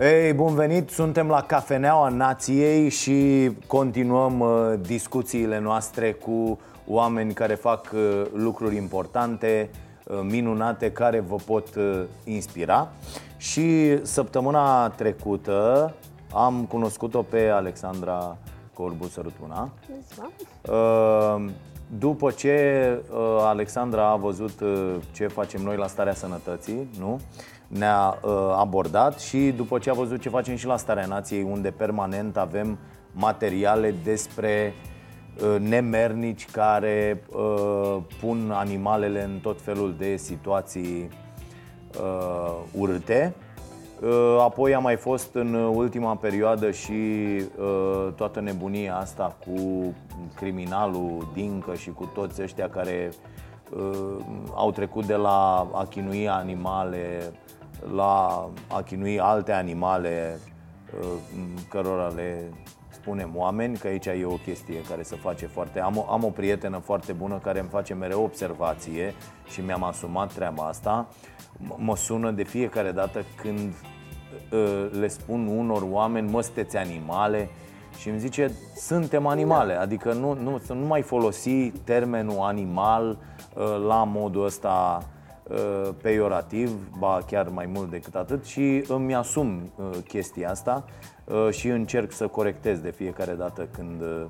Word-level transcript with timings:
Ei, 0.00 0.32
bun 0.32 0.54
venit! 0.54 0.90
Suntem 0.90 1.28
la 1.28 1.42
Cafeneaua 1.42 2.08
Nației 2.08 2.88
și 2.88 3.50
continuăm 3.66 4.40
uh, 4.40 4.50
discuțiile 4.80 5.58
noastre 5.58 6.12
cu 6.12 6.58
oameni 6.86 7.32
care 7.32 7.54
fac 7.54 7.90
uh, 7.94 8.22
lucruri 8.32 8.76
importante, 8.76 9.70
uh, 10.04 10.20
minunate, 10.22 10.92
care 10.92 11.20
vă 11.20 11.36
pot 11.46 11.74
uh, 11.74 12.02
inspira. 12.24 12.88
Și 13.36 13.98
săptămâna 14.04 14.88
trecută 14.88 15.94
am 16.32 16.64
cunoscut-o 16.64 17.22
pe 17.22 17.48
Alexandra 17.48 18.36
Corbu 18.74 19.06
Sărutuna. 19.06 19.70
Uh, 20.70 21.50
După 21.98 22.30
ce 22.30 22.98
uh, 23.10 23.18
Alexandra 23.40 24.10
a 24.10 24.16
văzut 24.16 24.60
uh, 24.60 24.94
ce 25.12 25.26
facem 25.26 25.62
noi 25.62 25.76
la 25.76 25.86
starea 25.86 26.14
sănătății, 26.14 26.88
nu? 26.98 27.20
Ne-a 27.78 28.18
uh, 28.22 28.30
abordat 28.56 29.20
și 29.20 29.52
după 29.56 29.78
ce 29.78 29.90
a 29.90 29.92
văzut 29.92 30.20
ce 30.20 30.28
facem 30.28 30.56
și 30.56 30.66
la 30.66 30.76
starea 30.76 31.06
nației, 31.06 31.42
unde 31.42 31.70
permanent 31.70 32.36
avem 32.36 32.78
materiale 33.12 33.94
despre 34.04 34.74
uh, 35.42 35.60
nemernici 35.60 36.50
care 36.50 37.24
uh, 37.32 37.96
pun 38.20 38.50
animalele 38.50 39.22
în 39.22 39.38
tot 39.42 39.60
felul 39.60 39.94
de 39.98 40.16
situații 40.16 41.08
uh, 42.00 42.56
urâte. 42.78 43.34
Uh, 44.02 44.36
Apoi 44.40 44.74
a 44.74 44.78
mai 44.78 44.96
fost 44.96 45.34
în 45.34 45.54
ultima 45.54 46.16
perioadă 46.16 46.70
și 46.70 46.92
uh, 46.92 48.12
toată 48.16 48.40
nebunia 48.40 48.96
asta 48.96 49.36
cu 49.46 49.94
criminalul 50.34 51.28
Dincă 51.34 51.74
și 51.74 51.90
cu 51.90 52.10
toți 52.14 52.42
ăștia 52.42 52.68
care 52.68 53.12
uh, 53.76 54.16
au 54.54 54.70
trecut 54.70 55.06
de 55.06 55.14
la 55.14 55.68
a 55.72 55.84
chinui 55.90 56.28
animale 56.28 57.32
la 57.94 58.48
a 58.68 58.82
chinui 58.82 59.20
alte 59.20 59.52
animale 59.52 60.38
uh, 61.00 61.06
cărora 61.68 62.06
le 62.08 62.52
spunem 62.90 63.30
oameni, 63.34 63.76
că 63.76 63.86
aici 63.86 64.06
e 64.06 64.24
o 64.24 64.34
chestie 64.34 64.82
care 64.88 65.02
se 65.02 65.16
face 65.16 65.46
foarte... 65.46 65.80
Am 65.80 65.96
o, 65.96 66.12
am 66.12 66.24
o 66.24 66.28
prietenă 66.28 66.78
foarte 66.78 67.12
bună 67.12 67.38
care 67.42 67.60
îmi 67.60 67.68
face 67.68 67.94
mereu 67.94 68.22
observație 68.22 69.14
și 69.46 69.60
mi-am 69.60 69.82
asumat 69.82 70.32
treaba 70.32 70.62
asta. 70.62 71.08
M- 71.56 71.76
Mă 71.76 71.96
sună 71.96 72.30
de 72.30 72.42
fiecare 72.42 72.92
dată 72.92 73.24
când 73.42 73.74
uh, 74.52 74.90
le 75.00 75.08
spun 75.08 75.46
unor 75.46 75.82
oameni, 75.90 76.30
mă, 76.30 76.42
sunteți 76.42 76.76
animale 76.76 77.48
și 77.98 78.08
îmi 78.08 78.18
zice, 78.18 78.52
suntem 78.76 79.26
animale, 79.26 79.74
adică 79.74 80.12
nu, 80.12 80.34
nu, 80.34 80.58
să 80.58 80.72
nu 80.72 80.86
mai 80.86 81.02
folosi 81.02 81.70
termenul 81.70 82.38
animal 82.40 83.18
uh, 83.54 83.84
la 83.86 84.04
modul 84.04 84.44
ăsta 84.44 84.98
uh, 85.00 85.19
peiorativ, 86.02 86.70
ba 86.98 87.18
chiar 87.26 87.48
mai 87.48 87.66
mult 87.66 87.90
decât 87.90 88.14
atât 88.14 88.44
și 88.44 88.84
îmi 88.88 89.14
asum 89.14 89.72
uh, 89.76 89.84
chestia 90.08 90.50
asta 90.50 90.84
uh, 91.24 91.48
și 91.50 91.68
încerc 91.68 92.12
să 92.12 92.26
corectez 92.26 92.78
de 92.78 92.90
fiecare 92.90 93.32
dată 93.32 93.68
când 93.72 94.00
uh, 94.00 94.24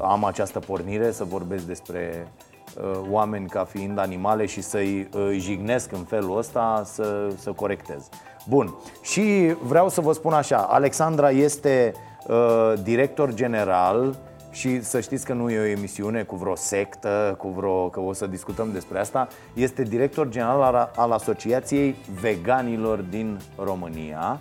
am 0.00 0.24
această 0.24 0.58
pornire 0.58 1.10
să 1.10 1.24
vorbesc 1.24 1.64
despre 1.64 2.32
uh, 2.80 3.00
oameni 3.10 3.48
ca 3.48 3.64
fiind 3.64 3.98
animale 3.98 4.46
și 4.46 4.60
să-i 4.60 5.08
uh, 5.14 5.36
jignesc 5.38 5.92
în 5.92 6.04
felul 6.04 6.38
ăsta 6.38 6.82
să, 6.84 7.32
să 7.38 7.52
corectez. 7.52 8.08
Bun, 8.48 8.74
și 9.02 9.54
vreau 9.62 9.88
să 9.88 10.00
vă 10.00 10.12
spun 10.12 10.32
așa, 10.32 10.58
Alexandra 10.58 11.30
este 11.30 11.92
uh, 12.26 12.72
director 12.82 13.34
general 13.34 14.18
și 14.50 14.82
să 14.82 15.00
știți 15.00 15.24
că 15.24 15.32
nu 15.32 15.50
e 15.50 15.58
o 15.58 15.64
emisiune 15.64 16.22
cu 16.22 16.36
vreo 16.36 16.54
sectă, 16.54 17.34
cu 17.38 17.48
vreo, 17.48 17.88
că 17.88 18.00
o 18.00 18.12
să 18.12 18.26
discutăm 18.26 18.72
despre 18.72 18.98
asta, 18.98 19.28
este 19.54 19.82
director 19.82 20.28
general 20.28 20.60
al, 20.62 20.90
al 20.96 21.10
Asociației 21.10 21.96
Veganilor 22.20 22.98
din 22.98 23.40
România. 23.56 24.40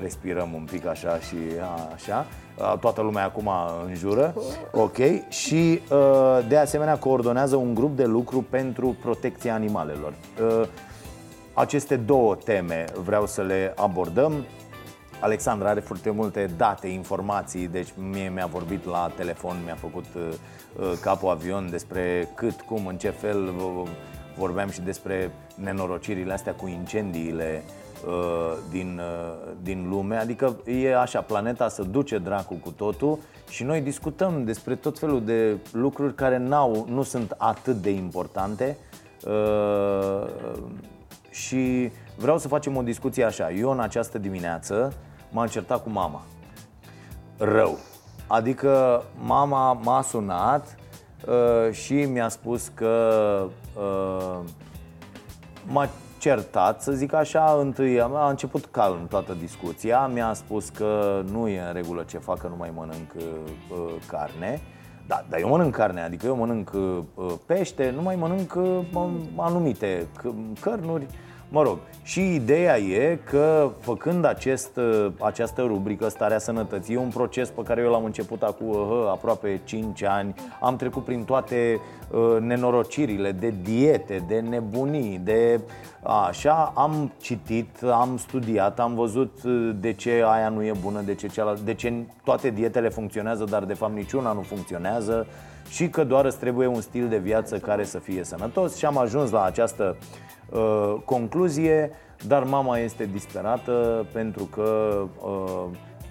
Respirăm 0.00 0.52
un 0.54 0.68
pic 0.70 0.86
așa 0.86 1.18
și 1.18 1.36
a, 1.60 1.90
așa. 1.94 2.26
A, 2.58 2.76
Toată 2.76 3.02
lumea 3.02 3.24
acum 3.24 3.50
înjură. 3.86 4.34
Ok. 4.72 4.96
Și 5.28 5.80
uh, 5.90 6.38
de 6.48 6.56
asemenea 6.56 6.98
coordonează 6.98 7.56
un 7.56 7.74
grup 7.74 7.96
de 7.96 8.04
lucru 8.04 8.44
pentru 8.50 8.96
protecția 9.02 9.54
animalelor. 9.54 10.12
Uh, 10.42 10.68
aceste 11.54 11.96
două 11.96 12.34
teme 12.34 12.84
vreau 13.04 13.26
să 13.26 13.42
le 13.42 13.72
abordăm. 13.76 14.32
Alexandra 15.20 15.68
are 15.68 15.80
foarte 15.80 16.10
multe 16.10 16.50
date, 16.56 16.86
informații, 16.86 17.68
deci 17.68 17.88
mie 18.10 18.30
mi-a 18.34 18.46
vorbit 18.46 18.84
la 18.84 19.12
telefon, 19.16 19.56
mi-a 19.64 19.74
făcut 19.74 20.04
uh, 20.16 20.22
uh, 20.80 20.92
capul 21.00 21.30
avion 21.30 21.70
despre 21.70 22.28
cât, 22.34 22.60
cum, 22.60 22.86
în 22.86 22.96
ce 22.96 23.10
fel 23.10 23.46
uh, 23.46 23.88
vorbeam 24.36 24.70
și 24.70 24.80
despre 24.80 25.30
nenorocirile 25.54 26.32
astea 26.32 26.54
cu 26.54 26.66
incendiile 26.66 27.62
uh, 28.06 28.56
din, 28.70 29.00
uh, 29.00 29.52
din 29.62 29.88
lume. 29.88 30.16
Adică 30.16 30.56
e 30.64 30.96
așa, 30.96 31.20
planeta 31.20 31.68
se 31.68 31.82
duce 31.82 32.18
dracu 32.18 32.54
cu 32.54 32.70
totul 32.70 33.18
și 33.48 33.62
noi 33.62 33.80
discutăm 33.80 34.44
despre 34.44 34.74
tot 34.74 34.98
felul 34.98 35.24
de 35.24 35.56
lucruri 35.72 36.14
care 36.14 36.36
n-au, 36.38 36.86
nu 36.90 37.02
sunt 37.02 37.34
atât 37.38 37.76
de 37.76 37.90
importante. 37.90 38.76
Uh, 39.26 40.28
și 41.30 41.90
vreau 42.16 42.38
să 42.38 42.48
facem 42.48 42.76
o 42.76 42.82
discuție 42.82 43.24
așa. 43.24 43.50
Eu 43.50 43.70
în 43.70 43.80
această 43.80 44.18
dimineață 44.18 44.92
m-am 45.30 45.46
certat 45.46 45.82
cu 45.82 45.90
mama. 45.90 46.22
Rău. 47.38 47.78
Adică 48.26 49.02
mama 49.22 49.72
m-a 49.72 50.02
sunat 50.02 50.76
uh, 51.26 51.72
și 51.72 51.94
mi-a 51.94 52.28
spus 52.28 52.68
că 52.68 53.44
uh, 53.78 54.38
m-a 55.66 55.88
certat, 56.18 56.82
să 56.82 56.92
zic 56.92 57.12
așa, 57.12 57.56
întâi 57.60 58.00
a 58.00 58.28
început 58.28 58.64
calm 58.64 59.06
toată 59.08 59.36
discuția, 59.40 60.06
mi-a 60.06 60.32
spus 60.32 60.68
că 60.68 61.22
nu 61.30 61.48
e 61.48 61.60
în 61.60 61.72
regulă 61.72 62.02
ce 62.02 62.18
fac, 62.18 62.38
că 62.38 62.46
nu 62.46 62.56
mai 62.56 62.72
mănânc 62.74 63.12
uh, 63.16 63.24
uh, 63.70 63.92
carne. 64.06 64.60
Da, 65.06 65.24
dar 65.28 65.40
eu 65.40 65.48
mănânc 65.48 65.74
carne, 65.74 66.00
adică 66.00 66.26
eu 66.26 66.36
mănânc 66.36 66.70
uh, 66.74 67.32
pește, 67.46 67.90
nu 67.90 68.02
mai 68.02 68.16
mănânc 68.16 68.54
uh, 68.54 69.10
anumite 69.36 70.06
c- 70.18 70.60
cărnuri, 70.60 71.06
mă 71.50 71.62
rog. 71.62 71.78
Și 72.02 72.34
ideea 72.34 72.78
e 72.78 73.18
că 73.24 73.70
făcând 73.80 74.24
acest, 74.24 74.76
uh, 74.76 75.06
această 75.20 75.62
rubrică 75.62 76.08
Starea 76.08 76.38
Sănătății, 76.38 76.94
e 76.94 76.98
un 76.98 77.08
proces 77.08 77.48
pe 77.48 77.62
care 77.62 77.80
eu 77.80 77.90
l-am 77.90 78.04
început 78.04 78.42
acum 78.42 78.68
uh, 78.68 79.08
aproape 79.10 79.60
5 79.64 80.02
ani, 80.02 80.34
am 80.60 80.76
trecut 80.76 81.04
prin 81.04 81.24
toate 81.24 81.80
uh, 82.10 82.40
nenorocirile 82.40 83.32
de 83.32 83.54
diete, 83.62 84.24
de 84.28 84.40
nebunii, 84.40 85.20
de 85.24 85.60
așa, 86.02 86.72
am 86.76 87.12
citit, 87.20 87.82
am 87.82 88.16
studiat, 88.16 88.80
am 88.80 88.94
văzut 88.94 89.38
uh, 89.44 89.70
de 89.80 89.92
ce 89.92 90.22
aia 90.26 90.48
nu 90.48 90.62
e 90.62 90.72
bună, 90.80 91.00
de 91.00 91.14
ce 91.14 91.26
cealaltă, 91.26 91.60
de 91.64 91.74
ce 91.74 91.92
toate 92.24 92.50
dietele 92.50 92.88
funcționează, 92.88 93.44
dar 93.44 93.64
de 93.64 93.74
fapt 93.74 93.94
niciuna 93.94 94.32
nu 94.32 94.40
funcționează 94.40 95.26
și 95.68 95.88
că 95.88 96.04
doar 96.04 96.24
îți 96.24 96.38
trebuie 96.38 96.66
un 96.66 96.80
stil 96.80 97.08
de 97.08 97.18
viață 97.18 97.58
care 97.58 97.84
să 97.84 97.98
fie 97.98 98.24
sănătos 98.24 98.76
și 98.76 98.84
am 98.84 98.98
ajuns 98.98 99.30
la 99.30 99.44
această 99.44 99.96
uh, 99.98 100.29
concluzie, 101.04 101.90
dar 102.26 102.44
mama 102.44 102.78
este 102.78 103.04
disperată 103.04 104.06
pentru 104.12 104.44
că 104.44 105.00
uh, 105.24 105.64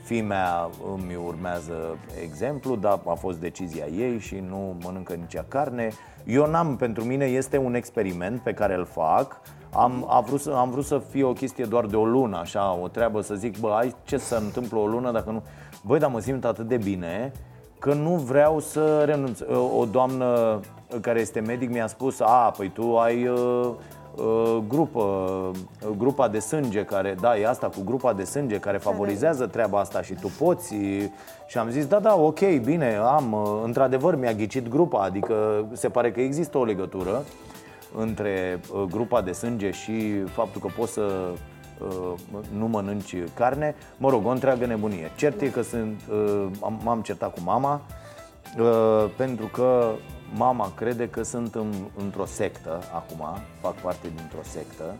Fimea 0.09 0.69
îmi 0.93 1.15
urmează 1.25 1.97
exemplu, 2.23 2.75
dar 2.75 2.99
a 3.05 3.13
fost 3.13 3.39
decizia 3.39 3.85
ei 3.85 4.19
și 4.19 4.43
nu 4.49 4.75
mănâncă 4.83 5.13
nici 5.13 5.43
carne. 5.47 5.89
Eu 6.25 6.45
n-am, 6.45 6.75
pentru 6.75 7.03
mine 7.03 7.25
este 7.25 7.57
un 7.57 7.73
experiment 7.73 8.39
pe 8.39 8.53
care 8.53 8.75
îl 8.75 8.85
fac. 8.85 9.41
Am, 9.73 10.05
a 10.09 10.19
vrut 10.19 10.41
să, 10.41 10.51
am 10.51 10.69
vrut 10.69 10.85
să 10.85 11.01
fie 11.09 11.23
o 11.23 11.33
chestie 11.33 11.65
doar 11.65 11.85
de 11.85 11.95
o 11.95 12.05
lună, 12.05 12.37
așa, 12.37 12.77
o 12.81 12.87
treabă 12.87 13.21
să 13.21 13.35
zic, 13.35 13.59
bă, 13.59 13.69
ai 13.69 13.95
ce 14.03 14.17
să 14.17 14.35
întâmplă 14.35 14.79
o 14.79 14.87
lună 14.87 15.11
dacă 15.11 15.31
nu... 15.31 15.43
Băi, 15.85 15.99
dar 15.99 16.09
mă 16.09 16.19
simt 16.19 16.45
atât 16.45 16.67
de 16.67 16.77
bine 16.77 17.31
că 17.79 17.93
nu 17.93 18.15
vreau 18.15 18.59
să 18.59 19.03
renunț. 19.03 19.39
O 19.77 19.85
doamnă 19.85 20.59
care 21.01 21.19
este 21.19 21.39
medic 21.39 21.69
mi-a 21.69 21.87
spus, 21.87 22.19
a, 22.19 22.53
păi 22.57 22.69
tu 22.69 22.97
ai 22.97 23.27
uh, 23.27 23.37
uh, 23.37 23.75
grupă, 24.67 25.01
uh, 25.01 25.89
grupa 25.97 26.27
de 26.27 26.39
sânge 26.39 26.83
care, 26.83 27.15
da, 27.21 27.37
e 27.37 27.47
asta 27.47 27.67
cu 27.67 27.81
grupa 27.85 28.13
de 28.13 28.23
sânge 28.23 28.59
care 28.59 28.77
favorizează 28.77 29.47
treaba 29.47 29.79
asta 29.79 30.01
și 30.01 30.13
tu 30.13 30.31
poți 30.39 30.75
și 31.47 31.57
am 31.57 31.69
zis, 31.69 31.85
da, 31.85 31.99
da, 31.99 32.15
ok, 32.15 32.39
bine, 32.63 32.95
am, 32.95 33.31
uh, 33.33 33.61
într-adevăr 33.63 34.15
mi-a 34.15 34.33
ghicit 34.33 34.67
grupa, 34.69 35.03
adică 35.03 35.65
se 35.71 35.89
pare 35.89 36.11
că 36.11 36.21
există 36.21 36.57
o 36.57 36.63
legătură 36.63 37.23
între 37.97 38.59
uh, 38.73 38.81
grupa 38.91 39.21
de 39.21 39.31
sânge 39.31 39.71
și 39.71 40.23
faptul 40.23 40.61
că 40.61 40.67
poți 40.77 40.91
să 40.91 41.01
uh, 41.81 42.13
nu 42.57 42.67
mănânci 42.67 43.15
carne, 43.33 43.75
mă 43.97 44.09
rog, 44.09 44.25
o 44.25 44.29
întreagă 44.29 44.65
nebunie. 44.65 45.11
Cert 45.15 45.41
e 45.41 45.47
că 45.47 45.61
sunt, 45.61 46.01
uh, 46.11 46.45
am- 46.61 46.79
m-am 46.83 47.01
certat 47.01 47.33
cu 47.33 47.39
mama 47.43 47.81
uh, 48.59 49.09
pentru 49.17 49.45
că 49.45 49.91
mama 50.35 50.71
crede 50.75 51.09
că 51.09 51.23
sunt 51.23 51.55
în, 51.55 51.73
într-o 51.97 52.25
sectă 52.25 52.79
acum, 52.93 53.25
fac 53.61 53.73
parte 53.73 54.07
dintr-o 54.15 54.43
sectă 54.43 54.95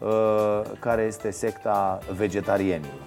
uh, 0.00 0.78
care 0.80 1.02
este 1.02 1.30
secta 1.30 1.98
vegetarienilor. 2.16 3.02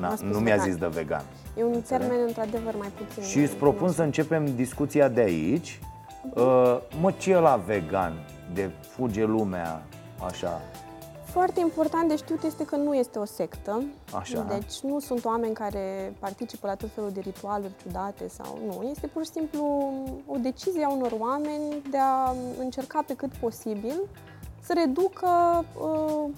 Na, 0.00 0.08
A 0.08 0.16
spus 0.16 0.30
nu 0.30 0.38
mi-a 0.38 0.54
vegan. 0.54 0.66
zis 0.70 0.76
de 0.76 0.86
vegan. 0.86 1.22
E 1.58 1.62
un 1.64 1.80
termen 1.80 2.18
într-adevăr 2.26 2.74
mai 2.78 2.88
puțin. 2.88 3.22
Și 3.22 3.38
îți 3.38 3.54
propun 3.54 3.90
să 3.92 4.02
începem 4.02 4.54
discuția 4.54 5.08
de 5.08 5.20
aici. 5.20 5.80
Uh, 6.34 6.78
mă, 7.00 7.12
ce 7.18 7.30
e 7.30 7.38
la 7.38 7.60
vegan? 7.66 8.12
De 8.54 8.70
fuge 8.80 9.24
lumea 9.24 9.82
așa? 10.26 10.60
Foarte 11.36 11.60
important 11.60 12.08
de 12.08 12.16
știut 12.16 12.42
este 12.42 12.64
că 12.64 12.76
nu 12.76 12.94
este 12.94 13.18
o 13.18 13.24
sectă. 13.24 13.82
Așa. 14.18 14.46
Deci 14.48 14.80
nu 14.80 14.98
sunt 14.98 15.24
oameni 15.24 15.54
care 15.54 16.14
participă 16.18 16.66
la 16.66 16.74
tot 16.74 16.88
felul 16.94 17.10
de 17.10 17.20
ritualuri 17.20 17.72
ciudate 17.82 18.28
sau 18.28 18.58
nu. 18.66 18.88
Este 18.90 19.06
pur 19.06 19.24
și 19.24 19.30
simplu 19.30 19.92
o 20.26 20.36
decizie 20.36 20.84
a 20.84 20.90
unor 20.92 21.12
oameni 21.18 21.82
de 21.90 21.98
a 21.98 22.34
încerca 22.58 23.02
pe 23.06 23.14
cât 23.14 23.30
posibil 23.40 23.94
să 24.62 24.72
reducă 24.76 25.28
uh, 25.80 26.30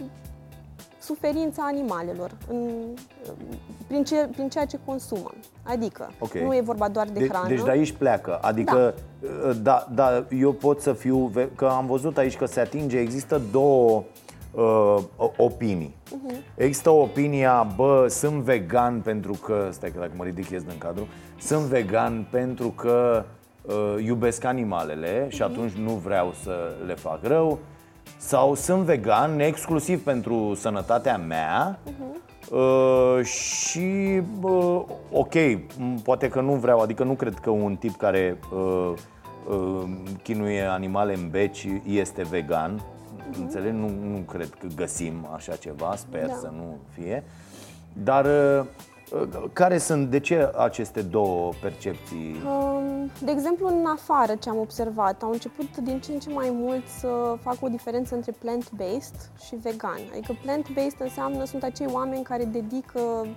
suferința 1.01 1.63
animalelor 1.63 2.31
în, 2.49 2.71
prin, 3.87 4.05
ce, 4.05 4.29
prin 4.33 4.49
ceea 4.49 4.65
ce 4.67 4.79
consumă. 4.85 5.31
Adică, 5.63 6.11
Ok. 6.19 6.33
nu 6.33 6.57
e 6.57 6.61
vorba 6.61 6.89
doar 6.89 7.07
de, 7.07 7.19
De, 7.19 7.29
hrană. 7.29 7.49
deci 7.49 7.63
de 7.63 7.71
aici 7.71 7.93
pleacă. 7.93 8.39
Adică, 8.43 8.95
da. 9.63 9.87
da, 9.95 10.27
eu 10.39 10.53
pot 10.53 10.81
să 10.81 10.93
fiu. 10.93 11.33
Că 11.55 11.67
am 11.67 11.87
văzut 11.87 12.19
aici 12.19 12.37
că 12.37 12.47
se 12.47 12.61
atinge, 12.61 12.99
există 12.99 13.41
două 13.51 14.05
uh, 14.51 14.97
opinii. 15.37 15.95
Mhm. 16.11 16.35
Există 16.55 16.91
opinia, 16.91 17.67
bă, 17.77 18.07
sunt 18.09 18.43
vegan 18.43 19.01
pentru 19.01 19.33
că. 19.33 19.69
Stai 19.71 19.91
că 19.91 19.99
dacă 19.99 20.13
mă 20.17 20.25
ridic 20.25 20.49
ies 20.51 20.63
din 20.63 20.79
cadru. 20.79 21.07
Sunt 21.39 21.63
vegan 21.63 22.27
pentru 22.31 22.69
că 22.69 23.25
uh, 23.63 24.05
iubesc 24.05 24.45
animalele 24.45 25.27
și 25.29 25.43
Mhm. 25.43 25.51
atunci 25.53 25.73
nu 25.73 25.91
vreau 25.91 26.33
să 26.43 26.53
le 26.87 26.95
fac 26.95 27.19
rău. 27.23 27.59
Sau 28.17 28.55
sunt 28.55 28.83
vegan 28.83 29.41
exclusiv 29.41 30.03
pentru 30.03 30.55
sănătatea 30.55 31.17
mea 31.17 31.79
uh, 32.51 33.25
și, 33.25 34.21
uh, 34.43 34.81
ok, 35.13 35.35
m, 35.79 36.01
poate 36.03 36.29
că 36.29 36.41
nu 36.41 36.53
vreau, 36.53 36.81
adică 36.81 37.05
nu 37.05 37.13
cred 37.13 37.35
că 37.35 37.51
un 37.51 37.77
tip 37.77 37.97
care 37.97 38.39
uh, 38.55 38.93
uh, 39.51 39.83
chinuie 40.23 40.63
animale 40.63 41.15
în 41.15 41.29
beci 41.31 41.67
este 41.87 42.23
vegan. 42.23 42.83
Înțeleg? 43.39 43.73
Nu, 43.73 43.89
nu 43.89 44.19
cred 44.19 44.49
că 44.61 44.67
găsim 44.77 45.29
așa 45.35 45.57
ceva, 45.57 45.95
sper 45.97 46.27
Da. 46.27 46.35
să 46.35 46.51
nu 46.57 46.77
fie. 46.93 47.25
Dar 48.03 48.25
uh, 48.25 48.67
uh, 49.13 49.45
care 49.53 49.79
sunt, 49.79 50.11
de 50.11 50.21
ce 50.21 50.53
aceste 50.57 51.03
două 51.03 51.53
percepții? 51.63 52.37
Um, 52.47 53.11
De 53.25 53.31
exemplu, 53.31 53.67
în 53.67 53.85
afară 53.95 54.35
ce 54.35 54.49
am 54.49 54.59
observat, 54.59 55.23
au 55.23 55.31
început 55.31 55.77
din 55.77 56.01
ce 56.01 56.13
în 56.13 56.19
ce 56.19 56.31
mai 56.31 56.51
mult 56.53 56.87
să 56.99 57.37
facă 57.41 57.59
o 57.61 57.69
diferență 57.69 58.15
între 58.15 58.33
plant-based 58.39 59.31
și 59.47 59.57
vegan. 59.57 60.01
Adică 60.13 60.37
plant-based 60.43 60.99
înseamnă, 61.01 61.45
sunt 61.45 61.63
acei 61.63 61.87
oameni 61.93 62.23
care 62.23 62.45
dedică, 62.45 63.01
um, 63.01 63.29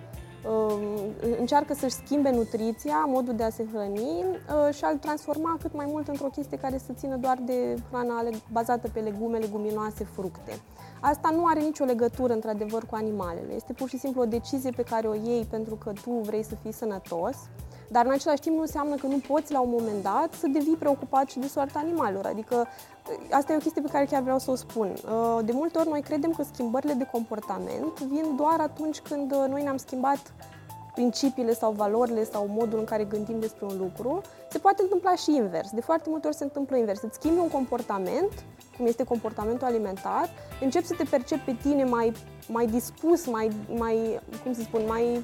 încearcă 1.40 1.74
să-și 1.74 1.96
schimbe 1.96 2.30
nutriția, 2.30 3.04
modul 3.08 3.36
de 3.36 3.44
a 3.44 3.50
se 3.50 3.66
hrăni 3.74 4.00
uh, 4.00 4.74
și 4.74 4.84
a-l 4.84 4.98
transforma 4.98 5.58
cât 5.62 5.76
mai 5.76 5.86
mult 5.90 6.08
într-o 6.08 6.28
chestie 6.28 6.58
care 6.58 6.78
să 6.78 6.94
țină 6.94 7.16
doar 7.16 7.38
de 7.46 7.76
hrana 7.92 8.18
ale- 8.18 8.42
bazată 8.52 8.90
pe 8.94 9.00
legume, 9.00 9.38
leguminoase, 9.38 10.04
fructe. 10.04 10.62
Asta 11.00 11.30
nu 11.36 11.46
are 11.46 11.60
nicio 11.60 11.84
legătură, 11.84 12.34
într-adevăr, 12.34 12.86
cu 12.86 12.96
animalele. 12.96 13.54
Este 13.54 13.74
pur 13.74 13.90
și 13.90 13.98
simplu 13.98 14.22
o 14.22 14.26
decizie 14.26 14.70
pe 14.76 14.84
care 14.84 15.08
o 15.08 15.14
iei 15.14 15.48
pentru 15.50 15.76
că 15.76 15.92
tu 16.04 16.12
vrei 16.12 16.44
să 16.44 16.56
fii 16.62 16.74
sănătos, 16.74 17.36
dar 17.92 18.06
în 18.06 18.12
același 18.12 18.42
timp 18.42 18.56
nu 18.56 18.62
înseamnă 18.62 18.96
că 18.96 19.08
nu 19.08 19.22
poți, 19.28 19.52
la 19.52 19.60
un 19.60 19.70
moment 19.70 20.04
dat, 20.04 20.34
să 20.34 20.48
devii 20.48 20.76
preocupat 20.76 21.30
și 21.30 21.40
de 21.40 21.48
soarta 21.48 21.80
animalelor. 21.80 22.26
Adică, 22.26 22.68
asta 23.32 23.54
e 23.54 23.56
o 23.56 23.60
chestie 23.60 23.82
pe 23.82 23.92
care 23.92 24.06
chiar 24.06 24.22
vreau 24.22 24.40
să 24.40 24.52
o 24.52 24.56
spun. 24.56 24.88
Uh, 24.88 25.40
De 25.46 25.52
multe 25.52 25.78
ori 25.78 25.90
noi 25.90 26.02
credem 26.02 26.32
că 26.32 26.44
schimbările 26.54 26.94
de 26.94 27.08
comportament 27.12 28.00
vin 28.00 28.36
doar 28.36 28.60
atunci 28.60 29.00
când 29.00 29.32
uh, 29.32 29.46
noi 29.50 29.64
ne-am 29.64 29.78
schimbat 29.78 30.34
principiile 30.94 31.54
sau 31.54 31.72
valorile 31.72 32.24
sau 32.24 32.48
modul 32.48 32.80
în 32.80 32.86
care 32.86 33.04
gândim 33.04 33.40
despre 33.40 33.66
un 33.66 33.78
lucru, 33.78 34.22
se 34.50 34.58
poate 34.58 34.82
întâmpla 34.82 35.16
și 35.16 35.36
invers. 35.36 35.70
De 35.72 35.82
foarte 35.82 36.10
multe 36.10 36.28
ori 36.28 36.36
se 36.36 36.44
întâmplă 36.44 36.78
invers. 36.78 37.02
Îți 37.02 37.16
schimbi 37.16 37.40
un 37.40 37.50
comportament, 37.50 38.32
cum 38.78 38.86
este 38.86 39.04
comportamentul 39.04 39.68
alimentar, 39.68 40.30
începi 40.62 40.86
să 40.86 40.94
te 40.98 41.04
percepi 41.04 41.42
pe 41.46 41.56
tine 41.62 41.84
mai, 41.84 42.14
mai 42.48 42.66
dispus, 42.66 43.26
mai, 43.26 43.52
mai, 43.76 44.20
cum 44.44 44.54
să 44.54 44.62
spun, 44.62 44.82
mai 44.88 45.24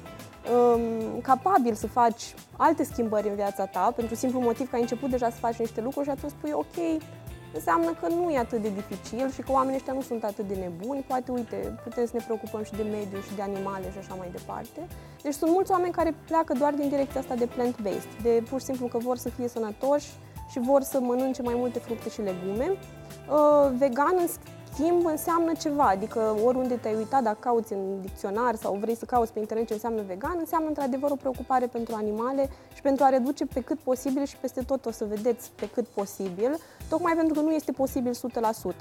um, 0.54 1.20
capabil 1.20 1.74
să 1.74 1.86
faci 1.86 2.34
alte 2.56 2.84
schimbări 2.84 3.28
în 3.28 3.34
viața 3.34 3.64
ta, 3.64 3.92
pentru 3.96 4.14
simplu 4.14 4.40
motiv 4.40 4.70
că 4.70 4.74
ai 4.74 4.80
început 4.80 5.10
deja 5.10 5.30
să 5.30 5.36
faci 5.36 5.56
niște 5.56 5.80
lucruri 5.80 6.06
și 6.06 6.10
atunci 6.10 6.32
spui, 6.32 6.52
ok, 6.52 7.02
înseamnă 7.54 7.90
că 8.00 8.06
nu 8.08 8.30
e 8.30 8.38
atât 8.38 8.62
de 8.62 8.72
dificil 8.80 9.30
și 9.30 9.40
că 9.40 9.52
oamenii 9.52 9.76
ăștia 9.76 9.92
nu 9.92 10.00
sunt 10.00 10.24
atât 10.24 10.48
de 10.48 10.54
nebuni. 10.54 11.04
Poate, 11.06 11.30
uite, 11.32 11.78
putem 11.82 12.04
să 12.04 12.12
ne 12.14 12.22
preocupăm 12.24 12.62
și 12.62 12.72
de 12.72 12.82
mediu 12.82 13.20
și 13.20 13.34
de 13.36 13.42
animale 13.42 13.90
și 13.92 13.98
așa 13.98 14.14
mai 14.14 14.28
departe. 14.32 14.80
Deci 15.22 15.34
sunt 15.34 15.50
mulți 15.50 15.70
oameni 15.70 15.92
care 15.92 16.14
pleacă 16.26 16.52
doar 16.58 16.72
din 16.72 16.88
direcția 16.88 17.20
asta 17.20 17.34
de 17.34 17.46
plant-based, 17.46 18.22
de 18.22 18.42
pur 18.48 18.58
și 18.58 18.64
simplu 18.64 18.86
că 18.86 18.98
vor 18.98 19.16
să 19.16 19.28
fie 19.28 19.48
sănătoși 19.48 20.08
și 20.50 20.58
vor 20.58 20.82
să 20.82 21.00
mănânce 21.00 21.42
mai 21.42 21.54
multe 21.56 21.78
fructe 21.78 22.08
și 22.08 22.20
legume. 22.20 22.68
Uh, 22.70 23.70
vegan, 23.78 24.14
în 24.18 24.26
schimb, 24.78 25.06
înseamnă 25.06 25.52
ceva, 25.52 25.84
adică 25.84 26.36
oriunde 26.44 26.74
te-ai 26.74 26.94
uitat, 26.94 27.22
dacă 27.22 27.36
cauți 27.40 27.72
în 27.72 28.00
dicționar 28.00 28.54
sau 28.54 28.74
vrei 28.80 28.96
să 28.96 29.04
cauți 29.04 29.32
pe 29.32 29.38
internet 29.38 29.66
ce 29.66 29.72
înseamnă 29.72 30.02
vegan, 30.06 30.36
înseamnă 30.38 30.68
într-adevăr 30.68 31.10
o 31.10 31.14
preocupare 31.14 31.66
pentru 31.66 31.94
animale 31.94 32.50
și 32.74 32.82
pentru 32.82 33.04
a 33.04 33.08
reduce 33.08 33.46
pe 33.46 33.60
cât 33.60 33.78
posibil 33.78 34.24
și 34.24 34.36
peste 34.36 34.62
tot 34.62 34.86
o 34.86 34.90
să 34.90 35.04
vedeți 35.04 35.50
pe 35.54 35.68
cât 35.74 35.86
posibil, 35.86 36.58
tocmai 36.88 37.12
pentru 37.16 37.34
că 37.34 37.40
nu 37.40 37.52
este 37.52 37.72
posibil 37.72 38.12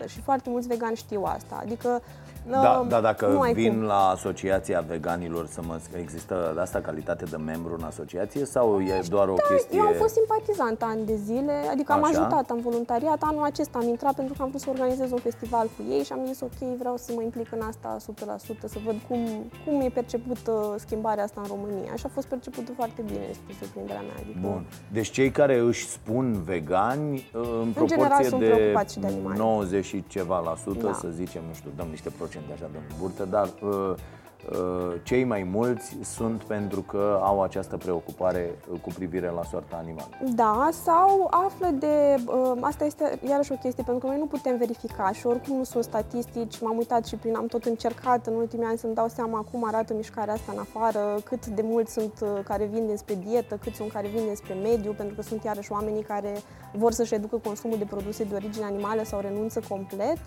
100% 0.03 0.05
și 0.07 0.21
foarte 0.21 0.49
mulți 0.49 0.67
vegani 0.67 0.95
știu 0.95 1.23
asta. 1.23 1.59
Adică 1.61 2.01
Da, 2.49 2.79
uh, 2.81 2.87
da, 2.87 3.01
dacă 3.01 3.27
nu 3.27 3.39
ai 3.39 3.53
vin 3.53 3.73
cum. 3.73 3.81
la 3.81 4.07
asociația 4.07 4.83
veganilor 4.87 5.47
să 5.47 5.61
mă 5.67 5.79
există 5.99 6.51
de 6.55 6.61
asta 6.61 6.79
calitate 6.79 7.25
de 7.25 7.37
membru 7.37 7.75
în 7.77 7.83
asociație 7.83 8.45
sau 8.45 8.79
e 8.81 9.01
doar 9.09 9.27
o 9.27 9.33
chestie? 9.33 9.77
Eu 9.77 9.85
am 9.85 9.93
fost 9.93 10.13
simpatizant 10.13 10.81
ani 10.81 11.05
de 11.05 11.15
zile, 11.15 11.53
adică 11.71 11.91
am 11.91 12.03
Așa. 12.03 12.19
ajutat, 12.19 12.49
am 12.49 12.59
voluntariat. 12.61 13.17
Anul 13.21 13.43
acesta 13.43 13.77
am 13.81 13.87
intrat 13.87 14.13
pentru 14.15 14.33
că 14.37 14.41
am 14.41 14.49
vrut 14.49 14.61
să 14.61 14.69
organizez 14.69 15.11
un 15.11 15.17
festival 15.17 15.65
cu 15.77 15.83
ei 15.89 16.03
și 16.03 16.11
am 16.11 16.19
zis 16.25 16.41
ok, 16.41 16.77
vreau 16.77 16.97
să 16.97 17.11
mă 17.15 17.21
implic 17.21 17.51
în 17.51 17.61
asta 17.67 17.97
100%, 17.99 17.99
să 18.65 18.77
văd 18.85 18.95
cum, 19.07 19.19
cum 19.65 19.81
e 19.81 19.89
percepută 19.89 20.75
schimbarea 20.77 21.23
asta 21.23 21.41
în 21.41 21.47
România. 21.47 21.95
Și 21.95 22.05
a 22.05 22.09
fost 22.13 22.27
percepută 22.27 22.71
foarte 22.75 23.01
bine, 23.01 23.27
spre 23.31 23.53
surprinderea 23.59 24.01
mea. 24.01 24.15
Adică, 24.21 24.39
Bun. 24.41 24.65
Deci 24.91 25.09
cei 25.09 25.31
care 25.31 25.57
își 25.59 25.87
spun 25.87 26.41
vegani, 26.43 27.29
în 27.63 27.71
proporție 27.71 27.95
general 27.95 28.23
sunt 28.23 28.39
de 28.39 28.45
preocupați 28.49 28.93
și 28.93 28.99
de 28.99 29.07
animale. 29.07 29.37
90 29.37 29.85
și 29.85 30.03
ceva 30.07 30.39
la 30.39 30.55
sută, 30.63 30.85
Da. 30.85 30.93
să 30.93 31.07
zicem, 31.09 31.41
nu 31.47 31.53
știu, 31.53 31.71
dăm 31.75 31.87
niște 31.89 32.09
procente 32.09 32.35
așa 32.53 32.69
de 32.71 32.77
burtă, 32.99 33.25
dar 33.25 33.49
uh, 33.61 33.95
uh, 34.51 34.95
cei 35.03 35.23
mai 35.23 35.43
mulți 35.43 35.97
sunt 36.01 36.43
pentru 36.43 36.81
că 36.81 37.19
au 37.21 37.41
această 37.41 37.77
preocupare 37.77 38.55
uh, 38.71 38.79
cu 38.79 38.89
privire 38.95 39.29
la 39.29 39.43
soarta 39.43 39.75
animalelor. 39.75 40.35
Da, 40.35 40.69
sau 40.71 41.27
află 41.29 41.67
de... 41.79 42.15
Uh, 42.25 42.57
asta 42.61 42.85
este 42.85 43.19
iarăși 43.29 43.51
o 43.51 43.55
chestie, 43.55 43.83
pentru 43.83 44.05
că 44.05 44.11
noi 44.11 44.19
nu 44.19 44.25
putem 44.25 44.57
verifica 44.57 45.11
și 45.11 45.27
oricum 45.27 45.57
nu 45.57 45.63
sunt 45.63 45.83
statistici. 45.83 46.61
M-am 46.61 46.77
uitat 46.77 47.05
și 47.05 47.15
prin... 47.15 47.35
Am 47.35 47.45
tot 47.47 47.65
încercat 47.65 48.27
în 48.27 48.33
ultimii 48.33 48.65
ani 48.65 48.77
să-mi 48.77 48.93
dau 48.93 49.07
seama 49.07 49.45
cum 49.51 49.65
arată 49.65 49.93
mișcarea 49.93 50.33
asta 50.33 50.51
în 50.51 50.59
afară, 50.59 51.19
cât 51.23 51.45
de 51.45 51.61
mulți 51.61 51.93
sunt 51.93 52.13
uh, 52.21 52.29
care 52.43 52.65
vin 52.65 52.85
dinspre 52.85 53.15
dietă, 53.27 53.55
cât 53.63 53.73
sunt 53.75 53.91
care 53.91 54.07
vin 54.07 54.23
dinspre 54.23 54.53
mediu, 54.53 54.91
pentru 54.91 55.15
că 55.15 55.21
sunt 55.21 55.43
iarăși 55.43 55.71
oamenii 55.71 56.03
care 56.03 56.33
vor 56.73 56.91
să-și 56.91 57.13
reducă 57.13 57.37
consumul 57.37 57.77
de 57.77 57.85
produse 57.85 58.23
de 58.23 58.35
origine 58.35 58.65
animală 58.65 59.03
sau 59.03 59.19
renunță 59.19 59.61
complet. 59.69 60.17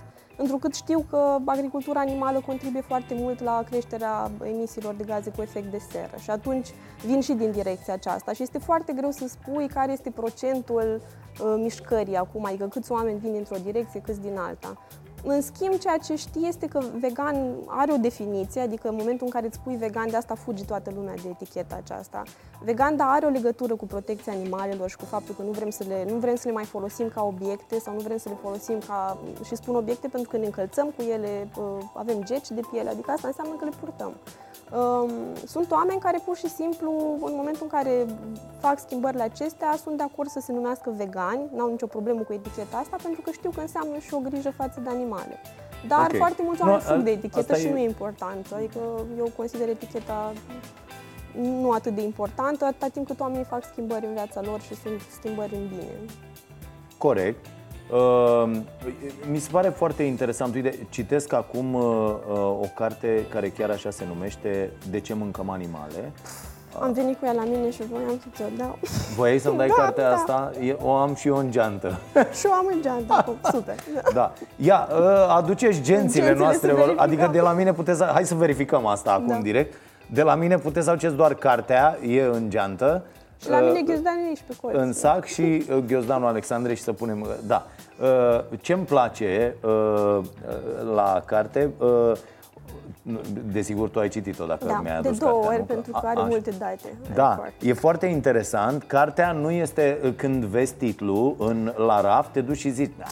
Întrucât 0.41 0.75
știu 0.75 1.05
că 1.11 1.37
agricultura 1.45 2.01
animală 2.01 2.43
contribuie 2.47 2.83
foarte 2.83 3.15
mult 3.15 3.43
la 3.43 3.63
creșterea 3.71 4.31
emisiilor 4.43 4.95
de 4.95 5.05
gaze 5.05 5.31
cu 5.31 5.43
efect 5.43 5.71
de 5.71 5.79
seră 5.91 6.17
și 6.19 6.31
atunci 6.31 6.69
vin 7.07 7.21
și 7.21 7.33
din 7.33 7.51
direcția 7.51 7.95
aceasta 7.95 8.33
și 8.33 8.43
este 8.43 8.59
foarte 8.59 8.93
greu 8.93 9.11
să 9.11 9.29
spui 9.29 9.69
care 9.69 9.93
este 9.93 10.11
procentul 10.11 11.01
uh, 11.01 11.55
mișcării 11.57 12.17
acum, 12.17 12.45
adică 12.45 12.67
câți 12.67 12.93
oameni 12.93 13.19
vin 13.19 13.33
dintr-o 13.33 13.57
direcție, 13.65 14.01
câți 14.01 14.21
din 14.21 14.37
alta. 14.39 14.79
În 15.25 15.41
schimb, 15.41 15.79
ceea 15.79 15.97
ce 15.97 16.15
știi 16.17 16.49
este 16.49 16.67
că 16.67 16.81
vegan 17.01 17.37
are 17.67 17.93
o 17.93 17.97
definiție, 17.97 18.61
adică 18.61 18.89
în 18.89 18.95
momentul 18.99 19.27
în 19.27 19.33
care 19.33 19.47
îți 19.47 19.57
spui 19.57 19.77
vegan, 19.77 20.11
de 20.11 20.17
asta 20.17 20.35
fugi 20.35 20.65
toată 20.65 20.91
lumea 20.95 21.15
de 21.23 21.29
eticheta 21.29 21.75
aceasta. 21.83 22.23
Vegan, 22.65 22.97
dar 22.97 23.09
are 23.11 23.27
o 23.27 23.29
legătură 23.29 23.77
cu 23.77 23.87
protecția 23.87 24.33
animalelor 24.33 24.89
și 24.89 24.97
cu 24.97 25.05
faptul 25.05 25.35
că 25.35 25.43
nu 25.43 25.51
vrem 25.51 25.71
să 25.71 25.85
le, 25.89 26.07
nu 26.09 26.19
vrem 26.19 26.35
să 26.35 26.43
le 26.49 26.53
mai 26.53 26.65
folosim 26.65 27.09
ca 27.15 27.23
obiecte 27.23 27.79
sau 27.79 27.95
nu 27.95 28.01
vrem 28.01 28.17
să 28.17 28.29
le 28.29 28.37
folosim 28.43 28.79
ca, 28.87 29.19
și 29.45 29.57
spun 29.57 29.75
obiecte 29.75 30.09
pentru 30.09 30.31
că 30.31 30.37
ne 30.37 30.45
încălțăm 30.45 30.87
cu 30.97 31.03
ele, 31.03 31.49
uh, 31.59 31.65
avem 31.95 32.23
geci 32.23 32.49
de 32.49 32.61
piele, 32.71 32.91
adică 32.91 33.11
asta 33.11 33.27
înseamnă 33.27 33.55
că 33.55 33.65
le 33.65 33.73
purtăm. 33.81 34.13
Um, 34.79 35.11
Sunt 35.47 35.71
oameni 35.71 36.01
care 36.01 36.21
pur 36.25 36.37
și 36.37 36.49
simplu, 36.49 36.91
în 37.23 37.33
momentul 37.37 37.63
în 37.63 37.69
care 37.69 38.07
fac 38.61 38.79
schimbările 38.79 39.23
acestea, 39.23 39.77
sunt 39.83 39.97
de 39.97 40.03
acord 40.03 40.29
să 40.29 40.41
se 40.41 40.53
numească 40.53 40.93
vegani, 40.97 41.49
n-au 41.55 41.71
nicio 41.71 41.87
problemă 41.87 42.21
cu 42.21 42.33
eticheta 42.33 42.77
asta, 42.77 42.97
pentru 43.03 43.21
că 43.21 43.31
știu 43.31 43.51
că 43.51 43.61
înseamnă 43.61 43.99
și 43.99 44.15
o 44.15 44.19
grijă 44.19 44.51
față 44.51 44.81
de 44.81 44.89
animale. 44.89 45.09
Dar 45.89 46.01
Ok. 46.11 46.17
foarte 46.17 46.43
mulți 46.45 46.61
Nu, 46.63 46.69
oameni 46.71 46.89
a- 46.89 46.93
fug 46.95 47.03
de 47.03 47.11
etichetă 47.11 47.39
asta 47.39 47.55
și 47.55 47.67
e- 47.67 47.71
nu 47.71 47.79
e 47.79 47.85
important. 47.85 48.53
Adică 48.55 48.79
eu 49.19 49.31
consider 49.37 49.69
eticheta 49.69 50.33
nu 51.41 51.71
atât 51.71 51.95
de 51.95 52.03
importantă, 52.03 52.65
atâta 52.65 52.87
timp 52.93 53.07
cât 53.07 53.21
oamenii 53.21 53.45
fac 53.45 53.65
schimbări 53.65 54.07
în 54.07 54.13
viața 54.13 54.41
lor 54.45 54.61
și 54.61 54.75
sunt 54.75 55.01
schimbări 55.19 55.55
în 55.55 55.69
bine. 55.69 55.91
Corect. 56.99 57.47
Uh, 57.93 58.51
mi 59.31 59.39
se 59.39 59.49
pare 59.51 59.69
foarte 59.69 60.03
interesant. 60.03 60.55
Uite, 60.55 60.87
citesc 60.91 61.33
acum 61.33 61.75
uh, 61.75 61.83
uh, 62.31 62.37
o 62.39 62.67
carte 62.75 63.27
care 63.31 63.49
chiar 63.49 63.71
așa 63.71 63.91
se 63.91 64.05
numește 64.07 64.71
De 64.91 65.01
ce 65.01 65.15
mâncăm 65.15 65.51
animale. 65.51 66.13
Am 66.79 66.93
venit 66.93 67.19
cu 67.19 67.25
ea 67.27 67.33
la 67.33 67.43
mine 67.45 67.71
și 67.71 67.83
voiam 67.91 68.09
să 68.23 68.27
ți-o 68.35 68.45
dau. 68.59 68.79
Voiai 69.17 69.39
să-mi 69.39 69.57
dai 69.57 69.67
Da, 69.77 69.83
cartea 69.83 70.09
da. 70.09 70.15
asta? 70.15 70.53
E- 70.61 70.77
O 70.83 70.91
am 70.91 71.15
și 71.15 71.29
eu 71.29 71.37
în 71.37 71.51
geantă. 71.51 71.99
și 72.39 72.47
o 72.47 72.53
am 72.53 72.67
în 72.73 72.83
geantă 72.83 73.13
acum. 73.17 73.35
Super. 73.53 73.75
Da. 74.15 74.33
Ia, 74.57 74.89
ă, 75.01 75.27
aduceți 75.31 75.81
gențile 75.81 75.97
Gențile 76.25 76.35
noastre, 76.35 76.69
să 76.69 76.75
vă- 76.75 76.81
verificăm. 76.81 77.05
adică 77.05 77.29
de 77.33 77.41
la 77.41 77.53
mine 77.53 77.73
puteți, 77.73 78.05
hai 78.05 78.25
să 78.25 78.35
verificăm 78.35 78.87
asta 78.87 79.13
acum 79.13 79.27
Da. 79.27 79.37
direct. 79.37 79.75
De 80.07 80.23
la 80.23 80.35
mine 80.35 80.57
puteți 80.59 80.85
să 80.85 80.91
aduceți 80.91 81.15
doar 81.15 81.35
cartea, 81.35 81.99
e 82.07 82.23
în 82.23 82.51
geantă. 82.51 83.03
Și 83.43 83.49
la 83.51 83.57
Ă, 83.57 83.61
mine 83.61 83.81
ghiozdanul 83.83 84.23
e 84.25 84.27
aici 84.27 84.43
pe 84.47 84.55
colț. 84.61 84.75
în 84.77 84.93
sac 84.93 85.25
și 85.25 85.65
uh, 85.71 85.77
ghiozdanul 85.87 86.29
Alexandrei 86.29 86.77
și 86.77 86.83
să 86.83 86.93
punem... 86.93 87.21
uh, 87.21 87.29
Da. 87.47 87.67
Uh, 88.03 88.41
Ce-mi 88.61 88.85
place 88.85 89.55
uh, 89.63 89.71
uh, 89.71 90.23
la 90.95 91.23
carte, 91.27 91.71
uh, 91.79 92.13
desigur 93.53 93.89
tu 93.89 93.99
ai 93.99 94.09
citit-o 94.09 94.45
dacă 94.47 94.65
mi-ai 94.83 94.95
Da, 94.95 95.01
de 95.01 95.09
adus 95.09 95.19
două 95.19 95.33
cartea, 95.33 95.49
ori, 95.51 95.59
nu? 95.59 95.65
pentru 95.65 95.91
A- 95.95 96.01
că 96.01 96.07
are 96.07 96.19
așa. 96.19 96.27
multe 96.27 96.51
date. 96.51 96.97
Are 97.05 97.15
Da, 97.15 97.33
foarte. 97.37 97.69
e 97.69 97.73
foarte 97.73 98.07
interesant. 98.07 98.83
Cartea 98.83 99.33
nu 99.33 99.51
este 99.51 99.99
uh, 100.05 100.13
când 100.17 100.45
vezi 100.45 100.75
titlul 100.75 101.35
în, 101.39 101.73
la 101.77 102.01
raft, 102.01 102.31
te 102.33 102.41
duci 102.41 102.57
și 102.59 102.71
zici 102.71 102.93
"Ah, 103.03 103.11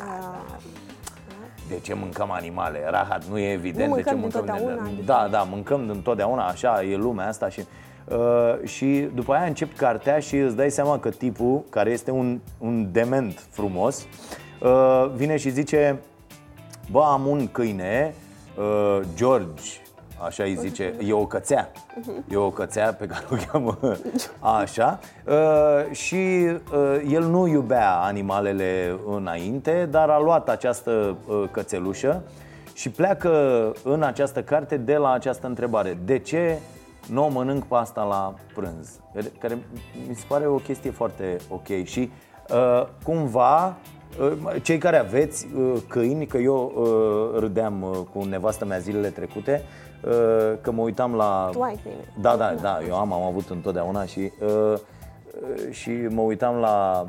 de 1.68 1.78
ce 1.82 1.94
mâncăm 1.94 2.30
animale? 2.30 2.78
Rahat, 2.90 3.24
nu 3.24 3.38
e 3.38 3.52
evident 3.52 3.88
Nu 3.88 3.94
de 3.96 4.02
ce 4.02 4.14
mâncăm 4.14 4.42
mâncăm 4.42 4.44
dintotdeauna, 4.44 4.82
adică- 4.88 5.02
Da, 5.04 5.28
da, 5.30 5.42
mâncăm 5.42 5.88
întotdeauna, 5.88 6.46
așa 6.46 6.82
e 6.82 6.96
lumea 6.96 7.28
asta 7.28 7.48
și 7.48 7.60
uh, 8.08 8.16
și 8.64 9.08
după 9.14 9.32
aia 9.32 9.44
încep 9.46 9.76
cartea 9.76 10.18
și 10.18 10.36
îți 10.36 10.56
dai 10.56 10.70
seama 10.70 10.98
că 10.98 11.10
tipul, 11.10 11.62
care 11.70 11.90
este 11.90 12.10
un, 12.10 12.38
un 12.58 12.88
dement 12.92 13.46
frumos, 13.50 14.06
uh, 14.62 15.10
vine 15.14 15.36
și 15.36 15.50
zice 15.50 15.98
Bă, 16.90 17.02
am 17.02 17.26
un 17.26 17.48
câine, 17.52 18.14
uh, 18.58 19.00
George, 19.14 19.62
așa 20.24 20.42
îi 20.42 20.54
zice, 20.54 20.94
e 21.06 21.12
o 21.12 21.26
cățea. 21.26 21.70
E 22.30 22.36
o 22.36 22.50
cățea 22.50 22.94
pe 22.94 23.06
care 23.06 23.24
o 23.30 23.34
cheamă 23.46 23.78
așa. 24.60 24.98
Uh, 25.26 25.92
și 25.92 26.14
uh, 26.14 27.06
el 27.10 27.24
nu 27.24 27.46
iubea 27.46 27.92
animalele 27.92 28.98
înainte, 29.06 29.88
dar 29.90 30.08
a 30.08 30.20
luat 30.20 30.48
această 30.48 31.16
uh, 31.26 31.44
cățelușă 31.50 32.22
și 32.74 32.90
pleacă 32.90 33.72
în 33.84 34.02
această 34.02 34.42
carte 34.42 34.76
de 34.76 34.96
la 34.96 35.12
această 35.12 35.46
întrebare. 35.46 35.98
De 36.04 36.18
ce 36.18 36.58
nu 37.10 37.24
o 37.24 37.28
mănânc 37.28 37.64
pe 37.64 37.74
asta 37.74 38.02
la 38.02 38.34
prânz? 38.54 39.00
Care 39.38 39.58
mi 40.08 40.14
se 40.14 40.24
pare 40.28 40.46
o 40.46 40.56
chestie 40.56 40.90
foarte 40.90 41.36
ok 41.48 41.84
și 41.84 42.10
uh, 42.50 42.86
cumva 43.04 43.66
Uh, 43.66 43.97
Cei 44.62 44.78
care 44.78 44.96
aveți 44.96 45.46
uh, 45.56 45.82
câini, 45.88 46.26
că 46.26 46.36
eu 46.36 46.72
uh, 46.76 47.40
râdeam 47.40 47.82
uh, 47.82 47.98
cu 48.12 48.24
nevastă 48.24 48.64
mea 48.64 48.78
zilele 48.78 49.08
trecute, 49.08 49.62
uh, 50.04 50.58
că 50.60 50.70
mă 50.70 50.82
uitam 50.82 51.14
la... 51.14 51.48
Tu 51.52 51.62
ai 51.62 51.78
câine. 51.82 52.12
Da, 52.20 52.36
da, 52.36 52.54
da, 52.60 52.78
eu 52.88 52.94
am, 52.94 53.12
am 53.12 53.22
avut 53.22 53.48
întotdeauna 53.50 54.04
și, 54.04 54.32
uh, 54.40 54.48
uh, 54.48 54.78
și 55.70 55.90
mă 55.90 56.20
uitam 56.20 56.56
la 56.56 57.06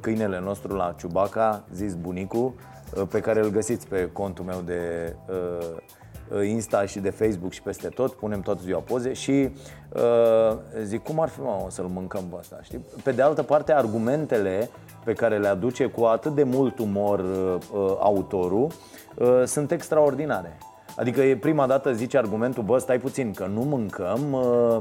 câinele 0.00 0.40
nostru, 0.40 0.76
la 0.76 0.94
Ciubaca, 0.98 1.64
zis 1.74 1.94
bunicul, 1.94 2.52
uh, 2.96 3.02
pe 3.10 3.20
care 3.20 3.40
îl 3.40 3.50
găsiți 3.50 3.86
pe 3.86 4.10
contul 4.12 4.44
meu 4.44 4.60
de 4.64 5.14
uh, 5.28 5.76
Insta 6.48 6.86
și 6.86 6.98
de 6.98 7.10
Facebook 7.10 7.52
și 7.52 7.62
peste 7.62 7.88
tot, 7.88 8.12
punem 8.12 8.40
toată 8.40 8.60
ziua 8.62 8.80
poze 8.80 9.12
și 9.12 9.50
uh, 9.94 10.58
zic, 10.82 11.02
cum 11.02 11.20
ar 11.20 11.28
fi, 11.28 11.40
mă, 11.40 11.62
o 11.66 11.70
să-l 11.70 11.84
mâncăm 11.84 12.24
pe 12.30 12.36
asta, 12.38 12.58
știi? 12.62 12.84
Pe 13.02 13.12
de 13.12 13.22
altă 13.22 13.42
parte, 13.42 13.72
argumentele 13.72 14.70
pe 15.08 15.14
care 15.14 15.38
le 15.38 15.48
aduce 15.48 15.86
cu 15.86 16.04
atât 16.04 16.34
de 16.34 16.42
mult 16.42 16.78
umor 16.78 17.18
uh, 17.18 17.56
uh, 17.72 17.96
autorul 17.98 18.66
uh, 19.14 19.42
sunt 19.44 19.70
extraordinare. 19.70 20.58
Adică 20.96 21.20
e 21.20 21.36
prima 21.36 21.66
dată 21.66 21.92
zice 21.92 22.18
argumentul, 22.18 22.62
bă, 22.62 22.78
stai 22.78 22.98
puțin, 22.98 23.32
că 23.32 23.46
nu 23.46 23.60
mâncăm 23.60 24.32
uh, 24.32 24.76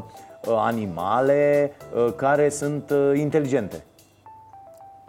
uh, 0.47 0.55
animale 0.57 1.71
uh, 2.05 2.13
care 2.15 2.49
sunt 2.49 2.89
uh, 2.89 3.19
inteligente. 3.19 3.83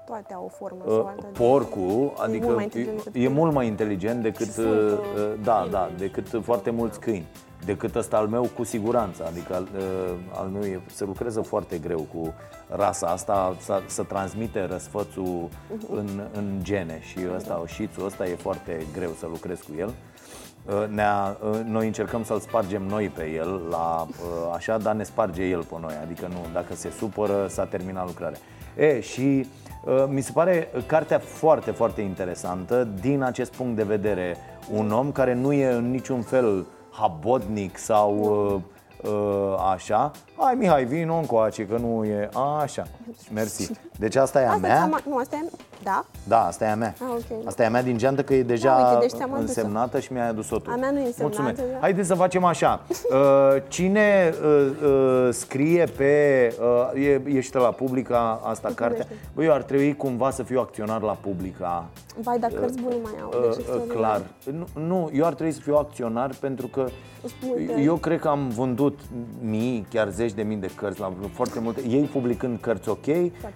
Toate 0.06 0.34
au 0.34 0.44
o 0.44 0.48
formă 0.48 0.82
Uh, 0.84 0.92
sau 0.92 1.06
alta. 1.06 1.26
Porcul, 1.32 2.12
adică 2.16 2.46
mult 2.46 2.56
mai 2.56 2.64
inteligent 2.64 3.04
decât 3.04 3.14
e, 3.14 3.22
e 3.22 3.28
mult 3.28 3.52
mai 3.52 3.66
inteligent 3.66 4.22
decât 4.22 4.46
Și 4.46 4.52
sunt, 4.52 4.66
uh, 4.66 4.98
uh, 5.16 5.32
da, 5.42 5.68
da, 5.70 5.90
decât 5.98 6.40
foarte 6.42 6.70
mulți 6.70 7.00
câini. 7.00 7.26
Decât 7.64 7.94
ăsta 7.94 8.16
al 8.16 8.26
meu 8.26 8.50
cu 8.54 8.64
siguranță, 8.64 9.24
adică 9.26 9.54
al, 9.54 9.68
uh, 9.76 10.14
al 10.32 10.46
meu 10.46 10.62
e, 10.62 10.80
se 10.86 11.04
lucrează 11.04 11.40
foarte 11.40 11.78
greu 11.78 12.06
cu 12.14 12.34
rasa 12.68 13.06
asta, 13.06 13.56
să, 13.60 13.82
să 13.86 14.02
transmite 14.02 14.64
răsfățul 14.64 15.48
în, 15.90 16.08
în 16.32 16.58
gene 16.62 17.00
și 17.02 17.18
ăsta, 17.36 17.62
șițul 17.66 18.04
ăsta 18.04 18.26
e 18.26 18.34
foarte 18.34 18.86
greu 18.92 19.10
să 19.18 19.26
lucrezi 19.26 19.62
cu 19.62 19.72
el. 19.78 19.94
Uh, 20.64 20.86
Ne-a, 20.88 21.36
uh, 21.50 21.60
noi 21.64 21.86
încercăm 21.86 22.24
să-l 22.24 22.40
spargem 22.40 22.82
noi 22.82 23.08
pe 23.08 23.30
el 23.30 23.60
la 23.70 24.06
uh, 24.08 24.54
așa, 24.54 24.78
dar 24.78 24.94
ne 24.94 25.02
sparge 25.02 25.42
el 25.42 25.64
pe 25.64 25.74
noi, 25.80 25.94
adică 26.02 26.26
nu, 26.26 26.46
dacă 26.52 26.74
se 26.74 26.90
supără, 26.90 27.46
s-a 27.48 27.64
terminat 27.64 28.06
lucrarea. 28.06 28.38
E, 28.76 29.00
și 29.00 29.46
uh, 29.84 30.04
mi 30.08 30.20
se 30.20 30.30
pare 30.32 30.68
cartea 30.86 31.18
foarte, 31.18 31.70
foarte 31.70 32.00
interesantă 32.00 32.88
din 33.00 33.22
acest 33.22 33.54
punct 33.54 33.76
de 33.76 33.82
vedere. 33.82 34.36
Un 34.72 34.90
om 34.90 35.12
care 35.12 35.34
nu 35.34 35.52
e 35.52 35.72
în 35.72 35.90
niciun 35.90 36.22
fel 36.22 36.66
habotnic 36.90 37.76
sau 37.78 38.16
uh, 39.04 39.11
uh, 39.11 39.54
așa. 39.73 40.11
Hai 40.38 40.54
Mihai, 40.54 40.85
vino 40.85 41.14
încoace 41.16 41.66
că 41.66 41.76
nu 41.76 42.04
e 42.04 42.28
așa. 42.61 42.87
Mersi. 43.33 43.71
Deci 43.99 44.14
asta 44.16 44.40
e 44.40 44.45
a 44.45 44.49
Asta 44.49 44.61
mea. 44.66 44.76
ți-am- 44.76 45.00
Nu, 45.09 45.16
asta 45.16 45.37
e... 45.37 45.49
Da? 45.82 46.04
Da, 46.28 46.47
asta 46.47 46.64
e 46.64 46.70
a 46.70 46.75
mea. 46.76 46.94
Ah, 47.00 47.06
ok. 47.11 47.47
Asta 47.47 47.62
e 47.62 47.66
a 47.66 47.70
mea 47.70 47.82
din 47.82 47.97
geantă 47.99 48.23
că 48.23 48.35
e 48.35 48.42
deja 48.42 48.76
Da, 48.76 48.87
uite, 48.88 48.99
deci 49.00 49.11
ți-am 49.11 49.32
adus-o. 49.32 49.40
însemnată 49.47 49.99
și 50.00 50.12
mi-ai 50.12 50.28
adus-o 50.28 50.58
tu. 50.58 50.70
A 50.70 50.76
mea 50.76 50.90
nu 50.90 50.99
e 50.99 51.06
însemnată, 51.06 51.23
Mulțumesc. 51.42 51.73
da. 51.73 51.78
Haideți 51.80 52.08
să 52.08 52.14
facem 52.14 52.44
așa. 52.44 52.80
Uh, 53.08 53.62
Cine 53.68 54.32
uh, 54.42 54.70
uh, 54.85 55.28
scrie 55.30 55.85
pe... 55.97 56.12
Uh, 56.94 57.04
e, 57.06 57.23
ești 57.26 57.56
la 57.56 57.62
Publica 57.70 58.40
asta 58.44 58.68
carte? 58.75 58.97
Mulțumesc. 58.97 59.35
Băi, 59.35 59.44
eu 59.47 59.52
ar 59.52 59.62
trebui 59.62 59.97
cumva 59.97 60.30
să 60.30 60.42
fiu 60.42 60.61
acționar 60.61 61.02
la 61.02 61.12
Publica. 61.20 61.87
Vai, 62.23 62.38
dar 62.38 62.50
cărți 62.50 62.80
bune 62.80 62.94
mai 63.02 63.12
au. 63.23 63.28
Uh, 63.28 63.40
Deci 63.42 63.50
uh, 63.50 63.56
extraordinar. 63.58 63.97
clar. 63.97 64.23
Nu, 64.75 64.82
nu, 64.87 65.11
eu 65.12 65.25
ar 65.26 65.35
trebui 65.35 65.52
să 65.52 65.61
fiu 65.61 65.76
acționar 65.76 66.30
pentru 66.40 66.66
că 66.66 66.87
Sunt 67.20 67.32
multe. 67.42 67.80
eu 67.82 67.94
cred 67.94 68.20
că 68.20 68.28
am 68.28 68.49
vândut 68.49 68.99
mii, 69.42 69.87
chiar 69.90 70.08
zeci 70.08 70.32
de 70.32 70.42
mii 70.42 70.56
de 70.56 70.70
cărți 70.76 71.00
la 71.00 71.12
foarte 71.32 71.61
multe. 71.61 71.80
Ei 71.88 72.02
publicând 72.12 72.58
cărți 72.61 72.88
ok, 72.88 73.06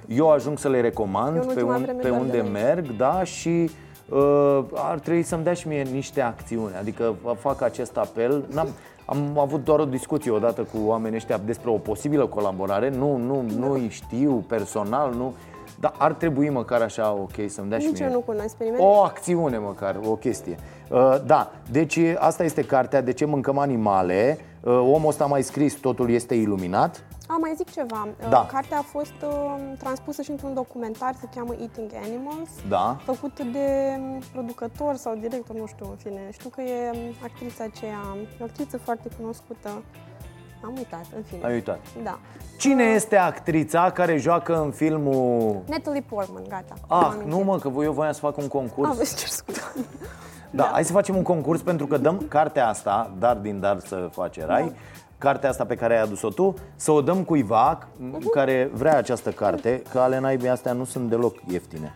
eu 0.09 0.31
ajung 0.31 0.59
să 0.59 0.69
le 0.69 0.81
recomand 0.81 1.37
Eu 1.37 1.43
în 1.43 1.47
pe, 1.47 1.53
ultima 1.53 1.77
un, 1.77 1.83
vreme 1.83 1.99
pe 2.01 2.09
doar 2.09 2.12
unde 2.21 2.31
de 2.31 2.39
la 2.39 2.45
ei. 2.45 2.51
merg, 2.51 2.97
da, 2.97 3.25
și 3.25 3.71
uh, 4.09 4.65
ar 4.75 4.99
trebui 4.99 5.23
să-mi 5.23 5.45
dea 5.45 5.53
și 5.53 5.69
mie 5.69 5.83
niște 5.83 6.21
acțiuni. 6.21 6.75
Adică 6.81 7.15
fac 7.39 7.63
acest 7.63 7.97
apel. 7.97 8.45
N-am, 8.55 8.69
am 9.07 9.39
avut 9.39 9.65
doar 9.65 9.79
o 9.79 9.85
discuție 9.85 10.31
odată 10.31 10.63
cu 10.63 10.79
oamenii 10.85 11.17
ăștia 11.17 11.41
despre 11.45 11.71
o 11.71 11.77
posibilă 11.77 12.27
colaborare. 12.27 12.91
Nu, 12.91 13.17
nu, 13.17 13.45
nu 13.59 13.73
îi 13.73 13.89
știu 13.91 14.45
personal, 14.49 15.15
nu. 15.15 15.35
Dar 15.81 15.95
ar 15.99 16.13
trebui 16.13 16.49
măcar 16.49 16.81
așa, 16.81 17.13
ok, 17.13 17.49
să-mi 17.49 17.69
dea 17.69 17.79
și 17.79 17.87
Nici 17.87 17.99
mie 17.99 18.09
eu 18.09 18.13
nu 18.13 18.21
cunosc 18.21 18.55
pe 18.55 18.65
nimeni. 18.65 18.83
o 18.83 19.03
acțiune 19.03 19.59
măcar, 19.59 20.01
o 20.07 20.15
chestie. 20.15 20.57
Uh, 20.91 21.17
da, 21.27 21.51
deci 21.71 21.99
asta 22.19 22.45
este 22.45 22.63
cartea 22.63 23.01
De 23.01 23.13
ce 23.13 23.25
mâncăm 23.25 23.59
animale. 23.59 24.39
Uh, 24.61 24.73
omul 24.73 25.09
ăsta 25.09 25.25
a 25.25 25.27
mai 25.27 25.43
scris 25.43 25.75
Totul 25.75 26.11
este 26.11 26.35
iluminat. 26.35 27.05
A, 27.27 27.37
mai 27.41 27.53
zic 27.57 27.71
ceva. 27.71 28.09
Da. 28.29 28.39
Uh, 28.39 28.47
Cartea 28.53 28.79
a 28.79 28.83
fost 28.83 29.15
uh, 29.27 29.55
transpusă 29.79 30.23
și 30.23 30.31
într-un 30.31 30.55
documentar, 30.55 31.15
se 31.21 31.27
cheamă 31.35 31.55
Eating 31.61 31.91
Animals. 32.05 32.51
Da. 32.69 32.97
Făcut 33.05 33.41
de 33.41 33.97
um, 33.99 34.21
producător 34.33 34.97
sau 34.97 35.15
director, 35.17 35.57
nu 35.57 35.67
știu, 35.67 35.87
în 35.91 35.97
fine. 35.97 36.29
Știu 36.33 36.49
că 36.49 36.61
e 36.61 36.91
um, 36.91 37.15
actrița 37.23 37.65
aceea, 37.65 38.01
e 38.39 38.41
o 38.41 38.45
actriță 38.45 38.79
foarte 38.79 39.09
cunoscută. 39.19 39.83
Am 40.65 40.73
uitat, 40.77 41.05
în 41.17 41.23
fine. 41.23 41.45
Ai 41.45 41.53
uitat. 41.53 41.79
Da. 42.03 42.19
Cine 42.59 42.83
este 42.85 43.17
actrița 43.17 43.91
care 43.91 44.17
joacă 44.17 44.61
în 44.63 44.71
filmul... 44.71 45.63
Natalie 45.67 46.01
Portman, 46.09 46.43
gata. 46.49 46.75
Ah, 46.89 46.97
am 47.05 47.05
amintit. 47.05 47.33
nu 47.33 47.39
mă, 47.39 47.59
că 47.59 47.71
eu 47.83 47.93
voiam 47.93 48.13
să 48.13 48.21
fac 48.21 48.37
un 48.37 48.49
concurs. 48.49 48.91
Am 48.91 48.97
văzut 48.97 49.17
ce 49.19 49.27
scuze. 49.27 49.61
Da, 50.55 50.69
hai 50.73 50.85
să 50.85 50.93
facem 50.93 51.17
un 51.17 51.23
concurs 51.23 51.61
pentru 51.61 51.87
că 51.87 51.97
dăm 51.97 52.19
cartea 52.29 52.69
asta, 52.69 53.11
dar 53.19 53.37
din 53.37 53.61
dar 53.61 53.79
să 53.79 54.09
face 54.13 54.45
rai, 54.45 54.65
Da. 54.65 54.73
Cartea 55.23 55.49
asta 55.49 55.65
pe 55.65 55.75
care 55.77 55.95
ai 55.97 56.03
adus-o 56.03 56.29
tu, 56.29 56.55
să 56.77 56.91
o 56.91 57.01
dăm 57.01 57.23
cuiva 57.25 57.79
Mhm. 57.99 58.29
care 58.31 58.71
vrea 58.73 58.97
această 58.97 59.31
carte, 59.31 59.83
că 59.91 59.99
ale 59.99 60.19
naibii 60.19 60.49
astea 60.49 60.73
nu 60.73 60.85
sunt 60.85 61.09
deloc 61.09 61.35
ieftine. 61.49 61.95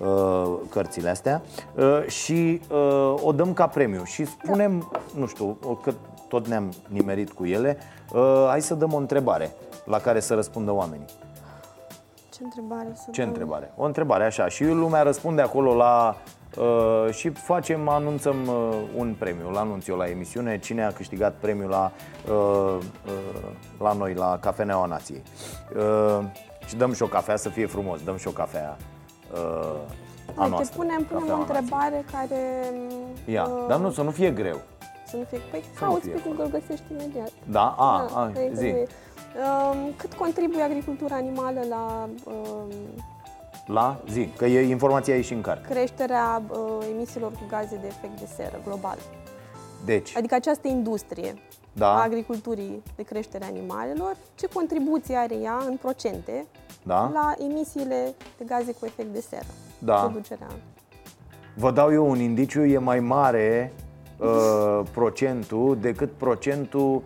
uh, 0.00 0.52
cărțile 0.70 1.08
astea 1.08 1.42
uh, 1.76 2.06
și 2.06 2.60
uh, 2.70 3.14
o 3.22 3.32
dăm 3.32 3.52
ca 3.52 3.66
premiu 3.66 4.04
și 4.04 4.24
spunem, 4.24 4.90
nu 5.16 5.26
știu, 5.26 5.58
o- 5.66 5.74
că 5.74 5.92
tot 6.28 6.46
ne-am 6.48 6.72
nimerit 6.88 7.32
cu 7.32 7.44
ele, 7.44 7.76
uh, 8.14 8.46
hai 8.48 8.60
să 8.62 8.74
dăm 8.74 8.92
o 8.92 8.96
întrebare 8.96 9.50
la 9.84 9.98
care 9.98 10.20
să 10.20 10.34
răspundă 10.34 10.70
oamenii. 10.72 11.06
Ce 12.30 12.42
întrebare 12.42 12.92
să 12.94 13.04
Ce 13.10 13.20
dăm? 13.20 13.28
întrebare? 13.30 13.72
O 13.76 13.84
întrebare 13.84 14.24
așa 14.24 14.48
și 14.48 14.64
lumea 14.64 15.02
răspunde 15.02 15.42
acolo 15.42 15.74
la 15.74 16.16
uh, 16.58 17.12
și 17.12 17.28
facem, 17.30 17.88
anunțăm 17.88 18.36
uh, 18.46 18.76
un 18.96 19.14
premiu, 19.18 19.48
îl 19.48 19.56
anunț 19.56 19.86
eu 19.86 19.96
la 19.96 20.08
emisiune, 20.08 20.58
cine 20.58 20.84
a 20.84 20.92
câștigat 20.92 21.34
premiul 21.40 21.68
la, 21.70 21.92
uh, 22.28 22.76
uh, 23.06 23.50
la 23.78 23.92
noi, 23.92 24.14
la 24.14 24.38
Cafeneaua 24.40 24.86
Nației. 24.86 25.22
Uh, 25.76 26.24
și 26.66 26.76
dăm 26.76 26.92
și 26.92 27.02
o 27.02 27.06
cafea 27.06 27.36
să 27.36 27.48
fie 27.48 27.66
frumos, 27.66 28.02
dăm 28.02 28.16
și 28.16 28.28
o 28.28 28.30
cafea 28.30 28.76
uh, 29.32 29.38
a 30.36 30.42
Uite, 30.42 30.48
noastră. 30.50 30.76
punem, 30.76 31.04
punem 31.04 31.20
Cafeaua 31.20 31.38
o 31.38 31.40
întrebare 31.40 32.04
care... 32.12 32.40
Nației. 32.72 33.34
Ia, 33.34 33.44
uh, 33.44 33.64
dar 33.68 33.78
nu, 33.78 33.90
să 33.90 34.02
nu 34.02 34.10
fie 34.10 34.30
greu. 34.30 34.60
Să 35.06 35.10
să 35.10 35.16
nu 35.16 35.24
fie... 35.28 35.38
Păi 35.50 35.60
Să 35.62 35.84
nu 35.84 35.86
cauți 35.90 36.08
fie 36.08 36.12
pe 36.12 36.20
Google, 36.26 36.58
găsești 36.60 36.84
imediat. 36.90 37.30
Da? 37.44 37.74
A, 37.78 38.06
Da, 38.08 38.16
a, 38.20 38.22
adică 38.24 38.40
zi. 38.52 38.70
nu 38.70 38.76
e. 38.76 38.86
Um, 39.72 39.92
cât 39.96 40.12
contribuie 40.12 40.62
agricultura 40.62 41.14
animală 41.16 41.60
la 41.68 42.08
um, 42.24 42.68
La? 43.66 44.00
Zi, 44.10 44.28
că 44.36 44.44
e 44.46 44.68
informația 44.68 45.16
e 45.16 45.20
și 45.20 45.32
în 45.32 45.40
carte. 45.40 45.72
creșterea 45.72 46.42
uh, 46.50 46.58
emisiilor 46.94 47.32
cu 47.32 47.42
gaze 47.48 47.76
de 47.80 47.86
efect 47.86 48.18
de 48.20 48.26
seră 48.36 48.60
global? 48.64 48.98
Deci, 49.84 50.16
Adică 50.16 50.34
această 50.34 50.68
industrie 50.68 51.34
Da. 51.72 51.88
a 51.94 52.02
agriculturii 52.02 52.82
de 52.96 53.02
creștere 53.02 53.44
animalelor, 53.44 54.16
ce 54.34 54.46
contribuție 54.46 55.16
are 55.16 55.34
ea 55.34 55.58
în 55.66 55.76
procente 55.76 56.46
Da. 56.82 57.10
la 57.12 57.34
emisiile 57.50 58.14
de 58.38 58.44
gaze 58.46 58.72
cu 58.72 58.86
efect 58.86 59.12
de 59.12 59.20
seră? 59.20 59.46
Da. 59.78 59.94
Producerea. 59.94 60.46
vă 61.56 61.70
dau 61.70 61.92
eu 61.92 62.10
un 62.10 62.18
indiciu, 62.20 62.64
e 62.64 62.78
mai 62.78 63.00
mare 63.00 63.72
uh, 64.16 64.80
procentul 64.92 65.76
decât 65.80 66.10
procentul 66.12 67.02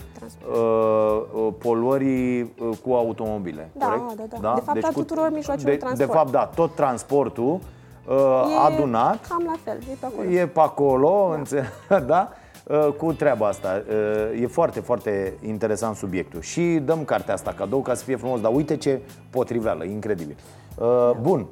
uh, 0.53 1.23
uh, 1.35 1.53
poluării 1.59 2.41
uh, 2.41 2.77
cu 2.85 2.93
automobile. 2.93 3.71
Da, 3.73 3.87
corect? 3.87 4.31
da, 4.31 4.37
da. 4.41 4.55
De 4.55 4.61
fapt, 4.61 4.85
a 4.85 4.88
cu- 4.88 4.93
tuturor 5.03 5.31
mijloacelor 5.33 5.71
de, 5.71 5.77
de 5.77 5.77
transport. 5.85 6.09
De 6.11 6.17
fapt, 6.19 6.31
da, 6.31 6.47
tot 6.55 6.75
transportul 6.75 7.59
uh, 8.09 8.15
E 8.71 8.75
adunat 8.75 9.27
Cam 9.29 9.43
la 9.47 9.55
fel, 9.65 9.79
e 9.91 9.97
pe 10.00 10.07
acolo. 10.07 10.29
e 10.31 10.47
pe 10.47 10.61
acolo, 10.61 11.33
înțe- 11.37 11.73
da? 12.07 12.29
Uh, 12.65 12.88
cu 12.97 13.12
treaba 13.12 13.47
asta. 13.47 13.83
Uh, 13.88 14.41
E 14.41 14.47
foarte, 14.47 14.81
foarte 14.81 15.33
interesant 15.47 15.97
subiectul. 15.97 16.41
Și 16.41 16.62
dăm 16.85 17.05
cartea 17.05 17.35
asta 17.35 17.53
cadou 17.57 17.81
ca 17.81 17.95
să 17.95 18.05
fie 18.05 18.17
frumos, 18.17 18.41
dar 18.41 18.53
uite 18.55 18.77
ce 18.77 19.00
potriveală, 19.31 19.85
incredibil. 19.85 20.37
Uh, 20.79 21.11
Bun, 21.21 21.47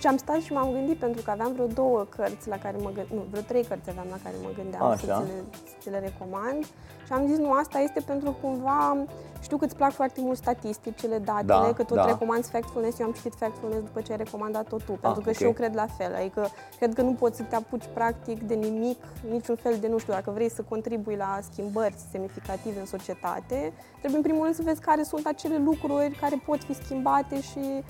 Și 0.00 0.06
am 0.06 0.16
stat 0.16 0.40
și 0.40 0.52
m-am 0.52 0.72
gândit 0.72 0.96
pentru 0.96 1.22
că 1.22 1.30
aveam 1.30 1.52
vreo 1.52 1.66
două 1.66 2.06
cărți 2.16 2.48
la 2.48 2.58
care 2.58 2.76
mă 2.76 2.90
gândeam, 2.94 3.06
nu, 3.14 3.24
vreo 3.30 3.42
trei 3.42 3.64
cărți 3.64 3.90
aveam 3.90 4.06
la 4.10 4.18
care 4.22 4.34
mă 4.42 4.50
gândeam 4.56 4.82
Așa. 4.82 4.96
să 4.96 5.04
ți, 5.04 5.32
le, 5.32 5.44
să 5.64 5.74
ți 5.80 5.90
le 5.90 5.98
recomand. 5.98 6.64
Și 7.06 7.12
am 7.12 7.26
zis, 7.26 7.38
nu, 7.38 7.50
asta 7.52 7.78
este 7.78 8.00
pentru 8.06 8.36
cumva, 8.40 9.04
știu 9.40 9.56
că 9.56 9.64
îți 9.64 9.76
plac 9.76 9.92
foarte 9.92 10.20
mult 10.20 10.36
statisticile, 10.36 11.18
datele, 11.18 11.44
Da, 11.44 11.72
că 11.72 11.82
tot 11.82 11.96
da. 11.96 12.04
recomanzi 12.04 12.50
Factfulness, 12.50 12.98
eu 12.98 13.06
am 13.06 13.12
citit 13.12 13.34
Factfulness 13.34 13.82
după 13.82 14.00
ce 14.00 14.12
ai 14.12 14.16
recomandat-o 14.16 14.76
tu, 14.76 14.92
pentru 14.92 15.20
că 15.20 15.28
ok. 15.28 15.36
și 15.36 15.42
eu 15.42 15.52
cred 15.52 15.74
la 15.74 15.86
fel, 15.98 16.14
adică 16.14 16.48
cred 16.78 16.94
că 16.94 17.02
nu 17.02 17.12
poți 17.12 17.36
să 17.36 17.42
te 17.42 17.54
apuci 17.54 17.88
practic 17.94 18.42
de 18.42 18.54
nimic, 18.54 18.98
niciun 19.30 19.56
fel 19.56 19.76
de, 19.80 19.88
nu 19.88 19.98
știu, 19.98 20.12
dacă 20.12 20.30
vrei 20.30 20.50
să 20.50 20.62
contribui 20.68 21.16
la 21.16 21.38
schimbări 21.50 21.94
semnificative 22.10 22.80
în 22.80 22.86
societate, 22.86 23.72
trebuie 23.98 24.20
în 24.20 24.22
primul 24.22 24.42
rând 24.42 24.54
să 24.54 24.62
vezi 24.62 24.80
care 24.80 25.02
sunt 25.02 25.26
acele 25.26 25.58
lucruri 25.58 26.18
care 26.20 26.42
pot 26.46 26.62
fi 26.64 26.74
schimbate 26.74 27.40
și 27.40 27.58
um, 27.58 27.82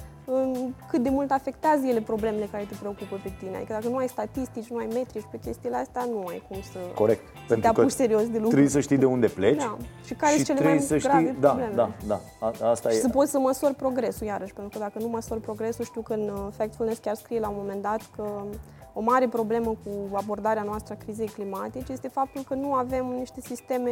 cât 0.90 1.02
de 1.02 1.08
mult 1.10 1.30
afectează 1.30 1.86
ele 1.86 2.00
problemele 2.00 2.48
care 2.50 2.64
te 2.68 2.74
preocupă 2.80 3.20
pe 3.22 3.32
tine. 3.38 3.56
Adică 3.56 3.72
dacă 3.72 3.88
nu 3.88 3.96
ai 3.96 4.08
statistici, 4.08 4.66
nu 4.66 4.76
ai 4.76 4.88
metrici 4.92 5.26
pe 5.30 5.38
chestiile 5.38 5.76
astea, 5.76 6.04
nu 6.04 6.26
ai 6.26 6.42
cum 6.48 6.56
să, 6.72 6.78
corect. 6.94 7.22
să 7.48 7.56
te 7.56 7.66
apuci 7.66 7.90
serios 7.90 8.22
de 8.22 8.32
lucru. 8.32 8.48
trebuie 8.48 8.68
să 8.68 8.80
știi 8.80 8.96
de 8.96 9.04
unde 9.06 9.26
pleci 9.26 9.56
Da. 9.58 9.76
Și 10.04 10.14
care 10.14 10.32
sunt 10.34 10.44
cele 10.46 10.58
trebuie 10.58 10.78
mai 10.78 10.86
să 10.86 10.98
știi, 10.98 11.08
grave 11.10 11.36
da, 11.40 11.48
probleme. 11.48 11.74
da, 11.74 11.90
da, 12.06 12.20
A, 12.40 12.70
asta 12.70 12.88
Și 12.88 12.96
e. 12.96 13.00
să 13.00 13.08
poți 13.08 13.30
să 13.30 13.38
măsori 13.38 13.74
progresul, 13.74 14.26
iarăși, 14.26 14.52
pentru 14.52 14.78
că 14.78 14.84
dacă 14.84 14.98
nu 14.98 15.08
măsori 15.08 15.40
progresul, 15.40 15.84
știu 15.84 16.00
că 16.00 16.12
în 16.12 16.28
uh, 16.28 16.46
Factfulness 16.56 16.98
chiar 16.98 17.14
scrie 17.14 17.40
la 17.40 17.48
un 17.48 17.54
moment 17.58 17.82
dat 17.82 18.00
că 18.16 18.42
o 18.92 19.00
mare 19.00 19.26
problemă 19.28 19.68
cu 19.84 19.90
abordarea 20.16 20.62
noastră 20.62 20.96
a 20.98 21.02
crizei 21.04 21.26
climatice 21.26 21.92
este 21.92 22.08
faptul 22.08 22.42
că 22.48 22.54
nu 22.54 22.72
avem 22.74 23.06
niște 23.18 23.40
sisteme 23.40 23.90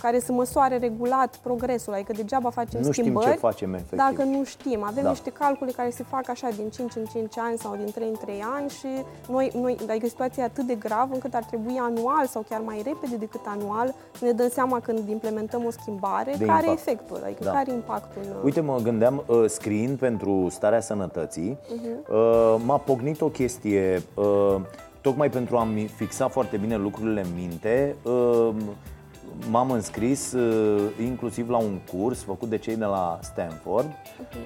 care 0.00 0.20
să 0.20 0.32
măsoare 0.32 0.78
regulat 0.78 1.36
progresul, 1.36 1.92
adică 1.92 2.12
degeaba 2.12 2.50
facem 2.50 2.80
Nu 2.82 2.90
știm 2.92 3.02
schimbări 3.04 3.30
ce 3.30 3.36
facem 3.36 3.74
efectiv. 3.74 3.98
dacă 3.98 4.22
nu 4.22 4.44
știm. 4.44 4.82
Avem 4.84 5.02
Da. 5.02 5.08
niște 5.08 5.30
calcule 5.30 5.70
care 5.70 5.90
se 5.90 6.02
fac 6.02 6.28
așa 6.28 6.48
din 6.56 6.68
5 6.70 6.96
în 6.96 7.04
5 7.04 7.38
ani 7.38 7.58
sau 7.58 7.76
din 7.76 7.90
3 7.94 8.08
în 8.08 8.14
3 8.20 8.42
ani 8.56 8.70
și 8.70 8.86
noi, 9.28 9.50
noi 9.60 9.76
adică 9.90 10.06
situația 10.06 10.42
e 10.42 10.46
atât 10.46 10.66
de 10.66 10.74
gravă 10.74 11.14
încât 11.14 11.34
ar 11.34 11.44
trebui 11.44 11.76
anual 11.80 12.26
sau 12.26 12.44
chiar 12.48 12.60
mai 12.64 12.82
repede 12.84 13.16
decât 13.16 13.40
anual 13.46 13.94
să 14.18 14.24
ne 14.24 14.32
dăm 14.32 14.48
seama 14.48 14.80
când 14.80 15.08
implementăm 15.08 15.64
o 15.64 15.70
schimbare, 15.70 16.34
De 16.38 16.44
care 16.44 16.66
e 16.66 16.68
impact. 16.70 16.88
efectul, 16.88 17.20
adică 17.24 17.44
Da. 17.44 17.50
care 17.50 17.70
e 17.70 17.74
impactul. 17.74 18.22
în- 18.26 18.36
Uite, 18.44 18.60
mă 18.60 18.78
gândeam, 18.82 19.22
uh, 19.26 19.44
scriind 19.46 19.98
pentru 19.98 20.46
starea 20.50 20.80
sănătății, 20.80 21.58
uh, 22.10 22.56
m-a 22.64 22.76
pocnit 22.78 23.20
o 23.20 23.28
chestie, 23.28 24.02
uh, 24.14 24.21
tocmai 25.00 25.30
pentru 25.30 25.56
a-mi 25.56 25.86
fixa 25.86 26.28
foarte 26.28 26.56
bine 26.56 26.76
lucrurile 26.76 27.20
în 27.20 27.34
minte, 27.34 27.96
uh, 28.02 28.48
m-am 29.50 29.70
înscris 29.70 30.32
uh, 30.32 30.82
inclusiv 31.04 31.50
la 31.50 31.56
un 31.56 31.78
curs 31.92 32.22
făcut 32.22 32.48
de 32.48 32.58
cei 32.58 32.76
de 32.76 32.84
la 32.84 33.18
Stanford 33.22 33.86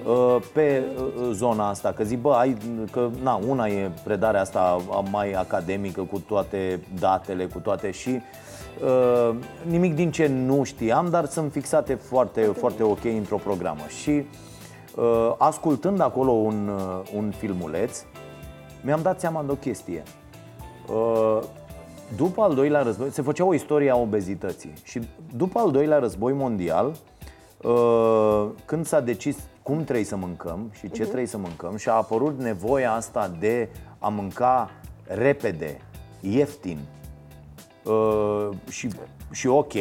uh, 0.05 0.35
pe 0.53 0.83
uh, 0.97 1.29
zona 1.31 1.69
asta, 1.69 1.91
că 1.91 2.03
zic, 2.03 2.19
bă, 2.21 2.33
ai, 2.33 2.57
că 2.91 3.09
na, 3.23 3.39
una 3.47 3.67
e 3.67 3.91
predarea 4.03 4.41
asta 4.41 4.81
mai 5.11 5.31
academică 5.31 6.01
cu 6.01 6.19
toate 6.19 6.79
datele, 6.99 7.45
cu 7.45 7.59
toate 7.59 7.91
și 7.91 8.21
Uh, 8.83 9.35
nimic 9.67 9.95
din 9.95 10.11
ce 10.11 10.27
nu 10.27 10.63
știam, 10.63 11.09
dar 11.09 11.25
sunt 11.25 11.51
fixate 11.51 11.93
foarte, 11.93 12.41
foarte 12.41 12.83
ok 12.83 13.03
într-o 13.03 13.37
programă. 13.37 13.81
Și 14.01 14.11
uh, 14.95 15.33
ascultând 15.37 16.01
acolo 16.01 16.31
un, 16.31 16.67
uh, 16.67 17.09
un 17.15 17.33
filmuleț, 17.37 18.03
mi-am 18.83 19.01
dat 19.01 19.19
seama 19.19 19.43
de 19.43 19.51
o 19.51 19.55
chestie. 19.55 20.03
Uh, 20.87 21.39
după 22.15 22.41
al 22.41 22.55
doilea 22.55 22.81
război, 22.81 23.09
se 23.09 23.21
făcea 23.21 23.45
o 23.45 23.53
istorie 23.53 23.89
a 23.89 23.95
obezității 23.95 24.73
și 24.83 25.01
după 25.35 25.59
al 25.59 25.71
doilea 25.71 25.97
război 25.97 26.33
mondial, 26.33 26.95
uh, 27.61 28.47
când 28.65 28.85
s-a 28.85 28.99
decis 28.99 29.37
cum 29.63 29.83
trebuie 29.83 30.05
să 30.05 30.15
mâncăm 30.15 30.69
și 30.71 30.91
ce 30.91 31.03
trebuie 31.03 31.25
să 31.25 31.37
mâncăm 31.37 31.75
și 31.75 31.89
a 31.89 31.93
apărut 31.93 32.39
nevoia 32.39 32.93
asta 32.93 33.31
de 33.39 33.69
a 33.99 34.07
mânca 34.07 34.69
repede, 35.03 35.81
ieftin, 36.21 36.79
Uh, 37.87 38.49
și, 38.69 38.89
și 39.31 39.47
ok, 39.47 39.73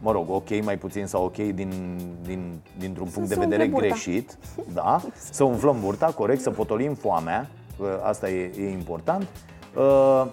mă 0.00 0.12
rog, 0.12 0.30
ok 0.30 0.62
mai 0.62 0.78
puțin 0.78 1.06
sau 1.06 1.24
ok 1.24 1.36
din, 1.36 1.98
din, 2.22 2.60
dintr-un 2.78 3.08
punct 3.08 3.28
de 3.28 3.34
se 3.34 3.40
vedere 3.40 3.62
umple 3.62 3.78
burta. 3.80 3.86
greșit, 3.86 4.38
da, 4.72 5.00
să 5.30 5.44
umflăm 5.44 5.76
burta, 5.80 6.06
corect, 6.06 6.40
să 6.40 6.50
potolim 6.50 6.94
foamea, 6.94 7.50
uh, 7.50 7.63
asta 8.02 8.30
e, 8.30 8.50
e 8.58 8.70
important. 8.70 9.26
Uh, 9.76 10.26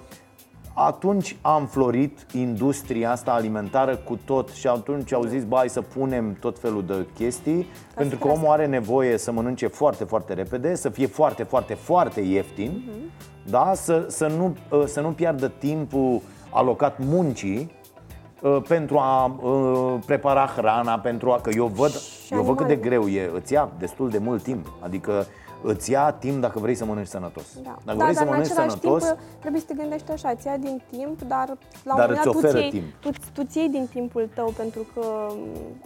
atunci 0.73 1.35
a 1.41 1.55
înflorit 1.55 2.25
industria 2.33 3.11
asta 3.11 3.31
alimentară 3.31 3.95
cu 3.95 4.19
tot 4.25 4.49
și 4.49 4.67
atunci 4.67 5.13
au 5.13 5.23
zis, 5.23 5.43
bai 5.43 5.69
să 5.69 5.81
punem 5.81 6.37
tot 6.39 6.59
felul 6.59 6.83
de 6.85 7.05
chestii, 7.15 7.67
pentru 7.95 8.17
că 8.17 8.27
omul 8.27 8.47
are 8.47 8.65
nevoie 8.65 9.17
să 9.17 9.31
mănânce 9.31 9.67
foarte, 9.67 10.03
foarte 10.03 10.33
repede, 10.33 10.75
să 10.75 10.89
fie 10.89 11.07
foarte, 11.07 11.43
foarte, 11.43 11.73
foarte 11.73 12.21
ieftin, 12.21 12.83
da? 13.49 13.71
să, 13.75 14.05
să, 14.07 14.27
nu, 14.27 14.55
uh, 14.69 14.83
să 14.85 15.01
nu 15.01 15.09
piardă 15.09 15.47
timpul 15.47 16.21
alocat 16.49 16.99
muncii 16.99 17.71
uh, 18.41 18.57
pentru 18.67 18.97
a 18.97 19.25
uh, 19.25 19.99
prepara 20.05 20.45
hrana, 20.55 20.99
pentru 20.99 21.31
a, 21.31 21.39
că 21.39 21.49
eu 21.55 21.65
văd, 21.65 21.91
eu 22.29 22.41
văd 22.41 22.57
cât 22.57 22.67
de 22.67 22.73
animalele. 22.73 22.99
greu 22.99 23.07
e, 23.07 23.31
îți 23.33 23.53
ia 23.53 23.69
destul 23.77 24.09
de 24.09 24.17
mult 24.17 24.43
timp, 24.43 24.73
adică 24.79 25.25
îți 25.63 25.91
ia 25.91 26.11
timp 26.11 26.41
dacă 26.41 26.59
vrei 26.59 26.75
să 26.75 26.85
mănânci 26.85 27.07
sănătos. 27.07 27.43
Da. 27.63 27.77
Dacă 27.85 27.97
da, 27.97 28.03
vrei 28.03 28.05
dar 28.05 28.13
să 28.13 28.21
în 28.21 28.27
mănânci 28.29 28.49
același 28.49 28.69
sănătos, 28.69 29.03
timp 29.03 29.19
trebuie 29.39 29.61
să 29.61 29.67
te 29.67 29.73
gândești 29.73 30.11
așa, 30.11 30.35
ți 30.35 30.47
ia 30.47 30.57
din 30.57 30.81
timp, 30.91 31.21
dar 31.21 31.47
la 31.83 31.93
un 31.93 31.99
Dar 31.99 32.09
moment 32.09 32.17
îți 32.17 32.25
dat 32.25 32.31
tu 32.33 32.37
oferă 32.37 32.57
ți, 32.57 32.61
iei, 32.63 32.71
timp. 32.71 32.85
tu, 32.99 33.09
tu 33.33 33.43
ți 33.43 33.57
iei 33.57 33.69
din 33.69 33.87
timpul 33.91 34.29
tău 34.35 34.53
pentru 34.57 34.85
că 34.93 35.05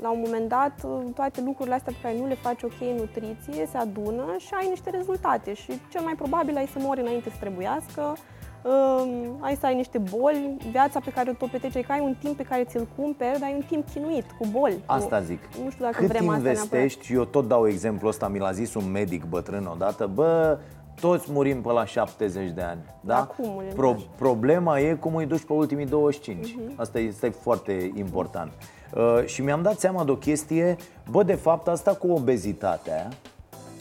la 0.02 0.10
un 0.12 0.22
moment 0.24 0.50
dat 0.50 0.74
toate 1.16 1.42
lucrurile 1.42 1.76
astea 1.76 1.94
pe 1.96 2.00
care 2.02 2.20
nu 2.20 2.28
le 2.28 2.36
faci 2.36 2.64
ok 2.64 2.80
în 2.80 2.96
nutriție 2.96 3.68
se 3.72 3.78
adună 3.78 4.26
și 4.38 4.54
ai 4.54 4.68
niște 4.70 4.90
rezultate 4.90 5.54
și 5.54 5.72
cel 5.92 6.02
mai 6.02 6.14
probabil 6.16 6.56
ai 6.56 6.70
să 6.74 6.80
mori 6.80 7.00
înainte 7.02 7.30
să 7.30 7.36
trebuiască, 7.40 8.16
um, 8.70 9.38
ai 9.40 9.56
să 9.56 9.66
ai 9.66 9.76
niște 9.76 9.98
boli, 9.98 10.58
viața 10.72 11.00
pe 11.00 11.12
care 11.12 11.38
o 11.40 11.48
petreci, 11.52 11.86
că 11.86 11.92
ai 11.92 12.00
un 12.00 12.16
timp 12.20 12.38
pe 12.38 12.44
care 12.44 12.64
ți-l 12.64 12.88
cumperi, 12.96 13.40
dar 13.40 13.50
ai 13.50 13.56
un 13.56 13.64
timp 13.68 13.90
chinuit, 13.90 14.26
cu 14.40 14.48
boli. 14.52 14.78
Asta 14.86 15.18
cu, 15.18 15.24
zic. 15.24 15.40
Nu 15.64 15.70
știu 15.70 15.86
dacă 15.86 15.98
Cât 16.00 16.08
vrem 16.08 16.30
asta 16.30 16.42
neapărat. 16.42 16.64
investești, 16.64 17.06
și 17.06 17.14
eu 17.14 17.26
tot 17.26 17.48
dau 17.48 17.68
exemplu 17.68 18.08
ăsta, 18.08 18.28
mi 18.28 18.40
l-a 18.40 18.52
zis 18.52 18.74
un 18.74 18.92
medic 18.92 19.24
bătrân 19.26 19.66
odată, 19.66 20.10
bă, 20.14 20.58
toți 21.02 21.32
murim 21.32 21.62
pe 21.62 21.72
la 21.72 21.86
70 21.86 22.50
de 22.52 22.62
ani. 22.62 22.80
Da? 23.02 23.14
Da, 23.14 23.24
cum 23.24 23.46
murim, 23.50 23.70
Pro- 23.76 23.92
da. 23.98 24.04
problema 24.16 24.80
e 24.80 24.94
cum 24.94 25.16
îi 25.16 25.26
duci 25.26 25.44
pe 25.44 25.54
ultimii 25.54 25.86
25. 25.86 26.56
Mhm. 26.56 26.74
Asta 26.76 27.00
este 27.00 27.30
foarte 27.30 27.92
important. 27.96 28.52
Uh, 28.96 29.26
și 29.26 29.42
mi-am 29.42 29.62
dat 29.62 29.80
seama 29.80 30.04
de 30.04 30.12
o 30.12 30.16
chestie, 30.16 30.76
bă, 31.10 31.24
de 31.24 31.34
fapt, 31.34 31.68
asta 31.68 31.92
cu 31.94 32.08
obezitatea 32.12 33.08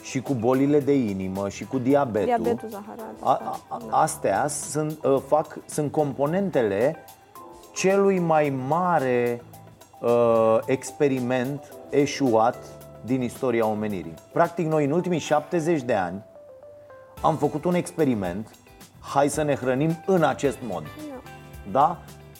și 0.04 0.20
cu 0.20 0.34
bolile 0.34 0.80
de 0.80 0.94
inimă 0.94 1.48
și 1.48 1.64
cu 1.64 1.78
diabetul. 1.78 2.42
Diabetul 2.42 2.68
zaharat. 2.68 3.14
A, 3.20 3.30
a, 3.30 3.60
a- 3.68 4.00
astea 4.00 4.46
sunt, 4.48 5.04
uh, 5.04 5.22
fac, 5.26 5.58
sunt 5.66 5.92
componentele 5.92 6.96
celui 7.74 8.18
mai 8.18 8.50
mare 8.68 9.42
uh, 10.00 10.58
experiment 10.66 11.72
eșuat 11.90 12.56
din 13.04 13.22
istoria 13.22 13.66
omenirii. 13.66 14.14
Practic, 14.32 14.66
noi 14.66 14.84
în 14.84 14.90
ultimii 14.90 15.18
70 15.18 15.82
de 15.82 15.94
ani 15.94 16.22
am 17.20 17.36
făcut 17.36 17.64
un 17.64 17.74
experiment, 17.74 18.50
hai 19.00 19.28
să 19.28 19.42
ne 19.42 19.54
hrănim 19.54 20.02
în 20.06 20.22
acest 20.22 20.58
mod. 20.68 20.82
Da. 20.82 21.20
Da? 21.70 21.98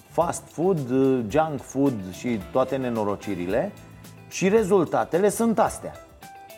Fast 0.09 0.43
food, 0.47 0.91
uh, 0.91 1.25
junk 1.29 1.61
food 1.61 2.13
și 2.13 2.41
toate 2.53 2.77
nenorocirile 2.77 3.73
și 4.29 4.49
rezultatele 4.49 5.29
sunt 5.29 5.59
astea. 5.59 5.93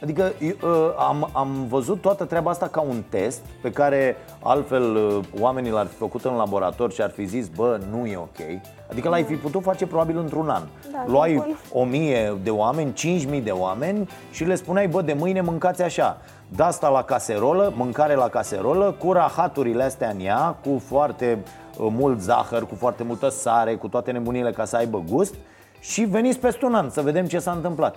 Adică 0.02 0.32
ă, 0.62 0.94
am, 0.98 1.28
am 1.32 1.66
văzut 1.68 2.00
toată 2.00 2.24
treaba 2.24 2.50
asta 2.50 2.66
ca 2.68 2.80
un 2.80 3.02
test 3.08 3.40
Pe 3.62 3.70
care 3.70 4.16
altfel 4.42 4.96
ă, 4.96 5.20
oamenii 5.40 5.70
l-ar 5.70 5.86
fi 5.86 5.94
făcut 5.94 6.24
în 6.24 6.34
laborator 6.34 6.92
și 6.92 7.02
ar 7.02 7.10
fi 7.10 7.24
zis 7.24 7.48
Bă, 7.48 7.80
nu 7.90 8.06
e 8.06 8.16
ok. 8.16 8.60
Adică 8.90 9.08
l-ai 9.08 9.22
fi 9.22 9.34
putut 9.34 9.62
face 9.62 9.86
probabil 9.86 10.18
într-un 10.18 10.48
an. 10.48 10.62
Da, 10.92 11.04
Luai 11.06 11.34
bun. 11.34 11.56
o 11.72 11.84
mie 11.84 12.36
de 12.42 12.50
oameni, 12.50 12.92
cinci 12.92 13.26
mii 13.26 13.40
de 13.40 13.50
oameni 13.50 14.08
Și 14.30 14.44
le 14.44 14.54
spuneai, 14.54 14.88
bă, 14.88 15.02
de 15.02 15.12
mâine 15.12 15.40
mâncați 15.40 15.82
așa. 15.82 16.18
De 16.48 16.62
asta 16.62 16.88
la 16.88 17.02
caserolă, 17.02 17.72
mâncare 17.76 18.14
la 18.14 18.28
caserolă 18.28 18.94
Cu 18.98 19.12
rahaturile 19.12 19.82
astea 19.82 20.08
în 20.08 20.20
ea 20.20 20.56
Cu 20.64 20.82
foarte 20.86 21.38
uh, 21.78 21.86
mult 21.90 22.20
zahăr, 22.20 22.66
cu 22.66 22.74
foarte 22.74 23.02
multă 23.02 23.28
sare 23.28 23.74
Cu 23.74 23.88
toate 23.88 24.10
nebunile 24.10 24.52
ca 24.52 24.64
să 24.64 24.76
aibă 24.76 25.02
gust 25.10 25.34
Și 25.80 26.04
veniți 26.04 26.38
peste 26.38 26.64
un 26.64 26.74
an 26.74 26.90
să 26.90 27.00
vedem 27.00 27.26
ce 27.26 27.38
s-a 27.38 27.50
întâmplat 27.50 27.96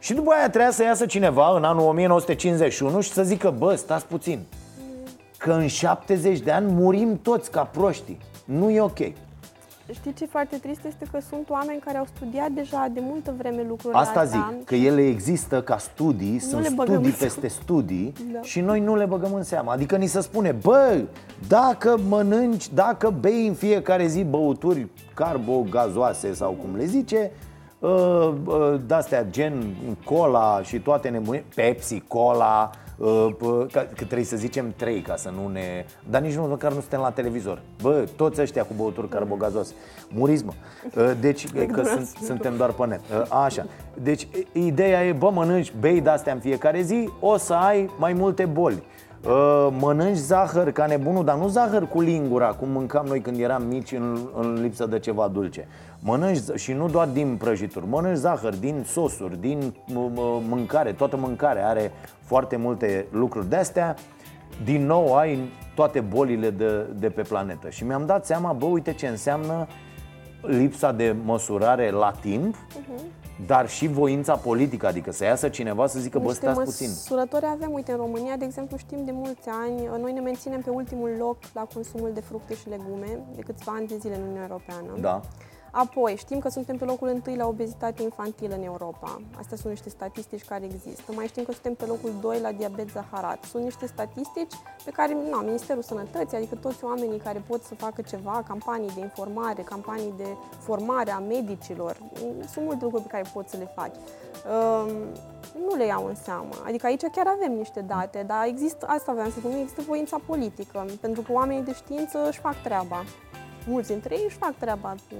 Și 0.00 0.14
după 0.14 0.32
aia 0.32 0.48
trebuia 0.50 0.70
să 0.70 0.82
iasă 0.82 1.06
cineva 1.06 1.56
în 1.56 1.64
anul 1.64 1.86
1951 1.88 3.00
Și 3.00 3.10
să 3.10 3.22
zică, 3.22 3.54
bă, 3.58 3.74
stați 3.74 4.06
puțin 4.06 4.38
Că 5.38 5.52
în 5.52 5.66
70 5.66 6.38
de 6.40 6.50
ani 6.50 6.72
murim 6.72 7.18
toți 7.22 7.50
ca 7.50 7.62
proștii 7.62 8.18
Nu 8.44 8.70
e 8.70 8.80
ok 8.80 8.98
Știi 9.94 10.12
ce 10.12 10.24
e 10.24 10.28
foarte 10.30 10.56
trist 10.56 10.80
este 10.86 11.04
că 11.12 11.18
sunt 11.28 11.48
oameni 11.50 11.80
care 11.84 11.98
au 11.98 12.06
studiat 12.16 12.50
deja 12.50 12.88
de 12.94 13.00
multă 13.02 13.34
vreme 13.38 13.64
lucrurile 13.68 14.00
Asta 14.00 14.20
astea. 14.20 14.52
zic, 14.56 14.64
că 14.64 14.74
ele 14.74 15.06
există 15.06 15.62
ca 15.62 15.78
studii, 15.78 16.38
sunt 16.38 16.62
le 16.62 16.68
băgăm 16.74 16.94
studii 16.94 17.10
în 17.10 17.16
seamă. 17.16 17.32
peste 17.32 17.48
studii 17.62 18.12
Da. 18.32 18.40
și 18.42 18.60
noi 18.60 18.80
nu 18.80 18.96
le 18.96 19.04
băgăm 19.04 19.34
în 19.34 19.42
seamă. 19.42 19.70
Adică 19.70 19.96
ni 19.96 20.06
se 20.06 20.20
spune, 20.20 20.52
bă, 20.52 21.02
dacă 21.48 21.98
mănânci, 22.08 22.72
dacă 22.72 23.10
bei 23.20 23.46
în 23.46 23.54
fiecare 23.54 24.06
zi 24.06 24.24
băuturi 24.24 24.86
carbogazoase 25.14 26.32
sau 26.34 26.50
cum 26.50 26.76
le 26.76 26.84
zice, 26.84 27.16
uh, 27.16 27.30
uh, 27.30 27.49
de-astea 28.86 29.24
gen 29.30 29.76
cola 30.04 30.60
și 30.62 30.78
toate 30.78 31.08
nebunii, 31.08 31.44
Pepsi, 31.54 32.02
cola, 32.08 32.70
uh, 32.96 33.28
p- 33.36 33.72
că, 33.72 33.80
că 33.80 34.04
trebuie 34.04 34.24
să 34.24 34.36
zicem 34.36 34.72
trei 34.76 35.00
ca 35.00 35.16
să 35.16 35.30
nu 35.42 35.48
ne... 35.48 35.84
Dar 36.10 36.20
nici 36.20 36.34
nu, 36.34 36.42
măcar 36.42 36.72
nu 36.72 36.80
suntem 36.80 37.00
la 37.00 37.10
televizor. 37.10 37.62
Bă, 37.82 38.04
toți 38.16 38.40
ăștia 38.40 38.62
cu 38.62 38.72
băuturi 38.76 39.08
carbogazoase. 39.08 39.72
Muriți, 40.08 40.44
mă. 40.44 40.52
Uh, 40.96 41.10
Deci, 41.20 41.48
că 41.72 41.82
sunt, 41.84 42.06
suntem 42.22 42.56
doar 42.56 42.70
pe 42.70 42.86
net. 42.86 43.00
Uh, 43.00 43.44
Așa. 43.44 43.66
Deci, 44.02 44.28
ideea 44.52 45.04
e, 45.06 45.12
bă, 45.12 45.30
mănânci, 45.30 45.72
bei 45.80 46.00
de-astea 46.00 46.32
în 46.32 46.40
fiecare 46.40 46.80
zi, 46.80 47.08
o 47.20 47.36
să 47.36 47.54
ai 47.54 47.90
mai 47.98 48.12
multe 48.12 48.44
boli. 48.44 48.82
Uh, 49.26 49.68
Mănânci 49.80 50.16
zahăr 50.16 50.70
ca 50.70 50.86
nebunul, 50.86 51.24
dar 51.24 51.36
nu 51.36 51.48
zahăr 51.48 51.88
cu 51.88 52.00
lingura, 52.00 52.46
cum 52.46 52.68
mâncam 52.68 53.06
noi 53.06 53.20
când 53.20 53.40
eram 53.40 53.62
mici 53.62 53.92
în, 53.92 54.18
în 54.36 54.58
lipsă 54.62 54.86
de 54.86 54.98
ceva 54.98 55.28
dulce. 55.28 55.68
Mănânci, 56.02 56.38
z- 56.38 56.54
și 56.54 56.72
nu 56.72 56.88
doar 56.88 57.08
din 57.08 57.36
prăjituri, 57.36 57.86
mănânci 57.86 58.16
zahăr 58.18 58.54
din 58.54 58.84
sosuri, 58.86 59.40
din 59.40 59.74
m- 59.74 59.90
m- 59.92 60.42
mâncare, 60.48 60.92
toată 60.92 61.16
mâncarea 61.16 61.68
are 61.68 61.92
foarte 62.20 62.56
multe 62.56 63.06
lucruri 63.10 63.48
de-astea. 63.48 63.96
Din 64.64 64.86
nou 64.86 65.16
ai 65.16 65.38
toate 65.74 66.00
bolile 66.00 66.50
de, 66.50 66.86
de 66.98 67.10
pe 67.10 67.22
planetă. 67.22 67.70
Și 67.70 67.84
mi-am 67.84 68.06
dat 68.06 68.26
seama, 68.26 68.52
bă, 68.52 68.64
uite 68.64 68.92
ce 68.92 69.06
înseamnă 69.06 69.66
lipsa 70.42 70.92
de 70.92 71.16
măsurare 71.24 71.90
la 71.90 72.12
timp, 72.20 72.54
dar 73.46 73.68
și 73.68 73.86
voința 73.86 74.36
politică, 74.36 74.86
adică 74.86 75.12
să 75.12 75.24
iasă 75.24 75.48
cineva 75.48 75.86
să 75.86 75.98
zică, 75.98 76.18
bă, 76.18 76.24
Niște 76.24 76.40
stați 76.40 76.60
puțin. 76.60 76.88
măsurători 76.88 77.44
avem, 77.54 77.72
uite, 77.72 77.90
în 77.92 77.96
România, 77.98 78.36
de 78.36 78.44
exemplu, 78.44 78.76
știm 78.76 79.04
de 79.04 79.10
mulți 79.14 79.48
ani, 79.48 80.00
noi 80.00 80.12
ne 80.12 80.20
menținem 80.20 80.60
pe 80.60 80.70
ultimul 80.70 81.10
loc 81.18 81.36
la 81.54 81.66
consumul 81.74 82.10
de 82.14 82.20
fructe 82.20 82.54
și 82.54 82.68
legume 82.68 83.18
de 83.36 83.42
câțiva 83.42 83.72
ani 83.76 83.86
de 83.86 83.96
zile 84.00 84.14
în 84.14 84.20
Uniunea 84.22 84.46
Europeană. 84.50 85.00
Da. 85.00 85.20
Apoi, 85.70 86.16
știm 86.16 86.38
că 86.38 86.48
suntem 86.48 86.76
pe 86.76 86.84
locul 86.84 87.08
întâi 87.08 87.36
la 87.36 87.46
obezitate 87.46 88.02
infantilă 88.02 88.54
în 88.54 88.62
Europa. 88.62 89.20
Astea 89.38 89.56
sunt 89.56 89.72
niște 89.72 89.88
statistici 89.88 90.44
care 90.44 90.64
există. 90.64 91.12
Mai 91.12 91.26
știm 91.26 91.44
că 91.44 91.52
suntem 91.52 91.74
pe 91.74 91.84
locul 91.84 92.12
2 92.20 92.40
la 92.40 92.52
diabet 92.52 92.88
zaharat. 92.90 93.44
Sunt 93.44 93.62
niște 93.62 93.86
statistici 93.86 94.54
pe 94.84 94.90
care 94.90 95.16
na, 95.30 95.40
Ministerul 95.40 95.82
Sănătății, 95.82 96.36
adică 96.36 96.54
toți 96.54 96.84
oamenii 96.84 97.18
care 97.18 97.42
pot 97.46 97.62
să 97.62 97.74
facă 97.74 98.02
ceva, 98.02 98.42
campanii 98.46 98.90
de 98.94 99.00
informare, 99.00 99.62
campanii 99.62 100.14
de 100.16 100.28
formare 100.58 101.10
a 101.10 101.18
medicilor, 101.18 101.96
sunt 102.52 102.64
multe 102.64 102.84
lucruri 102.84 103.02
pe 103.04 103.10
care 103.10 103.24
poți 103.32 103.50
să 103.50 103.56
le 103.56 103.72
faci. 103.74 103.94
Um, 103.94 104.90
nu 105.66 105.76
le 105.76 105.86
iau 105.86 106.06
în 106.06 106.14
seamă. 106.14 106.54
Adică 106.66 106.86
aici 106.86 107.00
chiar 107.00 107.26
avem 107.26 107.52
niște 107.52 107.80
date, 107.80 108.24
dar 108.26 108.46
există, 108.46 108.86
asta 108.88 109.12
vreau 109.12 109.28
să 109.28 109.38
spun, 109.38 109.52
există 109.52 109.82
voința 109.86 110.20
politică, 110.26 110.86
pentru 111.00 111.22
că 111.22 111.32
oamenii 111.32 111.62
de 111.62 111.74
știință 111.74 112.26
își 112.28 112.38
fac 112.38 112.62
treaba. 112.62 113.04
Mulți 113.70 113.88
dintre 113.88 114.14
ei 114.14 114.24
își 114.26 114.36
fac 114.36 114.54
treaba. 114.58 114.94
și 115.08 115.14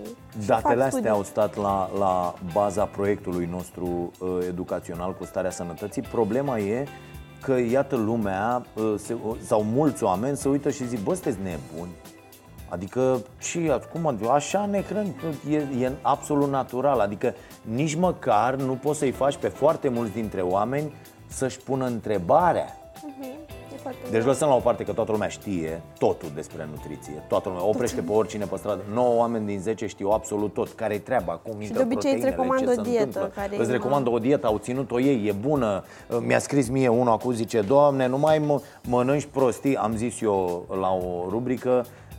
fac 0.47 0.63
Datele 0.63 0.89
studii. 0.89 0.97
astea 0.97 1.13
au 1.13 1.23
stat 1.23 1.57
la, 1.57 1.91
la 1.99 2.35
baza 2.53 2.85
proiectului 2.85 3.47
nostru 3.51 4.11
uh, 4.19 4.39
educațional 4.49 5.15
cu 5.15 5.25
starea 5.25 5.51
sănătății. 5.51 6.03
Problema 6.03 6.59
e 6.59 6.87
că, 7.41 7.59
iată, 7.59 7.97
lumea 7.97 8.63
uh, 8.75 8.95
se, 8.99 9.17
uh, 9.27 9.37
sau 9.45 9.63
mulți 9.63 10.05
oameni 10.05 10.37
se 10.37 10.49
uită 10.49 10.71
și 10.71 10.87
zic, 10.87 11.03
bă, 11.03 11.13
sunteți 11.13 11.39
nebuni. 11.43 11.93
Adică, 12.69 13.23
și 13.39 13.73
cum 13.93 14.07
adică, 14.07 14.31
așa 14.31 14.67
ne 14.67 14.83
hrănim, 14.83 15.15
e, 15.51 15.57
e 15.57 15.93
absolut 16.03 16.49
natural. 16.49 17.01
Adică 17.01 17.35
nici 17.63 17.95
măcar 17.95 18.55
nu 18.55 18.73
poți 18.75 18.99
să-i 18.99 19.11
faci 19.11 19.37
pe 19.37 19.49
foarte 19.49 19.89
mulți 19.89 20.13
dintre 20.13 20.41
oameni 20.41 20.93
să-și 21.27 21.59
pună 21.59 21.87
întrebarea. 21.87 22.80
E 23.81 23.83
foarte 23.83 24.11
Deci 24.11 24.25
lăsăm 24.25 24.49
la 24.49 24.55
o 24.55 24.59
parte 24.59 24.85
că 24.85 24.93
toată 24.93 25.13
lumea 25.13 25.29
știe 25.29 25.83
totul 25.99 26.29
despre 26.35 26.69
nutriție. 26.71 27.25
Toată 27.29 27.49
lumea 27.49 27.65
oprește 27.65 28.01
pe 28.01 28.13
oricine 28.13 28.45
pe 28.45 28.57
stradă. 28.57 28.81
9 28.93 29.15
oameni 29.15 29.47
din 29.47 29.61
10 29.61 29.87
știu 29.87 30.09
absolut 30.09 30.53
tot. 30.55 30.73
Care 30.73 30.95
e 30.95 30.99
treaba? 30.99 31.33
Cum 31.33 31.61
intră 31.61 31.77
de 31.77 31.83
obicei 31.83 32.13
îți 32.13 32.21
proteinele, 32.21 32.31
recomandă 32.31 32.73
ce 32.75 32.81
o 32.81 32.83
se 32.85 32.91
dietă 32.91 33.05
întâmplă. 33.05 33.33
care 33.35 33.57
Îți 33.59 33.69
e- 33.69 33.73
recomandă 33.73 34.11
o 34.11 34.19
dietă, 34.19 34.47
au 34.47 34.59
ținut-o 34.59 35.01
ei, 35.01 35.27
e 35.27 35.33
bună. 35.33 35.85
Mi-a 36.27 36.39
scris 36.39 36.69
mie 36.69 36.89
unul 36.89 37.13
acum, 37.13 37.33
zice, 37.33 37.61
Doamne, 37.61 38.07
nu 38.07 38.19
mai 38.19 38.39
mă- 38.39 38.61
mănânci 38.89 39.29
prostii. 39.33 39.77
Am 39.77 39.97
zis 39.97 40.21
eu 40.21 40.67
la 40.81 40.93
o 40.93 41.27
rubrică 41.29 41.85
uh, 41.85 42.10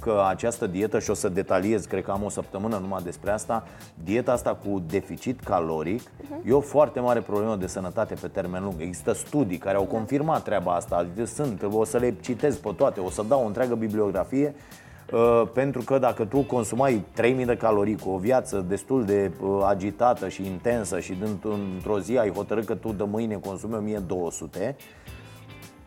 că 0.00 0.22
această 0.28 0.66
dietă, 0.66 0.98
și 0.98 1.10
o 1.10 1.14
să 1.14 1.28
detaliez, 1.28 1.84
cred 1.84 2.04
că 2.04 2.10
am 2.10 2.22
o 2.22 2.28
săptămână 2.28 2.78
numai 2.78 3.02
despre 3.02 3.30
asta, 3.30 3.66
dieta 4.04 4.32
asta 4.32 4.54
cu 4.54 4.82
deficit 4.88 5.40
caloric 5.40 6.00
e 6.44 6.52
o 6.52 6.60
foarte 6.60 7.00
mare 7.00 7.20
problemă 7.20 7.56
de 7.56 7.66
sănătate 7.66 8.14
pe 8.20 8.28
termen 8.28 8.62
lung. 8.62 8.74
Există 8.78 9.12
studii 9.12 9.58
care 9.58 9.76
au 9.76 9.84
confirmat 9.84 10.42
treaba 10.42 10.72
asta, 10.72 10.96
adică 10.96 11.26
sunt, 11.26 11.66
o 11.72 11.84
să 11.84 11.98
le 11.98 12.14
citez 12.20 12.56
pe 12.56 12.72
toate, 12.76 13.00
o 13.00 13.10
să 13.10 13.24
dau 13.28 13.42
o 13.42 13.46
întreagă 13.46 13.74
bibliografie 13.74 14.54
Uh, 15.12 15.42
pentru 15.52 15.82
că 15.82 15.98
dacă 15.98 16.24
tu 16.24 16.38
consumai 16.38 17.04
3000 17.12 17.44
de 17.44 17.56
calorii 17.56 17.96
cu 17.96 18.10
o 18.10 18.18
viață 18.18 18.64
destul 18.68 19.04
de 19.04 19.30
uh, 19.40 19.62
agitată 19.64 20.28
și 20.28 20.46
intensă 20.46 21.00
și 21.00 21.12
dând- 21.12 21.44
într-o 21.74 22.00
zi 22.00 22.18
ai 22.18 22.30
hotărât 22.30 22.64
că 22.64 22.74
tu 22.74 22.92
de 22.92 23.04
mâine 23.06 23.34
consumi 23.34 23.74
1200, 23.74 24.76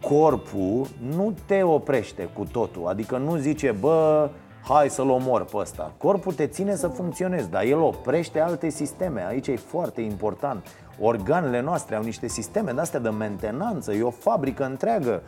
corpul 0.02 0.88
nu 1.16 1.34
te 1.46 1.64
oprește 1.64 2.30
cu 2.34 2.46
totul. 2.52 2.88
Adică 2.88 3.18
nu 3.18 3.36
zice, 3.36 3.76
bă, 3.80 4.30
hai 4.64 4.90
să-l 4.90 5.10
omor 5.10 5.46
pe 5.46 5.58
ăsta. 5.58 5.94
Corpul 5.98 6.34
te 6.34 6.48
ține 6.48 6.76
să 6.76 6.88
funcționezi, 6.88 7.50
dar 7.50 7.64
el 7.64 7.80
oprește 7.80 8.40
alte 8.40 8.70
sisteme. 8.70 9.26
Aici 9.26 9.48
e 9.48 9.56
foarte 9.56 10.02
important. 10.02 10.66
Organele 11.00 11.62
noastre 11.62 11.96
au 11.96 12.04
niște 12.04 12.28
sisteme 12.28 12.72
de-astea 12.72 13.00
de 13.00 13.10
mentenanță, 13.10 13.94
e 13.94 14.02
o 14.02 14.10
fabrică 14.10 14.66
întreagă. 14.66 15.22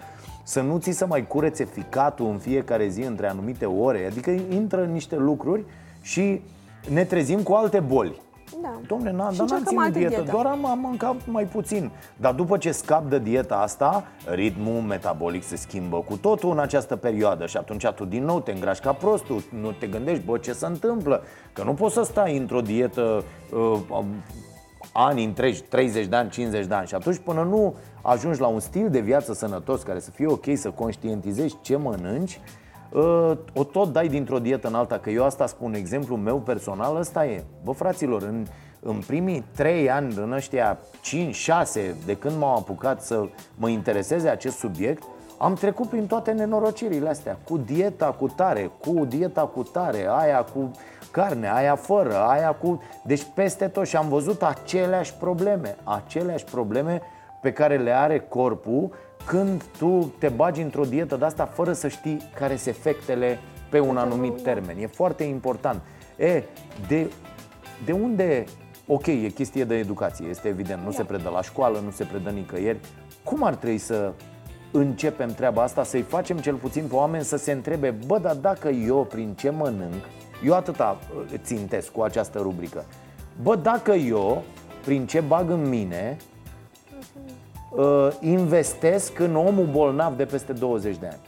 Să 0.43 0.61
nu 0.61 0.77
ți 0.77 0.91
se 0.91 1.05
mai 1.05 1.27
curețe 1.27 1.65
ficatul 1.65 2.25
în 2.25 2.37
fiecare 2.37 2.87
zi 2.87 3.01
între 3.01 3.29
anumite 3.29 3.65
ore. 3.65 4.05
Adică 4.05 4.29
intră 4.29 4.85
niște 4.85 5.15
lucruri 5.15 5.63
și 6.01 6.41
ne 6.89 7.03
trezim 7.03 7.39
cu 7.39 7.53
alte 7.53 7.79
boli. 7.79 8.21
Da. 8.61 8.79
Domne, 8.87 9.11
na, 9.11 9.29
Și 9.29 9.37
dar 9.37 9.47
n-am 9.47 9.57
încercăm 9.57 9.65
ținut 9.65 9.83
alte 9.83 9.99
dietă, 9.99 10.15
diete. 10.15 10.31
doar 10.31 10.45
am, 10.45 10.65
am 10.65 10.79
mâncat 10.79 11.15
mai 11.25 11.43
puțin. 11.43 11.91
Dar 12.17 12.33
după 12.33 12.57
ce 12.57 12.71
scap 12.71 13.09
de 13.09 13.19
dieta 13.19 13.55
asta, 13.55 14.03
ritmul 14.25 14.81
metabolic 14.81 15.43
se 15.43 15.55
schimbă 15.55 15.97
cu 15.97 16.17
totul 16.17 16.51
în 16.51 16.59
această 16.59 16.95
perioadă. 16.95 17.45
Și 17.45 17.57
atunci 17.57 17.87
tu 17.87 18.05
din 18.05 18.23
nou 18.23 18.41
te 18.41 18.51
îngrași 18.51 18.81
ca 18.81 18.91
prostul, 18.91 19.43
nu 19.61 19.71
te 19.71 19.87
gândești, 19.87 20.25
bă, 20.25 20.37
ce 20.37 20.53
se 20.53 20.65
întâmplă? 20.65 21.23
Că 21.53 21.63
nu 21.63 21.73
poți 21.73 21.93
să 21.93 22.03
stai 22.03 22.37
într-o 22.37 22.61
dietă 22.61 23.23
uh, 23.53 23.79
um, 23.89 24.05
ani 24.93 25.23
întregi, 25.23 25.61
30 25.61 26.05
de 26.05 26.15
ani, 26.15 26.29
50 26.29 26.65
de 26.65 26.73
ani. 26.73 26.87
Și 26.87 26.95
atunci 26.95 27.17
până 27.17 27.43
nu 27.43 27.75
ajungi 28.01 28.39
la 28.39 28.47
un 28.47 28.59
stil 28.59 28.89
de 28.89 28.99
viață 28.99 29.33
sănătos 29.33 29.81
care 29.81 29.99
să 29.99 30.11
fie 30.11 30.27
ok, 30.27 30.45
să 30.55 30.69
conștientizezi 30.69 31.57
ce 31.61 31.75
mănânci 31.75 32.39
Uh, 32.39 32.62
o 33.53 33.63
tot 33.63 33.91
dai 33.91 34.07
dintr-o 34.07 34.39
dietă 34.39 34.67
în 34.67 34.75
alta, 34.75 34.97
că 34.97 35.09
eu 35.09 35.25
asta 35.25 35.45
spun, 35.45 35.73
exemplul 35.73 36.17
meu 36.17 36.37
personal 36.37 36.95
ăsta 36.95 37.25
e. 37.25 37.43
Bă, 37.63 37.71
fraților, 37.71 38.21
în, 38.21 38.45
în 38.79 39.01
primii 39.07 39.45
trei 39.55 39.89
ani, 39.89 40.13
în 40.17 40.31
ăștia 40.31 40.77
5-6, 40.77 41.95
de 42.05 42.15
când 42.15 42.37
m-am 42.37 42.55
apucat 42.57 43.01
să 43.01 43.25
mă 43.55 43.69
intereseze 43.69 44.29
acest 44.29 44.57
subiect, 44.57 45.03
am 45.37 45.53
trecut 45.53 45.87
prin 45.87 46.07
toate 46.07 46.31
nenorocirile 46.31 47.09
astea, 47.09 47.37
cu 47.43 47.57
dieta 47.57 48.05
cu 48.05 48.27
tare, 48.27 48.71
cu 48.79 49.05
dieta 49.05 49.41
cu 49.41 49.63
tare, 49.63 50.07
aia 50.09 50.45
cu 50.53 50.71
carne, 51.11 51.51
aia 51.53 51.75
fără, 51.75 52.15
aia 52.15 52.51
cu... 52.51 52.81
Deci 53.03 53.27
peste 53.33 53.67
tot 53.67 53.87
și 53.87 53.95
am 53.95 54.07
văzut 54.09 54.43
aceleași 54.43 55.13
probleme, 55.13 55.75
aceleași 55.83 56.43
probleme 56.43 57.01
pe 57.41 57.51
care 57.51 57.77
le 57.77 57.91
are 57.91 58.19
corpul 58.19 58.91
când 59.25 59.63
tu 59.77 60.13
te 60.17 60.27
bagi 60.27 60.61
într-o 60.61 60.83
dietă 60.83 61.15
de 61.15 61.25
asta 61.25 61.45
fără 61.45 61.73
să 61.73 61.87
știi 61.87 62.29
care 62.35 62.55
sunt 62.55 62.75
efectele 62.75 63.39
pe 63.69 63.79
un 63.79 63.97
anumit 63.97 64.41
termen. 64.41 64.77
E 64.77 64.87
foarte 64.87 65.23
important. 65.23 65.81
E, 66.17 66.43
de, 66.87 67.11
de 67.85 67.91
unde 67.91 68.45
ok, 68.87 69.05
e 69.05 69.29
chestie 69.33 69.63
de 69.63 69.75
educație, 69.75 70.27
este 70.27 70.47
evident, 70.47 70.79
nu 70.83 70.89
Da. 70.89 70.95
se 70.95 71.03
predă 71.03 71.29
la 71.29 71.41
școală, 71.41 71.79
nu 71.83 71.91
se 71.91 72.03
predă 72.03 72.29
nicăieri. 72.29 72.79
Cum 73.23 73.43
ar 73.43 73.55
trebui 73.55 73.77
să 73.77 74.11
începem 74.71 75.33
treaba 75.33 75.61
asta, 75.61 75.83
să-i 75.83 76.01
facem 76.01 76.37
cel 76.37 76.55
puțin 76.55 76.85
pe 76.87 76.95
oameni 76.95 77.23
să 77.23 77.37
se 77.37 77.51
întrebe, 77.51 77.95
bă, 78.05 78.19
dar 78.19 78.35
dacă 78.35 78.69
eu 78.69 79.05
prin 79.05 79.33
ce 79.33 79.49
mănânc, 79.49 80.03
eu 80.45 80.53
atâta 80.53 80.99
uh, 81.15 81.39
țintesc 81.43 81.91
cu 81.91 82.01
această 82.01 82.39
rubrică, 82.39 82.85
bă, 83.41 83.55
dacă 83.55 83.91
eu 83.91 84.43
prin 84.85 85.05
ce 85.05 85.19
bag 85.19 85.49
în 85.49 85.69
mine, 85.69 86.17
uh, 86.19 86.32
investesc 88.19 89.19
în 89.19 89.35
omul 89.35 89.67
bolnav 89.71 90.17
de 90.17 90.25
peste 90.25 90.53
20 90.53 90.97
de 90.97 91.05
ani. 91.05 91.19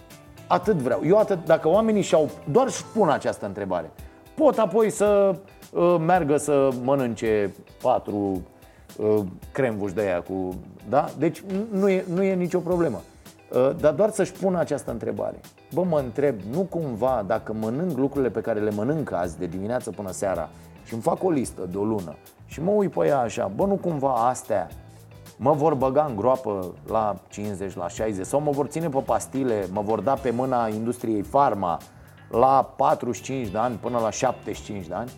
Atât 0.48 0.76
vreau. 0.76 1.02
Eu 1.06 1.18
atât, 1.18 1.46
dacă 1.46 1.70
oamenii 1.70 2.02
și-au, 2.02 2.30
doar 2.52 2.66
își 2.68 2.86
pun 2.94 3.10
această 3.10 3.46
întrebare, 3.46 3.92
pot 4.36 4.58
apoi 4.58 4.90
să 4.90 5.36
uh, 5.72 5.96
meargă 6.06 6.38
să 6.38 6.70
mănânce 6.84 7.54
patru 7.82 8.42
uh, 8.98 9.20
cremvuși 9.52 9.94
de 9.94 10.02
aia 10.02 10.22
cu... 10.22 10.56
Da? 10.90 11.06
Deci 11.18 11.42
n- 11.42 11.72
nu 11.72 11.90
e, 11.90 12.06
nu 12.14 12.24
e 12.24 12.34
nicio 12.34 12.60
problemă. 12.60 13.02
Uh, 13.52 13.72
dar 13.80 13.94
doar 13.94 14.10
să-și 14.10 14.32
pună 14.32 14.60
această 14.60 14.92
întrebare. 14.92 15.40
Bă, 15.74 15.84
mă 15.84 16.00
întreb, 16.00 16.36
nu 16.52 16.62
cumva 16.62 17.24
dacă 17.28 17.54
mănânc 17.54 17.98
lucrurile 17.98 18.30
pe 18.30 18.42
care 18.42 18.60
le 18.60 18.72
mănânc 18.72 19.12
azi 19.12 19.40
de 19.40 19.46
dimineață 19.46 19.92
până 19.92 20.12
seara 20.12 20.50
și 20.86 20.94
îmi 20.94 21.02
fac 21.02 21.24
o 21.24 21.30
listă 21.30 21.62
de 21.72 21.78
o 21.78 21.84
lună 21.84 22.16
și 22.46 22.62
mă 22.62 22.72
uit 22.72 22.92
pe 22.92 23.08
ea 23.08 23.20
așa, 23.20 23.52
bă, 23.56 23.66
nu 23.66 23.76
cumva 23.76 24.14
astea 24.14 24.70
mă 25.36 25.54
vor 25.54 25.74
băga 25.74 26.06
în 26.10 26.16
groapă 26.16 26.74
la 26.88 27.16
50, 27.30 27.76
la 27.76 27.88
60 27.88 28.26
sau 28.26 28.42
mă 28.42 28.52
vor 28.52 28.66
ține 28.68 28.90
pe 28.90 29.00
pastile, 29.00 29.68
mă 29.72 29.82
vor 29.82 30.00
da 30.00 30.14
pe 30.14 30.30
mâna 30.30 30.68
industriei 30.68 31.22
farma 31.22 31.80
la 32.30 32.74
45 32.78 33.48
de 33.48 33.58
ani 33.58 33.76
până 33.76 34.00
la 34.00 34.10
75 34.10 34.88
de 34.88 34.94
ani? 34.94 35.12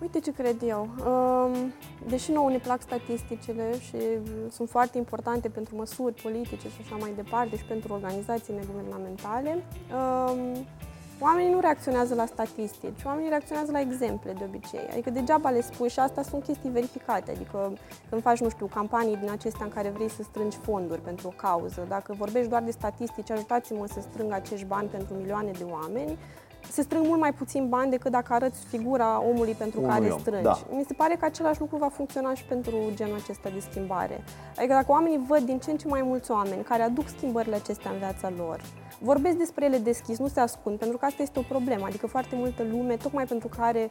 Uite 0.00 0.20
ce 0.20 0.32
cred 0.32 0.56
eu. 0.66 0.88
Um, 1.06 1.72
Deși 2.06 2.32
nouă 2.32 2.50
ne 2.50 2.58
plac 2.58 2.82
statisticile 2.82 3.78
și 3.80 3.96
sunt 4.50 4.68
foarte 4.68 4.98
importante 4.98 5.48
pentru 5.48 5.76
măsuri 5.76 6.22
politice 6.22 6.68
și 6.68 6.80
așa 6.84 6.96
mai 7.00 7.12
departe 7.16 7.56
și 7.56 7.64
pentru 7.64 7.92
organizații 7.92 8.54
neguvernamentale, 8.54 9.64
um, 9.92 10.66
oamenii 11.24 11.52
nu 11.52 11.60
reacționează 11.60 12.14
la 12.14 12.26
statistici, 12.26 13.02
oamenii 13.04 13.28
reacționează 13.28 13.72
la 13.72 13.80
exemple 13.80 14.32
de 14.32 14.44
obicei. 14.44 14.88
Adică 14.92 15.10
degeaba 15.10 15.50
le 15.50 15.60
spui 15.60 15.88
și 15.88 15.98
asta 16.00 16.22
sunt 16.22 16.42
chestii 16.42 16.70
verificate. 16.70 17.30
Adică 17.30 17.72
când 18.10 18.22
faci, 18.22 18.40
nu 18.40 18.48
știu, 18.48 18.66
campanii 18.66 19.16
din 19.16 19.30
acestea 19.30 19.64
în 19.64 19.70
care 19.70 19.88
vrei 19.88 20.10
să 20.10 20.22
strângi 20.22 20.56
fonduri 20.56 21.00
pentru 21.00 21.28
o 21.28 21.32
cauză, 21.36 21.84
dacă 21.88 22.14
vorbești 22.18 22.48
doar 22.48 22.62
de 22.62 22.70
statistici, 22.70 23.30
ajutați-mă 23.30 23.86
să 23.86 24.00
strâng 24.00 24.32
acești 24.32 24.66
bani 24.66 24.88
pentru 24.88 25.14
milioane 25.14 25.50
de 25.50 25.64
oameni, 25.70 26.18
se 26.70 26.82
strâng 26.82 27.06
mult 27.06 27.20
mai 27.20 27.32
puțin 27.32 27.68
bani 27.68 27.90
decât 27.90 28.10
dacă 28.10 28.32
arăți 28.32 28.64
figura 28.66 29.22
omului 29.22 29.52
pentru 29.52 29.80
Unui 29.80 29.90
care 29.92 30.10
om, 30.10 30.18
strângi. 30.18 30.42
da. 30.42 30.58
Mi 30.70 30.84
se 30.86 30.94
pare 30.94 31.14
că 31.14 31.24
același 31.24 31.60
lucru 31.60 31.76
va 31.76 31.88
funcționa 31.88 32.34
și 32.34 32.44
pentru 32.44 32.76
genul 32.94 33.16
acesta 33.22 33.48
de 33.48 33.60
schimbare. 33.70 34.24
Adică 34.56 34.72
dacă 34.72 34.86
oamenii 34.88 35.24
văd 35.28 35.40
din 35.40 35.58
ce 35.58 35.70
în 35.70 35.76
ce 35.76 35.88
mai 35.88 36.02
mulți 36.02 36.30
oameni 36.30 36.62
care 36.62 36.82
aduc 36.82 37.08
schimbările 37.08 37.54
acestea 37.54 37.90
în 37.90 37.98
viața 37.98 38.32
lor, 38.36 38.60
vorbesc 39.04 39.36
despre 39.36 39.64
ele 39.64 39.78
deschis, 39.78 40.18
nu 40.18 40.28
se 40.28 40.40
ascund, 40.40 40.78
pentru 40.78 40.96
că 40.96 41.04
asta 41.04 41.22
este 41.22 41.38
o 41.38 41.42
problemă. 41.42 41.84
Adică 41.86 42.06
foarte 42.06 42.36
multă 42.36 42.62
lume, 42.70 42.96
tocmai 42.96 43.24
pentru 43.24 43.48
că 43.48 43.56
are 43.60 43.90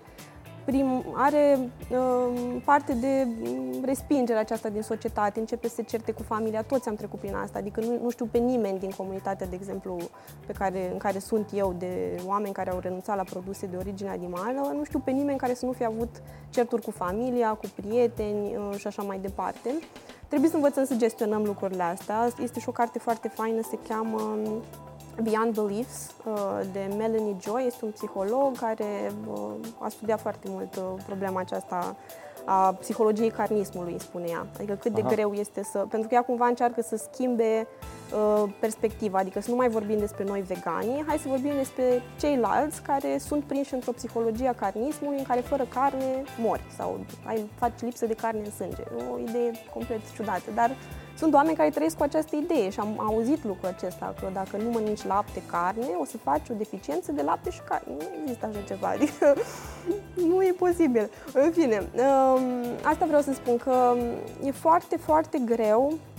prim, 0.65 1.03
are 1.13 1.69
um, 1.89 2.59
parte 2.59 2.93
de 2.93 3.27
um, 3.49 3.83
respingere 3.85 4.39
aceasta 4.39 4.69
din 4.69 4.81
societate, 4.81 5.39
începe 5.39 5.67
să 5.67 5.75
se 5.75 5.83
certe 5.83 6.11
cu 6.11 6.23
familia, 6.23 6.61
toți 6.61 6.89
am 6.89 6.95
trecut 6.95 7.19
prin 7.19 7.35
asta, 7.35 7.59
adică 7.59 7.79
nu, 7.79 7.99
nu 8.01 8.09
știu 8.09 8.25
pe 8.25 8.37
nimeni 8.37 8.79
din 8.79 8.89
comunitatea, 8.89 9.47
de 9.47 9.55
exemplu, 9.55 9.97
pe 10.45 10.53
care, 10.53 10.89
în 10.91 10.97
care 10.97 11.19
sunt 11.19 11.49
eu, 11.53 11.75
de 11.77 12.21
oameni 12.25 12.53
care 12.53 12.71
au 12.71 12.79
renunțat 12.79 13.15
la 13.15 13.23
produse 13.23 13.65
de 13.65 13.77
origine 13.77 14.09
animală, 14.09 14.73
nu 14.75 14.83
știu 14.83 14.99
pe 14.99 15.11
nimeni 15.11 15.37
care 15.37 15.53
să 15.53 15.65
nu 15.65 15.71
fi 15.71 15.85
avut 15.85 16.21
certuri 16.49 16.81
cu 16.81 16.91
familia, 16.91 17.49
cu 17.49 17.65
prieteni 17.75 18.55
uh, 18.55 18.77
și 18.77 18.87
așa 18.87 19.01
mai 19.01 19.19
departe. 19.19 19.69
Trebuie 20.27 20.49
să 20.49 20.55
învățăm 20.55 20.85
să 20.85 20.95
gestionăm 20.95 21.43
lucrurile 21.43 21.83
astea. 21.83 22.27
Este 22.41 22.59
și 22.59 22.69
o 22.69 22.71
carte 22.71 22.99
foarte 22.99 23.27
faină, 23.27 23.61
se 23.61 23.77
cheamă 23.87 24.21
um, 24.21 24.61
Beyond 25.21 25.53
Beliefs 25.53 26.11
uh, 26.25 26.33
de 26.71 26.93
Melanie 26.97 27.35
Joy. 27.41 27.63
Este 27.65 27.85
un 27.85 27.91
psiholog 27.91 28.57
care 28.57 29.11
uh, 29.27 29.51
a 29.79 29.89
studiat 29.89 30.19
foarte 30.19 30.47
mult 30.49 30.75
uh, 30.75 30.83
problema 31.05 31.39
aceasta 31.39 31.95
a 32.45 32.73
psihologiei 32.73 33.29
carnismului, 33.29 33.95
spune 33.99 34.25
ea. 34.27 34.47
Adică 34.57 34.73
cât 34.73 34.93
de 34.93 35.01
Aha. 35.01 35.09
greu 35.09 35.33
este 35.33 35.63
să... 35.63 35.85
Pentru 35.89 36.07
că 36.07 36.13
ea 36.13 36.23
cumva 36.23 36.47
încearcă 36.47 36.81
să 36.81 36.95
schimbe 37.11 37.67
uh, 38.13 38.49
perspectiva, 38.59 39.17
adică 39.19 39.41
să 39.41 39.49
nu 39.49 39.55
mai 39.55 39.69
vorbim 39.69 39.97
despre 39.97 40.23
noi 40.23 40.41
veganii, 40.41 41.03
hai 41.07 41.17
să 41.17 41.27
vorbim 41.27 41.51
despre 41.57 42.01
ceilalți 42.19 42.81
care 42.81 43.17
sunt 43.17 43.43
prinși 43.43 43.73
într-o 43.73 43.91
psihologie 43.91 44.47
a 44.47 44.53
carnismului 44.53 45.17
în 45.17 45.23
care 45.23 45.39
fără 45.39 45.65
carne 45.73 46.23
mori 46.39 46.63
sau 46.77 46.99
ai, 47.25 47.49
faci 47.55 47.79
lipsă 47.79 48.05
de 48.05 48.13
carne 48.13 48.39
în 48.45 48.51
sânge. 48.51 48.83
O 49.13 49.19
idee 49.19 49.51
complet 49.73 49.99
ciudată, 50.15 50.51
dar 50.53 50.75
sunt 51.17 51.33
oameni 51.33 51.55
care 51.55 51.69
trăiesc 51.69 51.97
cu 51.97 52.03
această 52.03 52.35
idee 52.35 52.69
și 52.69 52.79
am 52.79 52.99
auzit 52.99 53.43
lucrul 53.43 53.69
acesta, 53.77 54.13
că 54.19 54.29
dacă 54.33 54.57
nu 54.57 54.69
mănânci 54.69 55.05
lapte, 55.05 55.41
carne, 55.45 55.85
o 56.01 56.05
să 56.05 56.17
faci 56.17 56.49
o 56.49 56.53
deficiență 56.53 57.11
de 57.11 57.21
lapte 57.21 57.49
și 57.49 57.61
carne. 57.69 57.93
Nu 57.97 58.05
există 58.21 58.45
așa 58.45 58.59
ceva, 58.67 58.87
adică 58.95 59.35
nu 60.15 60.43
e 60.43 60.55
posibil. 60.57 61.09
În 61.33 61.51
fine, 61.51 61.77
um, 61.77 62.63
asta 62.83 63.05
vreau 63.05 63.21
să 63.21 63.33
spun 63.33 63.57
că 63.57 63.95
e 64.43 64.51
foarte, 64.51 64.97
foarte 64.97 65.37
greu 65.45 65.87
uh, 65.91 66.12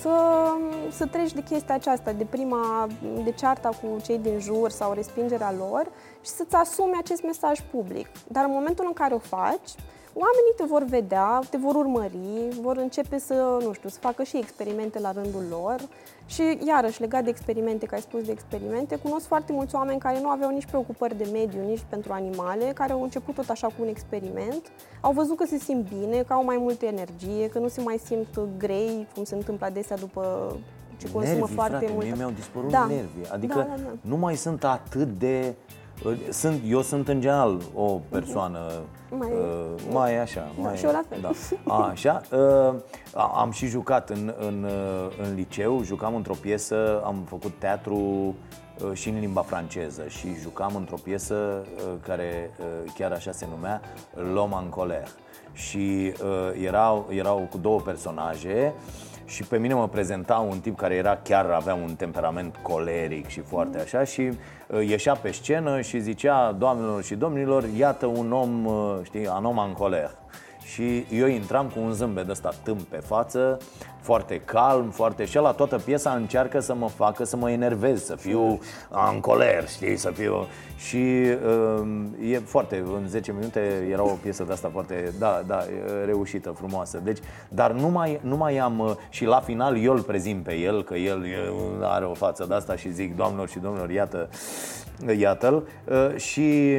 să, 0.00 0.52
să 0.90 1.06
treci 1.06 1.32
de 1.32 1.42
chestia 1.42 1.74
aceasta, 1.74 2.12
de 2.12 2.24
prima, 2.24 2.86
de 3.24 3.30
cearta 3.30 3.68
cu 3.68 4.00
cei 4.02 4.18
din 4.18 4.38
jur 4.38 4.70
sau 4.70 4.92
respingerea 4.92 5.52
lor 5.52 5.86
și 6.24 6.30
să-ți 6.30 6.54
asumi 6.54 6.96
acest 6.98 7.22
mesaj 7.22 7.60
public. 7.70 8.06
Dar 8.28 8.44
în 8.44 8.50
momentul 8.52 8.84
în 8.86 8.92
care 8.92 9.14
o 9.14 9.18
faci, 9.18 9.70
oamenii 10.24 10.54
te 10.56 10.64
vor 10.64 10.84
vedea, 10.84 11.40
te 11.50 11.56
vor 11.56 11.74
urmări, 11.74 12.18
vor 12.60 12.76
începe 12.76 13.18
să, 13.18 13.58
nu 13.64 13.72
știu, 13.72 13.88
să 13.88 13.98
facă 14.00 14.22
și 14.22 14.36
experimente 14.36 15.00
la 15.00 15.12
rândul 15.12 15.44
lor. 15.50 15.76
Și 16.26 16.58
iarăși, 16.66 17.00
legat 17.00 17.24
de 17.24 17.30
experimente, 17.30 17.86
că 17.86 17.94
ai 17.94 18.00
spus 18.00 18.22
de 18.24 18.30
experimente, 18.30 18.96
cunosc 18.96 19.26
foarte 19.26 19.52
mulți 19.52 19.74
oameni 19.74 19.98
care 19.98 20.20
nu 20.20 20.28
aveau 20.28 20.50
nici 20.50 20.66
preocupări 20.66 21.16
de 21.16 21.28
mediu, 21.32 21.60
nici 21.68 21.84
pentru 21.88 22.12
animale, 22.12 22.64
care 22.64 22.92
au 22.92 23.02
început 23.02 23.34
tot 23.34 23.48
așa 23.48 23.66
cu 23.66 23.74
un 23.80 23.88
experiment, 23.88 24.62
au 25.00 25.12
văzut 25.12 25.36
că 25.36 25.44
se 25.46 25.58
simt 25.58 25.88
bine, 26.00 26.22
că 26.22 26.32
au 26.32 26.44
mai 26.44 26.56
multă 26.58 26.84
energie, 26.84 27.48
că 27.48 27.58
nu 27.58 27.68
se 27.68 27.80
mai 27.80 28.00
simt 28.04 28.40
grei, 28.58 29.06
cum 29.14 29.24
se 29.24 29.34
întâmplă 29.34 29.66
adesea 29.66 29.96
după 29.96 30.52
ce 30.96 31.10
consumă 31.10 31.36
nervii, 31.38 31.54
foarte 31.54 31.76
frate, 31.76 31.92
mult. 31.92 32.04
mie 32.06 32.14
mi-au 32.16 32.30
dispărut 32.30 32.70
Da. 32.70 32.86
nervii. 32.86 33.26
Adică 33.32 33.54
Da, 33.54 33.62
da, 33.62 33.82
da. 33.82 33.90
nu 34.00 34.16
mai 34.16 34.36
sunt 34.36 34.64
atât 34.64 35.08
de... 35.08 35.54
Sunt, 36.30 36.60
eu 36.66 36.82
sunt 36.82 37.08
în 37.08 37.20
general 37.20 37.60
o 37.74 38.00
persoană 38.08 38.58
Mai- 39.10 39.30
uh, 39.30 39.82
mai 39.92 40.18
așa, 40.18 40.40
Da, 40.56 40.62
mai, 40.62 40.76
și 40.76 40.84
eu 40.84 40.90
la 40.90 41.02
fel. 41.08 41.18
Da. 41.20 41.30
A, 41.74 41.88
așa. 41.88 42.20
Uh, 42.32 42.74
a- 43.14 43.32
am 43.40 43.50
și 43.50 43.66
jucat 43.66 44.10
în, 44.10 44.34
în, 44.38 44.64
uh, 44.64 45.26
în 45.28 45.34
liceu, 45.34 45.82
jucam 45.82 46.14
într-o 46.14 46.34
piesă, 46.40 47.02
am 47.04 47.24
făcut 47.28 47.52
teatru 47.58 47.96
uh, 47.96 48.92
și 48.92 49.08
în 49.08 49.20
limba 49.20 49.42
franceză 49.42 50.02
și 50.08 50.34
jucam 50.40 50.74
într-o 50.76 50.96
piesă 51.02 51.34
uh, 51.76 51.82
care 52.06 52.50
uh, 52.58 52.92
chiar 52.94 53.12
așa 53.12 53.32
se 53.32 53.46
numea 53.50 53.80
L'homme 54.14 54.62
en 54.64 54.70
colère. 54.70 55.08
Și 55.52 56.12
uh, 56.22 56.62
erau, 56.64 57.06
erau 57.10 57.46
cu 57.50 57.58
două 57.58 57.80
personaje 57.80 58.74
și 59.26 59.42
pe 59.42 59.58
mine 59.58 59.74
mă 59.74 59.88
prezenta 59.88 60.46
un 60.50 60.60
tip 60.60 60.76
care 60.76 60.94
era 60.94 61.18
chiar 61.22 61.50
avea 61.50 61.74
un 61.74 61.94
temperament 61.94 62.56
coleric 62.62 63.26
și 63.26 63.40
foarte 63.40 63.78
așa 63.78 64.04
și 64.04 64.20
uh, 64.20 64.88
ieșea 64.88 65.14
pe 65.14 65.30
scenă 65.30 65.80
și 65.80 66.00
zicea 66.00 66.52
doamnelor 66.52 67.02
și 67.02 67.14
domnilor, 67.14 67.64
iată 67.76 68.06
un 68.06 68.32
om, 68.32 68.64
uh, 68.64 68.98
știi, 69.02 69.26
un 69.38 69.44
om 69.44 69.58
în 69.58 69.72
coler. 69.72 70.10
Și 70.72 71.06
eu 71.10 71.26
intram 71.26 71.66
cu 71.66 71.80
un 71.80 71.92
zâmbet 71.92 72.24
de 72.24 72.30
ăsta 72.30 72.52
tâmp 72.62 72.80
pe 72.80 72.96
față, 72.96 73.58
foarte 74.00 74.40
calm, 74.44 74.90
foarte... 74.90 75.24
Și 75.24 75.36
la 75.36 75.52
toată 75.52 75.76
piesa 75.76 76.10
încearcă 76.10 76.60
să 76.60 76.74
mă 76.74 76.88
facă 76.88 77.24
să 77.24 77.36
mă 77.36 77.50
enervez, 77.50 78.04
să 78.04 78.16
fiu 78.16 78.58
în 79.12 79.20
coler, 79.20 79.68
știi, 79.68 79.96
să 79.96 80.10
fiu... 80.10 80.46
Și 80.76 80.96
uh, 81.76 82.30
e 82.30 82.38
foarte, 82.38 82.84
în 82.96 83.08
10 83.08 83.32
minute 83.32 83.88
era 83.90 84.02
o 84.02 84.16
piesă 84.22 84.44
de 84.44 84.52
asta 84.52 84.68
foarte, 84.72 85.12
da, 85.18 85.42
da, 85.46 85.58
e 85.58 86.04
reușită, 86.04 86.50
frumoasă. 86.50 87.00
Deci, 87.04 87.18
dar 87.48 87.72
nu 87.72 87.88
mai, 87.88 88.20
nu 88.22 88.36
mai 88.36 88.56
am... 88.56 88.78
uh, 88.78 88.92
Și 89.08 89.24
la 89.24 89.40
final 89.40 89.82
eu 89.82 89.92
îl 89.92 90.02
prezint 90.02 90.42
pe 90.42 90.54
el, 90.54 90.84
că 90.84 90.94
el 90.94 91.24
e, 91.24 91.36
are 91.82 92.04
o 92.04 92.14
față 92.14 92.44
de 92.48 92.54
asta 92.54 92.76
și 92.76 92.92
zic, 92.92 93.16
doamnelor 93.16 93.48
și 93.48 93.58
domnilor, 93.58 93.90
iată, 93.90 94.28
iată-l. 95.18 95.68
Uh, 95.84 96.16
Și 96.16 96.76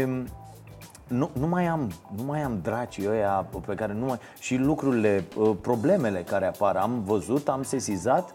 nu, 1.07 1.29
nu 1.39 1.47
mai 1.47 1.65
am, 1.65 1.91
nu 2.15 2.23
mai 2.23 2.41
am 2.41 2.59
dracii 2.63 3.07
ăia 3.09 3.45
pe 3.65 3.73
care 3.73 3.93
nu 3.93 4.05
mai... 4.05 4.19
Și 4.39 4.55
lucrurile, 4.55 5.23
uh, 5.37 5.55
problemele 5.61 6.21
care 6.21 6.45
apar, 6.45 6.75
am 6.75 7.01
văzut, 7.05 7.47
am 7.47 7.63
sesizat 7.63 8.31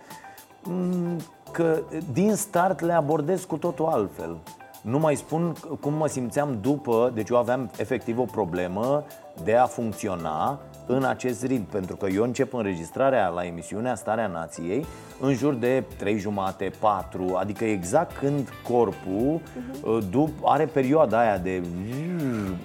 mm, 0.62 1.16
că 1.52 1.78
din 2.12 2.34
start 2.34 2.80
le 2.80 2.92
abordez 2.92 3.44
cu 3.44 3.56
totul 3.56 3.86
altfel. 3.86 4.36
Nu 4.82 4.98
mai 4.98 5.16
spun 5.16 5.54
cum 5.80 5.94
mă 5.94 6.06
simțeam 6.06 6.58
după, 6.60 7.10
deci 7.14 7.28
eu 7.28 7.36
aveam 7.36 7.70
efectiv 7.76 8.18
o 8.18 8.24
problemă 8.24 9.04
de 9.44 9.56
a 9.56 9.66
funcționa 9.66 10.58
în 10.86 11.04
acest 11.04 11.44
ritm, 11.44 11.64
pentru 11.70 11.96
că 11.96 12.06
eu 12.06 12.22
încep 12.22 12.54
înregistrarea 12.54 13.28
la 13.28 13.44
emisiunea 13.44 13.94
Starea 13.94 14.26
Nației 14.26 14.86
în 15.20 15.34
jur 15.34 15.54
de 15.54 15.84
3 15.96 16.18
jumate, 16.18 16.72
4, 16.78 17.36
adică 17.38 17.64
exact 17.64 18.16
când 18.16 18.48
corpul 18.68 19.40
uh, 19.82 19.98
dup, 20.10 20.30
are 20.44 20.64
perioada 20.64 21.20
aia 21.20 21.38
de 21.38 21.62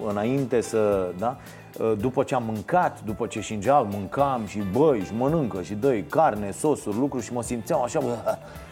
înainte 0.08 0.60
să, 0.60 1.12
da? 1.18 1.36
uh, 1.78 1.92
după 2.00 2.22
ce 2.22 2.34
am 2.34 2.42
mâncat, 2.46 3.00
după 3.04 3.26
ce 3.26 3.40
șingeal, 3.40 3.86
mâncam 3.90 4.46
și 4.46 4.62
băi, 4.72 5.00
și 5.00 5.12
mănâncă 5.16 5.62
și 5.62 5.74
dă 5.74 5.94
carne, 6.10 6.50
sosuri, 6.50 6.96
lucruri 6.96 7.24
și 7.24 7.32
mă 7.32 7.42
simțeam 7.42 7.82
așa, 7.82 8.00
bă, 8.00 8.16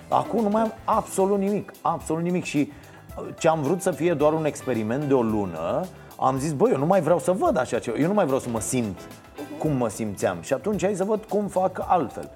acum 0.09 0.43
nu 0.43 0.49
mai 0.49 0.63
am 0.63 0.73
absolut 0.85 1.39
nimic, 1.39 1.73
absolut 1.81 2.23
nimic 2.23 2.45
și 2.45 2.73
uh, 3.19 3.25
ce 3.39 3.49
am 3.49 3.63
vrut 3.63 3.83
să 3.83 3.91
fie 3.91 4.15
doar 4.15 4.33
un 4.33 4.45
experiment 4.45 5.05
de 5.05 5.15
o 5.15 5.23
lună, 5.23 5.85
am 6.19 6.39
zis, 6.39 6.53
băi, 6.53 6.71
eu 6.73 6.79
nu 6.79 6.87
mai 6.87 7.01
vreau 7.01 7.19
să 7.19 7.33
văd 7.33 7.57
așa 7.57 7.79
ceva, 7.79 7.97
eu 7.99 8.07
nu 8.07 8.15
mai 8.15 8.25
vreau 8.25 8.41
să 8.41 8.49
mă 8.49 8.61
simt 8.61 8.99
cum 9.67 9.77
mă 9.77 9.89
simțeam. 9.89 10.39
Și 10.41 10.53
atunci 10.53 10.83
hai 10.85 10.95
să 10.95 11.05
văd 11.05 11.25
cum 11.25 11.47
fac 11.49 11.85
altfel 11.87 12.31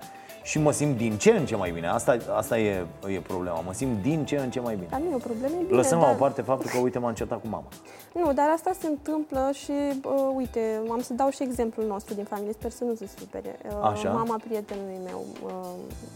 și 0.50 0.58
mă 0.58 0.72
simt 0.72 0.96
din 0.96 1.16
ce 1.16 1.30
în 1.30 1.46
ce 1.46 1.56
mai 1.56 1.70
bine. 1.70 1.86
Asta, 1.86 2.16
asta 2.36 2.58
e, 2.58 2.86
e 3.06 3.20
problema. 3.20 3.60
Mă 3.60 3.72
simt 3.72 4.02
din 4.02 4.24
ce 4.24 4.36
în 4.36 4.50
ce 4.50 4.60
mai 4.60 4.74
bine. 4.74 4.86
Dar 4.90 5.00
nu 5.00 5.10
e 5.10 5.14
o 5.14 5.18
problemă, 5.18 5.54
e 5.60 5.62
bine, 5.64 5.76
Lăsăm 5.76 5.98
dar... 5.98 6.08
la 6.08 6.14
o 6.14 6.16
parte 6.16 6.42
faptul 6.42 6.70
că, 6.70 6.78
uite, 6.78 6.98
m-am 6.98 7.14
certat 7.14 7.40
cu 7.40 7.48
mama. 7.48 7.68
Nu, 8.14 8.32
dar 8.32 8.48
asta 8.54 8.70
se 8.80 8.86
întâmplă 8.86 9.50
și, 9.52 9.72
uh, 10.04 10.32
uite, 10.34 10.80
am 10.90 11.00
să 11.00 11.12
dau 11.12 11.30
și 11.30 11.42
exemplul 11.42 11.86
nostru 11.86 12.14
din 12.14 12.24
familie, 12.24 12.52
sper 12.52 12.70
să 12.70 12.84
nu 12.84 12.94
se 12.94 13.08
supere. 13.18 13.58
Uh, 13.64 13.90
Așa. 13.90 14.10
Mama 14.10 14.36
prietenului 14.46 14.98
meu, 15.04 15.24
uh, 15.44 15.50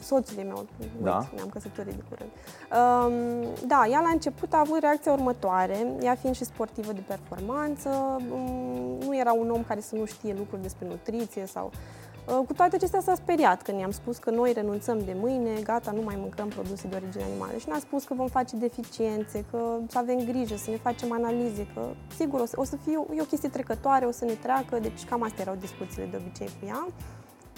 soțului 0.02 0.44
meu, 0.44 0.66
Da. 1.02 1.16
uite, 1.16 1.30
ne-am 1.34 1.48
căsătorit 1.48 1.94
de 1.94 2.02
curând. 2.08 2.30
Uh, 2.30 3.48
da, 3.66 3.86
ea 3.90 4.00
la 4.00 4.08
început 4.08 4.52
a 4.52 4.58
avut 4.58 4.78
reacția 4.80 5.12
următoare, 5.12 5.86
ea 6.02 6.14
fiind 6.14 6.36
și 6.36 6.44
sportivă 6.44 6.92
de 6.92 7.02
performanță, 7.06 8.20
um, 8.32 8.98
nu 9.04 9.16
era 9.16 9.32
un 9.32 9.50
om 9.50 9.64
care 9.64 9.80
să 9.80 9.94
nu 9.94 10.04
știe 10.04 10.34
lucruri 10.38 10.62
despre 10.62 10.86
nutriție 10.86 11.46
sau... 11.46 11.70
Uh, 11.72 12.03
Cu 12.26 12.52
toate 12.56 12.76
acestea 12.76 13.00
s-a 13.00 13.14
speriat 13.14 13.62
când 13.62 13.78
i-am 13.78 13.90
spus 13.90 14.18
că 14.18 14.30
noi 14.30 14.52
renunțăm 14.52 14.98
de 15.04 15.16
mâine, 15.20 15.50
gata, 15.62 15.90
nu 15.90 16.02
mai 16.02 16.16
mâncăm 16.18 16.48
produse 16.48 16.88
de 16.88 16.96
origine 16.96 17.24
animală. 17.24 17.52
Și 17.58 17.68
ne-a 17.68 17.78
spus 17.78 18.04
că 18.04 18.14
vom 18.14 18.26
face 18.26 18.56
deficiențe, 18.56 19.44
că 19.50 19.58
să 19.88 19.98
avem 19.98 20.18
grijă, 20.24 20.56
să 20.56 20.70
ne 20.70 20.76
facem 20.76 21.12
analize, 21.12 21.66
că 21.74 21.80
sigur 22.16 22.40
o 22.40 22.44
să, 22.44 22.54
o 22.58 22.64
să 22.64 22.76
fie 22.84 22.96
o, 22.96 23.14
e 23.14 23.20
o 23.20 23.24
chestie 23.24 23.48
trecătoare, 23.48 24.04
o 24.04 24.10
să 24.10 24.24
ne 24.24 24.32
treacă, 24.32 24.78
deci 24.78 25.04
cam 25.04 25.22
astea 25.22 25.42
erau 25.42 25.56
discuțiile 25.60 26.08
de 26.10 26.16
obicei 26.20 26.46
cu 26.46 26.66
ea. 26.66 26.86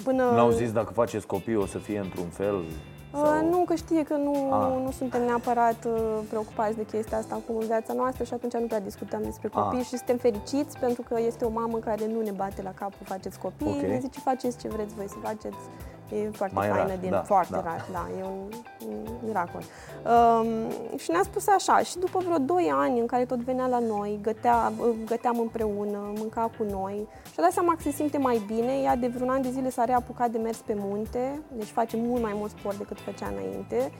Până... 0.04 0.22
N-au 0.22 0.50
zis 0.50 0.72
dacă 0.72 0.92
faceți 0.92 1.26
copii 1.26 1.56
o 1.56 1.66
să 1.66 1.78
fie 1.78 1.98
într-un 1.98 2.28
fel? 2.28 2.64
Uh, 3.22 3.48
nu, 3.50 3.58
că 3.58 3.74
știe 3.74 4.02
că 4.02 4.14
nu, 4.16 4.52
Ah. 4.52 4.82
nu 4.84 4.90
suntem 4.90 5.22
neapărat 5.24 5.84
uh, 5.84 6.18
preocupați 6.28 6.76
de 6.76 6.84
chestia 6.84 7.18
asta 7.18 7.34
acum 7.34 7.56
în 7.56 7.66
viața 7.66 7.92
noastră 7.92 8.24
și 8.24 8.32
atunci 8.34 8.52
nu 8.52 8.66
prea 8.66 8.80
discutăm 8.80 9.22
despre 9.22 9.48
copii 9.48 9.78
Ah. 9.78 9.84
și 9.84 9.96
suntem 9.96 10.16
fericiți 10.16 10.78
pentru 10.78 11.02
că 11.08 11.20
este 11.20 11.44
o 11.44 11.50
mamă 11.50 11.78
care 11.78 12.06
nu 12.06 12.20
ne 12.22 12.30
bate 12.30 12.62
la 12.62 12.72
cap 12.74 12.90
cu 12.90 13.04
faceți 13.04 13.38
copii, 13.38 13.66
Ok. 13.66 13.80
ne 13.80 13.98
zice 14.00 14.20
faceți 14.20 14.58
ce 14.58 14.68
vreți 14.68 14.94
voi 14.94 15.08
să 15.08 15.16
faceți. 15.22 15.56
E 16.12 16.30
foarte 16.32 16.54
Mai 16.54 16.68
faină 16.68 16.88
rar, 16.88 16.98
din 17.00 17.10
da, 17.10 17.22
foarte 17.22 17.52
da. 17.52 17.62
rar, 17.62 17.86
da, 17.92 18.06
e 18.18 18.22
un, 18.22 18.48
un 18.88 19.06
miracol. 19.24 19.62
Um, 19.62 20.48
și 20.98 21.10
ne-a 21.10 21.22
spus 21.22 21.46
așa, 21.48 21.78
și 21.78 21.98
după 21.98 22.18
vreo 22.24 22.38
2 22.38 22.70
ani 22.74 22.98
în 22.98 23.06
care 23.06 23.24
tot 23.24 23.38
venea 23.38 23.66
la 23.66 23.78
noi, 23.78 24.18
gătea, 24.22 24.72
găteam 25.06 25.38
împreună, 25.38 26.12
mânca 26.16 26.50
cu 26.58 26.64
noi 26.70 27.08
și-a 27.32 27.42
dat 27.42 27.52
seama 27.52 27.74
că 27.74 27.82
se 27.82 27.90
simte 27.90 28.18
mai 28.18 28.42
bine. 28.46 28.72
Ea 28.82 28.96
de 28.96 29.06
vreun 29.06 29.30
an 29.30 29.42
de 29.42 29.50
zile 29.50 29.70
s-a 29.70 29.84
reapucat 29.84 30.30
de 30.30 30.38
mers 30.38 30.58
pe 30.58 30.74
munte, 30.76 31.40
deci 31.52 31.68
face 31.68 31.96
mult 31.96 32.22
mai 32.22 32.32
mult 32.34 32.50
sport 32.50 32.78
decât 32.78 33.00
făcea 33.00 33.26
înainte. 33.26 33.92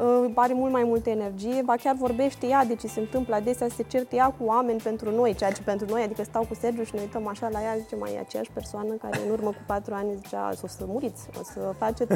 Uh, 0.00 0.30
are 0.34 0.52
mult 0.52 0.72
mai 0.72 0.84
multă 0.84 1.10
energie, 1.10 1.62
ba 1.64 1.74
chiar 1.74 1.94
vorbește 1.94 2.46
ea 2.46 2.64
de 2.64 2.74
ce 2.74 2.86
se 2.86 3.00
întâmplă 3.00 3.34
adesea, 3.34 3.68
se 3.68 3.82
certe 3.82 4.16
ea 4.16 4.34
cu 4.38 4.44
oameni 4.44 4.80
pentru 4.80 5.10
noi, 5.10 5.34
ceea 5.34 5.52
ce 5.52 5.62
pentru 5.62 5.86
noi, 5.90 6.02
adică 6.02 6.22
stau 6.22 6.44
cu 6.48 6.54
Sergiu 6.54 6.82
și 6.82 6.94
ne 6.94 7.00
uităm 7.00 7.26
așa 7.26 7.48
la 7.48 7.62
ea, 7.62 7.76
zice, 7.76 7.96
mai 7.96 8.14
e 8.14 8.18
aceeași 8.18 8.50
persoană 8.50 8.94
care 8.94 9.20
în 9.26 9.30
urmă 9.30 9.48
cu 9.48 9.62
patru 9.66 9.94
ani 9.94 10.14
zicea, 10.14 10.52
o 10.62 10.66
să 10.66 10.84
muriți, 10.86 11.28
o 11.38 11.42
să 11.42 11.74
faceți, 11.78 12.12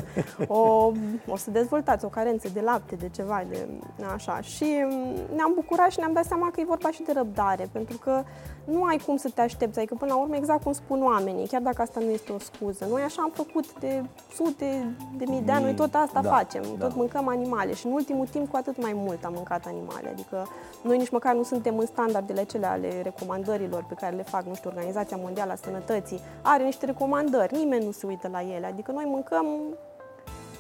o, 0.47 0.93
o 1.29 1.37
să 1.37 1.51
dezvoltați 1.51 2.05
o 2.05 2.09
carență 2.09 2.49
de 2.53 2.61
lapte, 2.61 2.95
de 2.95 3.09
ceva, 3.09 3.43
de 3.49 3.69
așa. 4.15 4.41
Și 4.41 4.65
mm, 4.65 5.15
ne-am 5.35 5.53
bucurat 5.55 5.91
și 5.91 5.99
ne-am 5.99 6.13
dat 6.13 6.25
seama 6.25 6.51
că 6.51 6.61
e 6.61 6.65
vorba 6.65 6.91
și 6.91 7.03
de 7.03 7.13
răbdare, 7.13 7.69
pentru 7.73 7.99
că 7.99 8.23
nu 8.65 8.83
ai 8.85 8.99
cum 9.07 9.17
să 9.17 9.31
te 9.35 9.41
aștepți, 9.41 9.79
adică 9.79 9.95
până 9.99 10.13
la 10.13 10.21
urmă 10.21 10.37
exact 10.37 10.63
cum 10.63 10.73
spun 10.73 11.03
oamenii, 11.03 11.47
chiar 11.47 11.61
dacă 11.61 11.83
asta 11.83 12.01
nu 12.01 12.11
este 12.11 12.33
o 12.33 12.39
scuză. 12.39 12.87
Noi 12.91 13.03
așa 13.03 13.23
am 13.23 13.31
făcut 13.35 13.79
de 13.79 14.05
sute 14.35 14.97
de 15.17 15.25
mii 15.29 15.41
de 15.41 15.53
ani, 15.53 15.65
noi 15.65 15.75
tot 15.75 15.95
asta 15.95 16.21
Da, 16.21 16.31
facem, 16.31 16.63
da. 16.79 16.87
tot 16.87 16.97
mâncăm 16.97 17.29
animale 17.29 17.74
și 17.75 17.87
în 17.87 17.93
ultimul 17.93 18.27
timp 18.27 18.51
cu 18.51 18.57
atât 18.57 18.83
mai 18.83 18.93
mult 18.95 19.25
am 19.25 19.33
mâncat 19.35 19.65
animale, 19.67 20.09
adică 20.13 20.49
noi 20.83 20.97
nici 20.99 21.11
măcar 21.11 21.35
nu 21.35 21.43
suntem 21.43 21.79
în 21.79 21.87
standardele 21.87 22.41
acelea 22.41 22.71
ale 22.71 23.03
recomandărilor 23.03 23.85
pe 23.89 23.95
care 23.95 24.17
le 24.17 24.23
fac, 24.23 24.45
nu 24.45 24.55
știu, 24.55 24.71
Organizația 24.75 25.17
Mondială 25.21 25.53
a 25.53 25.57
Sănătății. 25.65 26.21
Are 26.43 26.65
niște 26.65 26.87
recomandări, 26.87 27.55
nimeni 27.57 27.85
nu 27.85 27.91
se 27.91 28.07
uită 28.07 28.29
la 28.33 28.41
ele, 28.57 28.67
adică 28.67 28.93
noi 28.93 29.05
mâncăm 29.07 29.47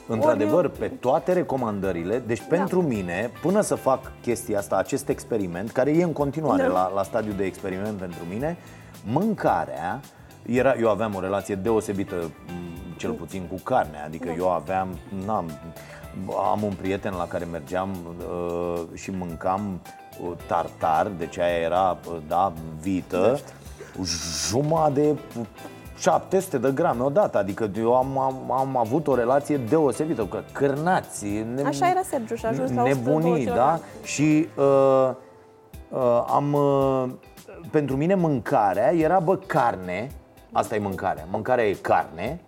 Într-adevăr, 0.08 0.70
Ori- 0.70 0.78
pe 0.78 0.88
toate 0.88 1.32
recomandările, 1.32 2.18
deci 2.26 2.38
Da. 2.40 2.44
pentru 2.56 2.82
mine, 2.82 3.30
până 3.42 3.60
să 3.60 3.74
fac 3.74 4.12
chestia 4.22 4.58
asta, 4.58 4.76
acest 4.76 5.08
experiment, 5.08 5.70
care 5.70 5.90
e 5.90 6.02
în 6.02 6.12
continuare 6.12 6.62
Da. 6.62 6.68
la, 6.68 6.92
la 6.94 7.02
stadiu 7.02 7.32
de 7.32 7.44
experiment 7.44 7.98
pentru 7.98 8.18
mine, 8.28 8.56
mâncarea, 9.06 10.00
era, 10.46 10.74
eu 10.80 10.90
aveam 10.90 11.14
o 11.14 11.20
relație 11.20 11.54
deosebită, 11.54 12.14
m, 12.46 12.96
cel 12.96 13.12
puțin 13.12 13.46
cu 13.50 13.54
carnea, 13.62 14.04
adică 14.04 14.26
Da. 14.26 14.34
eu 14.34 14.50
aveam, 14.50 14.88
n-am, 15.26 15.50
am 16.52 16.62
un 16.62 16.72
prieten 16.72 17.12
la 17.16 17.26
care 17.26 17.44
mergeam 17.44 17.90
uh, 18.18 18.82
și 18.94 19.10
mâncam 19.10 19.80
uh, 20.20 20.30
tartar, 20.46 21.06
deci 21.06 21.38
aia 21.38 21.56
era, 21.56 21.98
uh, 22.08 22.16
da, 22.28 22.52
vită, 22.80 23.38
jumătate 24.48 25.00
de 25.00 25.16
700 25.98 26.58
de 26.58 26.70
grame 26.74 27.02
odată, 27.02 27.38
adică 27.38 27.70
eu 27.76 27.94
am, 27.94 28.18
am, 28.18 28.52
am 28.52 28.76
avut 28.76 29.06
o 29.06 29.14
relație 29.14 29.56
deosebită 29.56 30.22
cu 30.24 30.44
cârnați, 30.52 31.26
ne, 31.54 31.62
Așa 31.62 31.88
era 31.88 32.02
Sergiu 32.02 32.34
și 32.34 32.44
a 32.44 32.48
ajuns 32.48 32.72
la 32.72 32.82
120 32.82 33.04
nebunii, 33.04 33.44
kg. 33.44 33.54
da? 33.54 33.78
Și 34.02 34.48
uh, 34.56 35.10
uh, 35.88 36.24
am, 36.26 36.52
uh, 36.52 37.04
pentru 37.70 37.96
mine 37.96 38.14
mâncarea 38.14 38.94
era, 38.94 39.18
bă, 39.18 39.36
carne, 39.36 40.10
asta 40.52 40.74
e 40.74 40.78
mâncarea, 40.78 41.24
mâncarea 41.30 41.68
e 41.68 41.72
carne 41.72 42.40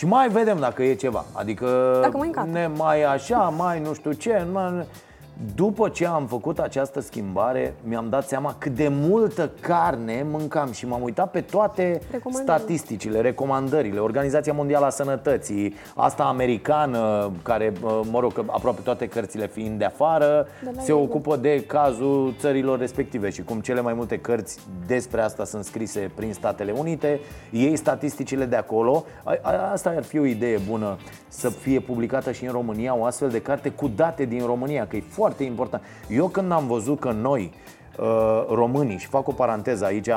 și 0.00 0.06
mai 0.06 0.28
vedem 0.28 0.58
dacă 0.58 0.82
e 0.82 0.94
ceva, 0.94 1.24
adică 1.32 1.98
Dacă 2.02 2.16
mai 2.16 2.26
încapă. 2.26 2.48
ne 2.50 2.66
mai 2.76 3.02
așa, 3.02 3.38
mai 3.56 3.80
nu 3.80 3.94
știu 3.94 4.12
ce, 4.12 4.46
mai... 4.52 4.86
După 5.54 5.88
ce 5.88 6.06
am 6.06 6.26
făcut 6.26 6.58
această 6.58 7.00
schimbare, 7.00 7.74
mi-am 7.84 8.08
dat 8.08 8.28
seama 8.28 8.54
cât 8.58 8.74
de 8.74 8.88
multă 8.90 9.50
carne 9.60 10.26
mâncam 10.30 10.72
și 10.72 10.86
m-am 10.86 11.02
uitat 11.02 11.30
pe 11.30 11.40
toate 11.40 12.00
Recomandările. 12.10 12.56
statisticile, 12.56 13.20
recomandările, 13.20 13.98
Organizația 13.98 14.52
Mondială 14.52 14.86
a 14.86 14.90
Sănătății, 14.90 15.74
asta 15.94 16.22
americană, 16.24 17.30
care, 17.42 17.72
mă 18.10 18.18
rog, 18.20 18.32
că 18.32 18.42
aproape 18.46 18.80
toate 18.80 19.06
cărțile 19.08 19.46
fiind 19.46 19.78
de 19.78 19.84
afară, 19.84 20.46
De 20.64 20.70
la 20.76 20.82
se 20.82 20.92
ei, 20.92 20.98
ocupă 21.02 21.36
de 21.36 21.64
cazul 21.66 22.34
țărilor 22.38 22.78
respective 22.78 23.30
și 23.30 23.42
cum 23.42 23.60
cele 23.60 23.80
mai 23.80 23.92
multe 23.94 24.18
cărți 24.18 24.58
despre 24.86 25.20
asta 25.20 25.44
sunt 25.44 25.64
scrise 25.64 26.10
prin 26.14 26.32
Statele 26.32 26.72
Unite, 26.78 27.20
ei 27.52 27.76
statisticile 27.76 28.44
de 28.44 28.56
acolo, 28.56 29.04
a- 29.24 29.38
a- 29.42 29.70
asta 29.72 29.92
ar 29.96 30.02
fi 30.02 30.18
o 30.18 30.24
idee 30.24 30.58
bună 30.68 30.96
să 31.28 31.48
fie 31.48 31.80
publicată 31.80 32.32
și 32.32 32.44
în 32.44 32.52
România 32.52 32.96
o 32.96 33.04
astfel 33.04 33.28
de 33.28 33.40
carte 33.42 33.68
cu 33.68 33.88
date 33.96 34.24
din 34.24 34.46
România, 34.46 34.86
că 34.86 34.96
e 34.96 35.02
foarte 35.08 35.28
important. 35.38 35.82
Eu 36.08 36.28
când 36.28 36.52
am 36.52 36.66
văzut 36.66 37.00
că 37.00 37.10
noi, 37.10 37.52
uh, 37.98 38.46
românii, 38.48 38.98
și 38.98 39.06
fac 39.06 39.28
o 39.28 39.32
paranteză 39.32 39.84
aici, 39.84 40.08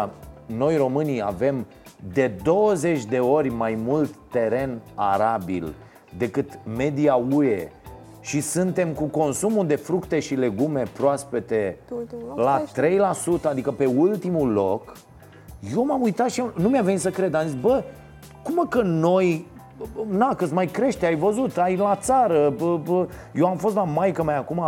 noi 0.46 0.78
românii 0.78 1.22
avem 1.22 1.66
de 2.14 2.28
20 2.44 3.06
de 3.06 3.20
ori 3.20 3.50
mai 3.50 3.78
mult 3.86 4.14
teren 4.32 4.82
arabil 4.96 5.74
decât 6.18 6.60
media 6.78 7.16
UE 7.16 7.70
și 8.22 8.42
suntem 8.42 8.90
cu 8.90 9.04
consumul 9.04 9.68
de 9.68 9.76
fructe 9.76 10.20
și 10.20 10.36
legume 10.36 10.84
proaspete 10.94 11.78
Pe 11.88 11.94
ultimul 11.94 12.24
loc, 12.28 12.38
la 12.38 12.64
pește. 12.74 13.00
3%, 13.40 13.50
adică 13.50 13.72
pe 13.72 13.86
ultimul 13.86 14.52
loc, 14.52 14.94
eu 15.76 15.86
m-am 15.86 16.02
uitat 16.02 16.30
și 16.30 16.44
nu 16.56 16.70
mi-a 16.70 16.82
venit 16.82 17.00
să 17.00 17.10
cred, 17.10 17.34
am 17.34 17.46
zis, 17.46 17.56
bă, 17.56 17.84
cum 18.44 18.54
mă 18.54 18.66
că 18.70 18.82
noi, 18.82 19.48
na, 20.10 20.36
că 20.36 20.48
mai 20.54 20.66
crește, 20.66 21.06
ai 21.06 21.16
văzut, 21.16 21.58
ai 21.58 21.76
la 21.76 21.96
țară, 21.96 22.54
bă, 22.58 22.78
bă. 22.78 23.08
eu 23.34 23.48
am 23.48 23.58
fost 23.58 23.76
la 23.76 23.84
maică 23.84 24.24
mea 24.24 24.38
acum, 24.38 24.60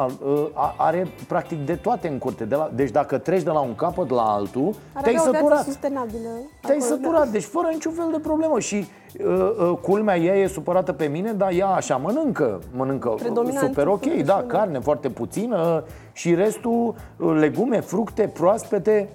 a- 0.53 0.75
are 0.77 1.07
practic 1.27 1.65
de 1.65 1.75
toate 1.75 2.07
în 2.07 2.17
curte, 2.17 2.43
de 2.45 2.55
la, 2.55 2.71
deci 2.75 2.91
dacă 2.91 3.17
treci 3.17 3.41
de 3.43 3.49
la 3.49 3.59
un 3.59 3.75
capăt 3.75 4.09
la 4.09 4.21
altul, 4.21 4.73
Ar 4.93 5.01
te-ai 5.03 5.15
avea 5.19 5.29
o 5.29 5.31
viață 5.31 5.37
săturat. 5.37 5.63
sustenabilă. 5.63 6.29
Te-ai 6.61 6.77
acolo, 6.77 6.79
da. 6.79 6.85
săturat, 6.85 7.27
deci 7.27 7.43
fără 7.43 7.67
niciun 7.71 7.91
fel 7.91 8.07
de 8.11 8.19
problemă 8.19 8.59
Și 8.59 8.87
uh, 9.25 9.51
uh, 9.69 9.77
culmea, 9.81 10.17
ea 10.17 10.35
e 10.35 10.47
supărată 10.47 10.93
pe 10.93 11.05
mine 11.05 11.31
Dar 11.31 11.51
ea 11.51 11.67
așa 11.67 11.95
mănâncă 11.95 12.59
Mănâncă 12.75 13.09
uh, 13.09 13.15
Predominant 13.19 13.67
super 13.67 13.87
ok, 13.87 14.01
fructe 14.01 14.21
da, 14.21 14.37
și 14.39 14.45
carne 14.47 14.79
foarte 14.79 15.09
puțină 15.09 15.83
Și 16.13 16.35
restul 16.35 16.95
uh, 17.17 17.35
legume, 17.39 17.79
fructe 17.79 18.31
proaspete 18.33 19.09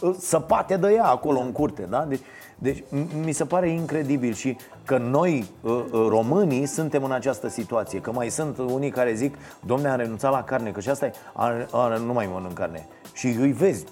uh, 0.00 0.14
Săpate 0.18 0.76
de 0.76 0.92
ea 0.94 1.04
acolo 1.06 1.38
în 1.40 1.52
curte 1.52 1.86
da? 1.90 2.04
Deci, 2.08 2.20
deci 2.58 2.78
m- 2.78 3.24
mi 3.24 3.32
se 3.32 3.44
pare 3.44 3.68
incredibil 3.68 4.32
și 4.32 4.56
că 4.84 4.98
noi, 4.98 5.44
uh, 5.60 5.72
uh, 5.72 6.06
românii, 6.08 6.66
suntem 6.66 7.04
în 7.04 7.12
această 7.12 7.48
situație 7.48 8.00
Că 8.00 8.12
mai 8.12 8.28
sunt 8.28 8.58
unii 8.58 8.90
care 8.90 9.14
zic 9.14 9.34
Domne, 9.66 9.88
am 9.88 9.96
renunțat 9.98 10.32
la 10.32 10.42
carne, 10.42 10.70
că 10.70 10.80
și 10.80 10.88
asta 10.88 11.06
e 11.06 11.12
a, 11.32 11.52
a, 11.70 11.96
Nu 11.96 12.12
mai 12.12 12.28
mănânc 12.32 12.52
carne. 12.52 12.86
Și 13.12 13.26
îi 13.26 13.52
vezi, 13.52 13.84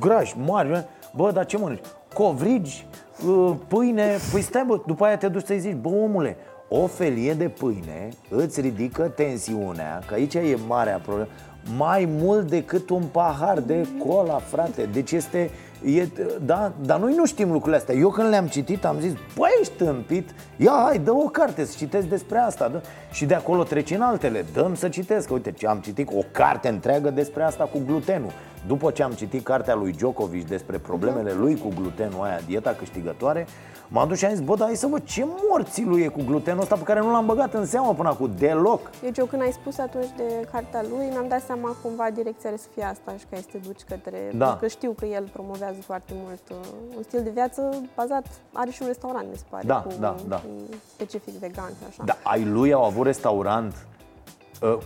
grași, 0.00 0.34
mari 0.46 0.86
Bă, 1.16 1.30
dar 1.30 1.46
ce 1.46 1.56
mănânci? 1.56 1.80
Covrigi, 2.14 2.86
uh, 3.26 3.54
pâine? 3.68 4.16
Păi 4.32 4.42
stai 4.42 4.64
bă, 4.66 4.80
după 4.86 5.04
aia 5.04 5.16
te 5.16 5.28
duci 5.28 5.44
să-i 5.44 5.58
zici 5.58 5.74
Bă, 5.74 5.88
omule, 5.88 6.36
o 6.68 6.86
felie 6.86 7.34
de 7.34 7.48
pâine 7.48 8.08
îți 8.28 8.60
ridică 8.60 9.02
tensiunea 9.02 10.02
Că 10.06 10.14
aici 10.14 10.34
e 10.34 10.58
marea 10.66 10.98
problemă 10.98 11.28
mai 11.76 12.08
mult 12.10 12.48
decât 12.48 12.90
un 12.90 13.02
pahar 13.12 13.60
de 13.60 13.86
cola, 14.06 14.38
frate. 14.38 14.88
Deci 14.92 15.12
este, 15.12 15.50
E, 15.84 16.08
da, 16.44 16.72
dar 16.84 17.00
noi 17.00 17.14
nu 17.14 17.26
știm 17.26 17.50
lucrurile 17.50 17.76
astea. 17.76 17.94
Eu 17.94 18.08
când 18.08 18.28
le-am 18.28 18.46
citit 18.46 18.84
am 18.84 18.96
zis 19.00 19.12
Băi, 19.36 19.50
ești 19.60 19.72
tâmpit. 19.72 20.30
Ia, 20.56 20.82
hai, 20.84 20.98
dă 20.98 21.12
o 21.12 21.28
carte 21.28 21.64
să 21.64 21.74
citesc 21.76 22.06
despre 22.06 22.38
asta. 22.38 22.68
Dă. 22.68 22.82
Și 23.12 23.24
de 23.24 23.34
acolo 23.34 23.62
treci 23.62 23.90
în 23.90 24.00
altele. 24.00 24.44
Dăm 24.52 24.74
să 24.74 24.88
citesc. 24.88 25.30
Uite, 25.30 25.54
am 25.66 25.78
citit 25.78 26.08
o 26.14 26.22
carte 26.30 26.68
întreagă 26.68 27.10
despre 27.10 27.42
asta 27.42 27.64
cu 27.64 27.82
glutenul. 27.86 28.32
După 28.66 28.90
ce 28.90 29.02
am 29.02 29.12
citit 29.12 29.44
cartea 29.44 29.74
lui 29.74 29.92
Djokovic 29.92 30.48
Despre 30.48 30.78
problemele 30.78 31.32
lui 31.32 31.56
cu 31.56 31.68
glutenul 31.74 32.24
aia 32.24 32.40
Dieta 32.46 32.74
câștigătoare 32.78 33.46
M-am 33.92 34.08
dus 34.08 34.18
și 34.18 34.24
am 34.24 34.34
zis, 34.34 34.40
bă, 34.40 34.54
dar 34.54 34.66
hai 34.66 34.76
să 34.76 34.86
văd 34.86 35.04
ce 35.04 35.26
morții 35.48 35.84
lui 35.84 36.02
e 36.02 36.08
cu 36.08 36.22
glutenul 36.26 36.62
ăsta 36.62 36.74
pe 36.74 36.82
care 36.82 37.00
nu 37.00 37.10
l-am 37.10 37.26
băgat 37.26 37.54
în 37.54 37.66
seamă 37.66 37.94
până 37.94 38.08
acum, 38.08 38.30
deloc. 38.38 38.90
Deci 39.02 39.18
eu 39.18 39.24
când 39.24 39.42
ai 39.42 39.52
spus 39.52 39.78
atunci 39.78 40.10
de 40.16 40.48
cartea 40.52 40.82
lui, 40.82 41.06
mi-am 41.10 41.28
dat 41.28 41.42
seama 41.42 41.76
cumva 41.82 42.10
direcția 42.14 42.48
are 42.48 42.58
să 42.58 42.66
fie 42.74 42.82
asta 42.84 43.14
și 43.18 43.24
că 43.28 43.34
ai 43.34 43.40
să 43.40 43.48
te 43.52 43.58
duci 43.58 43.80
către... 43.88 44.30
Da. 44.34 44.44
Pentru 44.44 44.60
că 44.60 44.66
știu 44.66 44.90
că 44.98 45.06
el 45.06 45.28
promovează 45.32 45.80
foarte 45.80 46.12
mult 46.24 46.42
uh, 46.50 46.56
un 46.96 47.02
stil 47.02 47.22
de 47.22 47.30
viață 47.30 47.82
bazat, 47.94 48.26
are 48.52 48.70
și 48.70 48.78
un 48.82 48.86
restaurant, 48.88 49.26
mi 49.30 49.36
se 49.36 49.44
pare, 49.50 49.66
Da, 49.66 49.80
cu 49.80 49.92
da, 50.00 50.14
da. 50.28 50.42
un 50.48 50.62
specific 50.94 51.34
vegan 51.34 51.70
și 51.78 51.84
așa. 51.88 52.02
Da, 52.04 52.16
ai 52.22 52.44
lui 52.44 52.72
au 52.72 52.84
avut 52.84 53.04
restaurant 53.04 53.72
uh, 53.72 53.99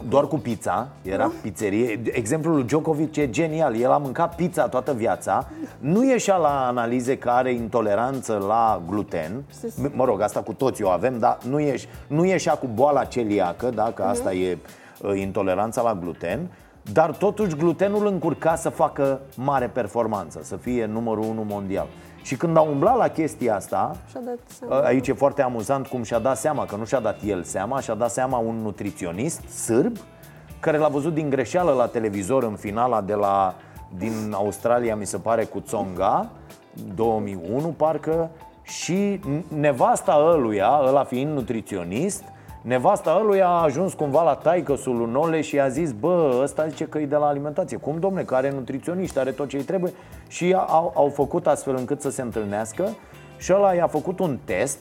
doar 0.09 0.27
cu 0.27 0.39
pizza, 0.39 0.89
era 1.03 1.33
pizzerie. 1.43 2.01
Exemplul 2.13 2.55
lui 2.55 2.65
Djokovic 2.65 3.17
e 3.17 3.31
genial. 3.31 3.77
El 3.77 3.91
a 3.91 3.97
mâncat 3.97 4.35
pizza 4.35 4.69
toată 4.69 4.93
viața, 4.93 5.49
nu 5.79 6.05
ieșea 6.05 6.37
la 6.37 6.67
analize 6.67 7.19
că 7.19 7.31
are 7.31 7.53
intoleranță 7.53 8.45
la 8.49 8.83
gluten. 8.89 9.43
Se- 9.49 9.91
Mă 9.95 10.05
rog, 10.05 10.21
asta 10.21 10.41
cu 10.43 10.53
toți 10.53 10.83
o 10.83 10.89
avem, 10.89 11.19
dar 11.19 11.39
nu, 11.49 11.61
ieși, 11.61 11.89
nu 12.07 12.25
ieșea 12.25 12.55
cu 12.55 12.67
boala 12.75 13.05
celiacă, 13.05 13.71
da, 13.71 13.93
că 13.95 14.03
asta 14.03 14.33
e 14.33 14.59
uh, 15.03 15.21
intoleranța 15.21 15.83
la 15.83 15.95
gluten. 15.95 16.49
Dar 16.93 17.11
totuși 17.11 17.57
glutenul 17.57 18.07
încurca 18.07 18.57
să 18.57 18.69
facă 18.69 19.21
mare 19.37 19.67
performanță, 19.67 20.41
să 20.43 20.57
fie 20.57 20.87
numărul 20.87 21.25
unu 21.25 21.45
mondial. 21.49 21.87
Și 22.25 22.37
când 22.37 22.57
a 22.57 22.61
umblat 22.61 22.97
la 22.97 23.09
chestia 23.09 23.55
asta, 23.55 23.97
Și-a 24.11 24.21
dat 24.25 24.39
seama. 24.59 24.87
Aici 24.87 25.09
e 25.09 25.13
foarte 25.13 25.43
amuzant 25.43 25.87
cum 25.87 26.03
și-a 26.03 26.19
dat 26.19 26.37
seama, 26.37 26.65
că 26.65 26.77
nu 26.77 26.85
și-a 26.85 27.01
dat 27.01 27.19
el 27.25 27.43
seama, 27.43 27.81
și-a 27.81 27.95
dat 27.95 28.11
seama 28.11 28.39
un 28.39 28.57
nutriționist 28.57 29.49
sârb 29.49 29.97
care 30.61 30.77
l-a 30.77 30.89
văzut 30.89 31.15
din 31.15 31.31
greșeală 31.31 31.73
la 31.73 31.87
televizor 31.87 32.43
în 32.43 32.55
finala 32.55 33.01
de 33.01 33.15
la, 33.15 33.55
din 33.99 34.33
Australia, 34.33 34.97
mi 34.97 35.07
se 35.07 35.17
pare, 35.17 35.45
cu 35.45 35.61
Tsonga, 35.61 36.31
2001 36.95 37.69
parcă, 37.69 38.31
și 38.63 39.21
nevasta 39.49 40.25
ăluia, 40.27 40.81
ăla 40.87 41.05
fiind 41.05 41.33
nutriționist, 41.33 42.23
nevasta 42.65 43.19
ăluia 43.21 43.47
a 43.47 43.63
ajuns 43.63 43.93
cumva 43.93 44.23
la 44.23 44.35
taicăsul 44.35 44.97
lui 44.97 45.11
Nole 45.11 45.41
și 45.41 45.61
a 45.61 45.69
zis 45.69 45.93
Bă, 45.93 46.41
ăsta 46.43 46.67
zice 46.67 46.85
că 46.85 46.99
e 46.99 47.07
de 47.07 47.17
la 47.17 47.27
alimentație. 47.27 47.77
Cum, 47.77 47.99
domne, 47.99 48.23
că 48.23 48.35
are 48.35 48.51
nutriționiști, 48.51 49.19
are 49.19 49.31
tot 49.31 49.49
ce 49.49 49.57
îi 49.57 49.63
trebuie. 49.63 49.93
Și 50.29 50.53
au, 50.53 50.93
au 50.97 51.09
făcut 51.09 51.47
astfel 51.47 51.75
încât 51.77 52.01
să 52.01 52.11
se 52.11 52.23
întâlnească 52.23 52.97
Și 53.37 53.53
ăla 53.53 53.75
i-a 53.75 53.87
făcut 53.87 54.19
un 54.19 54.39
test. 54.45 54.79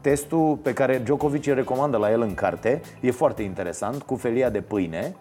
Testul 0.00 0.58
pe 0.62 0.72
care 0.72 0.98
Djokovic 0.98 1.46
îl 1.46 1.54
recomandă 1.54 1.96
la 1.96 2.10
el 2.10 2.20
în 2.20 2.34
carte 2.34 2.80
E 3.00 3.10
foarte 3.10 3.42
interesant, 3.42 4.02
cu 4.02 4.14
felia 4.14 4.50
de 4.50 4.60
pâine. 4.60 5.14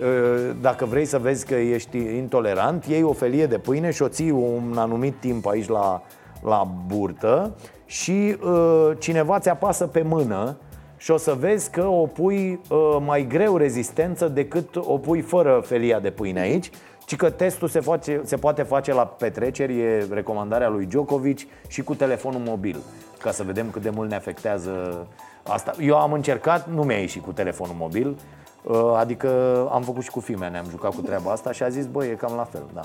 Uh, 0.00 0.56
dacă 0.60 0.84
vrei 0.84 1.04
să 1.04 1.18
vezi 1.18 1.46
că 1.46 1.54
ești 1.54 1.96
intolerant, 1.96 2.84
iei 2.84 3.02
o 3.02 3.12
felie 3.12 3.46
de 3.46 3.58
pâine 3.58 3.90
și 3.90 4.02
o 4.02 4.08
ții 4.08 4.30
un 4.30 4.74
anumit 4.76 5.14
timp 5.20 5.46
aici 5.46 5.68
la, 5.68 6.02
la 6.44 6.68
burtă 6.86 7.54
și 7.84 8.36
uh, 8.44 8.90
cineva 8.98 9.38
ți 9.38 9.48
apasă 9.48 9.86
pe 9.86 10.02
mână 10.02 10.56
și 11.02 11.10
o 11.10 11.16
să 11.16 11.34
vezi 11.34 11.70
că 11.70 11.84
o 11.84 12.06
pui 12.06 12.60
uh, 12.68 12.96
mai 13.00 13.26
greu 13.26 13.56
rezistență 13.56 14.28
decât 14.28 14.76
o 14.76 14.98
pui 14.98 15.20
fără 15.20 15.62
felia 15.64 16.00
de 16.00 16.10
pâine 16.10 16.40
aici 16.40 16.70
ci 17.06 17.16
că 17.16 17.30
testul 17.30 17.68
se, 17.68 17.80
face, 17.80 18.20
se 18.24 18.36
poate 18.36 18.62
face 18.62 18.92
la 18.92 19.06
petreceri, 19.06 19.80
e 19.80 20.06
recomandarea 20.10 20.68
lui 20.68 20.86
Djokovic 20.86 21.38
și 21.68 21.82
cu 21.82 21.94
telefonul 21.94 22.40
mobil, 22.40 22.76
ca 23.18 23.30
să 23.30 23.42
vedem 23.42 23.70
cât 23.70 23.82
de 23.82 23.90
mult 23.90 24.08
ne 24.08 24.14
afectează 24.14 25.06
asta. 25.42 25.72
Eu 25.80 25.98
am 25.98 26.12
încercat, 26.12 26.68
nu 26.68 26.82
mi-a 26.82 26.98
ieșit 26.98 27.22
cu 27.22 27.32
telefonul 27.32 27.74
mobil, 27.78 28.16
uh, 28.62 28.92
adică 28.96 29.28
am 29.72 29.82
făcut 29.82 30.02
și 30.02 30.10
cu 30.10 30.20
fimea, 30.20 30.48
ne-am 30.48 30.66
jucat 30.70 30.94
cu 30.94 31.00
treaba 31.00 31.30
asta 31.30 31.52
și 31.52 31.62
a 31.62 31.68
zis, 31.68 31.86
băi, 31.86 32.08
e 32.08 32.14
cam 32.14 32.34
la 32.36 32.44
fel, 32.44 32.64
da. 32.74 32.82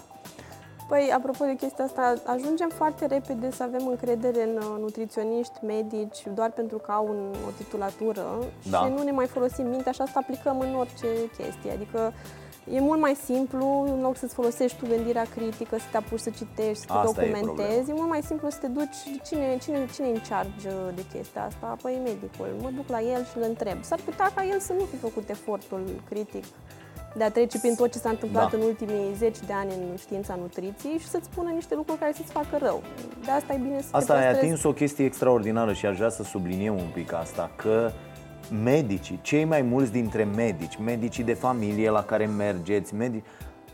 Păi, 0.87 1.11
apropo 1.15 1.45
de 1.45 1.55
chestia 1.55 1.83
asta, 1.83 2.13
ajungem 2.25 2.69
foarte 2.69 3.05
repede 3.05 3.51
să 3.51 3.63
avem 3.63 3.87
încredere 3.87 4.43
în 4.43 4.55
uh, 4.57 4.75
nutriționiști, 4.79 5.65
medici, 5.65 6.23
doar 6.33 6.51
pentru 6.51 6.77
că 6.77 6.91
au 6.91 7.07
un, 7.07 7.33
o 7.47 7.51
titulatură 7.57 8.25
Da. 8.69 8.77
și 8.77 8.91
nu 8.91 9.03
ne 9.03 9.11
mai 9.11 9.27
folosim 9.27 9.67
mintea 9.67 9.91
și 9.91 10.01
asta 10.01 10.19
aplicăm 10.19 10.59
în 10.59 10.75
orice 10.75 11.07
chestie. 11.37 11.71
Adică 11.71 12.13
e 12.71 12.79
mult 12.79 12.99
mai 12.99 13.15
simplu, 13.23 13.83
în 13.87 14.01
loc 14.01 14.17
să-ți 14.17 14.33
folosești 14.33 14.77
tu 14.77 14.85
gândirea 14.87 15.25
critică, 15.35 15.77
să 15.77 15.85
te 15.91 15.97
apuci 15.97 16.19
să 16.19 16.29
citești, 16.29 16.81
să 16.81 16.85
te 16.85 16.93
Asta 16.93 17.23
e 17.23 17.31
documentezi, 17.31 17.89
e, 17.89 17.93
mult 17.93 18.09
mai 18.09 18.21
simplu 18.21 18.49
să 18.49 18.57
te 18.61 18.67
duci, 18.67 18.99
cine, 19.27 19.57
cine, 19.61 19.87
cine 19.93 20.07
e 20.07 20.11
în 20.11 20.21
charge 20.29 20.67
uh, 20.67 20.95
de 20.95 21.05
chestia 21.13 21.43
asta? 21.43 21.77
Păi 21.81 21.93
e 21.93 21.97
medicul. 21.97 22.49
Mă 22.61 22.69
duc 22.75 22.87
la 22.87 23.01
el 23.01 23.25
și 23.25 23.37
îl 23.37 23.43
întreb. 23.47 23.83
S-ar 23.83 23.99
putea 24.05 24.31
ca 24.35 24.45
el 24.45 24.59
să 24.59 24.73
nu 24.73 24.83
fi 24.83 24.95
făcut 24.95 25.29
efortul 25.29 25.83
critic 26.09 26.45
de 27.17 27.23
a 27.23 27.31
trece 27.31 27.59
prin 27.59 27.75
tot 27.75 27.91
ce 27.91 27.97
s-a 27.97 28.09
întâmplat 28.09 28.51
Da. 28.51 28.57
în 28.57 28.63
ultimii 28.63 29.13
10 29.17 29.39
de 29.45 29.53
ani 29.53 29.71
în 29.71 29.95
știința 29.97 30.35
nutriției 30.41 30.97
și 30.97 31.07
să-ți 31.07 31.25
spună 31.31 31.49
niște 31.49 31.75
lucruri 31.75 31.99
care 31.99 32.11
să-ți 32.15 32.31
facă 32.31 32.57
rău. 32.61 32.81
De 33.25 33.31
asta 33.31 33.53
e 33.53 33.57
bine 33.57 33.81
să 33.81 33.87
Asta 33.91 34.13
te 34.13 34.19
ai 34.19 34.25
păstrezi. 34.25 34.45
atins 34.53 34.63
o 34.63 34.73
chestie 34.73 35.05
extraordinară 35.05 35.73
și 35.73 35.85
aș 35.85 35.97
vrea 35.97 36.09
să 36.09 36.23
subliniem 36.23 36.73
un 36.73 36.89
pic 36.93 37.13
asta, 37.13 37.51
că 37.55 37.91
medicii, 38.63 39.19
cei 39.21 39.45
mai 39.45 39.61
mulți 39.61 39.91
dintre 39.91 40.23
medici, 40.23 40.77
medicii 40.77 41.23
de 41.23 41.33
familie 41.33 41.89
la 41.89 42.03
care 42.03 42.25
mergeți, 42.25 42.95
medici, 42.95 43.23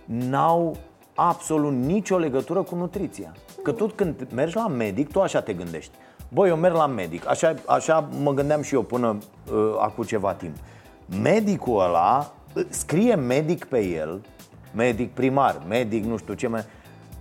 n-au 0.06 0.76
absolut 1.16 1.74
nicio 1.74 2.18
legătură 2.18 2.62
cu 2.62 2.76
nutriția. 2.76 3.32
Că 3.64 3.72
tu 3.72 3.86
când 3.96 4.28
mergi 4.34 4.56
la 4.56 4.68
medic, 4.68 5.12
tu 5.12 5.22
așa 5.22 5.42
te 5.42 5.54
gândești. 5.54 5.92
Băi, 6.30 6.50
eu 6.50 6.56
merg 6.56 6.76
la 6.76 6.86
medic. 6.88 7.28
Așa, 7.30 7.54
așa 7.68 8.10
mă 8.24 8.34
gândeam 8.34 8.62
și 8.62 8.74
eu 8.74 8.82
până 8.82 9.18
uh, 9.52 9.76
acum 9.80 10.04
ceva 10.04 10.34
timp. 10.34 10.56
Medicul 11.22 11.82
ăla, 11.82 12.18
uh, 12.20 12.43
scrie 12.70 13.16
medic 13.16 13.66
pe 13.66 13.86
el, 13.86 14.22
medic 14.76 15.12
primar, 15.12 15.62
medic 15.68 16.04
nu 16.04 16.18
știu 16.18 16.34
ce 16.34 16.48
mai... 16.48 16.62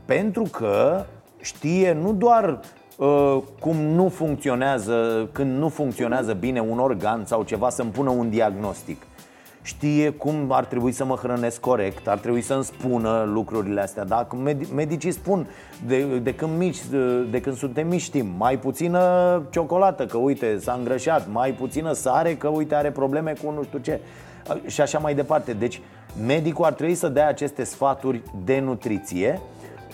Pentru 0.04 0.42
că 0.42 1.04
știe 1.40 1.92
nu 1.92 2.12
doar 2.12 2.60
uh, 2.96 3.38
cum 3.60 3.76
nu 3.76 4.08
funcționează, 4.08 5.28
când 5.32 5.58
nu 5.58 5.68
funcționează 5.68 6.32
bine 6.32 6.60
un 6.60 6.78
organ 6.78 7.24
sau 7.24 7.42
ceva, 7.42 7.70
să-mi 7.70 7.90
pună 7.90 8.10
un 8.10 8.30
diagnostic. 8.30 9.06
Știe 9.64 10.10
cum 10.10 10.46
ar 10.48 10.64
trebui 10.64 10.92
să 10.92 11.04
mă 11.04 11.14
hrănesc 11.14 11.60
corect, 11.60 12.08
ar 12.08 12.18
trebui 12.18 12.40
să-mi 12.40 12.64
spună 12.64 13.30
lucrurile 13.32 13.80
astea. 13.80 14.04
Da? 14.04 14.16
Cum 14.16 14.48
medi- 14.48 14.74
medicii 14.74 15.10
spun 15.10 15.46
de, 15.86 16.18
de, 16.18 16.34
când 16.34 16.58
mici, 16.58 16.86
de, 16.90 17.22
de 17.22 17.40
când 17.40 17.56
suntem 17.56 17.88
mici 17.88 18.00
știm, 18.00 18.26
mai 18.36 18.58
puțină 18.58 19.42
ciocolată, 19.50 20.06
că 20.06 20.16
uite 20.16 20.58
s-a 20.58 20.72
îngrășat, 20.72 21.28
mai 21.30 21.52
puțină 21.52 21.92
sare, 21.92 22.34
că 22.34 22.48
uite 22.48 22.74
are 22.74 22.90
probleme 22.90 23.32
cu 23.44 23.50
nu 23.50 23.62
știu 23.62 23.78
ce. 23.78 24.00
Și 24.66 24.80
așa 24.80 24.99
mai 24.99 25.14
departe. 25.14 25.53
Deci 25.53 25.80
medicul 26.26 26.64
ar 26.64 26.72
trebui 26.72 26.95
să 26.95 27.09
dea 27.09 27.28
aceste 27.28 27.64
sfaturi 27.64 28.22
de 28.45 28.59
nutriție. 28.59 29.40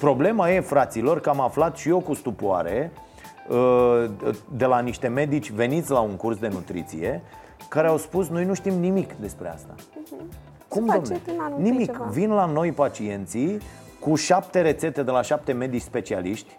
Problema 0.01 0.51
e, 0.51 0.61
fraților, 0.61 1.21
că 1.21 1.29
am 1.29 1.41
aflat 1.41 1.77
și 1.77 1.89
eu 1.89 2.01
cu 2.01 2.15
stupoare 2.15 2.93
uh, 3.49 4.05
de 4.57 4.65
la 4.65 4.81
niște 4.81 5.09
medici 5.09 5.51
veniți 5.51 5.91
la 5.91 6.01
un 6.01 6.17
curs 6.17 6.39
de 6.39 6.49
nutriție 6.49 7.23
care 7.69 7.87
au 7.87 7.97
spus 7.97 8.29
noi 8.29 8.45
nu 8.45 8.55
știm 8.55 8.75
nimic 8.75 9.13
despre 9.13 9.49
asta. 9.49 9.75
Cum, 10.69 10.87
face 10.87 10.99
domne? 10.99 11.21
în 11.27 11.41
anul 11.41 11.57
întâi 11.57 11.71
Nimic. 11.71 11.93
ceva. 11.93 12.05
Vin 12.05 12.31
la 12.31 12.45
noi 12.45 12.73
pacienții 12.73 13.59
cu 14.01 14.15
șapte 14.15 14.61
rețete 14.61 15.03
de 15.03 15.11
la 15.11 15.23
șapte 15.23 15.53
medici 15.53 15.83
specialiști 15.83 16.57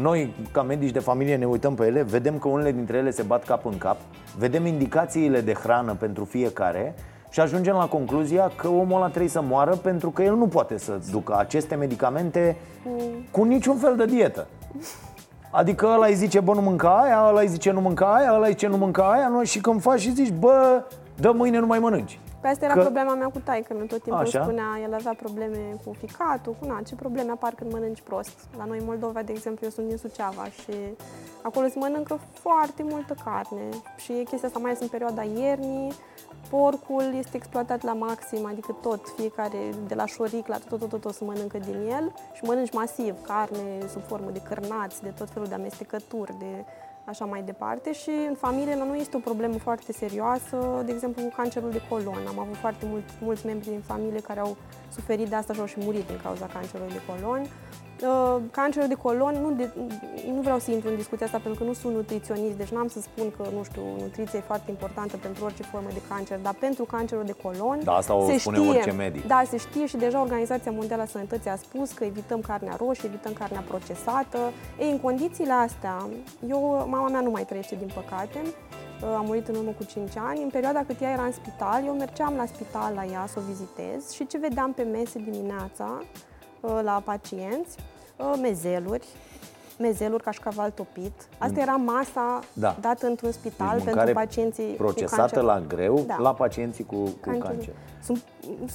noi, 0.00 0.34
ca 0.52 0.62
medici 0.62 0.92
de 0.92 0.98
familie, 0.98 1.36
ne 1.36 1.46
uităm 1.46 1.74
pe 1.74 1.86
ele, 1.86 2.02
vedem 2.02 2.38
că 2.38 2.48
unele 2.48 2.72
dintre 2.72 2.96
ele 2.96 3.10
se 3.10 3.22
bat 3.22 3.44
cap 3.44 3.66
în 3.66 3.78
cap, 3.78 3.96
vedem 4.38 4.66
indicațiile 4.66 5.40
de 5.40 5.52
hrană 5.52 5.94
pentru 5.94 6.24
fiecare 6.24 6.94
și 7.30 7.40
ajungem 7.40 7.74
la 7.74 7.86
concluzia 7.86 8.50
că 8.56 8.68
omul 8.68 8.96
ăla 8.96 9.08
trebuie 9.08 9.30
să 9.30 9.42
moară 9.42 9.76
pentru 9.76 10.10
că 10.10 10.22
el 10.22 10.34
nu 10.34 10.46
poate 10.46 10.78
să 10.78 11.00
ducă 11.10 11.36
aceste 11.38 11.74
medicamente 11.74 12.56
cu 13.30 13.44
niciun 13.44 13.76
fel 13.76 13.96
de 13.96 14.04
dietă. 14.04 14.46
Adică 15.50 15.86
ăla 15.86 16.06
îi 16.06 16.14
zice, 16.14 16.40
bă, 16.40 16.54
nu 16.54 16.60
mânca 16.60 17.02
aia, 17.02 17.26
ăla 17.28 17.40
îi 17.40 17.48
zice, 17.48 17.70
nu 17.70 17.80
mânca 17.80 18.14
aia, 18.14 18.34
ăla 18.34 18.46
îi 18.46 18.52
zice, 18.52 18.66
nu 18.66 18.76
mânca 18.76 19.10
aia, 19.10 19.28
nu? 19.28 19.44
și 19.44 19.60
când 19.60 19.80
faci 19.80 20.00
și 20.00 20.12
zici, 20.12 20.32
bă, 20.32 20.82
dă 21.16 21.32
mâine 21.32 21.58
nu 21.58 21.66
mai 21.66 21.78
mănânci. 21.78 22.18
Pe 22.40 22.48
asta 22.48 22.64
era 22.64 22.74
Că- 22.74 22.80
problema 22.80 23.14
mea 23.14 23.28
cu 23.28 23.38
taică 23.38 23.74
meu. 23.74 23.86
Tot 23.86 24.02
timpul 24.02 24.20
Așa. 24.22 24.42
spunea, 24.42 24.78
el 24.82 24.94
avea 24.94 25.14
probleme 25.22 25.76
cu 25.84 25.92
ficatul, 25.98 26.56
cu 26.60 26.66
na, 26.66 26.80
ce 26.86 26.94
probleme 26.94 27.30
apar 27.30 27.52
când 27.54 27.72
mănânci 27.72 28.00
prost. 28.00 28.38
La 28.56 28.64
noi 28.64 28.78
în 28.78 28.84
Moldova, 28.84 29.22
de 29.22 29.32
exemplu, 29.32 29.64
eu 29.64 29.70
sunt 29.70 29.88
din 29.88 29.96
Suceava 29.96 30.44
și 30.44 30.72
acolo 31.42 31.66
se 31.68 31.78
mănâncă 31.78 32.18
foarte 32.32 32.82
multă 32.82 33.14
carne 33.24 33.68
și 33.96 34.12
e 34.12 34.22
chestia 34.22 34.48
asta 34.48 34.58
mai 34.60 34.70
ales 34.70 34.82
în 34.82 34.88
perioada 34.88 35.22
iernii. 35.22 35.92
Porcul 36.50 37.12
este 37.18 37.36
exploatat 37.36 37.82
la 37.82 37.92
maxim, 37.92 38.46
adică 38.46 38.76
tot, 38.82 39.00
fiecare, 39.16 39.58
de 39.86 39.94
la 39.94 40.06
șoric 40.06 40.46
la 40.46 40.56
tot, 40.68 40.78
tot, 40.78 40.88
tot, 40.88 41.00
tot 41.00 41.14
se 41.14 41.24
mănâncă 41.24 41.58
din 41.58 41.88
el 41.90 42.12
și 42.32 42.44
mănânci 42.44 42.72
masiv 42.72 43.14
carne 43.26 43.86
sub 43.92 44.02
formă 44.06 44.30
de 44.30 44.40
cârnați, 44.48 45.02
de 45.02 45.08
tot 45.18 45.30
felul 45.30 45.48
de 45.48 45.54
amestecături, 45.54 46.34
de 46.38 46.64
așa 47.06 47.24
mai 47.24 47.42
departe 47.42 47.92
și 47.92 48.10
în 48.28 48.34
familie 48.34 48.76
la 48.76 48.84
noi 48.84 49.00
este 49.00 49.16
o 49.16 49.20
problemă 49.20 49.58
foarte 49.58 49.92
serioasă, 49.92 50.82
de 50.84 50.92
exemplu 50.92 51.22
cu 51.22 51.32
cancerul 51.36 51.70
de 51.70 51.82
colon. 51.88 52.26
Am 52.28 52.38
avut 52.38 52.56
foarte 52.56 52.86
mult, 52.88 53.04
mulți 53.20 53.46
membri 53.46 53.68
din 53.68 53.80
familie 53.80 54.20
care 54.20 54.40
au 54.40 54.56
suferit 54.92 55.28
de 55.28 55.34
asta 55.34 55.52
și 55.52 55.60
au 55.60 55.66
și 55.66 55.78
murit 55.78 56.06
din 56.06 56.20
cauza 56.22 56.46
cancerului 56.46 56.92
de 56.92 57.00
colon. 57.06 57.46
Uh, 58.02 58.42
cancerul 58.50 58.88
de 58.88 58.94
colon, 58.94 59.34
nu, 59.42 59.50
de, 59.52 59.70
nu 60.34 60.40
vreau 60.40 60.58
să 60.58 60.70
intru 60.70 60.88
în 60.88 60.96
discuția 60.96 61.26
asta 61.26 61.38
pentru 61.38 61.62
că 61.62 61.66
nu 61.68 61.74
sunt 61.74 61.94
nutriționist, 61.94 62.56
deci 62.56 62.68
n-am 62.68 62.88
să 62.88 63.00
spun 63.00 63.30
că, 63.36 63.48
nu 63.56 63.62
știu, 63.64 63.82
nutriția 64.00 64.38
e 64.38 64.42
foarte 64.42 64.70
importantă 64.70 65.16
pentru 65.16 65.44
orice 65.44 65.62
formă 65.62 65.88
de 65.92 66.00
cancer, 66.08 66.38
dar 66.38 66.54
pentru 66.54 66.84
cancerul 66.84 67.24
de 67.24 67.32
colon 67.42 67.80
da, 67.84 67.92
asta 67.92 68.14
o 68.14 68.26
se 68.26 68.38
spune 68.38 68.56
știe, 68.56 68.68
orice 68.68 68.90
medic. 68.90 69.26
Da, 69.26 69.42
se 69.48 69.56
știe 69.56 69.86
și 69.86 69.96
deja 69.96 70.20
Organizația 70.20 70.70
Mondială 70.70 71.02
a 71.02 71.06
Sănătății 71.06 71.50
a 71.50 71.56
spus 71.56 71.92
că 71.92 72.04
evităm 72.04 72.40
carnea 72.40 72.76
roșie, 72.78 73.08
evităm 73.08 73.32
carnea 73.32 73.64
procesată. 73.68 74.38
Ei, 74.80 74.90
în 74.90 74.98
condițiile 74.98 75.52
astea, 75.52 76.06
eu, 76.48 76.86
mama 76.88 77.08
mea 77.08 77.20
nu 77.20 77.30
mai 77.30 77.44
trăiește 77.44 77.74
din 77.74 77.90
păcate, 77.94 78.40
uh, 78.42 79.08
a 79.16 79.20
murit 79.20 79.48
în 79.48 79.54
urmă 79.54 79.70
cu 79.70 79.84
5 79.84 80.10
ani. 80.16 80.42
În 80.42 80.48
perioada 80.48 80.84
cât 80.86 81.00
ea 81.00 81.10
era 81.10 81.24
în 81.24 81.32
spital, 81.32 81.82
eu 81.86 81.92
mergeam 81.92 82.34
la 82.36 82.46
spital 82.46 82.92
la 82.94 83.04
ea 83.04 83.26
să 83.28 83.38
o 83.38 83.42
vizitez 83.48 84.10
și 84.10 84.26
ce 84.26 84.38
vedeam 84.38 84.72
pe 84.72 84.82
mese 84.82 85.18
dimineața, 85.18 86.00
Uh, 86.00 86.35
la 86.60 87.02
pacienți, 87.04 87.76
uh, 88.16 88.32
mezeluri, 88.42 89.06
mezeluri, 89.78 90.22
cașcaval 90.22 90.70
topit. 90.70 91.12
Asta 91.38 91.54
mm. 91.54 91.62
era 91.62 91.76
masa 91.76 92.40
da. 92.52 92.76
dată 92.80 93.06
într-un 93.06 93.30
spital 93.30 93.76
deci 93.76 93.94
pentru 93.94 94.12
pacienții 94.12 94.64
procesată 94.64 95.40
cu 95.40 95.46
cancer. 95.46 95.66
la 95.68 95.74
greu 95.76 96.04
da. 96.06 96.16
la 96.18 96.34
pacienții 96.34 96.84
cu, 96.84 96.96
cu 96.96 97.18
cancer. 97.20 97.42
cancer. 97.42 97.74
Sunt, 98.02 98.22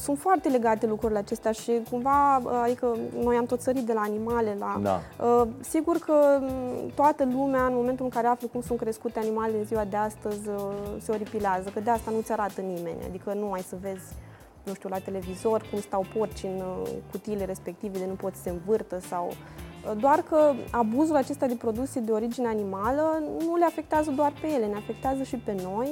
sunt 0.02 0.18
foarte 0.18 0.50
legate 0.50 0.88
lucrurile 0.88 1.20
acestea 1.20 1.52
și 1.52 1.72
cumva, 1.90 2.38
uh, 2.38 2.52
adică 2.64 2.98
noi 3.24 3.36
am 3.36 3.46
tot 3.46 3.62
sărit 3.62 3.86
de 3.86 3.94
la 3.94 4.02
animale 4.02 4.56
la... 4.60 4.80
Da. 4.82 5.00
Uh, 5.26 5.48
sigur 5.60 5.98
că 5.98 6.40
mm, 6.42 6.92
toată 6.96 7.28
lumea, 7.34 7.66
în 7.66 7.74
momentul 7.74 8.06
în 8.06 8.12
care 8.12 8.28
află 8.28 8.48
cum 8.52 8.62
sunt 8.62 8.80
crescute 8.80 9.20
animalele 9.20 9.58
în 9.58 9.66
ziua 9.66 9.86
de 9.90 9.98
astăzi, 9.98 10.50
uh, 10.50 10.56
se 11.02 11.12
oripilează, 11.12 11.70
că 11.74 11.80
de 11.80 11.90
asta 11.90 12.12
nu-ți 12.12 12.32
arată 12.32 12.62
nimeni, 12.62 12.98
adică 13.08 13.34
nu 13.34 13.52
ai 13.52 13.62
să 13.62 13.76
vezi 13.82 14.14
nu 14.64 14.74
știu, 14.74 14.90
la 14.90 14.98
televizor, 14.98 15.68
cum 15.72 15.80
stau 15.80 16.06
porci 16.18 16.44
în 16.44 16.60
uh, 16.60 16.90
cutiile 17.12 17.46
respective 17.46 17.98
de 17.98 18.06
nu 18.06 18.14
pot 18.14 18.36
să 18.36 18.42
se 18.42 18.50
învârtă 18.50 19.00
sau... 19.00 19.28
Uh, 19.28 19.98
doar 20.00 20.24
că 20.30 20.54
abuzul 20.72 21.16
acesta 21.16 21.46
de 21.48 21.56
produse 21.56 22.00
de 22.00 22.12
origine 22.12 22.48
animală 22.48 23.24
nu 23.46 23.56
le 23.56 23.66
afectează 23.66 24.12
doar 24.12 24.34
pe 24.42 24.48
ele, 24.48 24.66
ne 24.66 24.76
afectează 24.76 25.24
și 25.24 25.36
pe 25.36 25.56
noi, 25.64 25.90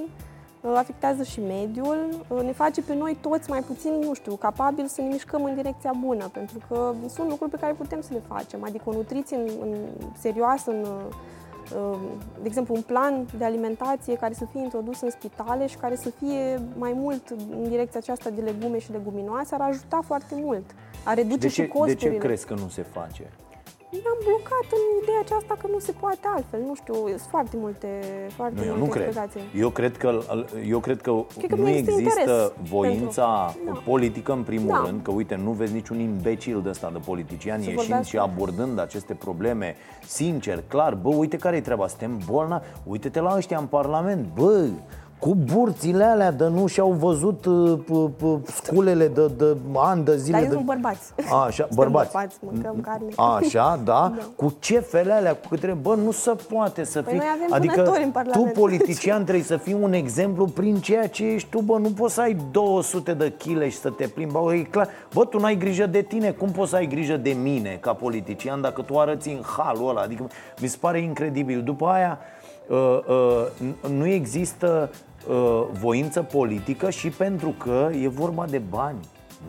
uh, 0.62 0.72
afectează 0.76 1.24
și 1.24 1.40
mediul, 1.40 2.26
ne 2.44 2.52
face 2.52 2.82
pe 2.82 2.96
noi 2.96 3.18
toți 3.22 3.50
mai 3.50 3.62
puțin, 3.62 3.92
nu 3.94 4.14
știu, 4.14 4.36
capabili 4.36 4.90
să 4.90 5.02
ne 5.02 5.08
mișcăm 5.08 5.44
în 5.44 5.56
direcția 5.56 5.94
bună, 6.00 6.30
pentru 6.34 6.58
că 6.68 6.94
sunt 7.08 7.30
lucruri 7.30 7.52
pe 7.52 7.58
care 7.58 7.74
putem 7.74 8.02
să 8.02 8.14
le 8.14 8.22
facem, 8.28 8.64
adică 8.64 8.84
o 8.86 8.94
nutriție 8.94 9.38
în, 9.38 9.50
în, 9.62 9.76
serioasă 10.20 10.72
în 10.72 10.86
Ehm, 10.86 11.18
de 12.42 12.46
exemplu, 12.48 12.76
un 12.76 12.82
plan 12.82 13.26
de 13.38 13.46
alimentație 13.46 14.16
care 14.16 14.34
să 14.34 14.46
fie 14.52 14.62
introdus 14.62 15.02
în 15.02 15.10
spitale 15.10 15.68
și 15.68 15.78
care 15.78 15.96
să 15.96 16.10
fie 16.10 16.62
mai 16.78 16.94
mult 16.96 17.30
în 17.52 17.70
direcția 17.70 18.00
aceasta 18.00 18.30
de 18.30 18.42
legume 18.42 18.80
și 18.80 18.92
leguminoase 18.92 19.56
ar 19.56 19.62
ajuta 19.62 20.00
foarte 20.06 20.36
mult. 20.36 20.64
A 21.04 21.14
reduce 21.14 21.38
de 21.38 21.48
ce, 21.48 21.62
și 21.62 21.68
costurile. 21.68 22.10
De 22.10 22.16
ce 22.16 22.26
crezi 22.26 22.46
că 22.46 22.54
nu 22.54 22.68
se 22.68 22.82
face? 22.82 23.32
Am 23.98 24.18
blocat 24.24 24.68
în 24.72 24.84
ideea 25.02 25.20
aceasta 25.20 25.56
că 25.62 25.68
nu 25.72 25.80
se 25.80 25.92
poate 25.92 26.28
altfel. 26.36 26.62
Nu 26.68 26.76
știu, 26.76 26.94
sunt 26.94 27.30
foarte 27.30 27.58
multe, 27.58 27.88
foarte 28.36 28.56
nu, 28.56 28.62
multe 28.62 28.80
eu 28.80 28.86
nu 28.86 28.92
cred. 28.92 29.30
Eu 29.56 29.70
cred 29.70 29.98
că, 29.98 30.20
eu 30.68 30.80
cred 30.80 31.02
că, 31.02 31.12
cred 31.38 31.50
că 31.50 31.56
nu 31.56 31.70
există 31.70 32.54
voința 32.70 33.56
pentru... 33.66 33.82
politică, 33.86 34.32
în 34.32 34.44
primul 34.44 34.70
da. 34.70 34.84
rând, 34.86 35.02
că 35.02 35.12
uite, 35.12 35.36
nu 35.36 35.52
vezi 35.52 35.74
niciun 35.74 36.00
imbecil 36.00 36.62
de 36.62 36.70
ăsta 36.70 36.90
de 36.94 37.00
politician 37.06 37.60
ieșind 37.60 37.78
vorbească. 37.78 38.06
și 38.06 38.18
abordând 38.18 38.80
aceste 38.80 39.14
probleme 39.14 39.76
sincer, 40.08 40.64
clar, 40.68 40.94
bă, 40.96 41.10
uite 41.10 41.38
care 41.38 41.56
e 41.56 41.62
treaba, 41.62 41.88
suntem 41.88 42.20
bolnavi, 42.26 42.66
uite-te 42.84 43.20
la 43.20 43.36
ăștia 43.36 43.58
în 43.58 43.66
Parlament, 43.66 44.28
bă, 44.34 44.68
cu 45.20 45.36
burțile 45.36 46.04
alea 46.04 46.32
de 46.32 46.48
nu 46.48 46.68
și-au 46.68 46.92
văzut 46.92 47.46
uh, 47.46 47.80
uh, 47.90 48.10
uh, 48.22 48.40
sculele 48.46 49.08
de, 49.08 49.28
de 49.38 49.58
ani, 49.76 50.04
de 50.04 50.18
zile 50.18 50.38
Dar 50.38 50.48
de... 50.48 50.54
sunt 50.54 50.66
bărbați. 50.66 51.14
Așa, 51.46 51.68
bărbați. 51.74 52.12
bărbați, 52.12 52.38
mâncăm 52.42 52.76
carne. 52.82 53.08
Așa, 53.16 53.80
da, 53.84 54.14
da. 54.16 54.24
cu 54.36 54.56
ce 54.60 54.80
fele 54.80 55.14
alea, 55.14 55.36
cu 55.36 55.48
câte... 55.50 55.78
Bă, 55.82 55.96
nu 55.96 56.12
se 56.12 56.36
poate 56.54 56.84
să 56.84 57.02
păi 57.02 57.12
fii 57.12 57.20
noi 57.20 57.28
avem 57.34 57.54
Adică 57.54 57.82
în 58.04 58.12
Parlament. 58.12 58.54
tu, 58.54 58.60
politician, 58.60 59.24
trebuie 59.24 59.44
să 59.44 59.58
fii 59.58 59.74
un 59.74 59.94
exemplu 59.94 60.46
prin 60.46 60.76
ceea 60.76 61.08
ce 61.08 61.26
ești 61.26 61.50
tu 61.50 61.62
Bă, 61.62 61.78
nu 61.78 61.90
poți 61.90 62.14
să 62.14 62.22
ai 62.22 62.38
200 62.52 63.14
de 63.14 63.34
chile 63.38 63.70
și 63.70 63.78
să 63.78 63.90
te 63.90 64.08
plimbi. 64.08 64.34
Bă, 64.34 64.54
e 64.54 64.62
clar. 64.62 64.88
Bă, 65.14 65.26
tu 65.26 65.40
n-ai 65.40 65.58
grijă 65.58 65.86
de 65.86 66.02
tine. 66.02 66.32
Cum 66.32 66.52
poți 66.52 66.70
să 66.70 66.76
ai 66.76 66.88
grijă 66.88 67.18
de 67.18 67.32
mine 67.42 67.78
ca 67.82 67.94
politician 67.94 68.62
Dacă 68.62 68.82
tu 68.82 69.00
arăți 69.00 69.30
în 69.30 69.42
halul 69.58 69.90
ăla? 69.90 70.02
Adică 70.02 70.28
mi 70.62 70.68
se 70.68 70.78
pare 70.80 71.00
incredibil. 71.00 71.62
După 71.64 71.86
aia 71.86 72.20
uh, 72.68 73.00
uh, 73.08 73.90
nu 73.90 74.06
există 74.06 74.90
uh, 75.28 75.66
voință 75.72 76.22
politică 76.22 76.90
și 76.90 77.10
pentru 77.10 77.50
că 77.50 77.90
e 78.02 78.08
vorba 78.08 78.46
de 78.46 78.58
bani 78.58 79.00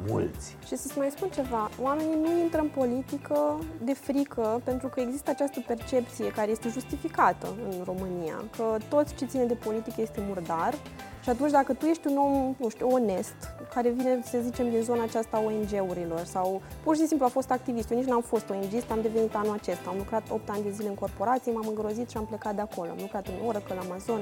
mulți. 0.08 0.56
Și 0.66 0.76
să-ți 0.76 0.98
mai 0.98 1.10
spun 1.10 1.28
ceva, 1.28 1.70
oamenii 1.82 2.18
nu 2.22 2.40
intră 2.42 2.60
în 2.60 2.68
politică 2.68 3.58
de 3.82 3.94
frică 3.94 4.60
pentru 4.64 4.88
că 4.88 5.00
există 5.00 5.30
această 5.30 5.62
percepție 5.66 6.26
care 6.26 6.50
este 6.50 6.68
justificată 6.68 7.48
în 7.70 7.84
România, 7.84 8.44
că 8.56 8.76
tot 8.88 9.14
ce 9.14 9.24
ține 9.24 9.44
de 9.44 9.54
politică 9.54 10.00
este 10.00 10.22
murdar 10.28 10.74
și 11.22 11.30
atunci 11.30 11.50
dacă 11.50 11.72
tu 11.72 11.86
ești 11.86 12.06
un 12.06 12.16
om, 12.16 12.54
nu 12.58 12.68
știu, 12.68 12.88
onest, 12.88 13.34
care 13.74 13.88
vine, 13.88 14.20
să 14.24 14.38
zicem, 14.42 14.70
din 14.70 14.82
zona 14.82 15.02
aceasta 15.02 15.36
a 15.36 15.40
ONG-urilor 15.40 16.24
sau 16.24 16.62
pur 16.82 16.96
și 16.96 17.06
simplu 17.06 17.26
a 17.26 17.28
fost 17.28 17.50
activist, 17.50 17.90
eu 17.90 17.98
nici 17.98 18.06
n-am 18.06 18.20
fost 18.20 18.50
ONG, 18.50 18.72
am 18.90 18.98
devenit 19.02 19.34
anul 19.34 19.52
acesta, 19.52 19.90
am 19.90 19.96
lucrat 19.96 20.22
8 20.30 20.48
ani 20.50 20.62
de 20.62 20.70
zile 20.70 20.88
în 20.88 20.94
corporații, 20.94 21.52
m-am 21.52 21.66
îngrozit 21.68 22.10
și 22.10 22.16
am 22.16 22.26
plecat 22.26 22.54
de 22.54 22.60
acolo, 22.60 22.90
am 22.90 22.96
lucrat 23.00 23.26
în 23.26 23.46
Oracle, 23.46 23.78
Amazon, 23.78 24.20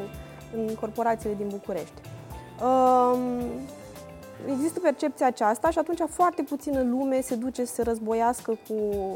în 0.57 0.75
corporațiile 0.75 1.35
din 1.35 1.49
București. 1.49 2.01
Um, 2.63 3.43
există 4.47 4.81
percepția 4.81 5.27
aceasta 5.27 5.71
și 5.71 5.79
atunci 5.79 5.99
foarte 6.09 6.43
puțină 6.43 6.83
lume 6.83 7.21
se 7.21 7.35
duce 7.35 7.65
să 7.65 7.75
se 7.75 7.83
războiască 7.83 8.51
cu, 8.69 8.75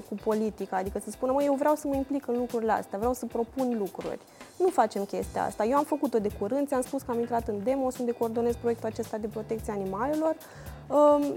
cu 0.08 0.14
politica, 0.24 0.76
adică 0.76 1.00
să 1.04 1.10
spună, 1.10 1.32
mă, 1.32 1.42
eu 1.42 1.54
vreau 1.54 1.74
să 1.74 1.88
mă 1.88 1.94
implic 1.94 2.26
în 2.26 2.36
lucrurile 2.36 2.72
astea, 2.72 2.98
vreau 2.98 3.14
să 3.14 3.26
propun 3.26 3.76
lucruri. 3.78 4.18
Nu 4.58 4.68
facem 4.68 5.04
chestia 5.04 5.44
asta. 5.44 5.64
Eu 5.64 5.76
am 5.76 5.84
făcut-o 5.84 6.18
de 6.18 6.30
curând, 6.38 6.66
ți-am 6.66 6.82
spus 6.82 7.02
că 7.02 7.10
am 7.10 7.18
intrat 7.18 7.48
în 7.48 7.62
demo, 7.64 7.90
sunt 7.90 8.06
de 8.06 8.12
coordonez 8.12 8.54
proiectul 8.54 8.88
acesta 8.88 9.16
de 9.18 9.26
protecție 9.26 9.72
animalelor. 9.72 10.36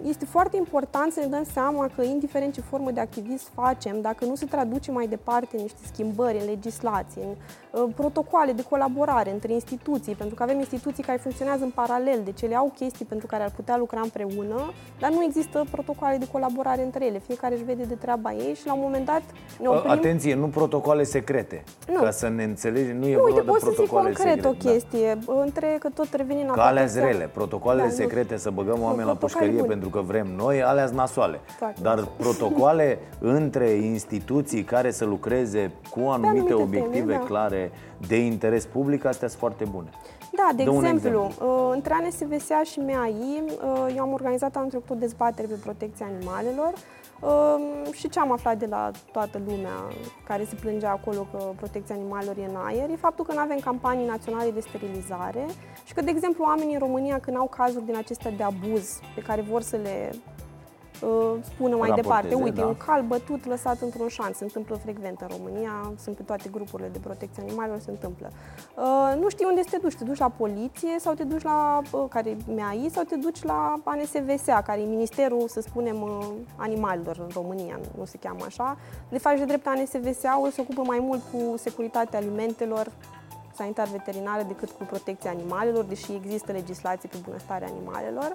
Este 0.06 0.26
foarte 0.26 0.58
important 0.58 1.12
să 1.12 1.20
ne 1.20 1.26
dăm 1.26 1.46
seama 1.54 1.90
că, 1.96 2.02
indiferent 2.02 2.54
ce 2.54 2.62
formă 2.62 2.92
de 2.92 3.00
activism 3.00 3.48
facem, 3.54 4.02
dacă 4.02 4.26
nu 4.26 4.36
se 4.36 4.46
traduce 4.46 4.92
mai 4.92 5.08
departe 5.08 5.58
niște 5.58 5.80
schimbări 5.92 6.38
în 6.40 6.46
legislație, 6.46 7.22
în 7.22 7.82
uh, 7.82 7.90
protocoale 7.96 8.52
de 8.52 8.64
colaborare 8.70 9.32
între 9.32 9.54
instituții, 9.54 10.14
pentru 10.14 10.36
că 10.36 10.44
avem 10.44 10.58
instituții 10.58 11.04
care 11.04 11.18
funcționează 11.18 11.64
în 11.64 11.70
paralel, 11.70 12.20
deci 12.24 12.42
ele 12.42 12.56
au 12.56 12.72
chestii 12.78 13.06
pentru 13.06 13.28
care 13.28 13.44
ar 13.44 13.52
putea 13.56 13.78
lucra 13.78 14.00
împreună, 14.00 14.74
dar 15.00 15.12
nu 15.12 15.24
există 15.24 15.66
protocoale 15.72 16.18
de 16.18 16.28
colaborare 16.32 16.84
între 16.84 17.06
ele. 17.06 17.20
Fiecare 17.20 17.54
își 17.54 17.64
vede 17.64 17.84
de 17.84 17.96
treaba 17.96 18.34
ei 18.34 18.54
și 18.54 18.66
la 18.66 18.74
un 18.74 18.80
moment 18.84 19.06
dat 19.06 19.22
ne 19.60 19.68
oprim... 19.68 19.92
Atenție, 19.92 20.36
nu 20.36 20.48
protocoale 20.48 21.04
secrete. 21.04 21.64
Nu. 21.94 22.02
Ca 22.02 22.12
să 22.12 22.28
ne 22.28 22.44
înțelegem, 22.44 22.98
nu 22.98 23.06
e 23.06 23.16
nu, 23.16 23.24
uite, 23.24 23.42
pot 23.42 23.60
să 23.60 23.72
zic 23.76 23.88
concret 23.88 24.18
secrete, 24.18 24.48
o 24.48 24.52
chestie, 24.52 25.18
da. 25.26 25.42
între 25.42 25.76
că 25.80 25.90
tot 25.90 26.14
revenim 26.14 26.46
la 26.48 26.54
Că 26.54 26.62
alea 26.62 26.86
zrele, 26.86 27.30
protocoalele 27.34 27.88
da, 27.88 27.94
secrete, 27.94 28.34
nu. 28.34 28.40
să 28.40 28.50
băgăm 28.50 28.82
oameni 28.82 29.08
la 29.08 29.16
pușcărie 29.46 29.68
pentru 29.68 29.90
că 29.90 30.02
vrem 30.02 30.28
noi, 30.36 30.64
alea 30.64 30.90
nasoale. 30.94 31.40
Foarte 31.58 31.82
Dar 31.82 32.08
protocoale 32.18 33.00
între 33.20 33.70
instituții 33.70 34.64
care 34.64 34.92
să 34.92 35.06
lucreze 35.06 35.72
cu 35.90 36.00
anumite, 36.00 36.28
anumite 36.28 36.54
obiective 36.54 37.00
teme, 37.00 37.14
da. 37.14 37.26
clare 37.26 37.72
de 38.08 38.18
interes 38.18 38.66
public, 38.66 39.06
astea 39.06 39.28
sunt 39.28 39.40
foarte 39.40 39.64
bune. 39.72 39.90
Da, 40.32 40.50
de 40.56 40.62
exemplu, 40.64 40.88
exemplu, 40.88 41.32
uh, 41.48 41.70
între 41.74 41.94
ANSVSA 41.94 42.62
și 42.64 42.80
MAI, 42.80 43.44
uh, 43.46 43.94
eu 43.96 44.02
am 44.02 44.14
organizat 44.14 44.56
anul 44.56 44.70
trecut 44.70 44.90
o 44.90 44.96
dezbatere 45.00 45.48
pe 45.48 45.60
protecția 45.64 46.06
animalelor 46.16 46.74
uh, 47.20 47.94
și 47.94 48.10
ce 48.10 48.20
am 48.20 48.32
aflat 48.32 48.58
de 48.58 48.66
la 48.66 48.92
toată 49.12 49.42
lumea 49.48 49.88
care 50.28 50.44
se 50.44 50.56
plângea 50.56 50.92
acolo 50.92 51.28
că 51.32 51.52
protecția 51.56 51.96
animalelor 51.96 52.38
e 52.38 52.46
în 52.50 52.56
aer, 52.56 52.90
e 52.90 52.96
faptul 52.96 53.26
că 53.26 53.34
nu 53.34 53.40
avem 53.40 53.60
campanii 53.60 54.08
naționale 54.08 54.52
de 54.52 54.60
sterilizare 54.60 55.46
și 55.86 55.94
că, 55.94 56.02
de 56.02 56.10
exemplu, 56.10 56.44
oamenii 56.44 56.74
în 56.74 56.80
România, 56.80 57.20
când 57.20 57.38
au 57.38 57.48
cazuri 57.48 57.86
din 57.86 57.96
acestea 57.96 58.32
de 58.32 58.44
abuz 58.44 59.00
pe 59.16 59.22
care 59.22 59.42
vor 59.42 59.62
să 59.62 59.76
le 59.76 60.12
Uh, 60.12 60.35
spună 61.42 61.76
mai 61.76 61.92
departe, 61.92 62.36
uite, 62.36 62.60
da. 62.60 62.66
un 62.66 62.78
cal 62.78 63.02
bătut 63.02 63.46
lăsat 63.46 63.82
într-un 63.82 64.08
șanț, 64.08 64.38
se 64.38 64.44
întâmplă 64.44 64.76
frecvent 64.76 65.22
în 65.22 65.28
România, 65.38 65.94
sunt 65.98 66.16
pe 66.16 66.24
toate 66.24 66.50
grupurile 66.52 66.88
de 66.88 67.00
protecție 67.00 67.44
animalelor, 67.44 67.80
se 67.80 67.92
întâmplă. 67.92 68.32
Uh, 68.76 69.22
nu 69.22 69.30
știi 69.30 69.46
unde 69.50 69.62
să 69.62 69.68
te 69.72 69.78
duci, 69.78 69.96
te 69.96 70.04
duci 70.04 70.18
la 70.18 70.30
poliție 70.30 71.00
sau 71.00 71.14
te 71.14 71.24
duci 71.24 71.44
la, 71.44 71.82
uh, 71.92 72.06
care 72.10 72.38
MAI 72.56 72.90
sau 72.92 73.04
te 73.04 73.16
duci 73.16 73.44
la 73.44 73.74
ANSVSA, 73.84 74.62
care 74.62 74.82
e 74.82 74.86
Ministerul, 74.86 75.48
să 75.48 75.62
spunem, 75.62 75.98
animalelor 76.56 77.18
în 77.20 77.30
România, 77.34 77.80
nu 77.98 78.06
se 78.06 78.18
cheamă 78.18 78.44
așa. 78.46 78.78
De 79.10 79.18
fapt, 79.18 79.38
de 79.38 79.46
drept 79.46 79.68
ANSVSA-ul 79.68 80.50
se 80.52 80.62
ocupă 80.62 80.82
mai 80.86 81.00
mult 81.02 81.22
cu 81.32 81.58
securitatea 81.58 82.20
alimentelor, 82.20 82.92
sanitar 83.56 83.88
veterinare 83.88 84.44
decât 84.44 84.70
cu 84.70 84.84
protecția 84.84 85.30
animalelor, 85.30 85.84
deși 85.84 86.12
există 86.12 86.52
legislație 86.52 87.10
pe 87.12 87.18
bunăstarea 87.24 87.68
animalelor. 87.68 88.32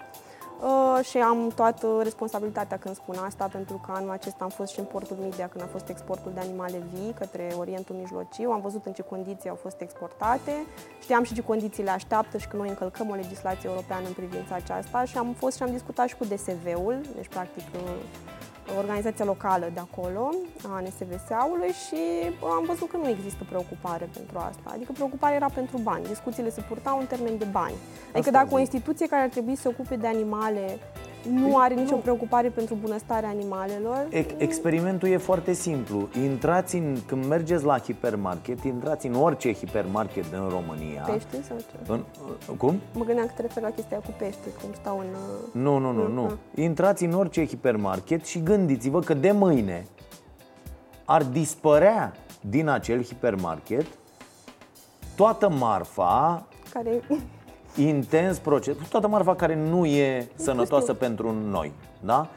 Uh, 0.62 1.04
și 1.04 1.18
am 1.18 1.52
toată 1.54 1.86
responsabilitatea 2.02 2.76
când 2.76 2.94
spun 2.94 3.16
asta, 3.24 3.48
pentru 3.52 3.80
că 3.86 3.92
anul 3.92 4.10
acesta 4.10 4.44
am 4.44 4.50
fost 4.50 4.72
și 4.72 4.78
în 4.78 4.84
portul 4.84 5.16
Media 5.20 5.48
când 5.48 5.64
a 5.64 5.66
fost 5.66 5.88
exportul 5.88 6.30
de 6.34 6.40
animale 6.40 6.82
vii 6.92 7.12
către 7.12 7.54
Orientul 7.58 7.96
Mijlociu. 7.96 8.50
Am 8.50 8.60
văzut 8.60 8.86
în 8.86 8.92
ce 8.92 9.02
condiții 9.02 9.48
au 9.48 9.58
fost 9.62 9.80
exportate, 9.80 10.52
știam 11.02 11.22
și 11.24 11.34
ce 11.34 11.42
condiții 11.42 11.82
le 11.82 11.90
așteaptă 11.90 12.38
și 12.38 12.48
că 12.48 12.56
noi 12.56 12.68
încălcăm 12.68 13.10
o 13.10 13.14
legislație 13.14 13.68
europeană 13.68 14.06
în 14.06 14.12
privința 14.12 14.54
aceasta 14.54 15.04
și 15.04 15.18
am 15.18 15.32
fost 15.38 15.56
și 15.56 15.62
am 15.62 15.70
discutat 15.70 16.08
și 16.08 16.16
cu 16.16 16.24
DSV-ul, 16.24 17.00
deci 17.14 17.28
practic 17.28 17.64
uh, 17.74 17.80
organizația 18.78 19.24
locală 19.24 19.70
de 19.74 19.80
acolo, 19.80 20.30
a 20.68 20.80
NSVS-ului 20.80 21.72
și 21.86 22.00
am 22.42 22.64
văzut 22.66 22.90
că 22.90 22.96
nu 22.96 23.08
există 23.08 23.44
preocupare 23.48 24.08
pentru 24.12 24.38
asta. 24.38 24.70
Adică 24.74 24.92
preocuparea 24.92 25.36
era 25.36 25.50
pentru 25.54 25.78
bani. 25.78 26.06
Discuțiile 26.06 26.50
se 26.50 26.60
purtau 26.60 26.98
în 26.98 27.06
termen 27.06 27.38
de 27.38 27.44
bani. 27.44 27.74
Adică 28.02 28.18
asta 28.18 28.30
dacă 28.30 28.54
o 28.54 28.58
instituție 28.58 29.06
care 29.06 29.22
ar 29.22 29.28
trebui 29.28 29.54
să 29.54 29.60
se 29.60 29.68
ocupe 29.68 29.96
de 29.96 30.06
animale 30.06 30.78
nu 31.28 31.56
are 31.56 31.74
nicio 31.74 31.94
nu. 31.94 32.00
preocupare 32.00 32.48
pentru 32.48 32.74
bunăstarea 32.74 33.28
animalelor. 33.28 34.06
Experimentul 34.36 35.08
e 35.08 35.16
foarte 35.16 35.52
simplu. 35.52 36.08
Intrați 36.22 36.76
în, 36.76 36.96
când 37.06 37.24
mergeți 37.24 37.64
la 37.64 37.78
hipermarket, 37.78 38.64
intrați 38.64 39.06
în 39.06 39.14
orice 39.14 39.52
hipermarket 39.52 40.30
din 40.30 40.48
România. 40.48 41.02
Pește 41.02 41.42
sau 41.48 41.56
ce? 41.56 41.92
În, 41.92 42.04
cum? 42.56 42.80
Mă 42.92 43.04
gândeam 43.04 43.26
că 43.26 43.32
te 43.36 43.42
referi 43.42 43.64
la 43.64 43.70
chestia 43.70 43.96
cu 43.96 44.14
pește, 44.18 44.48
cum 44.62 44.70
stau 44.72 44.98
în... 44.98 45.06
Nu, 45.62 45.78
nu, 45.78 45.92
nu, 45.92 46.08
nu. 46.08 46.30
Intrați 46.54 47.04
în 47.04 47.12
orice 47.12 47.46
hipermarket 47.46 48.24
și 48.24 48.42
gândiți-vă 48.42 49.00
că 49.00 49.14
de 49.14 49.30
mâine 49.30 49.86
ar 51.04 51.24
dispărea 51.24 52.12
din 52.40 52.68
acel 52.68 53.04
hipermarket 53.04 53.86
toată 55.16 55.48
marfa 55.48 56.46
care 56.72 57.00
intens 57.88 58.38
proces, 58.38 58.76
toată 58.90 59.08
marfa 59.08 59.34
care 59.34 59.56
nu 59.70 59.84
e 59.84 60.28
sănătoasă 60.34 60.94
pentru 60.94 61.34
noi, 61.50 61.72
da? 62.00 62.28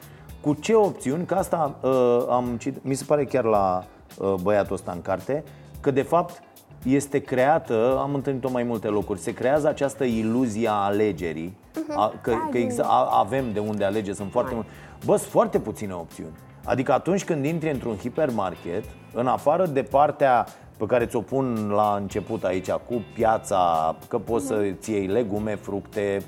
Cu 0.42 0.54
ce 0.54 0.74
opțiuni, 0.74 1.26
că 1.26 1.34
asta 1.34 1.76
uh, 1.82 2.26
am 2.30 2.58
citit, 2.60 2.84
mi 2.84 2.94
se 2.94 3.04
pare 3.08 3.26
chiar 3.26 3.44
la 3.44 3.84
uh, 4.18 4.34
băiatul 4.42 4.74
ăsta 4.76 4.92
în 4.92 5.02
carte, 5.02 5.44
că 5.80 5.92
de 5.92 6.02
fapt 6.02 6.44
este 6.84 7.20
creată, 7.20 7.98
am 8.02 8.14
întâlnit-o 8.14 8.50
mai 8.52 8.64
multe 8.64 8.88
locuri, 8.88 9.20
se 9.20 9.34
creează 9.34 9.68
această 9.68 10.04
iluzie 10.04 10.68
a 10.68 10.72
alegerii, 10.72 11.58
uh-huh. 11.72 11.96
a, 11.96 12.14
că, 12.22 12.36
că 12.52 12.58
exa- 12.58 12.88
a, 12.88 13.20
avem 13.20 13.46
de 13.54 13.60
unde 13.60 13.84
alege, 13.84 14.14
sunt 14.14 14.32
foarte 14.32 14.54
multe. 14.54 14.70
Bă, 15.06 15.16
sunt 15.16 15.32
foarte 15.32 15.60
puține 15.60 15.94
opțiuni. 15.94 16.34
Adică 16.64 16.94
atunci 16.94 17.24
când 17.24 17.46
intri 17.46 17.72
într-un 17.72 17.98
hipermarket, 17.98 18.84
în 19.14 19.28
afară 19.28 19.66
de 19.66 19.84
partea 19.84 20.46
pe 20.86 20.94
care 20.94 21.06
ți-o 21.06 21.22
pun 21.22 21.72
la 21.76 21.98
început 22.02 22.44
aici 22.44 22.72
cu 22.72 23.04
piața, 23.14 23.96
că 24.08 24.18
poți 24.20 24.46
să 24.46 24.74
ți 24.80 24.92
iei 24.92 25.08
legume, 25.08 25.56
fructe, 25.56 26.22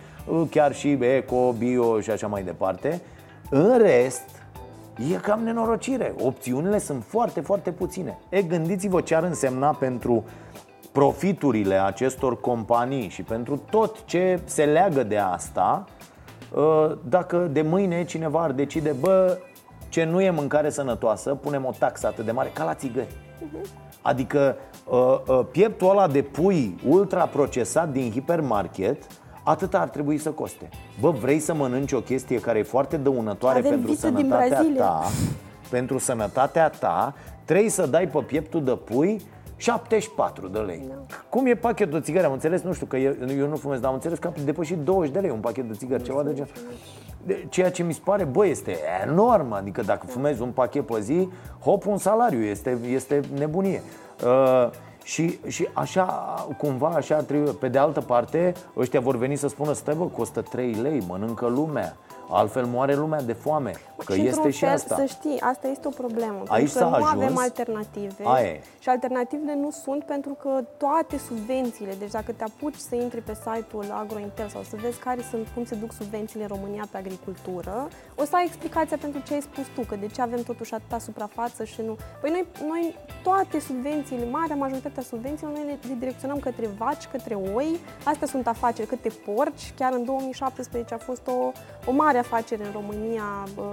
chiar 0.50 0.74
și 0.74 0.98
eco, 1.02 1.52
bio 1.52 2.00
și 2.00 2.12
așa 2.12 2.28
mai 2.28 2.44
departe. 2.44 3.02
În 3.50 3.78
rest, 3.78 4.24
e 5.12 5.16
cam 5.16 5.44
nenorocire. 5.44 6.16
Opțiunile 6.22 6.80
sunt 6.80 7.04
foarte, 7.04 7.42
foarte 7.42 7.72
puține. 7.72 8.18
E, 8.30 8.42
gândiți-vă 8.42 9.02
ce 9.02 9.16
ar 9.16 9.24
însemna 9.24 9.70
pentru 9.70 10.24
profiturile 10.92 11.84
acestor 11.84 12.40
companii 12.40 13.10
și 13.10 13.24
pentru 13.24 13.62
tot 13.70 14.06
ce 14.06 14.40
se 14.46 14.66
leagă 14.66 15.04
de 15.04 15.18
asta 15.18 15.86
ă, 16.56 16.98
dacă 17.08 17.38
de 17.38 17.62
mâine 17.62 18.06
cineva 18.06 18.44
ar 18.44 18.52
decide, 18.52 18.96
bă, 19.00 19.38
ce 19.90 20.04
nu 20.04 20.22
e 20.22 20.30
mâncare 20.30 20.70
sănătoasă, 20.70 21.36
punem 21.36 21.66
o 21.66 21.72
taxă 21.80 22.08
atât 22.08 22.26
de 22.26 22.32
mare 22.32 22.50
ca 22.54 22.64
la 22.64 22.74
țigări. 22.74 23.08
Uh-huh. 23.08 23.85
Adică 24.06 24.56
uh, 24.86 25.20
uh, 25.28 25.40
pieptul 25.52 25.90
ăla 25.90 26.08
de 26.08 26.22
pui 26.22 26.76
ultraprocesat 26.88 27.92
din 27.92 28.12
hipermarket 28.12 29.04
atât 29.44 29.74
ar 29.74 29.90
trebui 29.90 30.18
să 30.18 30.30
coste. 30.30 30.70
Bă, 31.00 31.10
vrei 31.10 31.40
să 31.40 31.54
mănânci 31.54 31.92
o 31.92 32.00
chestie 32.00 32.40
care 32.40 32.60
e 32.60 32.64
foarte 32.64 32.98
dăunătoare 32.98 33.58
Avem 33.58 33.70
pentru 33.70 33.94
sănătatea 33.94 34.66
ta, 34.78 35.04
pentru 35.70 35.98
sănătatea 35.98 36.70
ta, 36.70 37.14
trebuie 37.46 37.70
să 37.70 37.86
dai 37.86 38.08
pe 38.08 38.20
pieptul 38.20 38.64
de 38.64 38.72
pui 38.72 39.22
74 39.56 40.48
de 40.48 40.60
lei. 40.60 40.86
No. 40.88 40.94
Cum 41.30 41.46
e 41.46 41.56
pachetul 41.56 42.00
de 42.00 42.06
țigări? 42.06 42.26
Am 42.26 42.32
înțeles, 42.32 42.62
nu 42.62 42.74
știu, 42.74 42.86
că 42.86 42.98
eu, 42.98 43.14
eu 43.38 43.48
nu 43.48 43.56
fumez, 43.56 43.80
dar 43.80 43.88
am 43.90 43.94
înțeles 43.94 44.20
că 44.20 44.28
a 44.28 44.34
depășit 44.46 44.78
20 44.78 45.14
de 45.14 45.20
lei 45.20 45.30
un 45.30 45.40
pachet 45.40 45.68
de 45.68 45.74
țigări, 45.74 46.04
ceva 46.04 46.24
de 46.24 46.34
genul. 46.34 46.50
Ceea 47.50 47.72
ce 47.72 47.84
mi 47.84 47.94
se 47.94 48.02
pare, 48.04 48.24
bă, 48.24 48.46
este 48.46 48.78
enorm. 49.04 49.52
Adică 49.52 49.82
dacă 49.82 50.06
fumezi 50.06 50.42
un 50.42 50.52
pachet 50.52 50.86
pe 50.86 51.00
zi, 51.00 51.30
hop, 51.60 51.86
un 51.86 51.98
salariu, 51.98 52.44
este, 52.44 52.80
este 52.90 53.20
nebunie. 53.38 53.82
Uh, 54.26 54.70
și, 55.04 55.40
și 55.48 55.68
așa, 55.74 56.06
cumva, 56.58 56.88
așa 56.88 57.22
trebuie. 57.22 57.52
Pe 57.52 57.68
de 57.68 57.78
altă 57.78 58.02
parte, 58.02 58.54
ăștia 58.78 59.00
vor 59.00 59.18
veni 59.18 59.36
să 59.36 59.48
spună, 59.48 59.74
stai 59.74 59.96
bă, 59.96 60.06
costă 60.06 60.42
3 60.42 60.74
lei, 60.74 61.04
mănâncă 61.08 61.48
lumea. 61.48 61.96
Altfel 62.30 62.66
moare 62.66 62.96
lumea 62.96 63.22
de 63.22 63.34
foame. 63.34 63.72
Că 64.06 64.14
și 64.14 64.28
este 64.28 64.50
și 64.50 64.60
fel, 64.60 64.74
asta. 64.74 64.96
Să 64.96 65.06
știi, 65.06 65.40
asta 65.40 65.68
este 65.68 65.88
o 65.88 65.90
problemă. 65.90 66.44
Aici 66.48 66.74
că 66.74 66.84
nu 66.84 66.94
ajuns. 66.94 67.12
avem 67.12 67.38
alternative. 67.38 68.24
Aie. 68.24 68.62
Și 68.86 68.92
alternativele 68.92 69.56
nu 69.56 69.72
sunt 69.72 70.04
pentru 70.04 70.34
că 70.34 70.64
toate 70.78 71.18
subvențiile, 71.18 71.94
deci 72.00 72.12
dacă 72.12 72.32
te 72.32 72.44
apuci 72.44 72.76
să 72.76 72.96
intri 72.96 73.22
pe 73.22 73.34
site-ul 73.34 73.92
Agrointel 73.92 74.48
sau 74.48 74.64
să 74.64 74.76
vezi 74.76 75.00
care 75.00 75.22
sunt, 75.22 75.48
cum 75.54 75.66
se 75.66 75.76
duc 75.76 75.92
subvențiile 75.92 76.44
în 76.44 76.56
România 76.56 76.88
pe 76.92 76.98
agricultură, 76.98 77.88
o 78.16 78.24
să 78.26 78.36
ai 78.36 78.46
explicația 78.46 78.98
pentru 79.02 79.22
ce 79.22 79.34
ai 79.34 79.42
spus 79.42 79.66
tu, 79.76 79.82
că 79.82 79.96
de 79.96 80.08
ce 80.08 80.22
avem 80.22 80.42
totuși 80.44 80.74
atâta 80.74 81.00
suprafață 81.00 81.64
și 81.64 81.82
nu. 81.82 81.98
Păi 82.22 82.30
noi, 82.30 82.46
noi 82.68 82.96
toate 83.24 83.60
subvențiile, 83.60 84.26
marea 84.26 84.56
majoritatea 84.56 85.04
subvențiilor, 85.04 85.54
noi 85.54 85.66
le, 85.66 85.78
le 85.88 85.96
direcționăm 86.00 86.40
către 86.40 86.68
vaci, 86.68 87.06
către 87.06 87.36
oi, 87.36 87.80
astea 88.04 88.28
sunt 88.28 88.48
afaceri, 88.48 88.88
către 88.88 89.10
porci. 89.10 89.74
Chiar 89.76 89.94
în 89.94 90.06
2017 90.06 90.94
a 90.94 90.98
fost 90.98 91.28
o, 91.28 91.52
o 91.86 91.92
mare 91.92 92.18
afacere 92.18 92.66
în 92.66 92.72
România 92.72 93.24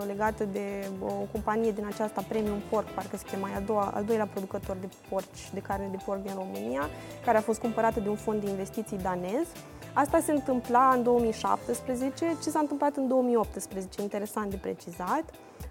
legată 0.07 0.45
de 0.45 0.89
o 1.01 1.13
companie 1.33 1.71
din 1.73 1.87
aceasta 1.87 2.25
Premium 2.29 2.61
Pork, 2.71 2.87
parcă 2.87 3.17
se 3.17 3.25
chema 3.31 3.49
a 3.57 3.61
doua, 3.61 3.93
al 3.95 4.05
doilea 4.05 4.27
producător 4.27 4.77
de 4.81 4.87
porci, 5.09 5.51
de 5.53 5.61
carne 5.61 5.89
de 5.91 5.99
porc 6.05 6.23
din 6.23 6.33
România, 6.35 6.89
care 7.25 7.39
a 7.39 7.41
fost 7.41 7.61
cumpărată 7.61 8.01
de 8.01 8.09
un 8.09 8.17
fond 8.17 8.45
de 8.45 8.51
investiții 8.51 8.99
danez. 8.99 9.47
Asta 9.93 10.21
se 10.21 10.33
întâmpla 10.33 10.93
în 10.97 11.03
2017. 11.03 12.37
Ce 12.43 12.51
s-a 12.51 12.59
întâmplat 12.59 12.97
în 12.97 13.09
2018? 13.09 14.03
Interesant 14.03 14.51
de 14.51 14.57
precizat. 14.57 15.25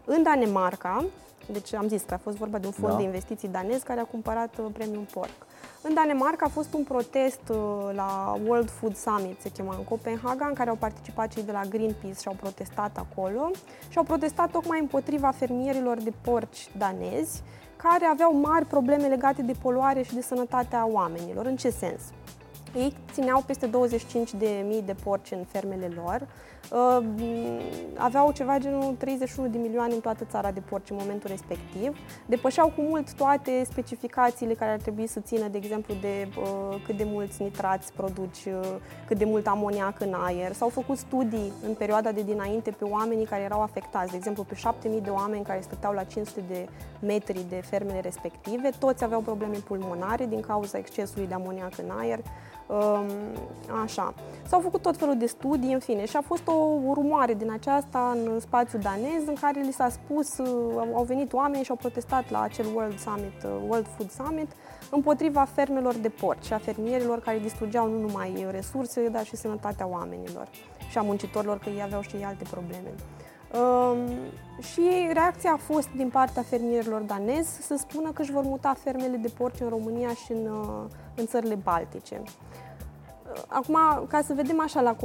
În 0.06 0.24
Danemarca, 0.24 1.06
deci 1.52 1.74
am 1.74 1.88
zis 1.88 2.02
că 2.02 2.14
a 2.14 2.18
fost 2.18 2.38
vorba 2.38 2.58
de 2.58 2.66
un 2.66 2.72
fond 2.72 2.92
da. 2.92 2.98
de 2.98 3.04
investiții 3.04 3.48
danez 3.48 3.82
care 3.82 4.00
a 4.00 4.04
cumpărat 4.04 4.58
uh, 4.58 4.66
Premium 4.74 5.04
Pork. 5.04 5.46
În 5.82 5.94
Danemarca 5.94 6.46
a 6.46 6.50
fost 6.50 6.74
un 6.74 6.84
protest 6.84 7.42
uh, 7.50 7.90
la 7.94 8.38
World 8.48 8.70
Food 8.70 8.96
Summit, 8.96 9.42
se 9.42 9.50
chema 9.50 9.76
în 9.76 9.84
Copenhaga, 9.84 10.46
în 10.46 10.54
care 10.54 10.70
au 10.70 10.76
participat 10.76 11.34
cei 11.34 11.44
de 11.44 11.52
la 11.52 11.62
Greenpeace 11.70 12.20
și 12.20 12.28
au 12.28 12.36
protestat 12.40 12.98
acolo 12.98 13.52
și 13.90 13.98
au 13.98 14.04
protestat 14.04 14.52
tocmai 14.52 14.80
împotriva 14.80 15.32
fermierilor 15.32 15.98
de 15.98 16.14
porci 16.22 16.70
danezi, 16.78 17.44
care 17.82 18.06
aveau 18.06 18.40
mari 18.40 18.66
probleme 18.66 19.08
legate 19.08 19.42
de 19.42 19.54
poluare 19.62 20.02
și 20.02 20.14
de 20.14 20.22
sănătatea 20.22 20.88
oamenilor. 20.92 21.46
În 21.46 21.56
ce 21.56 21.70
sens? 21.70 22.02
Ei 22.76 22.94
țineau 23.12 23.44
peste 23.46 23.70
25.000 23.70 24.86
de 24.86 24.96
porci 25.04 25.32
în 25.32 25.44
fermele 25.44 25.92
lor, 25.96 26.28
uh, 26.72 27.04
aveau 27.98 28.32
ceva 28.32 28.58
genul 28.58 28.96
31 28.98 29.48
de 29.48 29.58
milioane 29.58 29.94
în 29.94 30.00
toată 30.00 30.26
țara 30.30 30.52
de 30.52 30.60
porci 30.60 30.90
în 30.90 30.96
momentul 31.00 31.30
respectiv, 31.30 31.98
depășeau 32.26 32.68
cu 32.76 32.82
mult 32.82 33.14
toate 33.14 33.64
specificațiile 33.70 34.54
care 34.54 34.72
ar 34.72 34.80
trebui 34.80 35.08
să 35.08 35.20
țină, 35.20 35.48
de 35.48 35.58
exemplu, 35.58 35.94
de 36.02 36.28
uh, 36.38 36.82
cât 36.86 36.98
de 36.98 37.04
mulți 37.04 37.42
nitrați 37.42 37.94
produci, 37.94 38.46
uh, 38.46 38.76
cât 39.08 39.18
de 39.18 39.26
mult 39.26 39.48
amoniac 39.48 40.00
în 40.00 40.14
aer. 40.14 40.54
S-au 40.54 40.70
făcut 40.70 40.98
studii 40.98 41.52
în 41.68 41.74
perioada 41.74 42.12
de 42.12 42.24
dinainte 42.24 42.72
pe 42.72 42.84
oamenii 42.84 43.26
care 43.26 43.42
erau 43.42 43.62
afectați, 43.62 44.12
de 44.12 44.18
exemplu, 44.18 44.44
pe 44.44 44.56
7.000 44.56 45.04
de 45.04 45.10
oameni 45.10 45.44
care 45.44 45.62
stăteau 45.62 45.94
la 45.94 46.04
500 46.04 46.42
de 46.48 46.68
metri 47.00 47.46
de 47.50 47.62
fermele 47.70 48.00
respective, 48.00 48.70
toți 48.80 49.04
aveau 49.04 49.22
probleme 49.22 49.58
pulmonare 49.68 50.26
din 50.26 50.40
cauza 50.40 50.78
excesului 50.78 51.28
de 51.28 51.34
amoniac 51.34 51.78
în 51.78 51.90
aer, 52.00 52.20
Așa. 53.84 54.14
S-au 54.48 54.60
făcut 54.60 54.82
tot 54.82 54.98
felul 54.98 55.18
de 55.18 55.26
studii, 55.26 55.74
în 55.74 55.80
fine, 55.80 56.06
și 56.06 56.18
a 56.18 56.22
fost 56.22 56.48
o 56.48 56.94
rumoare 56.94 57.34
din 57.34 57.52
aceasta 57.52 58.18
în 58.26 58.40
spațiul 58.40 58.82
danez 58.82 59.28
în 59.28 59.34
care 59.42 59.62
li 59.62 59.72
s-a 59.72 59.90
spus, 59.90 60.38
uh, 60.38 60.48
au 60.94 61.04
venit 61.04 61.34
oameni 61.34 61.64
și 61.64 61.70
au 61.70 61.76
protestat 61.76 62.30
la 62.30 62.42
acel 62.42 62.66
World 62.76 63.00
Summit, 63.00 63.44
uh, 63.44 63.52
World 63.68 63.88
Food 63.98 64.12
Summit, 64.12 64.52
împotriva 64.92 65.44
fermelor 65.44 65.94
de 65.94 66.10
porci 66.10 66.46
și 66.46 66.54
a 66.54 66.58
fermierilor 66.58 67.20
care 67.20 67.40
distrugeau 67.40 67.90
nu 67.90 68.00
numai 68.00 68.46
resurse, 68.50 69.10
dar 69.10 69.26
și 69.26 69.36
sănătatea 69.36 69.88
oamenilor 69.88 70.48
și 70.90 70.98
a 70.98 71.02
muncitorilor, 71.02 71.58
că 71.58 71.70
ei 71.70 71.82
aveau 71.82 72.02
și 72.02 72.16
ei 72.16 72.24
alte 72.24 72.44
probleme. 72.50 72.94
Um, 73.60 74.10
și 74.62 74.82
reacția 75.14 75.52
a 75.52 75.58
fost 75.58 75.90
din 75.96 76.10
partea 76.10 76.42
fermierilor 76.42 77.02
danezi 77.02 77.62
să 77.62 77.76
spună 77.78 78.12
că 78.12 78.22
își 78.22 78.32
vor 78.32 78.44
muta 78.44 78.74
fermele 78.84 79.18
de 79.18 79.32
porci 79.38 79.60
în 79.60 79.70
România 79.70 80.10
și 80.10 80.32
în, 80.32 80.46
uh, 80.46 80.84
în 81.16 81.26
țările 81.26 81.56
baltice. 81.56 82.22
Acum, 83.48 83.78
ca 84.08 84.22
să 84.22 84.34
vedem 84.34 84.62
așa, 84.62 84.82
la, 84.82 84.96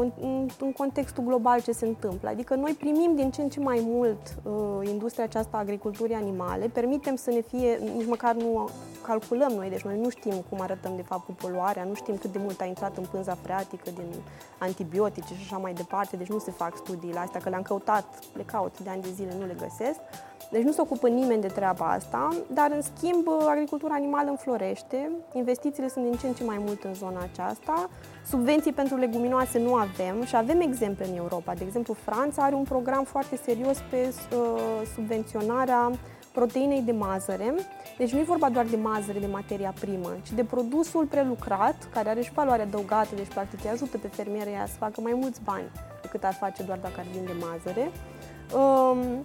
în 0.61 0.73
contextul 0.77 1.25
global 1.25 1.61
ce 1.63 1.73
se 1.73 1.87
întâmplă, 1.87 2.29
adică 2.29 2.55
noi 2.55 2.73
primim 2.73 3.15
din 3.15 3.31
ce 3.31 3.43
în 3.43 3.49
ce 3.49 3.61
mai 3.61 3.83
mult 3.87 4.19
uh, 4.43 4.89
industria 4.89 5.25
aceasta 5.25 5.57
a 5.57 5.61
agriculturii 5.61 6.15
animale, 6.15 6.67
permitem 6.67 7.17
să 7.17 7.31
ne 7.31 7.41
fie, 7.41 7.81
nici 7.97 8.07
măcar 8.07 8.35
nu 8.35 8.69
calculăm 9.07 9.53
noi, 9.53 9.69
deci 9.69 9.83
noi 9.83 9.99
nu 9.99 10.09
știm 10.09 10.45
cum 10.49 10.61
arătăm 10.61 10.93
de 10.97 11.03
fapt 11.03 11.25
cu 11.25 11.33
poluarea, 11.33 11.85
nu 11.85 11.95
știm 11.95 12.17
cât 12.17 12.33
de 12.33 12.39
mult 12.39 12.61
a 12.61 12.65
intrat 12.65 12.97
în 12.97 13.05
pânza 13.11 13.35
freatică 13.35 13.91
din 13.95 14.11
antibiotice 14.59 15.35
și 15.35 15.43
așa 15.43 15.57
mai 15.57 15.73
departe, 15.73 16.17
deci 16.17 16.29
nu 16.29 16.39
se 16.39 16.51
fac 16.51 16.77
studiile 16.77 17.19
astea, 17.19 17.41
că 17.41 17.49
le-am 17.49 17.63
căutat, 17.63 18.05
le 18.35 18.43
caut 18.43 18.81
de 18.81 18.91
ani 18.91 19.03
de 19.03 19.09
zile, 19.15 19.35
nu 19.39 19.47
le 19.47 19.57
găsesc. 19.59 20.01
Deci 20.51 20.63
nu 20.63 20.73
se 20.73 20.81
ocupă 20.81 21.09
nimeni 21.09 21.41
de 21.41 21.47
treaba 21.47 21.87
asta, 21.91 22.29
dar 22.53 22.71
în 22.71 22.83
schimb 22.83 23.29
agricultura 23.49 23.95
animală 23.95 24.31
înflorește, 24.31 25.11
investițiile 25.33 25.89
sunt 25.89 26.05
din 26.05 26.19
ce 26.19 26.27
în 26.27 26.33
ce 26.33 26.45
mai 26.45 26.59
mult 26.59 26.83
în 26.85 26.95
zona 26.95 27.21
aceasta, 27.33 27.89
subvenții 28.29 28.73
pentru 28.73 28.97
leguminoase 28.97 29.59
nu 29.59 29.75
avem 29.75 30.25
și 30.25 30.37
avem 30.37 30.61
exemple 30.61 31.07
în 31.07 31.17
Europa. 31.17 31.55
De 31.55 31.65
exemplu, 31.65 31.93
Franța 31.95 32.43
are 32.43 32.55
un 32.55 32.65
program 32.65 33.05
foarte 33.05 33.37
serios 33.37 33.79
pe 33.91 34.15
uh, 34.33 34.87
subvenționarea 34.95 35.93
proteinei 36.33 36.83
de 36.83 36.93
mazăre. 36.93 37.55
Deci 37.99 38.13
nu 38.13 38.19
e 38.19 38.23
vorba 38.23 38.51
doar 38.51 38.65
de 38.65 38.77
mazăre, 38.77 39.19
de 39.19 39.27
materia 39.27 39.75
primă, 39.81 40.17
ci 40.23 40.33
de 40.33 40.45
produsul 40.45 41.05
prelucrat, 41.07 41.89
care 41.93 42.09
are 42.09 42.21
și 42.21 42.33
valoare 42.33 42.63
adăugată, 42.63 43.15
deci 43.15 43.29
practic 43.29 43.65
îi 43.65 43.71
ajută 43.71 43.99
pe 43.99 44.09
fermiere 44.09 44.65
să 44.67 44.75
facă 44.79 45.01
mai 45.01 45.13
mulți 45.21 45.41
bani 45.45 45.71
decât 46.03 46.25
ar 46.25 46.35
face 46.35 46.63
doar 46.63 46.79
dacă 46.79 46.95
ar 46.99 47.07
vinde 47.13 47.33
mazăre. 47.41 47.91
Um, 48.55 49.25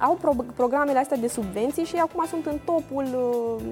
au 0.00 0.14
pro- 0.14 0.44
programele 0.54 0.98
astea 0.98 1.16
de 1.16 1.28
subvenții 1.28 1.84
și 1.84 1.96
acum 1.96 2.24
sunt 2.26 2.46
în 2.46 2.58
topul 2.64 3.04
uh, 3.04 3.62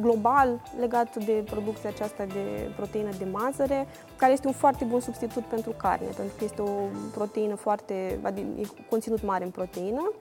global 0.00 0.60
legat 0.80 1.24
de 1.24 1.44
producția 1.50 1.88
aceasta 1.88 2.24
de 2.24 2.70
proteină 2.76 3.10
de 3.18 3.26
mazăre, 3.32 3.86
care 4.16 4.32
este 4.32 4.46
un 4.46 4.52
foarte 4.52 4.84
bun 4.84 5.00
substitut 5.00 5.44
pentru 5.44 5.70
carne, 5.76 6.06
pentru 6.06 6.34
că 6.38 6.44
este 6.44 6.62
o 6.62 6.70
proteină 7.12 7.54
foarte, 7.54 8.18
adică 8.22 8.72
conținut 8.88 9.22
mare 9.22 9.44
în 9.44 9.50
proteină 9.50 10.12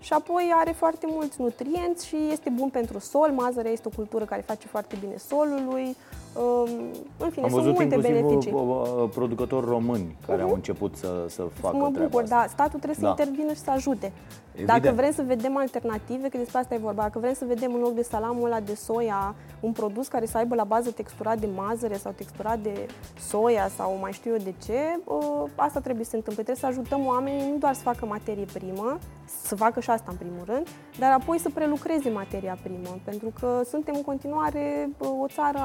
și 0.00 0.12
apoi 0.12 0.52
are 0.54 0.70
foarte 0.70 1.06
mulți 1.10 1.40
nutrienți 1.40 2.06
și 2.06 2.16
este 2.30 2.50
bun 2.50 2.68
pentru 2.68 2.98
sol. 2.98 3.30
Mazărea 3.30 3.70
este 3.70 3.88
o 3.88 3.96
cultură 3.96 4.24
care 4.24 4.42
face 4.46 4.66
foarte 4.66 4.96
bine 5.00 5.16
solului. 5.16 5.96
În 7.18 7.30
fine, 7.30 7.44
Am 7.44 7.50
sunt 7.50 7.62
văzut 7.62 7.78
multe 7.78 7.96
beneficii. 7.96 8.52
Uh, 8.52 8.60
uh, 8.62 9.08
producători 9.14 9.66
români 9.66 10.16
care 10.26 10.42
uh-huh. 10.42 10.46
au 10.46 10.54
început 10.54 10.96
să, 10.96 11.24
să 11.28 11.42
facă 11.60 11.76
Mă 11.76 11.90
bucur, 11.98 12.22
asta. 12.22 12.36
da. 12.36 12.46
Statul 12.48 12.78
trebuie 12.78 12.98
da. 13.00 13.14
să 13.14 13.22
intervină 13.22 13.52
și 13.52 13.60
să 13.60 13.70
ajute. 13.70 14.12
Evident. 14.56 14.82
Dacă 14.82 14.94
vrem 14.94 15.12
să 15.12 15.22
vedem 15.26 15.56
alternative, 15.56 16.28
că 16.28 16.36
despre 16.36 16.58
asta 16.58 16.74
e 16.74 16.78
vorba, 16.78 17.02
dacă 17.02 17.18
vrem 17.18 17.32
să 17.32 17.44
vedem 17.48 17.74
în 17.74 17.80
loc 17.80 17.94
de 17.94 18.02
salamul 18.02 18.44
ăla 18.44 18.60
de 18.60 18.74
soia 18.74 19.34
un 19.60 19.72
produs 19.72 20.08
care 20.08 20.26
să 20.26 20.36
aibă 20.36 20.54
la 20.54 20.64
bază 20.64 20.90
texturat 20.90 21.38
de 21.38 21.48
mazăre 21.54 21.96
sau 21.96 22.12
texturat 22.12 22.58
de 22.58 22.86
soia 23.18 23.68
sau 23.76 23.98
mai 24.00 24.12
știu 24.12 24.30
eu 24.30 24.36
de 24.36 24.54
ce, 24.64 25.00
ă, 25.08 25.48
asta 25.54 25.80
trebuie 25.80 26.04
să 26.04 26.10
se 26.10 26.16
întâmple. 26.16 26.42
Trebuie 26.42 26.70
să 26.70 26.78
ajutăm 26.78 27.06
oamenii 27.06 27.50
nu 27.50 27.56
doar 27.58 27.74
să 27.74 27.80
facă 27.80 28.06
materie 28.06 28.46
primă, 28.52 28.98
să 29.42 29.54
facă 29.56 29.80
și 29.80 29.90
asta 29.90 30.06
în 30.10 30.16
primul 30.16 30.44
rând, 30.46 30.68
dar 30.98 31.12
apoi 31.12 31.38
să 31.38 31.50
prelucreze 31.54 32.10
materia 32.10 32.58
primă, 32.62 32.98
pentru 33.04 33.32
că 33.40 33.60
suntem 33.64 33.94
în 33.96 34.02
continuare 34.02 34.90
ă, 35.02 35.06
o 35.06 35.26
țară 35.26 35.60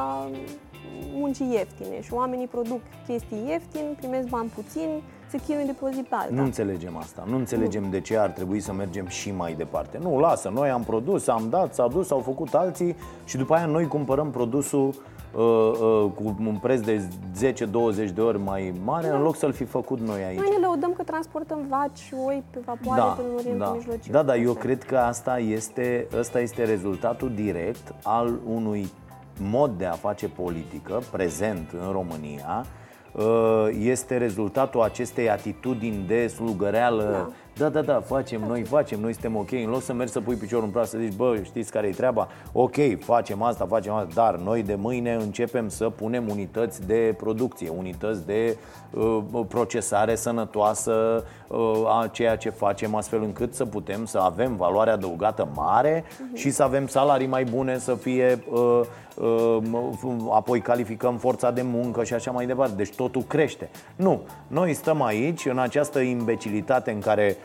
muncii 1.13 1.51
ieftine 1.51 2.01
și 2.01 2.13
oamenii 2.13 2.47
produc 2.47 2.81
chestii 3.07 3.43
ieftine, 3.47 3.95
primesc 3.99 4.27
bani 4.27 4.49
puțini, 4.55 5.03
se 5.31 5.37
chinuie 5.37 5.65
de 5.65 5.75
pe 5.79 5.85
o 5.85 5.89
zi 5.89 6.01
pe 6.01 6.15
alta. 6.15 6.33
Nu 6.33 6.43
înțelegem 6.43 6.97
asta. 6.97 7.23
Nu 7.27 7.35
înțelegem 7.35 7.83
nu. 7.83 7.89
de 7.89 7.99
ce 7.99 8.17
ar 8.17 8.29
trebui 8.29 8.59
să 8.59 8.73
mergem 8.73 9.07
și 9.07 9.31
mai 9.31 9.53
departe. 9.53 9.97
Nu, 10.01 10.19
lasă, 10.19 10.49
noi 10.49 10.69
am 10.69 10.83
produs, 10.83 11.27
am 11.27 11.47
dat, 11.49 11.73
s-a 11.73 11.87
dus, 11.87 12.11
au 12.11 12.19
făcut 12.19 12.53
alții 12.53 12.95
și 13.25 13.37
după 13.37 13.53
aia 13.53 13.65
noi 13.65 13.87
cumpărăm 13.87 14.31
produsul 14.31 14.87
uh, 14.87 15.41
uh, 15.41 16.11
cu 16.15 16.35
un 16.39 16.57
preț 16.61 16.79
de 16.79 17.07
10-20 18.09 18.13
de 18.13 18.21
ori 18.21 18.39
mai 18.39 18.73
mare 18.83 19.07
da. 19.07 19.15
în 19.15 19.21
loc 19.21 19.35
să-l 19.35 19.51
fi 19.51 19.63
făcut 19.63 19.99
noi 19.99 20.23
aici. 20.23 20.39
Noi 20.39 20.49
ne 20.51 20.65
lăudăm 20.65 20.93
că 20.93 21.03
transportăm 21.03 21.65
vaci 21.69 21.97
și 21.97 22.13
oi 22.25 22.43
pe 22.49 22.59
vapoare 22.65 23.01
da, 23.01 23.05
până 23.07 23.27
în 23.27 23.33
Orientul 23.33 23.65
da. 23.65 23.73
Mijlociu. 23.75 24.11
Da, 24.11 24.23
dar 24.23 24.35
eu 24.35 24.53
cred 24.53 24.83
că 24.83 24.97
asta 24.97 25.39
este, 25.39 26.07
ăsta 26.17 26.39
este 26.39 26.63
rezultatul 26.63 27.31
direct 27.35 27.93
al 28.03 28.39
unui 28.45 28.89
mod 29.49 29.71
de 29.77 29.85
a 29.85 29.91
face 29.91 30.27
politică 30.27 31.01
prezent 31.11 31.71
în 31.71 31.91
România 31.91 32.65
Uh, 33.11 33.67
este 33.79 34.17
rezultatul 34.17 34.81
acestei 34.81 35.29
atitudini 35.29 36.03
de 36.07 36.27
slugăreală 36.27 37.03
da. 37.11 37.29
Da, 37.57 37.69
da, 37.69 37.81
da, 37.81 37.99
facem, 37.99 38.41
noi 38.47 38.63
facem, 38.63 38.99
noi 38.99 39.13
suntem 39.13 39.35
ok 39.35 39.51
În 39.51 39.69
loc 39.69 39.81
să 39.81 39.93
mergi 39.93 40.11
să 40.11 40.21
pui 40.21 40.35
piciorul 40.35 40.65
în 40.65 40.71
pras 40.71 40.89
să 40.89 40.97
zici, 40.97 41.15
bă, 41.15 41.39
știți 41.43 41.71
care 41.71 41.87
e 41.87 41.91
treaba? 41.91 42.27
Ok, 42.51 42.75
facem 42.99 43.41
asta, 43.41 43.65
facem 43.65 43.93
asta 43.93 44.09
Dar 44.13 44.35
noi 44.35 44.63
de 44.63 44.75
mâine 44.75 45.13
începem 45.13 45.69
să 45.69 45.89
punem 45.89 46.29
unități 46.29 46.87
de 46.87 47.13
producție 47.17 47.69
Unități 47.69 48.25
de 48.25 48.57
uh, 48.57 48.80
procesare 49.47 50.15
sănătoasă 50.15 51.23
uh, 51.47 51.59
a 51.87 52.07
ceea 52.11 52.35
ce 52.35 52.49
facem 52.49 52.95
Astfel 52.95 53.23
încât 53.23 53.53
să 53.53 53.65
putem 53.65 54.05
să 54.05 54.17
avem 54.17 54.55
valoare 54.55 54.89
adăugată 54.89 55.47
mare 55.55 56.03
uh-huh. 56.03 56.35
Și 56.35 56.49
să 56.49 56.63
avem 56.63 56.87
salarii 56.87 57.27
mai 57.27 57.43
bune, 57.43 57.77
să 57.77 57.95
fie 57.95 58.43
uh, 58.49 58.81
apoi 60.31 60.61
calificăm 60.61 61.17
forța 61.17 61.51
de 61.51 61.61
muncă 61.61 62.03
și 62.03 62.13
așa 62.13 62.31
mai 62.31 62.45
departe. 62.45 62.75
Deci 62.75 62.95
totul 62.95 63.21
crește. 63.21 63.69
Nu, 63.95 64.21
noi 64.47 64.73
stăm 64.73 65.01
aici 65.01 65.45
în 65.45 65.57
această 65.57 65.99
imbecilitate 65.99 66.91
în 66.91 66.99
care 66.99 67.37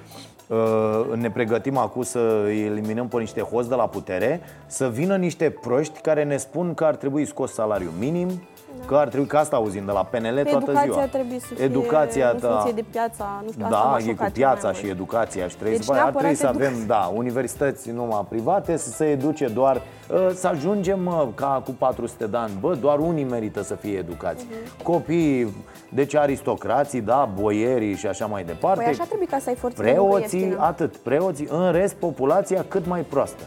ne 1.14 1.30
pregătim 1.30 1.76
acum 1.76 2.02
să 2.02 2.18
eliminăm 2.48 3.08
pe 3.08 3.18
niște 3.18 3.40
hoți 3.40 3.68
de 3.68 3.74
la 3.74 3.88
putere, 3.88 4.40
să 4.66 4.88
vină 4.88 5.16
niște 5.16 5.50
proști 5.50 6.00
care 6.00 6.24
ne 6.24 6.36
spun 6.36 6.74
că 6.74 6.84
ar 6.84 6.94
trebui 6.94 7.24
scos 7.24 7.52
salariul 7.52 7.92
minim, 7.98 8.28
da. 8.28 8.55
Că 8.86 8.96
ar 8.96 9.08
trebui, 9.08 9.26
că 9.26 9.36
asta 9.36 9.56
auzim 9.56 9.84
de 9.84 9.92
la 9.92 10.04
PNL 10.04 10.34
pe 10.34 10.42
toată 10.42 10.70
educația 10.70 10.92
ziua. 10.92 11.04
trebuie 11.04 11.38
să 11.38 11.54
fie 11.54 11.64
educația 11.64 12.30
în 12.30 12.38
funcție 12.38 12.72
de 12.72 12.84
piața, 12.90 13.42
nu 13.44 13.50
știu, 13.52 13.66
Da, 13.68 13.96
e 14.06 14.14
cu 14.14 14.26
piața 14.32 14.72
și 14.72 14.86
educația 14.86 15.48
și 15.48 15.56
trebuie, 15.56 15.76
deci, 15.76 15.86
să, 15.86 15.92
ar 15.92 16.12
trebui 16.12 16.34
să 16.34 16.46
avem, 16.46 16.72
da, 16.86 17.10
universități 17.14 17.90
numai 17.90 18.26
private, 18.28 18.76
să 18.76 18.90
se 18.90 19.04
educe 19.04 19.46
doar, 19.46 19.82
ă, 20.10 20.32
să 20.34 20.46
ajungem 20.46 21.32
ca 21.34 21.62
cu 21.64 21.70
400 21.70 22.26
de 22.26 22.36
ani, 22.36 22.52
bă, 22.60 22.74
doar 22.74 22.98
unii 22.98 23.24
merită 23.24 23.62
să 23.62 23.74
fie 23.74 23.98
educați. 23.98 24.44
Uh-huh. 24.44 24.82
Copiii, 24.82 25.54
deci 25.88 26.14
aristocrații, 26.14 27.00
da, 27.00 27.28
boierii 27.34 27.94
și 27.94 28.06
așa 28.06 28.26
mai 28.26 28.44
departe. 28.44 28.82
Păi 28.82 28.92
așa 28.92 29.04
trebuie 29.04 29.28
ca 29.28 29.38
să 29.38 29.48
ai 29.48 29.54
forță 29.54 29.82
Preoții, 29.82 30.56
atât, 30.58 30.96
preoții, 30.96 31.48
în 31.50 31.72
rest 31.72 31.94
populația 31.94 32.64
cât 32.68 32.86
mai 32.86 33.00
proastă. 33.00 33.42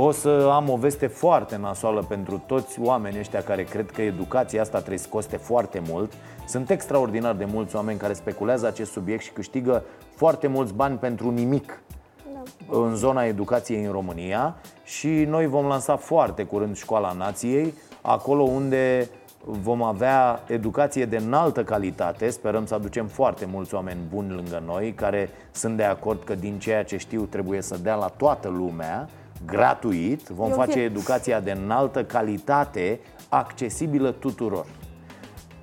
O 0.00 0.10
să 0.10 0.50
am 0.52 0.68
o 0.70 0.76
veste 0.76 1.06
foarte 1.06 1.56
nasoală 1.56 2.04
pentru 2.08 2.42
toți 2.46 2.80
oamenii 2.80 3.18
ăștia 3.18 3.42
care 3.42 3.64
cred 3.64 3.90
că 3.90 4.02
educația 4.02 4.60
asta 4.60 4.78
trebuie 4.78 4.98
să 4.98 5.08
coste 5.08 5.36
foarte 5.36 5.82
mult. 5.88 6.12
Sunt 6.46 6.70
extraordinar 6.70 7.34
de 7.34 7.44
mulți 7.44 7.76
oameni 7.76 7.98
care 7.98 8.12
speculează 8.12 8.66
acest 8.66 8.90
subiect 8.90 9.22
și 9.22 9.30
câștigă 9.30 9.84
foarte 10.14 10.46
mulți 10.46 10.74
bani 10.74 10.96
pentru 10.96 11.30
nimic 11.30 11.82
da. 12.32 12.78
în 12.78 12.94
zona 12.94 13.24
educației 13.24 13.84
în 13.84 13.92
România 13.92 14.56
și 14.84 15.08
noi 15.08 15.46
vom 15.46 15.66
lansa 15.66 15.96
foarte 15.96 16.44
curând 16.44 16.76
Școala 16.76 17.12
Nației, 17.12 17.74
acolo 18.00 18.42
unde 18.42 19.08
vom 19.44 19.82
avea 19.82 20.42
educație 20.46 21.04
de 21.04 21.16
înaltă 21.16 21.64
calitate. 21.64 22.30
Sperăm 22.30 22.66
să 22.66 22.74
aducem 22.74 23.06
foarte 23.06 23.48
mulți 23.52 23.74
oameni 23.74 23.98
buni 24.08 24.32
lângă 24.32 24.62
noi 24.66 24.92
care 24.92 25.30
sunt 25.50 25.76
de 25.76 25.84
acord 25.84 26.24
că 26.24 26.34
din 26.34 26.58
ceea 26.58 26.84
ce 26.84 26.96
știu 26.96 27.22
trebuie 27.22 27.62
să 27.62 27.78
dea 27.82 27.94
la 27.94 28.06
toată 28.16 28.48
lumea 28.48 29.08
gratuit, 29.46 30.26
vom 30.28 30.48
Eu 30.48 30.54
face 30.54 30.80
educația 30.80 31.40
de 31.40 31.50
înaltă 31.50 32.04
calitate, 32.04 33.00
accesibilă 33.28 34.10
tuturor. 34.10 34.66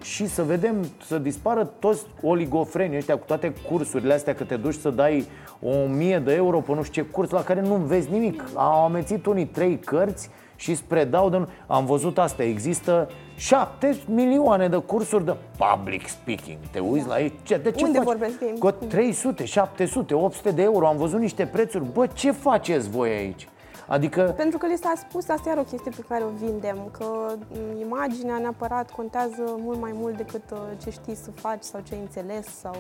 Și 0.02 0.28
să 0.28 0.44
vedem, 0.44 0.76
să 1.06 1.18
dispară 1.18 1.64
toți 1.80 2.06
oligofrenii 2.22 2.98
ăștia 2.98 3.18
cu 3.18 3.26
toate 3.26 3.54
cursurile 3.70 4.14
astea, 4.14 4.36
că 4.36 4.44
te 4.44 4.56
duci 4.56 4.76
să 4.76 4.90
dai 4.90 5.28
o 5.62 5.88
mie 5.88 6.20
de 6.20 6.34
euro 6.34 6.60
pe 6.60 6.74
nu 6.74 6.84
știu 6.84 7.04
ce 7.04 7.10
curs 7.10 7.30
la 7.30 7.44
care 7.44 7.62
nu 7.62 7.76
vezi 7.76 8.12
nimic. 8.12 8.44
Au 8.54 8.84
amețit 8.84 9.26
unii 9.26 9.46
trei 9.46 9.80
cărți 9.80 10.30
și 10.56 10.76
spre 10.76 11.04
dau 11.04 11.30
de... 11.30 11.48
Am 11.68 11.86
văzut 11.86 12.18
asta, 12.18 12.44
există 12.44 13.10
șapte 13.36 13.98
milioane 14.08 14.68
de 14.68 14.78
cursuri 14.78 15.26
de 15.26 15.36
public 15.58 16.08
speaking. 16.08 16.58
Te 16.72 16.80
uiți 16.80 17.08
la 17.08 17.20
ei, 17.20 17.34
ce, 17.44 17.58
de 17.58 17.72
ce 17.72 17.86
Unde 17.86 17.98
faci? 17.98 18.08
vorbesc 18.08 18.38
Cu 18.60 18.72
300, 18.72 19.46
700, 19.46 20.14
800 20.14 20.52
de 20.52 20.62
euro, 20.62 20.88
am 20.88 20.98
văzut 20.98 21.20
niște 21.20 21.46
prețuri. 21.46 21.84
Bă, 21.94 22.08
ce 22.08 22.32
faceți 22.32 22.90
voi 22.90 23.10
aici? 23.10 23.48
Adică... 23.88 24.34
Pentru 24.38 24.58
că 24.58 24.68
li 24.68 24.78
s-a 24.82 24.94
spus, 24.96 25.30
asta 25.30 25.50
e 25.50 25.60
o 25.60 25.64
chestie 25.64 25.92
pe 25.96 26.04
care 26.08 26.24
o 26.24 26.46
vindem, 26.46 26.78
că 26.92 27.06
imaginea 27.82 28.38
neapărat 28.38 28.92
contează 28.92 29.44
mult 29.58 29.80
mai 29.82 29.92
mult 29.94 30.18
decât 30.18 30.52
uh, 30.52 30.58
ce 30.84 30.90
știi 30.90 31.16
să 31.16 31.32
faci 31.32 31.64
sau 31.64 31.82
ce 31.84 31.94
ai 31.94 32.00
înțeles 32.00 32.46
sau 32.60 32.76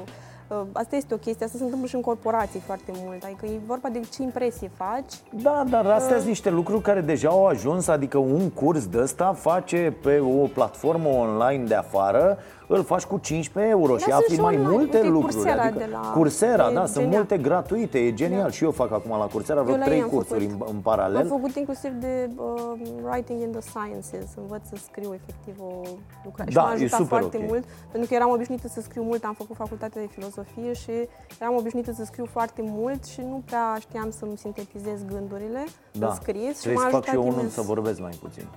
Uh, 0.47 0.61
asta 0.71 0.95
este 0.95 1.13
o 1.13 1.17
chestie, 1.17 1.45
asta 1.45 1.57
se 1.57 1.63
întâmplă 1.63 1.87
și 1.87 1.95
în 1.95 2.01
corporații 2.01 2.59
foarte 2.59 2.91
mult, 3.03 3.23
adică 3.23 3.45
e 3.45 3.59
vorba 3.65 3.89
de 3.89 3.99
ce 4.13 4.21
impresie 4.21 4.71
faci. 4.75 5.13
Da, 5.41 5.63
dar 5.69 5.85
astea 5.85 6.09
uh. 6.09 6.15
sunt 6.15 6.27
niște 6.27 6.49
lucruri 6.49 6.81
care 6.81 7.01
deja 7.01 7.29
au 7.29 7.45
ajuns, 7.45 7.87
adică 7.87 8.17
un 8.17 8.49
curs 8.49 8.87
de 8.87 8.97
ăsta 9.01 9.33
face 9.33 9.93
pe 10.01 10.19
o 10.19 10.47
platformă 10.47 11.09
online 11.09 11.63
de 11.63 11.75
afară, 11.75 12.37
îl 12.67 12.83
faci 12.83 13.03
cu 13.03 13.17
15 13.17 13.73
euro 13.73 13.93
da, 13.93 13.99
și 13.99 14.11
afli 14.11 14.37
mai 14.37 14.55
online. 14.55 14.69
multe 14.69 14.97
Uite, 14.97 15.09
lucruri. 15.09 15.33
Coursera 15.33 15.61
adică, 15.61 15.77
de 15.77 15.89
la... 15.91 16.11
Coursera, 16.13 16.57
da, 16.57 16.67
genial. 16.67 16.87
sunt 16.87 17.07
multe 17.07 17.37
gratuite, 17.37 17.97
e 17.99 18.13
genial. 18.13 18.41
Da. 18.41 18.49
Și 18.49 18.63
eu 18.63 18.71
fac 18.71 18.91
acum 18.91 19.17
la 19.17 19.25
Coursera 19.25 19.61
vreo 19.61 19.75
trei 19.75 20.01
cursuri 20.01 20.45
în, 20.45 20.63
în 20.71 20.75
paralel. 20.75 21.21
Am 21.21 21.27
făcut 21.27 21.55
inclusiv 21.55 21.91
de 21.91 22.29
uh, 22.35 22.71
Writing 23.03 23.41
in 23.41 23.51
the 23.51 23.61
Sciences, 23.61 24.27
învăț 24.41 24.61
să 24.67 24.75
scriu 24.83 25.13
efectiv 25.13 25.55
o 25.61 25.81
lucrare. 26.23 26.51
Da, 26.53 26.61
și 26.61 26.67
m-a 26.67 26.71
ajutat 26.73 27.07
foarte 27.07 27.35
okay. 27.37 27.47
mult, 27.49 27.63
pentru 27.91 28.09
că 28.09 28.15
eram 28.15 28.29
obișnuită 28.29 28.67
să 28.67 28.81
scriu 28.81 29.03
mult, 29.03 29.23
am 29.23 29.33
făcut 29.33 29.55
facultatea 29.55 30.01
de 30.01 30.07
filozofie 30.07 30.33
filozofie 30.35 30.73
și 30.73 31.09
eram 31.39 31.55
obișnuită 31.55 31.91
să 31.91 32.03
scriu 32.03 32.25
foarte 32.31 32.61
mult 32.65 33.05
și 33.05 33.21
nu 33.21 33.41
prea 33.45 33.77
știam 33.79 34.11
să-mi 34.11 34.37
sintetizez 34.37 35.03
gândurile 35.05 35.63
Da. 35.91 36.07
în 36.07 36.13
scris. 36.15 36.59
Trebuie 36.59 36.83
și 36.85 36.89
să 36.89 36.95
m-a 36.95 36.99
fac 36.99 37.03
și 37.03 37.09
eu 37.13 37.19
ajutat 37.19 37.27
unul 37.27 37.33
imens. 37.33 37.53
să 37.53 37.61
vorbesc 37.61 37.99
mai 37.99 38.17
puțin. 38.21 38.47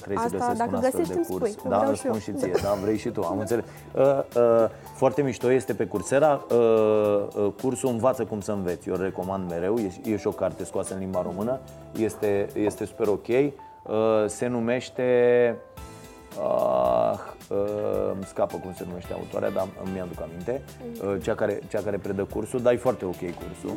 Trebuie 0.00 0.16
Asta, 0.16 0.28
să 0.28 0.36
găsesc 0.36 0.58
dacă 0.58 0.70
un 0.70 0.76
astfel 0.76 1.00
găsești, 1.00 1.12
de 1.12 1.18
îmi 1.18 1.26
curs. 1.26 1.50
spui, 1.50 1.62
că 1.62 1.68
da, 1.68 1.76
vreau 1.76 1.92
îți 1.92 2.00
și 2.00 2.06
eu. 2.06 2.14
spun 2.14 2.34
și 2.34 2.40
ție, 2.40 2.52
da, 2.62 2.74
vrei 2.82 2.96
și 2.96 3.08
tu, 3.08 3.22
am 3.22 3.38
înțeles. 3.38 3.54
Uh, 3.92 4.02
uh, 4.36 4.68
foarte 4.94 5.22
mișto 5.22 5.52
este 5.52 5.74
pe 5.74 5.86
Coursera 5.86 6.44
uh, 6.50 7.26
uh, 7.36 7.52
cursul 7.62 7.88
Învață 7.88 8.24
cum 8.24 8.40
să 8.40 8.52
înveți. 8.52 8.88
Eu 8.88 8.94
îl 8.94 9.02
recomand 9.02 9.50
mereu, 9.50 9.76
e, 9.76 10.10
e 10.10 10.16
și 10.16 10.26
o 10.26 10.30
carte 10.30 10.64
scoasă 10.64 10.94
în 10.94 11.00
limba 11.00 11.22
română, 11.22 11.60
este, 11.96 12.48
este 12.54 12.84
super 12.84 13.06
ok. 13.06 13.28
Uh, 13.28 13.92
se 14.26 14.46
numește 14.46 15.04
Uh, 16.40 17.18
uh, 17.48 18.10
îmi 18.12 18.24
scapă 18.24 18.56
cum 18.56 18.72
se 18.76 18.84
numește 18.88 19.12
autoarea, 19.12 19.50
dar 19.50 19.68
îmi 19.84 20.00
aduc 20.00 20.20
aminte. 20.22 20.62
Uh, 21.04 21.22
cea, 21.22 21.34
care, 21.34 21.60
cea 21.68 21.80
care 21.80 21.96
predă 21.96 22.24
cursul, 22.24 22.62
dar 22.62 22.72
e 22.72 22.76
foarte 22.76 23.04
ok 23.04 23.18
cursul. 23.18 23.76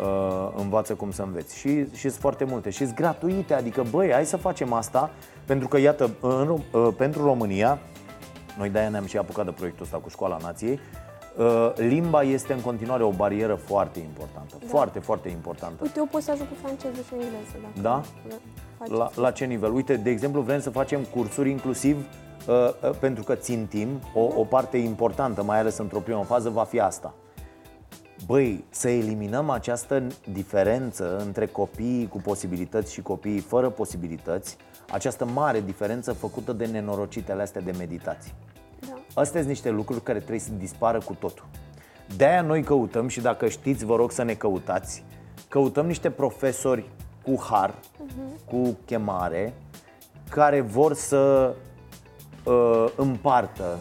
Uh, 0.00 0.52
învață 0.56 0.94
cum 0.94 1.10
să 1.10 1.22
înveți. 1.22 1.58
Și 1.58 1.84
și 1.94 2.00
sunt 2.00 2.12
foarte 2.20 2.44
multe. 2.44 2.70
Și 2.70 2.84
sunt 2.84 2.94
gratuite, 2.94 3.54
adică 3.54 3.84
băi, 3.90 4.12
hai 4.12 4.26
să 4.26 4.36
facem 4.36 4.72
asta, 4.72 5.10
pentru 5.44 5.68
că 5.68 5.78
iată, 5.78 6.10
în, 6.20 6.46
Rom- 6.46 6.72
uh, 6.72 6.88
pentru 6.96 7.24
România, 7.24 7.78
noi 8.60 8.70
de-aia 8.70 8.88
ne-am 8.88 9.06
și 9.06 9.16
apucat 9.16 9.44
de 9.44 9.50
proiectul 9.50 9.84
ăsta 9.84 9.96
cu 9.96 10.08
Școala 10.08 10.36
Nației, 10.42 10.78
uh, 11.36 11.72
limba 11.76 12.22
este 12.22 12.52
în 12.52 12.60
continuare 12.60 13.02
o 13.02 13.10
barieră 13.10 13.54
foarte 13.54 13.98
importantă. 13.98 14.54
Foarte, 14.66 14.98
foarte 14.98 15.28
importantă. 15.28 15.78
Uite, 15.82 15.94
eu 15.98 16.06
pot 16.06 16.22
să 16.22 16.30
ajut 16.30 16.48
cu 16.48 16.54
franceză 16.62 17.00
și 17.06 17.12
engleză. 17.12 17.56
Dacă 17.62 17.80
Da? 17.80 18.02
faceți. 18.78 18.96
La, 18.98 19.10
la 19.14 19.30
ce 19.30 19.44
nivel? 19.44 19.72
Uite, 19.72 19.96
de 19.96 20.10
exemplu, 20.10 20.40
vrem 20.40 20.60
să 20.60 20.70
facem 20.70 21.00
cursuri 21.00 21.50
inclusiv 21.50 21.96
uh, 21.96 22.54
uh, 22.82 22.90
pentru 23.00 23.22
că 23.22 23.34
țintim 23.34 23.88
o, 24.14 24.20
o 24.36 24.44
parte 24.44 24.76
importantă, 24.76 25.42
mai 25.42 25.58
ales 25.58 25.76
într-o 25.76 25.98
primă 25.98 26.22
fază, 26.22 26.48
va 26.48 26.64
fi 26.64 26.80
asta. 26.80 27.14
Băi, 28.26 28.64
să 28.70 28.88
eliminăm 28.88 29.50
această 29.50 30.02
diferență 30.32 31.16
între 31.18 31.46
copiii 31.46 32.08
cu 32.08 32.18
posibilități 32.18 32.92
și 32.92 33.02
copiii 33.02 33.38
fără 33.38 33.70
posibilități, 33.70 34.56
această 34.90 35.24
mare 35.24 35.60
diferență 35.60 36.12
făcută 36.12 36.52
de 36.52 36.66
nenorocitele 36.66 37.42
astea 37.42 37.60
de 37.60 37.72
meditații. 37.78 38.32
Da. 38.80 39.20
Astea 39.20 39.40
sunt 39.40 39.52
niște 39.52 39.70
lucruri 39.70 40.02
care 40.02 40.18
trebuie 40.18 40.40
să 40.40 40.50
dispară 40.58 40.98
cu 40.98 41.16
totul. 41.20 41.44
De-aia 42.16 42.42
noi 42.42 42.62
căutăm 42.62 43.08
și 43.08 43.20
dacă 43.20 43.48
știți, 43.48 43.84
vă 43.84 43.96
rog 43.96 44.10
să 44.10 44.22
ne 44.22 44.34
căutați, 44.34 45.04
căutăm 45.48 45.86
niște 45.86 46.10
profesori 46.10 46.88
cu 47.22 47.42
har, 47.50 47.74
cu 48.44 48.76
chemare, 48.84 49.54
care 50.30 50.60
vor 50.60 50.94
să 50.94 51.54
uh, 52.44 52.86
împartă 52.96 53.78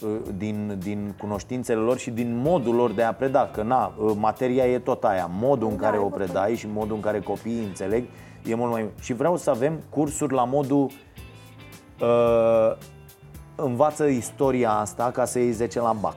uh, 0.00 0.10
din, 0.36 0.78
din 0.82 1.14
cunoștințele 1.20 1.80
lor 1.80 1.98
și 1.98 2.10
din 2.10 2.36
modul 2.36 2.74
lor 2.74 2.92
de 2.92 3.02
a 3.02 3.12
preda. 3.12 3.50
Că 3.52 3.62
na, 3.62 3.94
uh, 3.98 4.12
materia 4.16 4.66
e 4.66 4.78
tot 4.78 5.04
aia, 5.04 5.30
modul 5.32 5.68
în 5.68 5.76
Da, 5.76 5.82
care 5.82 5.96
e 5.96 6.00
o 6.00 6.08
tot 6.08 6.14
predai 6.14 6.54
și 6.54 6.66
modul 6.72 6.94
în 6.94 7.00
care 7.02 7.20
copiii 7.20 7.64
înțeleg 7.64 8.04
e 8.44 8.54
mult 8.54 8.70
mai... 8.70 8.90
Și 9.00 9.12
vreau 9.12 9.36
să 9.36 9.50
avem 9.50 9.82
cursuri 9.90 10.32
la 10.32 10.44
modul 10.44 10.90
uh, 12.00 12.76
învață 13.54 14.04
istoria 14.04 14.70
asta 14.70 15.10
ca 15.10 15.24
să 15.24 15.38
iei 15.38 15.50
10 15.50 15.80
la 15.80 15.92
BAC. 15.92 16.16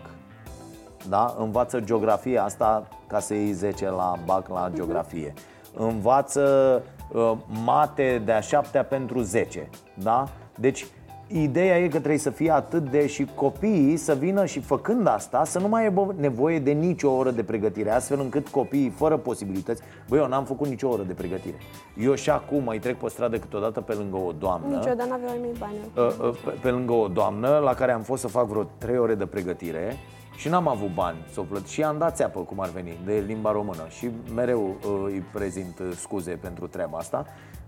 Da? 1.10 1.36
Învață 1.40 1.80
geografia 1.80 2.44
asta 2.44 2.88
ca 3.08 3.20
să 3.20 3.34
iei 3.34 3.52
10 3.52 3.90
la 3.90 4.14
BAC 4.26 4.48
la 4.48 4.72
geografie. 4.74 5.34
Învață 5.78 6.82
uh, 7.14 7.32
mate 7.64 8.22
de 8.26 8.32
a 8.32 8.40
șaptea 8.40 8.84
pentru 8.84 9.22
10. 9.22 9.70
Da? 9.94 10.28
Deci 10.56 10.86
ideea 11.28 11.78
e 11.78 11.88
că 11.88 11.98
trebuie 11.98 12.18
să 12.18 12.30
fie 12.30 12.52
atât 12.52 12.90
de 12.90 13.08
și 13.08 13.28
copiii 13.36 13.98
să 13.98 14.14
vină 14.14 14.46
și 14.46 14.60
făcând 14.60 15.08
asta 15.08 15.44
să 15.44 15.60
nu 15.60 15.68
mai 15.68 15.84
aibă 15.84 16.16
nevoie 16.18 16.60
de 16.60 16.72
nicio 16.72 17.12
oră 17.12 17.32
de 17.32 17.44
pregătire, 17.44 17.92
astfel 17.92 18.20
încât 18.20 18.48
copiii 18.48 18.90
fără 18.90 19.18
posibilități, 19.18 19.82
băi, 20.10 20.20
eu 20.20 20.28
n-am 20.28 20.46
făcut 20.46 20.68
nicio 20.68 20.90
oră 20.90 21.04
de 21.04 21.14
pregătire. 21.14 21.56
Eu 21.98 22.14
și 22.14 22.30
acum 22.30 22.64
mai 22.64 22.80
trec 22.80 22.98
pe 22.98 23.10
stradă 23.10 23.38
câteodată 23.38 23.82
pe 23.82 23.94
lângă 23.94 24.18
o 24.18 24.32
doamnă 24.32 24.68
Niciodată 24.76 25.10
n-aveau 25.10 25.32
ai 25.32 25.40
mei 25.42 25.54
bani. 25.60 25.76
uh, 26.08 26.28
uh, 26.28 26.38
pe, 26.46 26.50
pe 26.62 26.70
lângă 26.70 26.94
o 26.94 27.08
doamnă 27.08 27.58
la 27.58 27.74
care 27.74 27.92
am 27.92 28.02
fost 28.02 28.22
să 28.22 28.28
fac 28.28 28.48
vreo 28.48 28.64
3 28.78 28.98
ore 28.98 29.16
de 29.16 29.26
pregătire 29.26 29.98
și 30.38 30.50
n-am 30.50 30.68
avut 30.68 30.94
bani 30.94 31.18
să 31.32 31.40
o 31.40 31.44
plătesc 31.44 31.72
și 31.72 31.84
am 31.84 31.98
dat 31.98 32.16
țeapă, 32.16 32.40
cum 32.40 32.60
ar 32.60 32.70
veni, 32.70 33.00
de 33.06 33.24
limba 33.28 33.52
română 33.52 33.86
și 33.90 34.10
mereu 34.36 34.76
uh, 34.86 35.04
îi 35.06 35.24
prezint 35.34 35.80
uh, 35.80 35.92
scuze 35.96 36.32
pentru 36.32 36.68
treaba 36.68 36.98
asta 36.98 37.26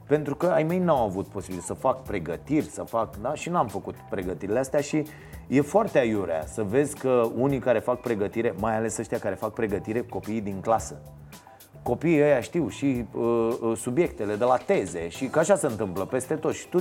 pentru 0.08 0.36
că 0.36 0.46
ai 0.46 0.64
mei 0.64 0.80
n-au 0.80 1.06
avut 1.06 1.28
posibil 1.28 1.60
să 1.60 1.74
fac 1.74 2.04
pregătiri, 2.04 2.66
să 2.66 2.84
fac, 2.84 3.16
da? 3.16 3.34
Și 3.34 3.50
n-am 3.50 3.68
făcut 3.68 3.96
pregătirile 4.10 4.60
astea 4.60 4.82
și 4.82 5.06
e 5.48 5.62
foarte 5.62 5.98
aiurea 6.00 6.46
să 6.46 6.64
vezi 6.64 6.98
că 6.98 7.30
unii 7.36 7.60
care 7.60 7.80
fac 7.80 8.00
pregătire, 8.00 8.54
mai 8.60 8.76
ales 8.76 8.98
ăștia 8.98 9.20
care 9.20 9.36
fac 9.36 9.54
pregătire, 9.54 10.02
copiii 10.02 10.42
din 10.42 10.60
clasă, 10.62 11.02
copiii 11.88 12.22
ăia 12.22 12.42
știu 12.42 12.70
și 12.70 13.06
uh, 13.12 13.50
uh, 13.62 13.78
subiectele 13.78 14.36
de 14.36 14.44
la 14.44 14.58
teze 14.66 15.08
și 15.10 15.26
că 15.26 15.40
așa 15.40 15.56
se 15.56 15.66
întâmplă 15.66 16.06
peste 16.06 16.34
tot 16.34 16.54
și 16.54 16.68
tu, 16.68 16.78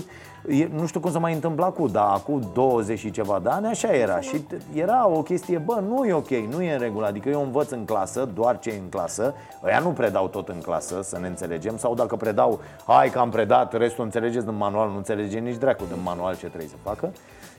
e, 0.49 0.69
nu 0.75 0.87
știu 0.87 1.01
cum 1.01 1.11
să 1.11 1.19
mai 1.19 1.33
întâmpla 1.33 1.71
cu, 1.71 1.89
dar 1.89 2.07
acum 2.09 2.51
20 2.55 2.99
și 2.99 3.11
ceva 3.11 3.41
de 3.43 3.49
ani 3.49 3.67
așa 3.67 3.95
era 3.95 4.21
și 4.21 4.37
t- 4.37 4.75
era 4.75 5.09
o 5.09 5.23
chestie, 5.23 5.59
bă, 5.59 5.83
nu 5.89 6.05
e 6.05 6.13
ok, 6.13 6.31
nu 6.31 6.63
e 6.63 6.73
în 6.73 6.79
regulă, 6.79 7.07
adică 7.07 7.29
eu 7.29 7.43
învăț 7.43 7.71
în 7.71 7.85
clasă, 7.85 8.29
doar 8.35 8.59
ce 8.59 8.71
e 8.71 8.79
în 8.83 8.89
clasă, 8.89 9.35
ăia 9.65 9.79
nu 9.79 9.89
predau 9.89 10.29
tot 10.29 10.49
în 10.49 10.61
clasă, 10.61 11.03
să 11.03 11.19
ne 11.19 11.27
înțelegem, 11.27 11.77
sau 11.77 11.95
dacă 11.95 12.17
predau, 12.17 12.61
hai 12.87 13.11
că 13.11 13.19
am 13.19 13.31
predat, 13.31 13.77
restul 13.77 14.05
înțelegeți 14.05 14.47
din 14.47 14.57
manual, 14.57 14.89
nu 14.89 14.97
înțelege 14.97 15.39
nici 15.39 15.57
dracu 15.57 15.85
din 15.93 16.03
manual 16.03 16.37
ce 16.37 16.47
trebuie 16.47 16.69
să 16.69 16.77
facă. 16.83 17.13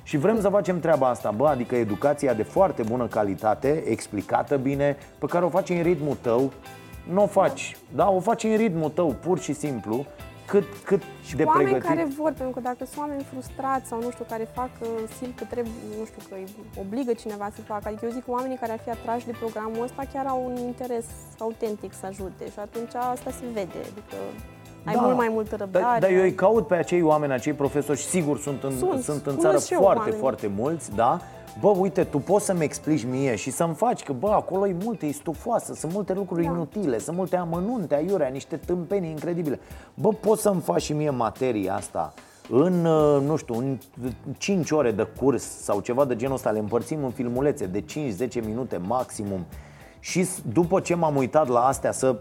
Și 0.03 0.17
vrem 0.17 0.41
să 0.41 0.49
facem 0.49 0.79
treaba 0.79 1.07
asta, 1.07 1.31
bă, 1.31 1.47
adică 1.47 1.75
educația 1.75 2.33
de 2.33 2.43
foarte 2.43 2.83
bună 2.83 3.05
calitate, 3.05 3.83
explicată 3.85 4.57
bine, 4.57 4.97
pe 5.19 5.25
care 5.25 5.45
o 5.45 5.49
faci 5.49 5.69
în 5.69 5.81
ritmul 5.81 6.17
tău, 6.21 6.51
nu 7.11 7.23
o 7.23 7.27
faci, 7.27 7.77
da? 7.95 8.09
O 8.09 8.19
faci 8.19 8.43
în 8.43 8.55
ritmul 8.55 8.89
tău, 8.89 9.15
pur 9.21 9.39
și 9.39 9.53
simplu, 9.53 10.05
cât, 10.45 10.63
cât 10.83 11.01
Și 11.23 11.35
de 11.35 11.43
cu 11.43 11.49
oameni 11.49 11.69
pregătit. 11.69 11.95
care 11.95 12.07
vor, 12.17 12.31
pentru 12.31 12.49
că 12.55 12.59
dacă 12.59 12.85
sunt 12.85 12.97
oameni 12.97 13.23
frustrați 13.31 13.87
sau 13.87 14.01
nu 14.01 14.11
știu, 14.11 14.25
care 14.29 14.47
fac, 14.53 14.69
uh, 14.81 14.87
simt 15.19 15.37
că 15.37 15.43
trebuie, 15.43 15.73
nu 15.99 16.05
știu, 16.05 16.21
că 16.29 16.35
îi 16.35 16.47
obligă 16.79 17.13
cineva 17.13 17.49
să 17.55 17.61
facă. 17.61 17.87
Adică 17.87 18.05
eu 18.05 18.11
zic 18.11 18.23
că 18.25 18.31
oamenii 18.31 18.57
care 18.57 18.71
ar 18.71 18.79
fi 18.79 18.89
atrași 18.89 19.25
de 19.25 19.31
programul 19.39 19.83
ăsta 19.83 20.03
chiar 20.13 20.25
au 20.25 20.39
un 20.45 20.55
interes 20.57 21.05
autentic 21.39 21.93
să 21.93 22.05
ajute 22.05 22.43
și 22.53 22.59
atunci 22.59 22.93
asta 22.93 23.31
se 23.31 23.45
vede. 23.53 23.79
Adică 23.91 24.17
ai 24.87 24.93
Da. 24.93 25.01
mult 25.01 25.15
mai 25.17 25.29
multă 25.31 25.55
răbdare. 25.55 25.85
Dar, 25.85 25.99
dar 25.99 26.09
eu 26.09 26.21
îi 26.21 26.33
caut 26.33 26.67
pe 26.67 26.75
acei 26.75 27.01
oameni, 27.01 27.33
acei 27.33 27.53
profesori 27.53 27.99
și 27.99 28.05
sigur 28.05 28.39
sunt 28.39 28.63
în, 28.63 28.69
sunt, 28.77 28.89
Sunt, 28.89 29.03
sunt 29.03 29.25
în 29.25 29.35
cunosc 29.35 29.41
țară 29.41 29.57
și 29.57 29.73
eu 29.73 29.79
foarte, 29.79 29.99
oameni. 29.99 30.17
foarte 30.19 30.51
mulți, 30.55 30.95
da? 30.95 31.19
Bă, 31.59 31.67
uite, 31.67 32.03
tu 32.03 32.17
poți 32.17 32.45
să-mi 32.45 32.63
explici 32.63 33.05
mie 33.05 33.35
și 33.35 33.51
să-mi 33.51 33.73
faci 33.73 34.03
că, 34.03 34.13
bă, 34.13 34.29
acolo 34.29 34.67
e 34.67 34.75
multe, 34.83 35.05
e 35.05 35.11
stufoasă, 35.11 35.73
sunt 35.73 35.93
multe 35.93 36.13
lucruri 36.13 36.43
Da. 36.43 36.49
inutile, 36.51 36.99
sunt 36.99 37.15
multe 37.17 37.35
amănunte, 37.35 37.95
aiurea, 37.95 38.27
niște 38.27 38.55
tâmpenii 38.65 39.09
incredibile. 39.09 39.59
Bă, 39.93 40.09
poți 40.09 40.41
să-mi 40.41 40.61
faci 40.61 40.81
și 40.81 40.93
mie 40.93 41.09
materia 41.09 41.75
asta 41.75 42.13
în, 42.49 42.85
uh, 42.85 43.21
nu 43.25 43.35
știu, 43.35 43.55
în 43.57 43.77
5 44.37 44.71
ore 44.71 44.91
de 44.91 45.07
curs 45.19 45.43
sau 45.43 45.79
ceva 45.79 46.05
de 46.05 46.15
genul 46.15 46.35
ăsta, 46.35 46.49
le 46.49 46.59
împărțim 46.59 47.03
în 47.03 47.11
filmulețe 47.11 47.65
de 47.65 47.81
5-10 47.81 48.39
minute 48.45 48.77
maximum 48.87 49.45
și 49.99 50.23
s- 50.23 50.41
după 50.53 50.79
ce 50.79 50.95
m-am 50.95 51.15
uitat 51.15 51.47
la 51.47 51.59
astea 51.59 51.91
să 51.91 52.15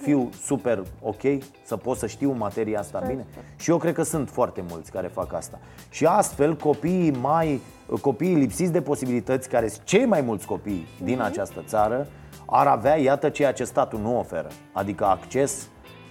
fiu 0.00 0.30
super 0.42 0.82
ok, 1.02 1.20
să 1.64 1.76
pot 1.76 1.96
să 1.96 2.06
știu 2.06 2.32
materia 2.32 2.78
asta 2.78 3.04
bine. 3.08 3.26
Și 3.56 3.70
eu 3.70 3.76
cred 3.76 3.94
că 3.94 4.02
sunt 4.02 4.28
foarte 4.28 4.64
mulți 4.68 4.90
care 4.90 5.06
fac 5.06 5.32
asta. 5.32 5.58
Și 5.90 6.06
astfel 6.06 6.56
copiii 6.56 7.10
mai 7.10 7.60
copiii 8.00 8.34
lipsiți 8.34 8.72
de 8.72 8.82
posibilități, 8.82 9.48
care 9.48 9.68
sunt 9.68 9.84
cei 9.84 10.04
mai 10.04 10.20
mulți 10.20 10.46
copii 10.46 10.86
din 11.02 11.20
această 11.20 11.62
țară, 11.66 12.06
ar 12.46 12.66
avea, 12.66 12.96
iată, 12.96 13.28
ceea 13.28 13.52
ce 13.52 13.64
statul 13.64 13.98
nu 13.98 14.18
oferă, 14.18 14.48
adică 14.72 15.04
acces 15.04 15.68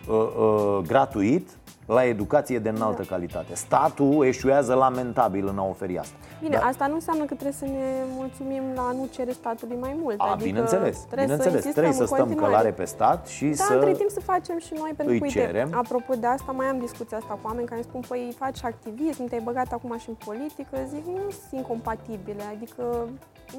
uh, 0.08 0.16
uh, 0.16 0.78
gratuit 0.88 1.50
la 1.86 2.06
educație 2.06 2.60
de 2.60 2.70
înaltă 2.70 3.02
calitate. 3.02 3.56
Statul 3.56 4.26
eșuează 4.26 4.74
lamentabil 4.74 5.48
în 5.48 5.58
a 5.58 5.64
oferi 5.64 5.98
asta. 6.00 6.16
Bine, 6.42 6.58
Da. 6.58 6.66
asta 6.66 6.88
nu 6.88 6.94
înseamnă 6.94 7.24
că 7.24 7.34
trebuie 7.34 7.52
să 7.52 7.66
ne 7.66 7.86
mulțumim 8.16 8.64
la 8.76 8.82
a 8.82 8.92
nu 8.92 9.08
cere 9.12 9.32
statului 9.32 9.78
mai 9.80 9.96
mult. 10.02 10.16
A, 10.20 10.26
adică 10.32 10.44
bineînțeles, 10.48 10.98
trebuie 10.98 11.22
bineînțeles, 11.22 11.64
să 11.64 11.72
trebuie 11.72 11.94
să 11.94 12.02
insistăm 12.02 12.04
în 12.04 12.08
stăm 12.08 12.26
continuare. 12.28 12.52
călare 12.54 12.72
pe 12.72 12.86
stat 12.86 13.28
și 13.28 13.46
Da, 13.46 13.64
să... 13.64 13.74
între 13.74 13.92
timp 13.94 14.10
să 14.10 14.20
facem 14.20 14.58
și 14.60 14.74
noi, 14.78 14.92
pentru 14.98 15.14
îi 15.14 15.20
că, 15.20 15.26
uite, 15.26 15.40
cerem. 15.40 15.70
apropo 15.74 16.14
de 16.14 16.28
asta, 16.28 16.52
mai 16.52 16.66
am 16.66 16.80
discuția 16.80 17.18
asta 17.18 17.34
cu 17.34 17.40
oameni 17.44 17.68
care 17.68 17.80
îmi 17.82 17.90
spun, 17.90 18.02
păi, 18.08 18.36
faci 18.38 18.64
activism, 18.64 19.28
te-ai 19.28 19.42
băgat 19.44 19.72
acum 19.72 19.98
și 19.98 20.10
în 20.10 20.16
politică, 20.26 20.76
zic, 20.90 21.06
nu 21.06 21.22
sunt 21.30 21.52
incompatibile, 21.52 22.44
adică, 22.56 22.84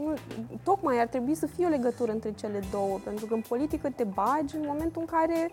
nu, 0.03 0.15
tocmai 0.63 1.01
ar 1.01 1.07
trebui 1.07 1.35
să 1.35 1.47
fie 1.47 1.67
o 1.67 1.69
legătură 1.69 2.13
între 2.13 2.33
cele 2.33 2.61
două, 2.71 2.99
pentru 3.05 3.27
că 3.27 3.35
în 3.35 3.43
politică 3.49 3.91
te 3.97 4.05
bagi 4.05 4.57
în 4.57 4.65
momentul 4.67 5.01
în 5.01 5.07
care 5.07 5.51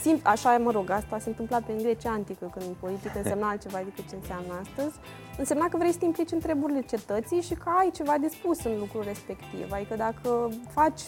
Sim, 0.00 0.20
așa, 0.22 0.58
mă 0.58 0.70
rog, 0.70 0.90
asta 0.90 1.18
se 1.18 1.28
întâmpla 1.28 1.60
pe 1.60 1.72
în 1.72 1.78
Grecia 1.78 2.10
antică, 2.10 2.52
când 2.56 2.74
politică 2.80 3.12
însemna 3.18 3.48
altceva 3.48 3.78
decât 3.78 4.08
ce 4.08 4.14
înseamnă 4.14 4.52
astăzi. 4.62 4.96
Însemna 5.38 5.66
că 5.70 5.76
vrei 5.76 5.92
să 5.92 5.98
te 5.98 6.04
implici 6.04 6.30
în 6.30 6.38
treburile 6.38 6.80
cetății 6.80 7.40
și 7.40 7.54
că 7.54 7.70
ai 7.78 7.90
ceva 7.90 8.14
de 8.20 8.28
spus 8.28 8.64
în 8.64 8.72
lucrul 8.78 9.02
respectiv. 9.06 9.66
Adică 9.70 9.94
dacă 9.96 10.48
faci, 10.68 11.00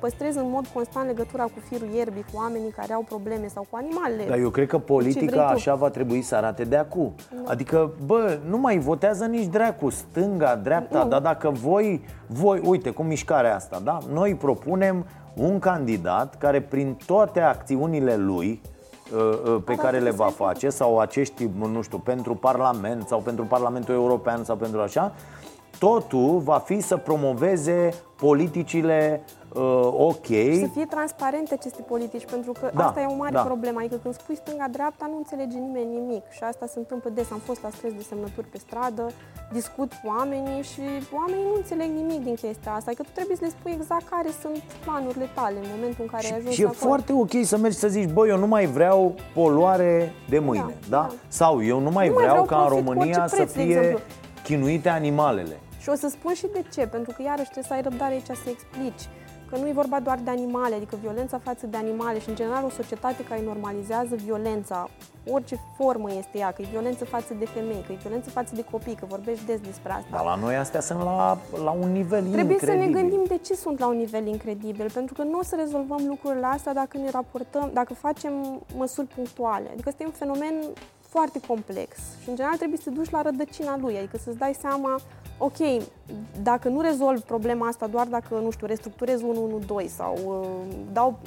păstrezi 0.00 0.38
în 0.38 0.50
mod 0.50 0.66
constant 0.66 1.06
legătura 1.06 1.42
cu 1.42 1.58
firul 1.68 1.88
ierbii, 1.94 2.24
cu 2.32 2.36
oamenii 2.36 2.70
care 2.70 2.92
au 2.92 3.02
probleme 3.08 3.46
sau 3.46 3.66
cu 3.70 3.76
animalele. 3.76 4.24
Dar 4.28 4.38
eu 4.38 4.50
cred 4.50 4.66
că 4.66 4.78
politica 4.78 5.46
așa 5.46 5.74
va 5.74 5.90
trebui 5.90 6.22
să 6.22 6.34
arate 6.34 6.64
de 6.64 6.76
acum. 6.76 7.14
Da. 7.30 7.50
Adică, 7.50 7.92
bă, 8.06 8.38
nu 8.48 8.58
mai 8.58 8.78
votează 8.78 9.24
nici 9.24 9.46
dracu, 9.46 9.90
stânga, 9.90 10.56
dreapta, 10.56 11.02
nu. 11.02 11.08
dar 11.08 11.20
dacă 11.20 11.50
voi, 11.50 12.04
voi, 12.26 12.60
uite, 12.64 12.90
cu 12.90 13.02
mișcarea 13.02 13.54
asta, 13.54 13.80
da? 13.84 13.98
Noi 14.12 14.34
propunem 14.34 15.06
un 15.34 15.58
candidat 15.58 16.38
care 16.38 16.60
prin 16.60 16.96
toate 17.06 17.40
acțiunile 17.40 18.16
lui 18.16 18.60
uh, 18.62 18.68
uh, 18.68 18.73
pe 19.64 19.74
care 19.74 19.98
le 19.98 20.10
va 20.10 20.26
face 20.26 20.68
sau 20.68 20.98
acești, 20.98 21.50
nu 21.72 21.82
știu, 21.82 21.98
pentru 21.98 22.34
Parlament 22.34 23.08
sau 23.08 23.18
pentru 23.18 23.44
Parlamentul 23.44 23.94
European 23.94 24.44
sau 24.44 24.56
pentru 24.56 24.80
așa, 24.80 25.12
totul 25.78 26.38
va 26.38 26.58
fi 26.58 26.80
să 26.80 26.96
promoveze 26.96 27.88
politicile 28.16 29.24
uh, 29.54 29.88
ok. 30.10 30.26
Să 30.66 30.68
fie 30.72 30.86
transparente 30.96 31.54
aceste 31.54 31.82
politici, 31.82 32.24
pentru 32.24 32.52
că 32.52 32.70
da, 32.74 32.86
asta 32.86 33.00
e 33.00 33.06
o 33.06 33.14
mare 33.14 33.32
da. 33.32 33.42
problemă. 33.42 33.78
Adică 33.80 33.96
când 34.02 34.14
spui 34.14 34.36
stânga-dreapta, 34.36 35.06
nu 35.10 35.16
înțelege 35.16 35.58
nimeni 35.58 35.90
nimic. 35.98 36.24
Și 36.30 36.42
asta 36.42 36.66
se 36.66 36.78
întâmplă 36.78 37.10
des. 37.10 37.30
Am 37.30 37.38
fost 37.38 37.62
la 37.62 37.70
stres 37.70 37.92
de 37.92 38.02
semnături 38.02 38.46
pe 38.46 38.58
stradă, 38.58 39.10
discut 39.52 39.92
cu 39.92 40.06
oamenii 40.16 40.62
și 40.62 40.80
oamenii 41.20 41.44
nu 41.50 41.54
înțeleg 41.56 41.88
nimic 42.00 42.20
din 42.24 42.34
chestia 42.34 42.72
asta. 42.72 42.88
Adică 42.90 43.02
tu 43.02 43.10
trebuie 43.14 43.36
să 43.36 43.44
le 43.44 43.50
spui 43.58 43.72
exact 43.78 44.08
care 44.08 44.30
sunt 44.42 44.62
planurile 44.84 45.28
tale 45.34 45.56
în 45.62 45.68
momentul 45.74 46.02
în 46.06 46.10
care 46.14 46.26
și, 46.26 46.32
ai 46.32 46.38
ajuns 46.38 46.54
Și 46.54 46.62
e 46.62 46.64
acolo. 46.64 46.86
foarte 46.88 47.12
ok 47.12 47.34
să 47.42 47.56
mergi 47.56 47.76
să 47.76 47.88
zici, 47.88 48.10
băi, 48.10 48.28
eu 48.28 48.38
nu 48.38 48.46
mai 48.46 48.66
vreau 48.66 49.14
poluare 49.34 50.12
de 50.28 50.38
mâine, 50.38 50.74
da? 50.88 50.96
da? 50.96 51.06
da. 51.08 51.14
Sau 51.28 51.64
eu 51.64 51.78
nu 51.80 51.90
mai 51.90 52.08
nu 52.08 52.14
vreau, 52.14 52.34
mai 52.34 52.44
vreau 52.44 52.60
ca 52.60 52.68
în 52.68 52.76
România 52.76 53.24
preț, 53.24 53.38
să 53.40 53.44
fie 53.44 53.98
chinuite 54.42 54.88
animalele. 54.88 55.60
Și 55.78 55.88
o 55.90 55.94
să 55.94 56.08
spun 56.08 56.34
și 56.34 56.46
de 56.52 56.64
ce, 56.72 56.86
pentru 56.86 57.12
că 57.16 57.22
iarăși 57.22 57.50
trebuie 57.50 57.64
să 57.64 57.72
ai 57.72 57.82
răbdare 57.82 58.12
aici 58.12 58.24
să 58.26 58.48
explici 58.50 59.08
că 59.54 59.60
nu 59.60 59.68
e 59.68 59.72
vorba 59.72 60.00
doar 60.00 60.18
de 60.24 60.30
animale, 60.30 60.74
adică 60.74 60.96
violența 61.00 61.38
față 61.38 61.66
de 61.66 61.76
animale 61.76 62.18
și 62.20 62.28
în 62.28 62.34
general 62.34 62.64
o 62.64 62.70
societate 62.70 63.24
care 63.28 63.42
normalizează 63.42 64.14
violența, 64.14 64.88
orice 65.30 65.56
formă 65.76 66.08
este 66.12 66.38
ea, 66.38 66.50
că 66.50 66.62
e 66.62 66.66
violență 66.70 67.04
față 67.04 67.34
de 67.38 67.46
femei, 67.46 67.84
că 67.86 67.92
e 67.92 67.98
violență 68.06 68.30
față 68.30 68.54
de 68.54 68.64
copii, 68.70 68.94
că 68.94 69.06
vorbești 69.08 69.46
des 69.46 69.60
despre 69.60 69.92
asta. 69.92 70.08
Dar 70.10 70.24
la 70.24 70.34
noi 70.34 70.56
astea 70.56 70.80
sunt 70.80 70.98
la, 71.02 71.38
la 71.64 71.70
un 71.70 71.92
nivel 71.92 72.22
Trebuie 72.22 72.54
incredibil. 72.54 72.68
să 72.68 72.86
ne 72.86 73.00
gândim 73.00 73.24
de 73.28 73.38
ce 73.46 73.54
sunt 73.54 73.78
la 73.78 73.86
un 73.86 73.96
nivel 73.96 74.26
incredibil, 74.26 74.90
pentru 74.90 75.14
că 75.14 75.22
nu 75.22 75.38
o 75.38 75.42
să 75.42 75.54
rezolvăm 75.58 76.02
lucrurile 76.06 76.46
astea 76.46 76.74
dacă 76.74 76.96
ne 76.96 77.10
raportăm, 77.10 77.70
dacă 77.72 77.94
facem 77.94 78.32
măsuri 78.76 79.06
punctuale. 79.06 79.68
Adică 79.72 79.88
este 79.88 80.04
un 80.04 80.10
fenomen 80.10 80.54
foarte 81.16 81.40
complex 81.46 81.96
și 82.22 82.28
în 82.28 82.34
general 82.36 82.56
trebuie 82.56 82.78
să 82.78 82.88
te 82.88 82.94
duci 82.94 83.10
la 83.10 83.22
rădăcina 83.22 83.76
lui, 83.76 83.96
adică 83.96 84.16
să-ți 84.16 84.38
dai 84.38 84.54
seama 84.60 85.00
ok, 85.38 85.56
dacă 86.42 86.68
nu 86.68 86.80
rezolv 86.80 87.20
problema 87.20 87.66
asta 87.66 87.86
doar 87.86 88.06
dacă, 88.06 88.34
nu 88.34 88.50
știu, 88.50 88.66
restructurez 88.66 89.22
112 89.22 89.94
sau 89.94 90.18
uh, 90.24 90.74
dau, 90.92 91.18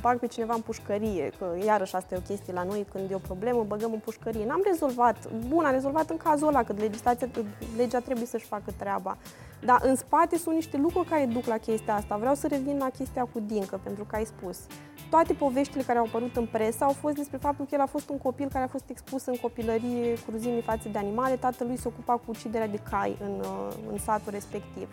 bag 0.00 0.18
pe 0.18 0.26
cineva 0.26 0.54
în 0.54 0.60
pușcărie, 0.60 1.30
că 1.38 1.46
iarăși 1.64 1.96
asta 1.96 2.14
e 2.14 2.18
o 2.18 2.28
chestie 2.28 2.52
la 2.52 2.62
noi, 2.62 2.86
când 2.92 3.10
e 3.10 3.14
o 3.14 3.18
problemă, 3.18 3.64
băgăm 3.68 3.92
în 3.92 3.98
pușcărie. 3.98 4.46
N-am 4.46 4.62
rezolvat, 4.64 5.16
bun, 5.48 5.64
am 5.64 5.72
rezolvat 5.72 6.10
în 6.10 6.16
cazul 6.16 6.48
ăla, 6.48 6.62
că 6.62 6.74
legislația, 6.78 7.28
legea 7.76 7.98
trebuie 7.98 8.26
să-și 8.26 8.46
facă 8.46 8.72
treaba. 8.78 9.16
Dar 9.64 9.80
în 9.82 9.96
spate 9.96 10.38
sunt 10.38 10.54
niște 10.54 10.76
lucruri 10.76 11.08
care 11.08 11.26
duc 11.26 11.44
la 11.44 11.56
chestia 11.58 11.94
asta. 11.94 12.16
Vreau 12.16 12.34
să 12.34 12.46
revin 12.46 12.78
la 12.78 12.88
chestia 12.88 13.22
cu 13.32 13.40
Dincă, 13.40 13.80
pentru 13.82 14.04
că 14.04 14.16
ai 14.16 14.24
spus. 14.24 14.58
Toate 15.10 15.32
poveștile 15.32 15.82
care 15.82 15.98
au 15.98 16.04
apărut 16.04 16.36
în 16.36 16.46
presă 16.46 16.84
au 16.84 16.92
fost 16.92 17.14
despre 17.14 17.36
faptul 17.36 17.64
că 17.64 17.74
el 17.74 17.80
a 17.80 17.86
fost 17.86 18.08
un 18.08 18.18
copil 18.18 18.48
care 18.48 18.64
a 18.64 18.68
fost 18.68 18.84
expus 18.90 19.26
în 19.26 19.36
copilărie 19.36 20.14
cruzimii 20.26 20.62
față 20.62 20.88
de 20.88 20.98
animale. 20.98 21.36
Tatălui 21.36 21.76
se 21.76 21.88
ocupa 21.88 22.12
cu 22.12 22.24
uciderea 22.26 22.68
de 22.68 22.80
cai 22.90 23.16
în, 23.20 23.40
uh, 23.40 23.68
în 23.92 23.98
satul 23.98 24.32
respectiv. 24.32 24.88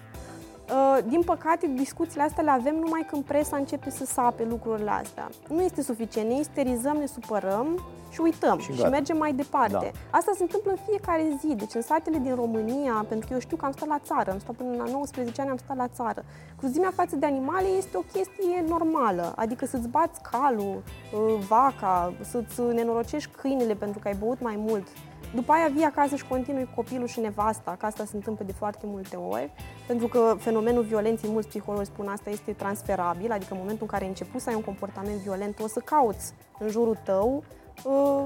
Uh, 0.71 0.97
din 1.07 1.21
păcate, 1.21 1.67
discuțiile 1.75 2.23
astea 2.23 2.43
le 2.43 2.49
avem 2.49 2.75
numai 2.75 3.05
când 3.09 3.23
presa 3.23 3.57
începe 3.57 3.89
să 3.89 4.05
sape 4.05 4.43
lucrurile 4.43 4.89
astea. 4.89 5.29
Nu 5.47 5.61
este 5.61 5.81
suficient, 5.81 6.29
ne 6.29 6.39
isterizăm, 6.39 6.97
ne 6.97 7.05
supărăm 7.05 7.83
și 8.11 8.21
uităm 8.21 8.59
și, 8.59 8.71
și 8.73 8.81
mergem 8.81 9.17
mai 9.17 9.33
departe. 9.33 9.91
Da. 9.93 10.17
Asta 10.17 10.31
se 10.35 10.43
întâmplă 10.43 10.71
în 10.71 10.77
fiecare 10.87 11.37
zi. 11.39 11.55
Deci 11.55 11.73
în 11.73 11.81
satele 11.81 12.17
din 12.17 12.35
România, 12.35 13.05
pentru 13.07 13.27
că 13.27 13.33
eu 13.33 13.39
știu 13.39 13.57
că 13.57 13.65
am 13.65 13.71
stat 13.71 13.87
la 13.87 13.99
țară, 14.03 14.31
am 14.31 14.39
stat 14.39 14.55
până 14.55 14.75
la 14.75 14.91
19 14.91 15.41
ani, 15.41 15.49
am 15.49 15.57
stat 15.57 15.77
la 15.77 15.87
țară. 15.87 16.23
Cruzimea 16.57 16.91
față 16.95 17.15
de 17.15 17.25
animale 17.25 17.67
este 17.77 17.97
o 17.97 18.03
chestie 18.13 18.63
normală, 18.67 19.33
adică 19.35 19.65
să-ți 19.65 19.87
bați 19.87 20.21
calul, 20.31 20.83
uh, 21.13 21.45
vaca, 21.47 22.13
să-ți 22.21 22.61
nenorocești 22.61 23.31
câinele 23.41 23.73
pentru 23.73 23.99
că 23.99 24.07
ai 24.07 24.15
băut 24.19 24.41
mai 24.41 24.55
mult, 24.57 24.87
după 25.35 25.51
aia 25.51 25.67
vii 25.73 25.83
acasă 25.83 26.15
și 26.15 26.27
continui 26.27 26.69
copilul 26.75 27.07
și 27.07 27.19
nevasta, 27.19 27.75
că 27.79 27.85
asta 27.85 28.05
se 28.05 28.15
întâmplă 28.15 28.45
de 28.45 28.51
foarte 28.51 28.85
multe 28.85 29.15
ori, 29.15 29.51
pentru 29.87 30.07
că 30.07 30.35
fenomenul 30.37 30.83
violenței, 30.83 31.29
mulți 31.31 31.47
psihologi 31.47 31.85
spun 31.85 32.07
asta, 32.07 32.29
este 32.29 32.51
transferabil, 32.51 33.31
adică 33.31 33.53
în 33.53 33.59
momentul 33.59 33.81
în 33.81 33.87
care 33.87 34.03
ai 34.03 34.09
început 34.09 34.41
să 34.41 34.49
ai 34.49 34.55
un 34.55 34.61
comportament 34.61 35.17
violent, 35.17 35.59
o 35.59 35.67
să 35.67 35.79
cauți 35.79 36.33
în 36.59 36.69
jurul 36.69 36.97
tău 37.03 37.43
uh, 37.83 38.23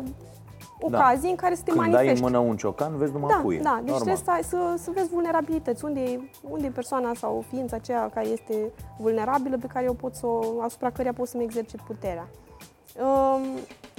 ocazii 0.79 1.21
da. 1.21 1.29
în 1.29 1.35
care 1.35 1.55
să 1.55 1.61
te 1.63 1.71
Când 1.71 1.81
manifesti. 1.81 2.05
dai 2.05 2.15
în 2.15 2.31
mână 2.31 2.49
un 2.49 2.57
ciocan, 2.57 2.97
vezi 2.97 3.11
numai 3.11 3.29
da, 3.29 3.41
cuie. 3.41 3.59
Da, 3.59 3.79
deci 3.83 3.93
Normal. 3.95 4.15
trebuie 4.15 4.43
să, 4.43 4.47
să, 4.47 4.83
să 4.83 4.91
vezi 4.93 5.09
vulnerabilități. 5.09 5.85
Unde 5.85 5.99
e, 5.99 6.19
unde 6.41 6.65
e 6.65 6.69
persoana 6.69 7.13
sau 7.13 7.43
ființa 7.49 7.75
aceea 7.75 8.09
care 8.13 8.27
este 8.27 8.71
vulnerabilă, 8.97 9.57
pe 9.57 9.67
care 9.67 9.85
eu 9.85 9.93
pot 9.93 10.15
să, 10.15 10.27
asupra 10.61 10.89
căreia 10.89 11.13
pot 11.13 11.27
să-mi 11.27 11.43
exercit 11.43 11.79
puterea. 11.79 12.27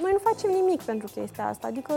Noi 0.02 0.12
nu 0.12 0.18
facem 0.18 0.50
nimic 0.50 0.82
pentru 0.82 1.08
chestia 1.14 1.46
asta, 1.46 1.66
adică 1.66 1.92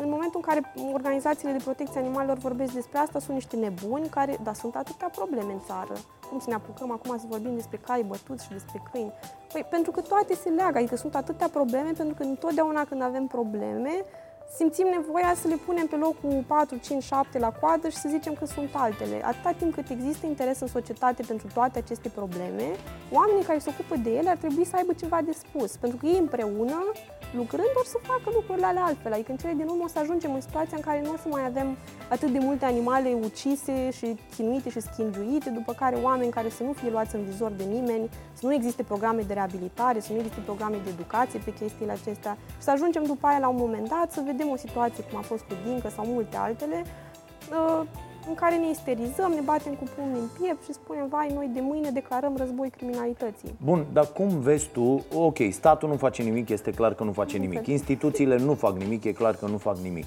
în 0.00 0.08
momentul 0.08 0.40
în 0.42 0.48
care 0.50 0.72
organizațiile 0.92 1.52
de 1.52 1.62
protecție 1.64 2.00
animalelor 2.00 2.36
vorbesc 2.36 2.72
despre 2.72 2.98
asta, 2.98 3.18
sunt 3.18 3.34
niște 3.34 3.56
nebuni 3.56 4.08
care, 4.08 4.38
da, 4.42 4.52
sunt 4.52 4.76
atâtea 4.76 5.08
probleme 5.08 5.52
în 5.52 5.60
țară. 5.66 5.94
Cum 6.28 6.38
să 6.38 6.48
ne 6.48 6.54
apucăm 6.54 6.90
acum 6.90 7.18
să 7.18 7.24
vorbim 7.28 7.54
despre 7.54 7.80
cai 7.86 8.02
bătuți 8.02 8.44
și 8.44 8.50
despre 8.50 8.82
câini? 8.90 9.12
Păi 9.52 9.66
pentru 9.70 9.90
că 9.90 10.00
toate 10.00 10.34
se 10.34 10.48
leagă, 10.48 10.78
adică 10.78 10.96
sunt 10.96 11.14
atâtea 11.14 11.48
probleme, 11.48 11.90
pentru 11.96 12.14
că 12.14 12.22
întotdeauna 12.22 12.84
când 12.84 13.02
avem 13.02 13.26
probleme, 13.26 14.04
simțim 14.54 14.86
nevoia 14.86 15.34
să 15.34 15.48
le 15.48 15.56
punem 15.66 15.86
pe 15.86 15.96
locul 15.96 16.44
4, 16.46 16.76
5, 16.76 17.02
7 17.02 17.38
la 17.38 17.50
coadă 17.60 17.88
și 17.88 17.96
să 17.96 18.08
zicem 18.08 18.34
că 18.34 18.46
sunt 18.46 18.70
altele. 18.72 19.24
Atâta 19.24 19.52
timp 19.58 19.74
cât 19.74 19.88
există 19.90 20.26
interes 20.26 20.60
în 20.60 20.66
societate 20.66 21.22
pentru 21.22 21.46
toate 21.54 21.78
aceste 21.78 22.08
probleme, 22.08 22.66
oamenii 23.12 23.42
care 23.42 23.58
se 23.58 23.70
ocupă 23.72 23.96
de 23.96 24.10
ele 24.10 24.28
ar 24.28 24.36
trebui 24.36 24.64
să 24.64 24.76
aibă 24.76 24.92
ceva 24.92 25.20
de 25.24 25.32
spus, 25.32 25.76
pentru 25.76 25.98
că 25.98 26.06
ei 26.06 26.18
împreună 26.18 26.92
lucrând, 27.36 27.72
or 27.80 27.84
să 27.84 27.98
facă 28.02 28.30
lucrurile 28.34 28.66
alea 28.66 28.84
altfel. 28.84 29.12
Adică 29.12 29.30
în 29.30 29.36
cele 29.36 29.52
din 29.52 29.66
urmă 29.68 29.84
o 29.84 29.88
să 29.88 29.98
ajungem 29.98 30.34
în 30.34 30.40
situația 30.40 30.76
în 30.76 30.82
care 30.82 31.00
nu 31.02 31.12
o 31.12 31.16
să 31.16 31.28
mai 31.28 31.44
avem 31.46 31.76
atât 32.08 32.30
de 32.32 32.38
multe 32.38 32.64
animale 32.64 33.18
ucise 33.22 33.90
și 33.90 34.06
chinuite 34.34 34.70
și 34.70 34.80
schingiuite, 34.80 35.50
după 35.50 35.72
care 35.72 35.96
oameni 35.96 36.30
care 36.30 36.48
să 36.48 36.62
nu 36.62 36.72
fie 36.72 36.90
luați 36.90 37.14
în 37.14 37.24
vizor 37.24 37.50
de 37.50 37.64
nimeni, 37.64 38.08
să 38.32 38.46
nu 38.46 38.52
existe 38.54 38.82
programe 38.82 39.22
de 39.22 39.32
reabilitare, 39.32 40.00
să 40.00 40.12
nu 40.12 40.18
existe 40.18 40.40
programe 40.40 40.76
de 40.84 40.90
educație 40.90 41.40
pe 41.44 41.52
chestiile 41.52 41.92
acestea 41.92 42.36
și 42.56 42.62
să 42.62 42.70
ajungem 42.70 43.04
după 43.04 43.26
aia 43.26 43.38
la 43.38 43.48
un 43.48 43.56
moment 43.58 43.88
dat 43.88 44.12
să 44.12 44.22
vedem 44.24 44.48
o 44.50 44.56
situație 44.56 45.04
cum 45.04 45.18
a 45.18 45.22
fost 45.22 45.42
cu 45.42 45.54
Dincă 45.64 45.88
sau 45.88 46.04
multe 46.06 46.36
altele, 46.36 46.84
uh, 47.50 47.86
în 48.28 48.34
care 48.34 48.56
ne 48.56 48.70
isterizăm, 48.70 49.30
ne 49.30 49.40
batem 49.40 49.72
cu 49.72 49.84
pumnii 49.96 50.20
în 50.20 50.28
piept 50.40 50.64
și 50.64 50.72
spunem, 50.72 51.06
vai, 51.08 51.30
noi 51.34 51.50
de 51.54 51.60
mâine 51.60 51.90
declarăm 51.90 52.36
război 52.36 52.70
criminalității. 52.70 53.54
Bun, 53.64 53.86
dar 53.92 54.06
cum 54.06 54.28
vezi 54.28 54.68
tu, 54.68 55.04
ok, 55.14 55.36
statul 55.50 55.88
nu 55.88 55.96
face 55.96 56.22
nimic, 56.22 56.48
este 56.48 56.70
clar 56.70 56.94
că 56.94 57.04
nu 57.04 57.12
face 57.12 57.36
nimic, 57.36 57.66
instituțiile 57.66 58.38
nu 58.38 58.54
fac 58.54 58.76
nimic, 58.76 59.04
e 59.04 59.12
clar 59.12 59.34
că 59.34 59.46
nu 59.46 59.56
fac 59.56 59.76
nimic. 59.76 60.04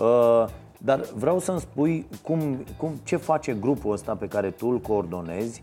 Uh, 0.00 0.44
dar 0.78 1.00
vreau 1.16 1.38
să-mi 1.38 1.60
spui 1.60 2.06
cum, 2.22 2.64
cum, 2.76 2.90
ce 3.02 3.16
face 3.16 3.56
grupul 3.60 3.92
ăsta 3.92 4.14
pe 4.14 4.28
care 4.28 4.50
tu 4.50 4.66
îl 4.66 4.78
coordonezi, 4.78 5.62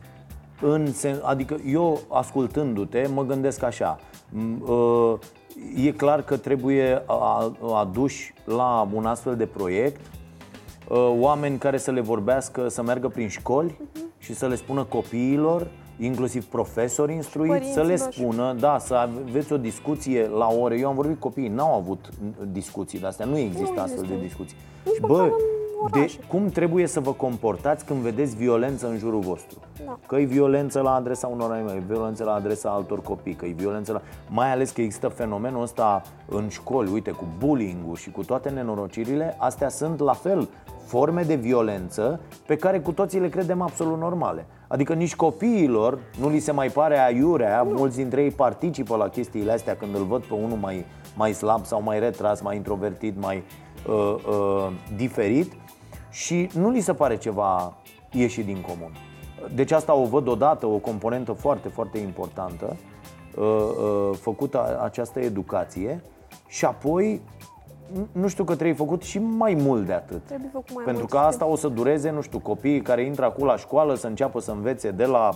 în 0.61 0.93
sen, 0.93 1.21
adică 1.23 1.57
eu 1.65 1.99
ascultându-te 2.09 3.07
mă 3.13 3.23
gândesc 3.23 3.63
așa, 3.63 3.99
uh, 4.65 5.13
e 5.85 5.91
clar 5.91 6.21
că 6.21 6.37
trebuie 6.37 7.03
aduși 7.73 8.33
la 8.45 8.89
un 8.93 9.05
astfel 9.05 9.35
de 9.35 9.45
proiect 9.45 10.01
Uh, 10.01 10.20
oameni 10.97 11.57
care 11.57 11.77
să 11.77 11.91
le 11.91 12.01
vorbească, 12.01 12.67
să 12.67 12.81
meargă 12.81 13.07
prin 13.07 13.27
școli 13.27 13.77
uh-huh. 13.81 14.17
și 14.17 14.33
să 14.33 14.47
le 14.47 14.55
spună 14.55 14.83
copiilor, 14.83 15.67
inclusiv 15.99 16.45
profesori 16.45 17.13
instruiți, 17.13 17.71
să 17.71 17.81
le 17.81 17.95
spună, 17.95 18.55
da, 18.59 18.77
să 18.79 18.93
aveți 18.93 19.53
o 19.53 19.57
discuție 19.57 20.27
la 20.27 20.47
ore. 20.47 20.79
Eu 20.79 20.87
am 20.87 20.95
vorbit 20.95 21.19
cu 21.19 21.27
copiii, 21.27 21.47
n-au 21.47 21.75
avut 21.75 22.09
discuții 22.51 22.99
de 22.99 23.05
astea, 23.05 23.25
nu 23.25 23.37
există 23.37 23.73
nu 23.75 23.81
astfel 23.81 24.05
de 24.07 24.17
discuții. 24.21 24.57
Nici 24.85 24.99
Bă, 24.99 25.29
orașe. 25.81 26.17
De 26.17 26.25
cum 26.27 26.49
trebuie 26.49 26.87
să 26.87 26.99
vă 26.99 27.13
comportați 27.13 27.85
când 27.85 27.99
vedeți 27.99 28.35
violență 28.35 28.87
în 28.87 28.97
jurul 28.97 29.19
vostru? 29.19 29.59
Da. 29.85 29.99
Că 30.07 30.15
e 30.15 30.23
violență 30.23 30.81
la 30.81 30.93
adresa 30.93 31.27
unor 31.27 31.51
animale, 31.51 31.77
e 31.77 31.93
violență 31.93 32.23
la 32.23 32.33
adresa 32.33 32.69
altor 32.69 33.01
copii, 33.01 33.33
că 33.33 33.45
e 33.45 33.51
violență 33.51 33.91
la... 33.91 34.01
Mai 34.29 34.51
ales 34.51 34.71
că 34.71 34.81
există 34.81 35.07
fenomenul 35.07 35.61
ăsta 35.61 36.01
în 36.29 36.49
școli, 36.49 36.91
uite, 36.91 37.11
cu 37.11 37.25
bullying-ul 37.37 37.95
și 37.95 38.11
cu 38.11 38.23
toate 38.23 38.49
nenorocirile, 38.49 39.35
astea 39.39 39.69
sunt 39.69 39.99
la 39.99 40.13
fel 40.13 40.49
forme 40.91 41.21
de 41.21 41.35
violență 41.35 42.19
pe 42.45 42.55
care 42.55 42.79
cu 42.79 42.91
toții 42.91 43.19
le 43.19 43.29
credem 43.29 43.61
absolut 43.61 43.99
normale. 43.99 44.45
Adică 44.67 44.93
nici 44.93 45.15
copiilor 45.15 45.99
nu 46.19 46.29
li 46.29 46.39
se 46.39 46.51
mai 46.51 46.69
pare 46.69 46.99
aiurea, 46.99 47.63
mulți 47.63 47.95
dintre 47.95 48.23
ei 48.23 48.31
participă 48.31 48.95
la 48.95 49.07
chestiile 49.07 49.51
astea 49.51 49.75
când 49.75 49.95
îl 49.95 50.03
văd 50.03 50.23
pe 50.23 50.33
unul 50.33 50.57
mai, 50.57 50.85
mai 51.15 51.33
slab 51.33 51.65
sau 51.65 51.81
mai 51.81 51.99
retras, 51.99 52.41
mai 52.41 52.55
introvertit, 52.55 53.21
mai 53.21 53.43
uh, 53.87 54.15
uh, 54.27 54.71
diferit 54.95 55.51
și 56.09 56.49
nu 56.53 56.69
li 56.69 56.79
se 56.79 56.93
pare 56.93 57.17
ceva 57.17 57.77
ieșit 58.11 58.45
din 58.45 58.61
comun. 58.67 58.91
Deci 59.55 59.71
asta 59.71 59.93
o 59.93 60.05
văd 60.05 60.27
odată, 60.27 60.65
o 60.65 60.77
componentă 60.77 61.31
foarte, 61.31 61.67
foarte 61.67 61.97
importantă, 61.97 62.75
uh, 63.35 63.45
uh, 63.45 64.17
făcută 64.19 64.79
această 64.83 65.19
educație 65.19 66.03
și 66.47 66.65
apoi 66.65 67.21
nu 68.11 68.27
știu 68.27 68.43
că 68.43 68.53
trebuie 68.53 68.75
făcut 68.75 69.01
și 69.01 69.19
mai 69.19 69.53
mult 69.59 69.85
de 69.85 69.93
atât. 69.93 70.25
Trebuie 70.25 70.49
făcut 70.53 70.73
mai 70.75 70.83
Pentru 70.83 71.01
mult. 71.01 71.13
că 71.13 71.17
asta 71.27 71.45
o 71.45 71.55
să 71.55 71.67
dureze, 71.67 72.09
nu 72.09 72.21
știu, 72.21 72.39
copiii 72.39 72.81
care 72.81 73.01
intră 73.03 73.25
acum 73.25 73.45
la 73.45 73.55
școală 73.57 73.95
să 73.95 74.07
înceapă 74.07 74.39
să 74.39 74.51
învețe 74.51 74.91
de 74.91 75.05
la 75.05 75.29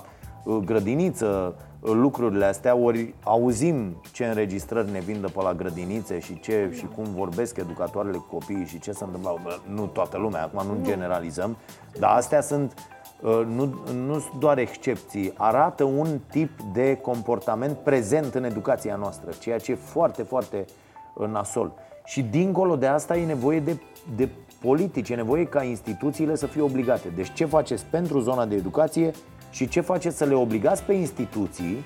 uh, 0.43 0.58
grădiniță 0.66 1.56
uh, 1.80 1.91
lucrurile 1.93 2.45
astea, 2.45 2.76
ori 2.76 3.14
auzim 3.24 4.01
ce 4.14 4.26
înregistrări 4.26 4.91
ne 4.91 4.99
vin 4.99 5.22
de 5.22 5.28
pe 5.28 5.41
la 5.41 5.53
grădinițe 5.53 6.20
și 6.20 6.39
ce 6.39 6.70
și 6.74 6.88
cum 6.95 7.03
vorbesc 7.16 7.58
educatoarele 7.58 8.18
cu 8.18 8.28
copiii 8.38 8.66
și 8.66 8.80
ce 8.80 8.91
se 8.91 9.03
întâmplă. 9.03 9.39
Bă, 9.43 9.58
Nu 9.74 9.86
toată 9.86 10.18
lumea, 10.18 10.43
acum 10.43 10.68
nu 10.68 10.84
generalizăm, 10.84 11.58
dar 11.99 12.16
astea 12.16 12.41
sunt 12.41 12.74
uh, 13.22 13.41
nu, 13.47 13.76
nu 14.06 14.20
sunt 14.20 14.39
doar 14.39 14.58
excepții, 14.58 15.34
arată 15.38 15.84
un 15.84 16.08
tip 16.30 16.62
de 16.74 16.95
comportament 17.01 17.78
prezent 17.78 18.36
în 18.36 18.43
educația 18.43 18.95
noastră, 18.95 19.30
ceea 19.39 19.58
ce 19.60 19.72
e 19.72 19.76
foarte, 19.76 20.24
foarte 20.24 20.66
uh, 21.14 21.28
nasol. 21.28 21.72
Și 22.06 22.22
dincolo 22.22 22.76
de 22.76 22.88
asta 22.88 23.18
e 23.18 23.26
nevoie 23.26 23.60
de, 23.60 23.80
de 24.16 24.30
politici, 24.62 25.10
e 25.10 25.16
nevoie 25.16 25.45
ca 25.45 25.64
instituțiile 25.64 26.36
să 26.36 26.45
fie 26.45 26.62
obligate. 26.62 27.08
Deci 27.16 27.34
ce 27.34 27.45
faceți 27.45 27.86
pentru 27.86 28.20
zona 28.20 28.45
de 28.45 28.56
educație 28.56 29.12
și 29.49 29.68
ce 29.68 29.82
faceți 29.82 30.18
să 30.18 30.26
le 30.26 30.34
obligați 30.34 30.84
pe 30.84 30.93
instituții 30.93 31.84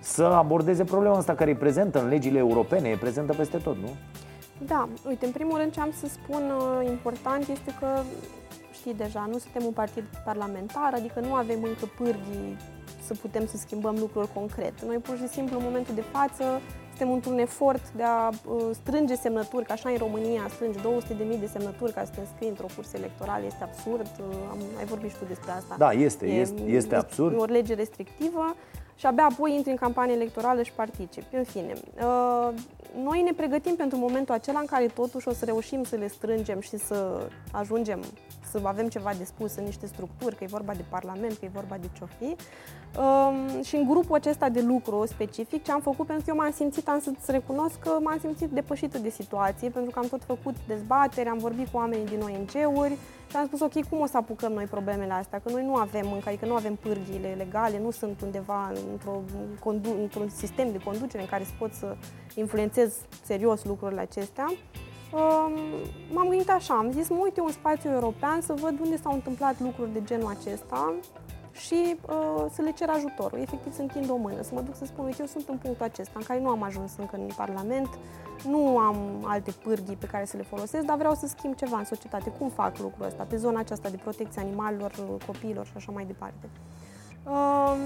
să 0.00 0.22
abordeze 0.22 0.84
problema 0.84 1.16
asta 1.16 1.34
care 1.34 1.50
e 1.50 1.54
prezentă 1.54 2.02
în 2.02 2.08
legile 2.08 2.38
europene, 2.38 2.88
e 2.88 2.96
prezentă 2.96 3.32
peste 3.32 3.56
tot, 3.56 3.76
nu? 3.76 3.88
Da, 4.66 4.88
uite, 5.08 5.26
în 5.26 5.32
primul 5.32 5.58
rând 5.58 5.72
ce 5.72 5.80
am 5.80 5.92
să 6.00 6.06
spun 6.06 6.42
uh, 6.56 6.88
important 6.88 7.48
este 7.48 7.74
că, 7.80 7.86
știi 8.72 8.94
deja, 8.94 9.28
nu 9.30 9.38
suntem 9.38 9.62
un 9.64 9.72
partid 9.72 10.04
parlamentar, 10.24 10.92
adică 10.94 11.20
nu 11.20 11.34
avem 11.34 11.62
încă 11.62 11.86
pârghii 11.96 12.56
să 13.06 13.14
putem 13.14 13.46
să 13.46 13.56
schimbăm 13.56 13.96
lucruri 13.98 14.32
concret. 14.34 14.82
Noi 14.82 14.96
pur 14.96 15.16
și 15.16 15.28
simplu 15.28 15.56
în 15.58 15.64
momentul 15.64 15.94
de 15.94 16.04
față 16.12 16.44
suntem 17.02 17.20
într-un 17.20 17.38
efort 17.38 17.90
de 17.96 18.02
a 18.02 18.28
uh, 18.28 18.62
strânge 18.72 19.14
semnături, 19.14 19.64
că 19.64 19.72
așa 19.72 19.88
în 19.88 19.96
România 19.96 20.46
strânge 20.48 20.78
200.000 20.78 21.40
de 21.40 21.46
semnături 21.46 21.92
ca 21.92 22.04
să 22.04 22.10
te 22.14 22.20
înscrii 22.20 22.48
într-o 22.48 22.66
cursă 22.74 22.96
electorală, 22.96 23.44
este 23.46 23.62
absurd, 23.62 24.10
uh, 24.18 24.36
am, 24.50 24.58
ai 24.78 24.84
vorbit 24.84 25.10
și 25.10 25.16
tu 25.16 25.24
despre 25.24 25.50
asta. 25.50 25.74
Da, 25.78 25.92
este, 25.92 26.26
este, 26.26 26.62
este 26.62 26.94
absurd. 26.94 27.34
E 27.34 27.36
o 27.36 27.44
lege 27.44 27.74
restrictivă 27.74 28.56
și 28.94 29.06
abia 29.06 29.26
apoi 29.30 29.54
intri 29.54 29.70
în 29.70 29.76
campanie 29.76 30.14
electorală 30.14 30.62
și 30.62 30.72
participi. 30.72 31.36
În 31.36 31.44
fine, 31.44 31.72
uh, 31.72 32.48
noi 33.02 33.22
ne 33.22 33.32
pregătim 33.32 33.74
pentru 33.74 33.98
momentul 33.98 34.34
acela 34.34 34.58
în 34.58 34.66
care 34.66 34.86
totuși 34.86 35.28
o 35.28 35.32
să 35.32 35.44
reușim 35.44 35.84
să 35.84 35.96
le 35.96 36.06
strângem 36.06 36.60
și 36.60 36.76
să 36.76 37.28
ajungem 37.52 38.00
să 38.52 38.66
avem 38.66 38.88
ceva 38.88 39.10
de 39.18 39.24
spus 39.24 39.56
în 39.56 39.64
niște 39.64 39.86
structuri, 39.86 40.36
că 40.36 40.44
e 40.44 40.46
vorba 40.46 40.72
de 40.72 40.84
parlament, 40.88 41.32
că 41.38 41.44
e 41.44 41.50
vorba 41.52 41.76
de 41.80 41.88
ce 41.98 42.04
fi. 42.18 42.36
Um, 43.00 43.62
și 43.62 43.76
în 43.76 43.88
grupul 43.88 44.14
acesta 44.14 44.48
de 44.48 44.60
lucru 44.60 45.06
specific, 45.06 45.64
ce 45.64 45.72
am 45.72 45.80
făcut, 45.80 46.06
pentru 46.06 46.24
că 46.24 46.30
eu 46.30 46.36
m-am 46.36 46.52
simțit, 46.52 46.88
am 46.88 47.00
să-ți 47.00 47.30
recunosc 47.30 47.78
că 47.78 47.98
m-am 48.02 48.18
simțit 48.20 48.50
depășită 48.50 48.98
de 48.98 49.10
situație, 49.10 49.68
pentru 49.68 49.90
că 49.90 49.98
am 49.98 50.06
tot 50.08 50.24
făcut 50.24 50.54
dezbateri, 50.66 51.28
am 51.28 51.38
vorbit 51.38 51.68
cu 51.68 51.76
oamenii 51.76 52.06
din 52.06 52.20
ONG-uri 52.20 52.96
și 53.30 53.36
am 53.36 53.46
spus, 53.46 53.60
ok, 53.60 53.88
cum 53.88 54.00
o 54.00 54.06
să 54.06 54.16
apucăm 54.16 54.52
noi 54.52 54.64
problemele 54.64 55.12
astea? 55.12 55.40
Că 55.44 55.50
noi 55.50 55.64
nu 55.64 55.74
avem 55.74 56.12
încă, 56.12 56.28
adică 56.28 56.46
nu 56.46 56.54
avem 56.54 56.74
pârghiile 56.74 57.34
legale, 57.36 57.78
nu 57.78 57.90
sunt 57.90 58.20
undeva 58.20 58.72
într-o, 58.92 59.22
condu- 59.58 59.96
într-un 60.00 60.28
sistem 60.28 60.72
de 60.72 60.78
conducere 60.78 61.22
în 61.22 61.28
care 61.28 61.44
să 61.44 61.50
pot 61.58 61.72
să 61.72 61.96
influențez 62.34 62.94
serios 63.24 63.64
lucrurile 63.64 64.00
acestea. 64.00 64.46
Um, 65.12 65.52
m-am 66.12 66.28
gândit 66.28 66.50
așa, 66.50 66.74
am 66.74 66.90
zis, 66.90 67.08
mă 67.08 67.18
uit 67.22 67.36
eu 67.36 67.44
în 67.44 67.52
spațiul 67.52 67.92
european 67.92 68.40
să 68.40 68.52
văd 68.52 68.80
unde 68.80 68.96
s-au 68.96 69.12
întâmplat 69.12 69.60
lucruri 69.60 69.92
de 69.92 70.02
genul 70.04 70.36
acesta 70.38 70.94
și 71.52 71.96
uh, 72.08 72.44
să 72.52 72.62
le 72.62 72.72
cer 72.72 72.88
ajutorul, 72.88 73.38
efectiv 73.38 73.72
să 73.72 73.80
întind 73.80 74.10
o 74.10 74.16
mână, 74.16 74.42
să 74.42 74.50
mă 74.54 74.60
duc 74.60 74.76
să 74.76 74.84
spun, 74.84 75.04
uite, 75.04 75.16
eu 75.20 75.26
sunt 75.26 75.48
în 75.48 75.56
punctul 75.56 75.84
acesta 75.84 76.12
în 76.14 76.24
care 76.24 76.40
nu 76.40 76.48
am 76.48 76.62
ajuns 76.62 76.92
încă 76.98 77.16
în 77.16 77.28
Parlament, 77.36 77.88
nu 78.44 78.78
am 78.78 78.96
alte 79.24 79.50
pârghii 79.50 79.96
pe 79.96 80.06
care 80.06 80.24
să 80.24 80.36
le 80.36 80.42
folosesc, 80.42 80.84
dar 80.84 80.96
vreau 80.96 81.14
să 81.14 81.26
schimb 81.26 81.54
ceva 81.54 81.78
în 81.78 81.84
societate. 81.84 82.30
Cum 82.38 82.48
fac 82.48 82.78
lucrul 82.78 83.06
ăsta 83.06 83.22
pe 83.22 83.36
zona 83.36 83.58
aceasta 83.58 83.88
de 83.88 83.96
protecție 83.96 84.42
animalelor, 84.42 84.92
copiilor 85.26 85.66
și 85.66 85.72
așa 85.76 85.92
mai 85.92 86.04
departe? 86.04 86.48
Uh, 87.24 87.76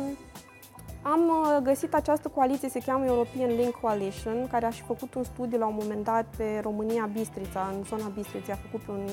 am 1.13 1.29
uh, 1.29 1.63
găsit 1.63 1.95
această 1.95 2.29
coaliție, 2.29 2.69
se 2.69 2.83
cheamă 2.87 3.05
European 3.05 3.49
Link 3.57 3.75
Coalition, 3.75 4.47
care 4.51 4.67
a 4.67 4.71
și 4.71 4.83
făcut 4.83 5.15
un 5.15 5.25
studiu 5.25 5.59
la 5.59 5.67
un 5.67 5.77
moment 5.81 6.05
dat 6.05 6.25
pe 6.37 6.61
România 6.63 7.11
Bistrița, 7.13 7.73
în 7.77 7.85
zona 7.85 8.09
Bistriței, 8.15 8.55
a 8.55 8.59
făcut 8.71 8.89
un, 8.89 9.09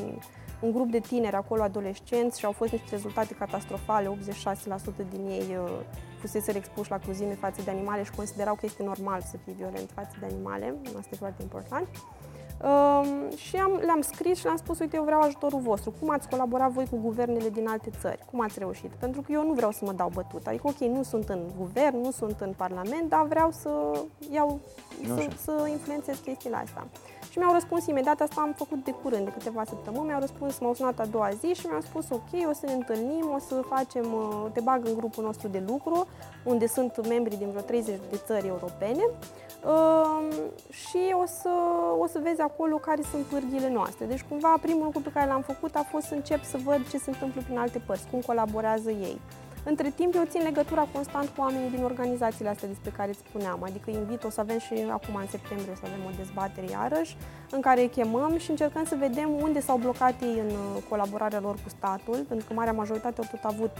un 0.60 0.72
grup 0.72 0.92
de 0.92 1.00
tineri 1.00 1.36
acolo, 1.36 1.62
adolescenți, 1.62 2.40
și 2.40 2.46
au 2.46 2.52
fost 2.52 2.72
niște 2.72 2.88
rezultate 2.90 3.34
catastrofale, 3.34 4.18
86% 5.06 5.10
din 5.10 5.26
ei 5.26 5.58
uh, 5.64 5.70
fusese 6.20 6.56
expuși 6.56 6.90
la 6.90 6.98
cruzime 6.98 7.34
față 7.34 7.62
de 7.62 7.72
animale 7.72 8.04
și 8.04 8.12
considerau 8.12 8.54
că 8.56 8.66
este 8.66 8.84
normal 8.84 9.22
să 9.22 9.38
fii 9.44 9.54
violent 9.54 9.90
față 9.94 10.16
de 10.20 10.26
animale, 10.26 10.76
asta 10.86 11.10
e 11.12 11.16
foarte 11.16 11.42
important. 11.42 11.88
Um, 12.62 13.36
și 13.36 13.56
am, 13.56 13.80
le-am 13.86 14.02
scris 14.02 14.38
și 14.38 14.44
le-am 14.44 14.58
spus, 14.58 14.80
uite, 14.80 14.96
eu 14.96 15.04
vreau 15.04 15.22
ajutorul 15.22 15.60
vostru. 15.60 15.94
Cum 16.00 16.10
ați 16.10 16.30
colaborat 16.30 16.72
voi 16.72 16.88
cu 16.90 16.98
guvernele 16.98 17.50
din 17.50 17.68
alte 17.68 17.90
țări? 18.00 18.20
Cum 18.32 18.42
ați 18.42 18.60
reușit? 18.60 18.92
Pentru 19.00 19.22
că 19.22 19.32
eu 19.32 19.46
nu 19.46 19.54
vreau 19.54 19.72
să 19.72 19.86
mă 19.86 19.92
dau 19.92 20.12
bătut. 20.14 20.48
Adică, 20.48 20.68
ok, 20.68 20.78
nu 20.78 21.04
sunt 21.04 21.30
în 21.30 21.40
guvern, 21.58 22.02
nu 22.02 22.12
sunt 22.12 22.40
în 22.40 22.54
parlament, 22.58 23.10
dar 23.10 23.26
vreau 23.26 23.52
să 23.52 23.70
iau, 24.32 24.60
să, 25.06 25.28
să 25.44 25.68
influențez 25.72 26.18
chestiile 26.18 26.56
astea. 26.56 26.88
Și 27.30 27.38
mi-au 27.38 27.54
răspuns 27.54 27.86
imediat, 27.86 28.22
asta 28.22 28.42
am 28.42 28.54
făcut 28.58 28.84
de 28.84 28.92
curând, 28.92 29.24
de 29.26 29.32
câteva 29.32 29.64
săptămâni, 29.64 30.06
mi-au 30.06 30.20
răspuns, 30.20 30.60
m-au 30.60 30.74
sunat 30.74 31.00
a 31.00 31.06
doua 31.06 31.30
zi 31.40 31.54
și 31.54 31.66
mi-au 31.68 31.82
spus, 31.82 32.10
ok, 32.10 32.50
o 32.50 32.54
să 32.54 32.66
ne 32.66 32.74
întâlnim, 32.74 33.26
o 33.36 33.40
să 33.40 33.56
facem, 33.70 34.14
uh, 34.14 34.46
te 34.54 34.62
bag 34.62 34.86
în 34.88 34.96
grupul 34.96 35.24
nostru 35.24 35.48
de 35.48 35.64
lucru, 35.68 36.08
unde 36.44 36.68
sunt 36.68 37.08
membri 37.08 37.38
din 37.38 37.50
vreo 37.50 37.62
30 37.62 38.00
de 38.10 38.22
țări 38.26 38.48
europene 38.48 39.04
uh, 39.04 39.43
și 40.70 41.16
o 41.22 41.26
să, 41.26 41.50
o 42.00 42.08
să 42.08 42.20
vezi 42.24 42.42
acolo 42.42 42.76
care 42.76 43.02
sunt 43.12 43.26
pârghile 43.26 43.70
noastre. 43.70 44.06
Deci, 44.06 44.26
cumva, 44.30 44.58
primul 44.62 44.84
lucru 44.84 45.00
pe 45.00 45.12
care 45.14 45.28
l-am 45.28 45.42
făcut 45.42 45.76
a 45.76 45.86
fost 45.90 46.06
să 46.06 46.14
încep 46.14 46.44
să 46.44 46.58
văd 46.64 46.90
ce 46.90 46.98
se 46.98 47.10
întâmplă 47.10 47.42
prin 47.46 47.58
alte 47.58 47.80
părți, 47.80 48.08
cum 48.12 48.20
colaborează 48.20 48.90
ei. 48.90 49.20
Între 49.66 49.90
timp, 49.90 50.16
eu 50.16 50.24
țin 50.26 50.42
legătura 50.42 50.88
constant 50.94 51.28
cu 51.28 51.42
oamenii 51.42 51.70
din 51.70 51.84
organizațiile 51.84 52.50
astea 52.50 52.68
despre 52.68 52.92
care 52.98 53.10
îți 53.10 53.24
spuneam, 53.28 53.64
adică 53.64 53.90
invit, 53.90 54.24
o 54.24 54.30
să 54.30 54.40
avem 54.40 54.60
și 54.60 54.74
acum 54.92 55.16
în 55.16 55.28
septembrie, 55.28 55.72
o 55.72 55.76
să 55.76 55.86
avem 55.86 56.06
o 56.06 56.16
dezbatere 56.18 56.68
iarăși, 56.70 57.18
în 57.52 57.62
care 57.62 57.82
îi 57.82 57.90
chemăm 57.90 58.38
și 58.38 58.50
încercăm 58.50 58.86
să 58.86 58.96
vedem 59.00 59.30
unde 59.42 59.60
s-au 59.60 59.78
blocat 59.78 60.22
ei 60.22 60.40
în 60.40 60.48
uh, 60.48 60.84
colaborarea 60.90 61.40
lor 61.40 61.56
cu 61.64 61.70
statul, 61.70 62.26
pentru 62.28 62.46
că 62.48 62.54
marea 62.54 62.74
majoritate 62.74 63.22
au 63.22 63.28
tot 63.32 63.44
avut 63.44 63.72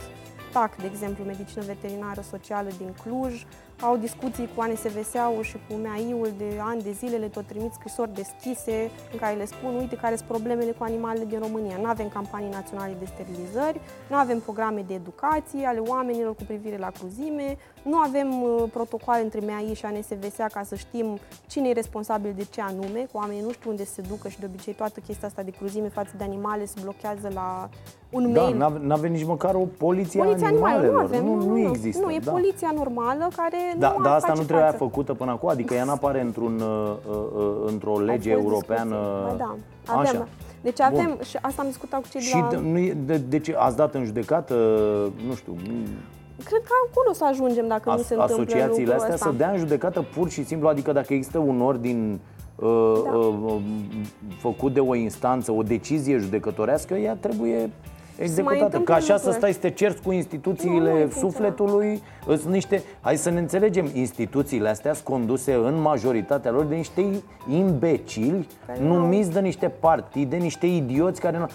TAC, 0.52 0.76
de 0.76 0.86
exemplu, 0.86 1.24
medicină 1.24 1.64
veterinară 1.64 2.20
socială 2.20 2.68
din 2.78 2.94
Cluj, 3.02 3.44
au 3.80 3.96
discuții 3.96 4.48
cu 4.54 4.60
ANSVS-ul 4.60 5.42
și 5.42 5.56
cu 5.68 5.74
MEAI-ul 5.74 6.32
de 6.38 6.58
ani 6.60 6.82
de 6.82 6.92
zile, 6.92 7.16
le 7.16 7.26
tot 7.26 7.46
trimit 7.46 7.72
scrisori 7.72 8.14
deschise 8.14 8.90
în 9.12 9.18
care 9.18 9.36
le 9.36 9.44
spun, 9.44 9.74
uite 9.74 9.96
care 9.96 10.16
sunt 10.16 10.28
problemele 10.28 10.70
cu 10.70 10.84
animalele 10.84 11.24
din 11.24 11.38
România. 11.38 11.76
Nu 11.76 11.86
avem 11.86 12.08
campanii 12.08 12.50
naționale 12.50 12.96
de 12.98 13.04
sterilizări, 13.04 13.80
nu 14.10 14.16
avem 14.16 14.40
programe 14.40 14.84
de 14.86 14.94
educație 14.94 15.66
ale 15.66 15.78
oamenilor 15.78 16.34
cu 16.34 16.42
privire 16.42 16.76
la 16.76 16.90
cruzime, 16.90 17.56
nu 17.82 17.96
avem 17.96 18.42
uh, 18.42 18.64
protocoale 18.72 19.22
între 19.22 19.40
MEAI 19.40 19.74
și 19.74 19.84
ANSVS 19.84 20.36
ca 20.52 20.62
să 20.64 20.74
știm 20.74 21.18
cine 21.46 21.68
e 21.68 21.72
responsabil 21.72 22.32
de 22.36 22.44
ce 22.44 22.60
anume, 22.60 23.06
cu 23.12 23.16
oamenii 23.16 23.42
nu 23.42 23.52
știu 23.52 23.70
unde 23.70 23.84
se 23.84 24.00
ducă 24.00 24.28
și 24.28 24.40
de 24.40 24.46
obicei 24.46 24.72
toată 24.74 25.00
chestia 25.00 25.28
asta 25.28 25.42
de 25.42 25.50
cruzime 25.50 25.88
față 25.88 26.14
de 26.16 26.24
animale 26.24 26.64
se 26.64 26.80
blochează 26.80 27.30
la 27.32 27.68
un 28.14 28.32
da, 28.32 28.40
mail. 28.40 28.80
Nu 28.82 28.92
avem 28.94 29.12
nici 29.12 29.24
măcar 29.24 29.54
o 29.54 29.66
poliție 29.78 30.22
Poliția 30.22 30.46
animalelor. 30.46 30.92
nu 30.92 30.98
avem, 30.98 31.24
nu, 31.24 31.34
nu, 31.48 31.58
există. 31.58 32.02
Nu, 32.04 32.12
e 32.12 32.18
da. 32.24 32.30
poliția 32.30 32.70
normală 32.74 33.28
care 33.36 33.56
Da, 33.78 33.94
nu 33.96 34.02
dar 34.02 34.10
ar 34.10 34.16
asta 34.16 34.28
face 34.28 34.38
nu 34.40 34.44
trebuia 34.46 34.64
față. 34.66 34.76
făcută 34.76 35.14
până 35.14 35.30
acum, 35.30 35.48
adică 35.48 35.74
ea 35.74 35.84
n-apare 35.84 36.20
într-un, 36.20 36.60
uh, 36.60 36.92
uh, 37.10 37.52
într-o 37.66 37.98
lege 38.00 38.32
Au 38.32 38.40
fost 38.40 38.50
europeană. 38.52 38.96
discuții. 38.96 39.36
Ba 39.36 39.56
da, 39.84 39.92
avem. 39.92 40.16
Așa. 40.20 40.28
Deci 40.62 40.80
avem, 40.80 41.18
și 41.24 41.38
asta 41.40 41.62
am 41.62 41.68
discutat 41.68 42.00
cu 42.00 42.08
cei 42.10 42.20
Și 42.20 42.32
de 42.34 42.38
la... 42.40 42.48
de, 42.48 42.56
nu 42.70 42.78
e- 42.78 42.96
de, 43.06 43.16
de 43.28 43.38
ce 43.38 43.54
ați 43.58 43.76
dat 43.76 43.94
în 43.94 44.04
judecată, 44.04 44.54
nu 45.28 45.34
știu, 45.34 45.54
Cred 46.44 46.60
că 46.60 46.72
acolo 46.90 47.08
o 47.10 47.12
să 47.12 47.24
ajungem 47.28 47.66
dacă 47.68 47.82
nu 47.84 47.92
as, 47.94 48.06
se 48.06 48.14
întâmplă 48.14 48.34
asociațiile 48.34 48.70
lucrul 48.78 48.92
astea 49.00 49.14
ăsta. 49.14 49.26
să 49.26 49.34
dea 49.36 49.50
în 49.50 49.58
judecată 49.58 50.04
pur 50.14 50.30
și 50.30 50.44
simplu, 50.44 50.68
adică 50.68 50.92
dacă 50.92 51.14
există 51.14 51.38
un 51.38 51.60
ordin 51.60 52.20
da. 52.58 52.66
uh, 52.66 53.56
făcut 54.38 54.72
de 54.74 54.80
o 54.80 54.94
instanță, 54.94 55.52
o 55.52 55.62
decizie 55.62 56.16
judecătorească, 56.18 56.94
ea 56.94 57.16
trebuie 57.20 57.70
executată. 58.18 58.78
Ca 58.78 58.94
așa 58.94 59.16
să 59.16 59.30
stai 59.30 59.52
să 59.52 59.58
te 59.58 59.70
cerți 59.70 60.02
cu 60.02 60.12
instituțiile 60.12 60.92
nu, 60.92 61.04
nu 61.04 61.10
sufletului, 61.10 62.02
sunt 62.26 62.44
niște, 62.44 62.82
hai 63.00 63.16
să 63.16 63.30
ne 63.30 63.38
înțelegem, 63.38 63.90
instituțiile 63.94 64.68
astea 64.68 64.92
sunt 64.92 65.04
conduse 65.04 65.54
în 65.54 65.80
majoritatea 65.80 66.50
lor 66.50 66.64
de 66.64 66.74
niște 66.74 67.04
imbecili 67.48 68.48
numiți 68.80 69.30
de 69.30 69.40
niște 69.40 69.68
partide, 69.68 70.36
niște 70.36 70.66
idioți 70.66 71.20
care 71.20 71.46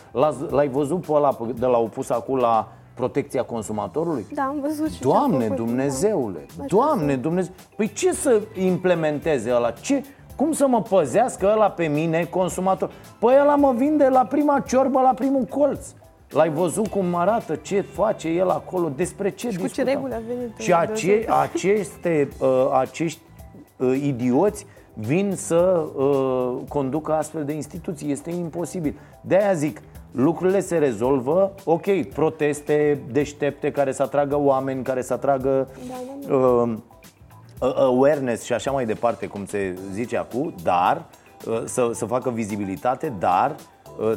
l-ai 0.49 0.67
văzut 0.67 1.05
pe 1.05 1.11
ăla 1.11 1.37
de 1.55 1.65
la 1.65 1.77
opus 1.77 2.09
acum 2.09 2.37
la 2.37 2.71
protecția 2.93 3.43
consumatorului? 3.43 4.25
Da, 4.33 4.43
am 4.43 4.59
văzut 4.61 4.91
și 4.91 5.01
Doamne 5.01 5.47
Dumnezeule, 5.47 6.45
Doamne 6.67 7.15
Dumnezeu, 7.15 7.53
păi 7.75 7.91
ce 7.93 8.13
să 8.13 8.41
implementeze 8.53 9.53
ăla? 9.53 9.71
Ce, 9.71 10.03
cum 10.35 10.51
să 10.51 10.67
mă 10.67 10.81
păzească 10.81 11.51
ăla 11.53 11.69
pe 11.69 11.85
mine, 11.85 12.27
consumator? 12.29 12.91
Păi 13.19 13.35
ăla 13.41 13.55
mă 13.55 13.73
vinde 13.77 14.07
la 14.07 14.25
prima 14.25 14.59
ciorbă, 14.59 15.01
la 15.01 15.13
primul 15.13 15.43
colț 15.43 15.87
L-ai 16.29 16.49
văzut 16.49 16.87
cum 16.87 17.15
arată, 17.15 17.55
ce 17.55 17.81
face 17.81 18.27
el 18.27 18.49
acolo, 18.49 18.91
despre 18.95 19.29
ce 19.29 19.49
Și 19.49 19.57
discutăm. 19.57 19.67
cu 19.67 19.73
ce 19.73 19.83
reguli 19.83 20.13
a 20.13 20.21
venit. 20.27 20.57
Și 20.57 20.73
ace, 20.73 21.25
aceste, 21.41 22.29
uh, 22.39 22.69
acești 22.79 23.19
uh, 23.77 24.01
idioți 24.03 24.65
vin 24.93 25.33
să 25.35 25.85
uh, 25.95 26.55
conducă 26.67 27.13
astfel 27.13 27.45
de 27.45 27.53
instituții. 27.53 28.11
Este 28.11 28.29
imposibil. 28.31 28.93
De-aia 29.21 29.53
zic, 29.53 29.81
lucrurile 30.11 30.59
se 30.59 30.77
rezolvă, 30.77 31.51
ok, 31.65 32.03
proteste 32.13 32.99
deștepte 33.11 33.71
care 33.71 33.91
să 33.91 34.03
atragă 34.03 34.39
oameni, 34.39 34.83
care 34.83 35.01
să 35.01 35.13
atragă 35.13 35.67
da, 35.87 35.93
da, 36.27 36.27
da. 36.27 36.35
Uh, 36.35 36.73
awareness 37.75 38.43
și 38.43 38.53
așa 38.53 38.71
mai 38.71 38.85
departe, 38.85 39.27
cum 39.27 39.45
se 39.45 39.77
zice 39.91 40.17
acum, 40.17 40.53
dar 40.63 41.05
uh, 41.47 41.61
să, 41.65 41.89
să 41.93 42.05
facă 42.05 42.29
vizibilitate, 42.29 43.13
dar 43.19 43.49
uh, 43.51 43.57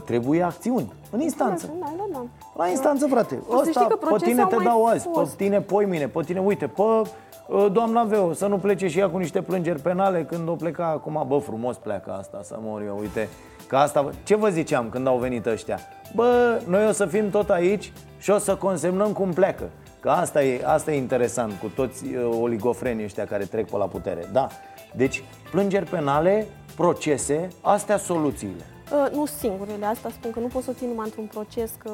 trebuie 0.05 0.43
acțiuni 0.43 0.93
în 1.11 1.21
instanță. 1.21 1.71
Da, 1.81 1.93
da, 1.97 2.05
da. 2.13 2.25
La 2.57 2.69
instanță, 2.69 3.07
frate. 3.07 3.43
Ăsta, 3.61 3.87
pe 4.11 4.25
tine 4.25 4.45
te 4.49 4.57
dau 4.65 4.85
azi, 4.85 5.09
fost. 5.13 5.37
pe 5.37 5.45
tine 5.45 5.61
poi 5.61 5.85
mine, 5.85 6.09
pe 6.09 6.23
tine, 6.25 6.41
uite, 6.41 6.67
pe 6.67 6.83
uh, 6.83 7.67
doamna 7.73 8.03
Veo, 8.03 8.33
să 8.33 8.47
nu 8.47 8.59
plece 8.59 8.89
și 8.89 8.99
ea 8.99 9.11
cu 9.11 9.19
niște 9.19 9.43
plângeri 9.43 9.81
penale 9.81 10.25
când 10.25 10.49
o 10.49 10.53
pleca 10.53 10.87
acum, 10.87 11.25
bă, 11.29 11.39
frumos 11.39 11.77
pleacă 11.77 12.17
asta, 12.19 12.41
să 12.43 12.57
mor 12.61 12.83
eu, 12.83 12.99
uite, 12.99 13.29
că 13.67 13.77
asta, 13.77 14.11
ce 14.23 14.37
vă 14.37 14.49
ziceam 14.49 14.89
când 14.89 15.07
au 15.07 15.19
venit 15.19 15.47
ăștia? 15.47 15.79
Bă, 16.15 16.61
noi 16.67 16.87
o 16.89 16.93
să 16.93 17.07
fim 17.07 17.31
tot 17.31 17.51
aici 17.51 17.93
și 18.19 18.31
o 18.31 18.39
să 18.39 18.55
consemnăm 18.55 19.13
cum 19.13 19.33
pleacă. 19.33 19.71
Că 20.01 20.11
asta 20.11 20.43
e, 20.43 20.63
asta 20.65 20.93
e 20.93 20.97
interesant 20.97 21.53
cu 21.61 21.67
toți 21.75 22.05
uh, 22.05 22.39
oligofrenii 22.41 23.05
ăștia 23.05 23.25
care 23.25 23.45
trec 23.45 23.71
pe 23.71 23.77
la 23.77 23.85
putere. 23.85 24.29
Da. 24.33 24.49
Deci, 24.95 25.25
plângeri 25.51 25.91
penale, 25.91 26.47
procese, 26.77 27.49
astea 27.61 27.97
soluțiile. 27.97 28.72
Uh, 28.93 29.10
nu 29.12 29.27
singurele, 29.27 29.86
asta 29.86 30.09
spun 30.09 30.31
că 30.31 30.40
nu 30.40 30.47
poți 30.47 30.64
să 30.64 30.70
o 30.70 30.74
ții 30.74 30.86
numai 30.86 31.05
într-un 31.05 31.24
proces, 31.24 31.70
că, 31.78 31.90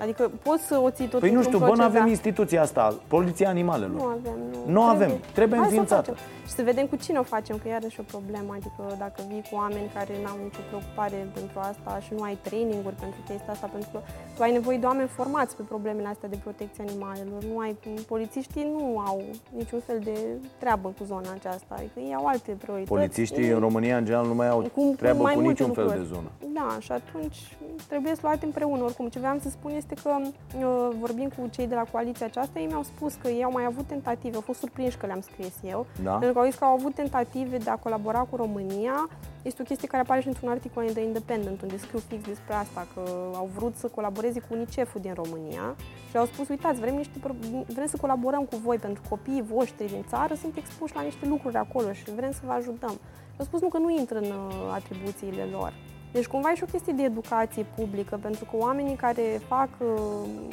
adică 0.00 0.30
poți 0.42 0.62
să 0.66 0.78
o 0.78 0.90
ții 0.90 1.06
tot 1.06 1.20
păi 1.20 1.28
într-un 1.28 1.36
nu 1.36 1.42
știu, 1.42 1.58
proces, 1.58 1.76
bă, 1.76 1.82
nu 1.82 1.88
avem 1.88 2.04
da. 2.04 2.08
instituția 2.08 2.62
asta, 2.62 2.94
Poliția 3.06 3.48
Animalelor. 3.48 4.00
Nu 4.00 4.04
avem, 4.04 4.38
nu. 4.52 4.72
Nu 4.72 4.86
trebuie, 4.86 5.06
avem, 5.06 5.20
trebuie 5.32 5.58
înființată. 5.58 6.12
Să 6.16 6.22
și 6.46 6.52
să 6.52 6.62
vedem 6.62 6.86
cu 6.86 6.96
cine 6.96 7.18
o 7.18 7.22
facem, 7.22 7.56
că 7.62 7.68
iarăși 7.68 8.00
o 8.00 8.02
problemă, 8.14 8.50
adică 8.58 8.82
dacă 8.98 9.20
vii 9.28 9.44
cu 9.50 9.54
oameni 9.62 9.88
care 9.94 10.12
n-au 10.24 10.38
nicio 10.42 10.62
preocupare 10.68 11.18
pentru 11.38 11.58
asta 11.70 11.90
și 12.04 12.12
nu 12.16 12.22
ai 12.22 12.36
traininguri 12.46 12.96
pentru 13.04 13.20
chestia 13.28 13.52
asta, 13.52 13.66
pentru 13.74 13.88
că 13.92 13.98
tu 14.34 14.42
ai 14.42 14.52
nevoie 14.52 14.78
de 14.82 14.86
oameni 14.86 15.08
formați 15.08 15.56
pe 15.56 15.62
problemele 15.72 16.08
astea 16.08 16.28
de 16.28 16.38
protecție 16.46 16.84
animalelor. 16.88 17.40
Nu 17.50 17.58
ai, 17.58 17.76
polițiștii 18.12 18.66
nu 18.76 18.84
au 19.06 19.22
niciun 19.60 19.80
fel 19.88 19.98
de 20.04 20.16
treabă 20.62 20.88
cu 20.98 21.04
zona 21.04 21.30
aceasta, 21.38 21.72
adică 21.78 21.98
ei 22.06 22.14
au 22.14 22.26
alte 22.26 22.50
priorități. 22.62 22.94
Polițiștii 22.94 23.48
în 23.48 23.60
România, 23.66 23.96
în 23.96 24.04
general, 24.04 24.26
nu 24.26 24.34
mai 24.34 24.48
au 24.48 24.60
cu, 24.74 24.94
treabă 24.96 25.22
cu, 25.22 25.32
cu 25.34 25.40
niciun 25.40 25.66
lucruri. 25.66 25.88
fel 25.88 25.98
de 25.98 26.03
zonă. 26.04 26.30
Da, 26.52 26.76
și 26.80 26.92
atunci 26.92 27.56
trebuie 27.88 28.14
să 28.14 28.20
luate 28.22 28.44
împreună. 28.44 28.82
Oricum, 28.82 29.08
ce 29.08 29.18
vreau 29.18 29.38
să 29.38 29.50
spun 29.50 29.70
este 29.70 29.94
că 30.02 30.10
uh, 30.20 30.96
vorbim 30.98 31.28
cu 31.28 31.48
cei 31.50 31.66
de 31.66 31.74
la 31.74 31.84
coaliția 31.92 32.26
aceasta, 32.26 32.58
ei 32.58 32.66
mi-au 32.66 32.82
spus 32.82 33.14
că 33.14 33.28
ei 33.28 33.44
au 33.44 33.52
mai 33.52 33.64
avut 33.64 33.86
tentative, 33.86 34.34
au 34.34 34.40
fost 34.40 34.58
surprinși 34.58 34.96
că 34.96 35.06
le-am 35.06 35.20
scris 35.20 35.54
eu, 35.64 35.86
da? 36.02 36.10
pentru 36.10 36.32
că 36.32 36.38
au 36.38 36.44
zis 36.44 36.54
că 36.54 36.64
au 36.64 36.74
avut 36.74 36.94
tentative 36.94 37.56
de 37.56 37.70
a 37.70 37.76
colabora 37.76 38.20
cu 38.20 38.36
România. 38.36 39.08
Este 39.42 39.62
o 39.62 39.64
chestie 39.64 39.88
care 39.88 40.02
apare 40.02 40.20
și 40.20 40.26
într-un 40.26 40.48
articol 40.48 40.84
de 40.92 41.02
Independent, 41.02 41.62
unde 41.62 41.76
scriu 41.76 41.98
fix 41.98 42.24
despre 42.24 42.54
asta, 42.54 42.86
că 42.94 43.00
au 43.34 43.50
vrut 43.54 43.76
să 43.76 43.86
colaboreze 43.86 44.40
cu 44.40 44.46
UNICEF-ul 44.54 45.00
din 45.00 45.14
România 45.14 45.76
și 46.10 46.16
au 46.16 46.26
spus, 46.26 46.48
uitați, 46.48 46.80
vrem, 46.80 46.94
niște, 46.94 47.18
vrem 47.66 47.86
să 47.86 47.96
colaborăm 48.00 48.44
cu 48.44 48.56
voi 48.56 48.76
pentru 48.76 49.02
copiii 49.08 49.42
voștri 49.42 49.86
din 49.86 50.04
țară, 50.08 50.34
sunt 50.34 50.56
expuși 50.56 50.94
la 50.94 51.02
niște 51.02 51.26
lucruri 51.26 51.56
acolo 51.56 51.92
și 51.92 52.14
vrem 52.14 52.32
să 52.32 52.40
vă 52.44 52.52
ajutăm. 52.52 52.98
Și 53.34 53.40
au 53.40 53.44
spus 53.44 53.60
nu 53.60 53.68
că 53.68 53.78
nu 53.78 53.90
intră 53.90 54.18
în 54.18 54.30
uh, 54.30 54.72
atribuțiile 54.72 55.42
lor. 55.42 55.72
Deci 56.14 56.26
cumva 56.26 56.50
e 56.50 56.54
și 56.54 56.62
o 56.62 56.66
chestie 56.70 56.92
de 56.92 57.02
educație 57.02 57.66
publică, 57.76 58.18
pentru 58.22 58.44
că 58.44 58.56
oamenii 58.56 58.94
care 58.94 59.40
fac 59.46 59.68
uh, 59.78 59.88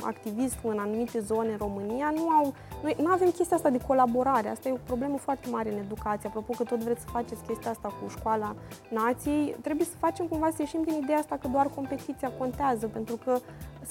activism 0.02 0.58
în 0.64 0.78
anumite 0.80 1.20
zone 1.20 1.52
în 1.52 1.58
România 1.58 2.14
nu 2.16 2.30
au, 2.30 2.54
noi 2.84 2.96
nu 3.00 3.12
avem 3.12 3.30
chestia 3.30 3.56
asta 3.56 3.70
de 3.70 3.78
colaborare. 3.88 4.50
Asta 4.50 4.70
e 4.70 4.72
o 4.72 4.86
problemă 4.86 5.18
foarte 5.18 5.50
mare 5.50 5.72
în 5.72 5.78
educație. 5.78 6.30
Apropo 6.30 6.54
că 6.58 6.64
tot 6.64 6.84
vreți 6.84 7.02
să 7.02 7.08
faceți 7.12 7.44
chestia 7.48 7.72
asta 7.72 7.88
cu 7.88 8.10
școala 8.10 8.56
nației, 8.90 9.56
trebuie 9.62 9.86
să 9.86 9.96
facem 10.00 10.26
cumva 10.26 10.50
să 10.50 10.56
ieșim 10.60 10.82
din 10.84 11.02
ideea 11.04 11.18
asta 11.18 11.38
că 11.42 11.48
doar 11.48 11.68
competiția 11.76 12.32
contează, 12.38 12.88
pentru 12.88 13.16
că 13.24 13.38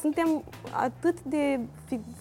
suntem 0.00 0.42
atât 0.72 1.22
de 1.22 1.60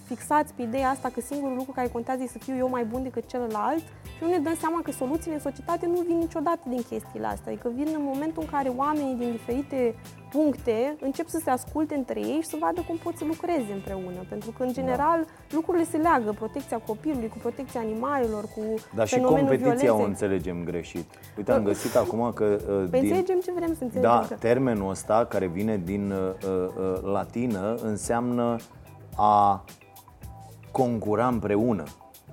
fixați 0.06 0.54
pe 0.54 0.62
ideea 0.62 0.90
asta 0.90 1.10
că 1.10 1.22
singurul 1.22 1.56
lucru 1.56 1.72
care 1.72 1.88
contează 1.88 2.24
e 2.24 2.28
să 2.28 2.38
fiu 2.38 2.56
eu 2.56 2.70
mai 2.70 2.86
bun 2.86 3.04
decât 3.04 3.28
celălalt 3.28 3.84
și 4.04 4.22
nu 4.22 4.30
ne 4.30 4.38
dăm 4.38 4.56
seama 4.60 4.82
că 4.82 4.92
soluțiile 4.92 5.36
în 5.36 5.42
societate 5.42 5.86
nu 5.86 6.02
vin 6.08 6.18
niciodată 6.18 6.70
din 6.70 6.82
chestiile 6.90 7.28
astea. 7.28 7.52
Adică 7.52 7.70
vin 7.76 7.88
în 7.96 8.04
momentul 8.04 8.42
în 8.42 8.50
care 8.50 8.70
oamenii 8.70 9.16
din 9.16 9.32
diferite 9.32 9.96
puncte 10.32 10.96
încep 11.02 11.28
să 11.28 11.40
se 11.44 11.50
asculte 11.50 11.96
între 11.96 12.20
ei 12.20 12.40
și 12.42 12.48
să 12.48 12.58
vadă 12.60 12.84
cum 12.88 12.98
pot 13.04 13.16
să 13.18 13.24
lucreze 13.26 13.74
împreună. 13.74 14.26
Pentru 14.30 14.52
că, 14.52 14.64
în 14.64 14.68
da. 14.68 14.74
general, 14.74 15.20
da. 15.22 15.56
lucrurile 15.56 15.86
se 15.86 15.98
leagă. 15.98 16.32
Protecția 16.32 16.78
copilului 16.78 17.28
cu 17.28 17.38
protecția 17.38 17.80
animalelor, 17.80 18.44
cu 18.44 18.62
Dar 18.96 19.08
și 19.08 19.20
competiția 19.20 19.58
violențe. 19.58 19.90
o 19.90 20.04
înțelegem 20.04 20.64
greșit. 20.64 21.06
Uite, 21.38 21.52
am 21.52 21.64
găsit 21.64 21.96
acum 21.96 22.32
că... 22.34 22.44
Uh, 22.44 22.90
păi 22.90 23.00
din... 23.00 23.00
înțelegem 23.00 23.40
ce 23.40 23.52
vrem 23.52 23.74
să 23.74 23.84
înțelegem. 23.84 24.12
Da, 24.12 24.26
că... 24.28 24.34
termenul 24.34 24.90
ăsta, 24.90 25.26
care 25.30 25.48
vine 25.48 25.78
din 25.78 26.12
uh, 26.12 26.18
uh, 26.48 27.02
latină, 27.02 27.76
înseamnă 27.84 28.56
a 29.16 29.64
concura 30.72 31.28
împreună. 31.28 31.84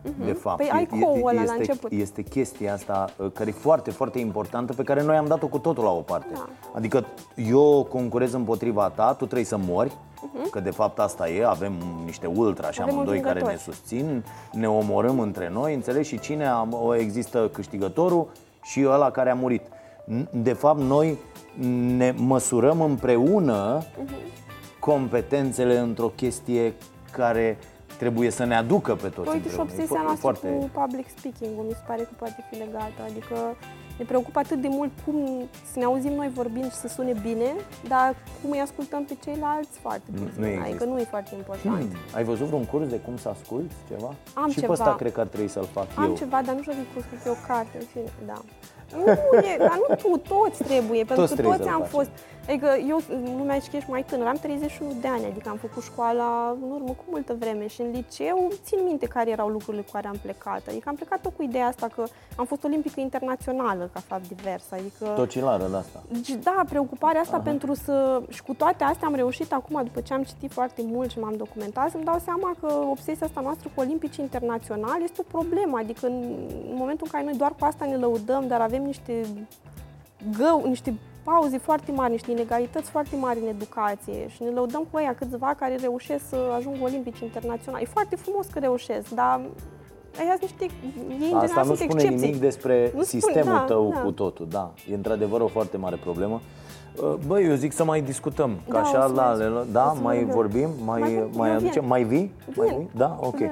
Uh-huh. 0.07 0.25
De 0.25 0.33
fapt, 0.33 0.57
păi 0.57 0.71
ai 0.73 0.83
este, 0.83 1.45
la 1.45 1.53
început. 1.59 1.93
este 1.93 2.23
chestia 2.23 2.73
asta 2.73 3.09
uh, 3.17 3.31
care 3.35 3.49
e 3.51 3.53
foarte, 3.53 3.91
foarte 3.91 4.19
importantă 4.19 4.73
pe 4.73 4.83
care 4.83 5.03
noi 5.03 5.17
am 5.17 5.27
dat-o 5.27 5.47
cu 5.47 5.59
totul 5.59 5.85
la 5.85 5.91
o 5.91 6.01
parte. 6.01 6.33
Da. 6.33 6.49
Adică 6.75 7.05
eu 7.35 7.87
concurez 7.91 8.33
împotriva 8.33 8.89
ta, 8.89 9.11
tu 9.13 9.25
trebuie 9.25 9.45
să 9.45 9.57
mori, 9.57 9.91
uh-huh. 9.91 10.51
că 10.51 10.61
de 10.61 10.71
fapt 10.71 10.99
asta 10.99 11.29
e, 11.29 11.47
avem 11.47 11.73
niște 12.05 12.27
ultra 12.27 12.71
și 12.71 12.81
amândoi 12.81 13.21
care 13.21 13.41
ne 13.41 13.57
susțin, 13.57 14.25
ne 14.53 14.69
omorâm 14.69 15.21
între 15.21 15.51
noi, 15.53 15.75
înțelegi? 15.75 16.09
Și 16.09 16.19
cine 16.19 16.47
am, 16.47 16.95
există 16.99 17.51
câștigătorul 17.53 18.29
și 18.63 18.85
ăla 18.89 19.11
care 19.11 19.31
a 19.31 19.35
murit. 19.35 19.63
De 20.31 20.53
fapt, 20.53 20.81
noi 20.81 21.19
ne 21.97 22.15
măsurăm 22.17 22.81
împreună 22.81 23.83
uh-huh. 23.83 24.79
competențele 24.81 25.79
într-o 25.79 26.07
chestie 26.07 26.75
care 27.13 27.59
trebuie 27.99 28.31
să 28.31 28.45
ne 28.45 28.57
aducă 28.57 28.95
pe 28.95 29.09
toți 29.09 29.29
Uite 29.29 29.49
și 29.49 29.61
obsesia 29.61 30.01
noastră 30.03 30.21
foarte... 30.21 30.49
cu 30.49 30.71
public 30.81 31.07
speaking 31.17 31.53
mi 31.67 31.73
se 31.73 31.85
pare 31.87 32.03
că 32.03 32.11
poate 32.17 32.45
fi 32.51 32.59
legată, 32.59 33.01
adică 33.11 33.37
ne 33.99 34.05
preocupă 34.05 34.39
atât 34.39 34.61
de 34.61 34.69
mult 34.69 34.91
cum 35.05 35.17
să 35.73 35.79
ne 35.79 35.85
auzim 35.85 36.13
noi 36.13 36.31
vorbind 36.35 36.71
și 36.71 36.77
să 36.77 36.89
sune 36.89 37.13
bine, 37.23 37.51
dar 37.89 38.17
cum 38.43 38.51
îi 38.51 38.61
ascultăm 38.61 39.05
pe 39.05 39.17
ceilalți 39.25 39.79
foarte 39.79 40.11
puțin. 40.11 40.43
Nu, 40.43 40.55
nu 40.55 40.63
adică 40.63 40.85
nu 40.85 40.99
e 40.99 41.05
foarte 41.05 41.35
important. 41.35 41.83
Hmm. 41.83 41.99
Ai 42.15 42.25
văzut 42.25 42.47
vreun 42.47 42.65
curs 42.65 42.89
de 42.89 42.97
cum 42.97 43.17
să 43.17 43.29
asculti 43.29 43.75
ceva? 43.89 44.15
Am 44.35 44.49
și 44.49 44.55
ceva. 44.55 44.67
pe 44.67 44.73
ăsta 44.73 44.95
cred 44.95 45.13
că 45.13 45.21
ar 45.21 45.27
trebui 45.27 45.49
să-l 45.49 45.69
fac 45.73 45.87
Am 45.95 46.05
eu. 46.05 46.11
Am 46.11 46.17
ceva, 46.17 46.43
dar 46.43 46.55
nu 46.55 46.61
știu 46.61 46.73
de 46.73 46.87
curs 46.95 47.05
pe 47.23 47.29
o 47.29 47.37
carte, 47.47 47.77
în 47.79 47.87
fine, 47.93 48.13
da. 48.27 48.41
Nu, 48.95 49.39
e, 49.39 49.57
dar 49.59 49.81
nu 49.89 49.95
tu, 49.95 50.23
toți 50.29 50.63
trebuie, 50.63 51.05
pentru 51.05 51.27
toți 51.27 51.37
că 51.37 51.43
toți 51.43 51.69
am 51.69 51.83
fost... 51.83 52.11
Adică 52.49 52.69
eu, 52.89 53.01
lumea 53.37 53.57
zice 53.57 53.71
că 53.71 53.77
ești 53.77 53.91
mai 53.91 54.05
tânăr, 54.05 54.27
am 54.27 54.37
31 54.37 54.93
de 55.01 55.09
ani, 55.09 55.25
adică 55.25 55.49
am 55.49 55.57
făcut 55.57 55.83
școala 55.83 56.57
în 56.63 56.71
urmă 56.71 56.89
cu 56.89 57.05
multă 57.11 57.37
vreme 57.39 57.67
și 57.67 57.81
în 57.81 57.91
liceu 57.91 58.53
țin 58.65 58.79
minte 58.85 59.07
care 59.07 59.31
erau 59.31 59.49
lucrurile 59.49 59.83
cu 59.83 59.91
care 59.93 60.07
am 60.07 60.19
plecat. 60.23 60.63
Adică 60.69 60.89
am 60.89 60.95
plecat 60.95 61.21
tot 61.21 61.33
cu 61.37 61.43
ideea 61.43 61.67
asta 61.67 61.87
că 61.95 62.05
am 62.37 62.45
fost 62.45 62.65
olimpică 62.65 63.01
internațională 63.01 63.91
ca 63.93 64.01
fapt 64.01 64.29
divers. 64.29 64.65
Adică, 64.71 65.13
Tocilară 65.17 65.67
de 65.71 65.77
asta. 65.77 66.03
Da, 66.43 66.65
preocuparea 66.69 67.21
asta 67.21 67.37
Aha. 67.37 67.45
pentru 67.45 67.75
să... 67.75 68.23
Și 68.29 68.43
cu 68.43 68.55
toate 68.55 68.85
astea 68.85 69.07
am 69.07 69.15
reușit 69.15 69.53
acum, 69.53 69.81
după 69.83 70.01
ce 70.01 70.13
am 70.15 70.23
citit 70.23 70.53
foarte 70.53 70.83
mult 70.85 71.11
și 71.11 71.19
m-am 71.19 71.37
documentat, 71.37 71.91
să-mi 71.91 72.05
dau 72.05 72.19
seama 72.25 72.55
că 72.61 72.73
obsesia 72.91 73.27
asta 73.27 73.41
noastră 73.41 73.71
cu 73.75 73.81
olimpici 73.81 74.17
internaționali 74.17 75.05
este 75.05 75.21
o 75.21 75.39
problemă. 75.39 75.79
Adică 75.79 76.07
în, 76.07 76.23
în 76.71 76.77
momentul 76.77 77.07
în 77.07 77.13
care 77.13 77.25
noi 77.25 77.39
doar 77.39 77.53
cu 77.59 77.65
asta 77.65 77.85
ne 77.85 77.97
lăudăm, 77.97 78.47
dar 78.47 78.61
avem 78.61 78.76
niște 78.85 79.27
gău, 80.39 80.65
niște 80.67 80.95
pauze 81.25 81.59
foarte 81.59 81.93
mari, 81.93 82.11
niște 82.11 82.31
inegalități 82.31 82.91
foarte 82.91 83.17
mari 83.17 83.39
în 83.43 83.49
educație 83.49 84.29
și 84.29 84.43
ne 84.43 84.49
lăudăm 84.51 84.87
cu 84.91 84.97
ăia 84.97 85.15
câțiva 85.19 85.55
care 85.59 85.77
reușesc 85.81 86.29
să 86.29 86.37
ajungă 86.57 86.79
olimpici 86.83 87.21
internaționali. 87.21 87.83
E 87.83 87.87
foarte 87.93 88.17
frumos 88.17 88.47
că 88.47 88.59
reușesc, 88.59 89.09
dar 89.15 89.41
Aia 90.19 90.37
niște, 90.41 90.65
ei 90.65 91.31
în 91.31 91.37
Asta 91.37 91.47
general 91.47 91.67
nu 91.67 91.75
sunt 91.75 91.89
spune 91.89 92.03
excepții. 92.03 92.27
nimic 92.27 92.41
despre 92.41 92.83
Nu 92.83 93.03
spune- 93.03 93.05
sistemul 93.23 93.53
da, 93.53 93.59
tău 93.67 93.91
da. 93.95 94.01
cu 94.01 94.11
totul, 94.11 94.47
da. 94.51 94.73
E 94.91 94.95
într-adevăr 94.95 95.41
o 95.41 95.47
foarte 95.47 95.77
mare 95.77 95.97
problemă. 95.97 96.41
Uh, 97.03 97.15
Băi, 97.27 97.45
eu 97.49 97.55
zic 97.55 97.73
să 97.73 97.85
mai 97.85 98.01
discutăm, 98.01 98.51
că 98.69 98.73
Da, 98.73 98.81
așa 98.81 99.05
o 99.05 99.09
să 99.09 99.15
la 99.15 99.23
mai- 99.23 99.33
ale, 99.33 99.47
o 99.49 99.63
da, 99.73 99.93
să 99.95 100.01
mai 100.03 100.23
mai- 100.23 100.35
vorbim, 100.35 100.69
mai, 100.85 101.01
Mai- 101.01 101.29
mai 101.35 101.49
eu 101.51 101.57
aducem, 101.57 101.81
vin. 101.81 101.89
mai 101.89 102.03
vii? 102.03 102.33
Mai 102.57 102.67
Vin. 102.69 102.79
vii? 102.79 102.89
Da, 102.95 103.17
ok. 103.21 103.39
Da. 103.39 103.47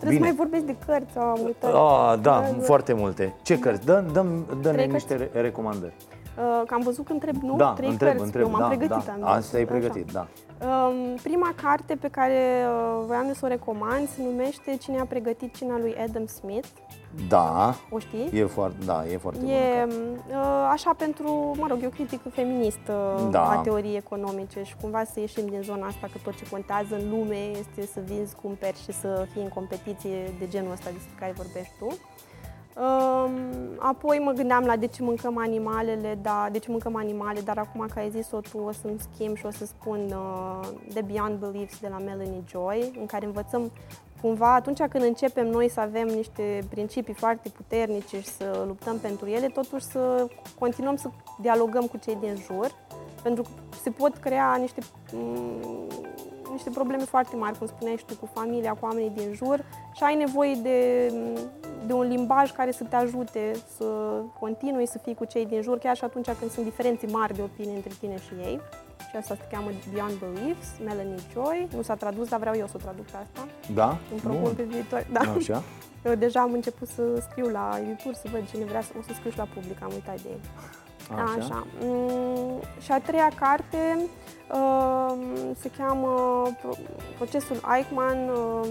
Trebuie 0.00 0.18
să 0.18 0.24
mai 0.24 0.34
vorbesc 0.36 0.64
de 0.64 0.76
cărți, 0.86 1.18
am 1.18 1.38
uitat. 1.44 1.70
Ah, 1.74 2.08
da, 2.08 2.16
Da, 2.16 2.40
da. 2.40 2.62
foarte 2.62 2.92
multe. 2.92 3.34
Ce 3.42 3.58
cărți? 3.58 3.84
Dă, 3.86 4.04
dăm, 4.12 4.46
dă-ne 4.62 4.74
Trei 4.76 4.86
niște 4.86 5.14
re- 5.16 5.30
recomandări. 5.40 5.92
Uh, 6.38 6.62
că 6.66 6.74
am 6.74 6.80
văzut 6.84 7.06
că 7.06 7.12
întreb, 7.12 7.34
nu? 7.42 7.56
Da, 7.56 7.72
Trei 7.76 7.88
întreb, 7.88 8.08
cărți. 8.08 8.24
întreb, 8.24 8.42
Eu 8.44 8.50
m-am 8.50 8.60
da, 8.60 8.66
pregătit. 8.66 9.04
da. 9.06 9.12
am 9.12 9.24
Asta 9.24 9.40
zis. 9.40 9.54
ai 9.54 9.60
Așa. 9.62 9.70
pregătit, 9.70 10.12
da. 10.12 10.26
Um, 10.66 11.16
prima 11.22 11.52
carte 11.62 11.94
pe 11.96 12.08
care 12.08 12.64
uh, 12.68 13.02
voiam 13.06 13.32
să 13.32 13.40
o 13.44 13.48
recomand 13.48 14.08
se 14.08 14.22
numește 14.22 14.76
Cine 14.76 15.00
a 15.00 15.04
pregătit 15.04 15.56
cina 15.56 15.78
lui 15.78 15.96
Adam 16.08 16.26
Smith. 16.26 16.68
Da, 17.28 17.74
O 17.90 17.98
știi? 17.98 18.30
e 18.32 18.44
foarte, 18.44 18.84
da, 18.84 19.04
e 19.12 19.16
foarte 19.16 19.40
bună 19.40 19.52
E 19.52 19.76
carte. 19.78 19.94
uh, 20.28 20.68
așa 20.72 20.94
pentru, 20.98 21.54
mă 21.58 21.66
rog, 21.68 21.78
e 21.82 21.86
o 21.86 21.90
critică 21.90 22.28
feministă 22.28 23.28
Da. 23.30 23.50
a 23.50 23.56
teoriei 23.56 23.96
economice 23.96 24.62
și 24.62 24.74
cumva 24.80 25.04
să 25.04 25.20
ieșim 25.20 25.46
din 25.46 25.62
zona 25.62 25.86
asta 25.86 26.06
că 26.12 26.18
tot 26.24 26.34
ce 26.36 26.44
contează 26.50 26.94
în 26.94 27.10
lume 27.10 27.36
este 27.36 27.86
să 27.92 28.00
vinzi, 28.04 28.34
cumperi 28.42 28.78
și 28.84 28.92
să 28.92 29.26
fii 29.32 29.42
în 29.42 29.48
competiție 29.48 30.34
de 30.38 30.48
genul 30.48 30.72
ăsta 30.72 30.90
despre 30.92 31.14
care 31.18 31.32
vorbești 31.36 31.72
tu. 31.78 31.86
Um, 32.76 33.32
apoi 33.78 34.18
mă 34.24 34.32
gândeam 34.32 34.64
la 34.64 34.76
de 34.76 34.86
ce 34.86 35.02
mâncăm 35.02 35.38
animalele, 35.38 36.18
da, 36.22 36.48
de 36.52 36.58
ce 36.58 36.70
mâncăm 36.70 36.96
animale, 36.96 37.40
dar 37.40 37.58
acum 37.58 37.86
că 37.92 37.98
ai 37.98 38.10
zis-o 38.10 38.40
tu 38.40 38.58
o 38.58 38.72
să-mi 38.72 39.00
schimb 39.12 39.36
și 39.36 39.46
o 39.46 39.50
să 39.50 39.66
spun 39.66 39.98
uh, 40.08 40.68
The 40.88 41.02
Beyond 41.02 41.38
Beliefs 41.38 41.80
de 41.80 41.88
la 41.88 41.98
Melanie 41.98 42.42
Joy, 42.48 42.92
în 43.00 43.06
care 43.06 43.26
învățăm 43.26 43.70
cumva 44.20 44.54
atunci 44.54 44.82
când 44.82 45.04
începem 45.04 45.46
noi 45.46 45.68
să 45.68 45.80
avem 45.80 46.06
niște 46.06 46.64
principii 46.70 47.14
foarte 47.14 47.48
puternice 47.48 48.20
și 48.20 48.28
să 48.28 48.64
luptăm 48.66 48.98
pentru 48.98 49.26
ele, 49.26 49.46
totuși 49.46 49.84
să 49.84 50.26
continuăm 50.58 50.96
să 50.96 51.08
dialogăm 51.40 51.86
cu 51.86 51.96
cei 51.96 52.16
din 52.20 52.36
jur, 52.36 52.70
pentru 53.22 53.42
că 53.42 53.48
se 53.82 53.90
pot 53.90 54.16
crea 54.16 54.56
niște, 54.56 54.80
m, 55.12 55.88
niște 56.50 56.70
probleme 56.70 57.02
foarte 57.02 57.36
mari, 57.36 57.58
cum 57.58 57.66
spuneai 57.66 57.96
și 57.96 58.04
tu, 58.04 58.14
cu 58.14 58.28
familia, 58.32 58.72
cu 58.72 58.84
oamenii 58.84 59.10
din 59.10 59.32
jur 59.34 59.64
și 59.94 60.02
ai 60.02 60.14
nevoie 60.14 60.54
de, 60.54 61.12
de 61.86 61.92
un 61.92 62.08
limbaj 62.08 62.52
care 62.52 62.70
să 62.70 62.84
te 62.84 62.96
ajute 62.96 63.52
să 63.76 63.84
continui 64.38 64.86
să 64.86 64.98
fii 64.98 65.14
cu 65.14 65.24
cei 65.24 65.46
din 65.46 65.62
jur, 65.62 65.78
chiar 65.78 65.96
și 65.96 66.04
atunci 66.04 66.30
când 66.30 66.50
sunt 66.50 66.64
diferențe 66.64 67.06
mari 67.06 67.34
de 67.34 67.42
opinie 67.42 67.74
între 67.74 67.92
tine 68.00 68.16
și 68.16 68.32
ei. 68.40 68.60
Și 69.10 69.16
asta 69.16 69.34
se 69.34 69.46
cheamă 69.50 69.70
Beyond 69.92 70.12
Beliefs, 70.18 70.68
Melanie 70.84 71.14
Joy. 71.32 71.68
Nu 71.74 71.82
s-a 71.82 71.94
tradus, 71.94 72.28
dar 72.28 72.38
vreau 72.38 72.56
eu 72.56 72.66
să 72.66 72.72
o 72.76 72.78
traduc 72.78 73.04
pe 73.04 73.16
asta. 73.16 73.46
Da? 73.74 73.98
Îmi 74.10 74.20
propun 74.20 74.52
pe 74.54 74.62
viitor. 74.62 75.06
Da. 75.12 75.20
Așa? 75.36 75.62
Eu 76.04 76.14
deja 76.14 76.40
am 76.40 76.52
început 76.52 76.88
să 76.88 77.02
scriu 77.30 77.48
la 77.48 77.78
editur, 77.82 78.14
să 78.14 78.28
văd 78.32 78.48
cine 78.50 78.64
vrea 78.64 78.80
să 78.80 78.90
o 78.98 79.02
să 79.02 79.12
scriu 79.14 79.30
și 79.30 79.38
la 79.38 79.48
public, 79.54 79.82
am 79.82 79.90
uitat 79.92 80.20
de 80.20 80.28
ei. 80.28 80.40
Așa. 81.14 81.36
Așa. 81.44 81.66
Mm, 81.80 82.60
și 82.80 82.92
a 82.92 83.00
treia 83.00 83.30
carte 83.40 83.98
um, 84.52 85.54
se 85.60 85.70
cheamă 85.78 86.42
Pro- 86.62 86.76
Procesul 87.16 87.60
Eichmann. 87.76 88.28
um, 88.28 88.66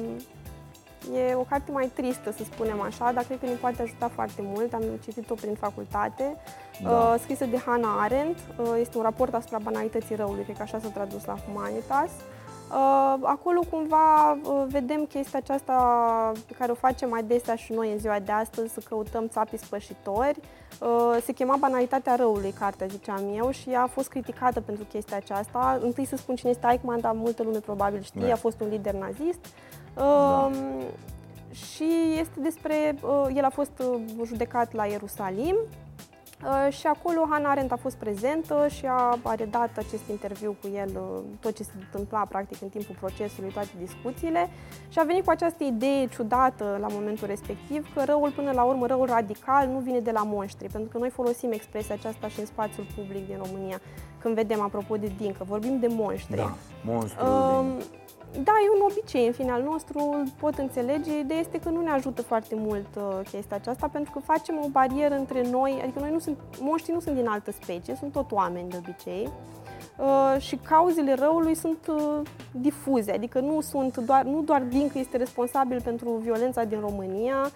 E 1.15 1.33
o 1.35 1.41
carte 1.49 1.71
mai 1.71 1.91
tristă, 1.95 2.31
să 2.31 2.43
spunem 2.43 2.81
așa, 2.81 3.11
dar 3.11 3.23
cred 3.23 3.39
că 3.39 3.45
ne 3.45 3.51
poate 3.53 3.81
ajuta 3.81 4.07
foarte 4.13 4.41
mult. 4.43 4.73
Am 4.73 4.83
citit-o 5.03 5.33
prin 5.33 5.53
facultate, 5.55 6.35
Da. 6.83 6.89
uh, 6.89 7.15
scrisă 7.19 7.45
de 7.45 7.57
Hannah 7.65 7.97
Arendt. 7.99 8.37
Uh, 8.57 8.75
Este 8.79 8.97
un 8.97 9.03
raport 9.03 9.33
asupra 9.33 9.57
banalității 9.57 10.15
răului, 10.15 10.43
cred 10.43 10.55
că 10.57 10.61
așa 10.61 10.79
s-a 10.79 10.87
tradus 10.87 11.25
la 11.25 11.35
Humanitas. 11.47 12.09
Uh, 12.09 12.37
Acolo 13.21 13.61
cumva 13.69 14.31
uh, 14.31 14.63
vedem 14.67 15.05
chestia 15.05 15.39
aceasta 15.39 15.73
pe 16.47 16.53
care 16.57 16.71
o 16.71 16.75
facem 16.75 17.13
adesea 17.13 17.55
și 17.55 17.73
noi 17.73 17.91
în 17.91 17.97
ziua 17.97 18.19
de 18.19 18.31
astăzi, 18.31 18.73
să 18.73 18.81
căutăm 18.89 19.27
țapii 19.27 19.57
spășitori. 19.57 20.39
Uh, 20.81 21.17
Se 21.23 21.31
chema 21.31 21.55
Banalitatea 21.55 22.15
răului, 22.15 22.51
cartea, 22.59 22.87
ziceam 22.87 23.21
eu, 23.35 23.51
și 23.51 23.69
ea 23.69 23.81
a 23.81 23.87
fost 23.87 24.09
criticată 24.09 24.61
pentru 24.61 24.83
chestia 24.83 25.17
aceasta. 25.17 25.79
Întâi 25.81 26.05
să 26.05 26.15
spun 26.15 26.35
cine 26.35 26.51
este 26.51 26.67
Eichmann, 26.69 27.01
dar 27.01 27.13
multă 27.13 27.43
lume 27.43 27.59
probabil 27.59 28.01
știe, 28.01 28.27
Da. 28.27 28.33
a 28.33 28.35
fost 28.35 28.61
un 28.61 28.67
lider 28.69 28.93
nazist. 28.93 29.39
Uh, 29.97 30.49
Și 31.51 32.15
este 32.19 32.39
despre, 32.39 32.95
uh, 33.03 33.27
el 33.35 33.43
a 33.43 33.49
fost 33.49 33.71
uh, 33.79 34.01
judecat 34.25 34.73
la 34.73 34.85
Ierusalim 34.85 35.55
Uh, 35.55 35.88
și 36.69 36.87
acolo 36.87 37.25
Hannah 37.29 37.49
Arendt 37.51 37.71
a 37.71 37.75
fost 37.75 37.95
prezentă 37.95 38.67
și 38.67 38.85
a, 38.85 39.17
a 39.23 39.35
redat 39.35 39.77
acest 39.77 40.07
interviu 40.09 40.55
cu 40.61 40.67
el, 40.75 40.89
uh, 40.93 41.19
tot 41.39 41.55
ce 41.55 41.63
se 41.63 41.71
întâmpla 41.79 42.19
practic 42.29 42.61
în 42.61 42.69
timpul 42.69 42.95
procesului, 42.99 43.49
toate 43.51 43.69
discuțiile 43.79 44.49
și 44.89 44.99
a 44.99 45.03
venit 45.03 45.23
cu 45.23 45.29
această 45.29 45.63
idee 45.63 46.07
ciudată 46.07 46.77
la 46.81 46.87
momentul 46.87 47.27
respectiv 47.27 47.93
că 47.93 48.03
răul 48.05 48.31
până 48.31 48.51
la 48.51 48.63
urmă, 48.63 48.85
răul 48.87 49.05
radical 49.05 49.67
nu 49.67 49.79
vine 49.79 49.99
de 49.99 50.11
la 50.11 50.23
monștri, 50.23 50.67
pentru 50.71 50.89
că 50.91 50.97
noi 50.97 51.09
folosim 51.09 51.51
expresia 51.51 51.95
aceasta 51.95 52.27
și 52.27 52.39
în 52.39 52.45
spațiul 52.45 52.85
public 52.95 53.27
din 53.27 53.37
România, 53.45 53.79
când 54.19 54.35
vedem, 54.35 54.61
apropo 54.61 54.95
de 54.97 55.11
Dincă, 55.17 55.43
vorbim 55.43 55.79
de 55.79 55.87
monștri. 55.89 56.35
Da, 56.35 56.53
monstru. 56.85 57.25
Um, 57.25 57.65
din- 57.77 57.85
da, 58.31 58.51
e 58.65 58.75
un 58.75 58.89
obicei 58.89 59.25
în 59.27 59.33
final 59.33 59.61
nostru, 59.63 59.99
îl 59.99 60.23
pot 60.39 60.57
înțelege. 60.57 61.19
Ideea 61.19 61.39
este 61.39 61.59
că 61.59 61.69
nu 61.69 61.81
ne 61.81 61.89
ajută 61.89 62.21
foarte 62.21 62.55
mult 62.57 62.87
uh, 62.95 63.19
chestia 63.31 63.55
aceasta 63.55 63.87
pentru 63.87 64.11
că 64.11 64.19
facem 64.19 64.59
o 64.63 64.67
barieră 64.67 65.15
între 65.15 65.49
noi, 65.49 65.79
adică 65.83 65.99
noi 65.99 66.11
nu 66.11 66.19
sunt, 66.19 66.37
monștrii 66.59 66.93
nu 66.93 66.99
sunt 66.99 67.15
din 67.15 67.27
altă 67.27 67.51
specie, 67.51 67.95
sunt 67.95 68.11
tot 68.11 68.31
oameni 68.31 68.69
de 68.69 68.77
obicei. 68.77 69.29
Uh, 69.97 70.41
și 70.41 70.55
cauzele 70.55 71.13
răului 71.13 71.55
sunt 71.55 71.87
uh, 71.87 72.21
difuze, 72.51 73.11
adică 73.11 73.39
nu 73.39 73.61
sunt 73.61 73.97
doar, 73.97 74.23
nu 74.23 74.41
doar 74.41 74.61
Dincă 74.61 74.99
este 74.99 75.17
responsabil 75.17 75.81
pentru 75.81 76.09
violența 76.09 76.63
din 76.63 76.79
România, 76.79 77.51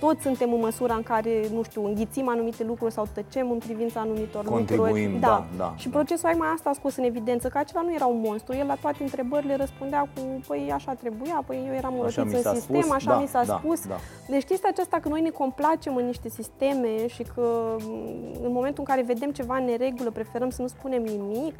toți 0.00 0.22
suntem 0.22 0.52
în 0.52 0.60
măsura 0.60 0.94
în 0.94 1.02
care, 1.02 1.30
nu 1.52 1.62
știu, 1.62 1.86
înghițim 1.86 2.28
anumite 2.28 2.64
lucruri 2.64 2.92
sau 2.92 3.06
tăcem 3.14 3.50
în 3.50 3.58
privința 3.58 4.00
anumitor 4.00 4.44
Contribuim, 4.44 4.92
lucruri. 5.12 5.20
da, 5.20 5.46
da, 5.56 5.74
Și 5.76 5.88
da. 5.88 5.96
procesul 5.98 6.28
Eichmann 6.28 6.52
asta 6.54 6.70
a 6.70 6.72
scos 6.72 6.96
în 6.96 7.04
evidență 7.04 7.48
că 7.48 7.58
acela 7.58 7.82
nu 7.82 7.94
era 7.94 8.06
un 8.06 8.20
monstru. 8.24 8.54
El 8.54 8.66
la 8.66 8.74
toate 8.74 9.02
întrebările 9.02 9.56
răspundea 9.56 10.00
cu, 10.14 10.20
păi 10.46 10.70
așa 10.74 10.92
trebuia, 10.94 11.42
păi 11.46 11.64
eu 11.66 11.74
eram 11.74 11.92
Așa 11.92 12.20
urătit 12.20 12.36
mi 12.36 12.42
s-a 12.42 12.50
în 12.50 12.56
sistem, 12.56 12.80
spus, 12.80 12.94
așa 12.94 13.10
da, 13.10 13.18
mi 13.20 13.26
s-a 13.26 13.42
da, 13.44 13.56
spus. 13.62 13.86
da. 13.86 13.96
Deci 14.28 14.44
chestia 14.44 14.68
aceasta 14.72 14.98
că 15.00 15.08
noi 15.08 15.20
ne 15.20 15.30
complacem 15.30 15.96
în 15.96 16.04
niște 16.06 16.28
sisteme 16.28 17.06
și 17.06 17.22
că 17.34 17.76
m, 17.78 18.42
în 18.42 18.52
momentul 18.52 18.84
în 18.86 18.94
care 18.94 19.02
vedem 19.02 19.30
ceva 19.30 19.56
în 19.56 19.64
neregulă 19.64 20.10
preferăm 20.10 20.50
să 20.50 20.62
nu 20.62 20.68
spunem 20.68 21.02
nimic, 21.02 21.54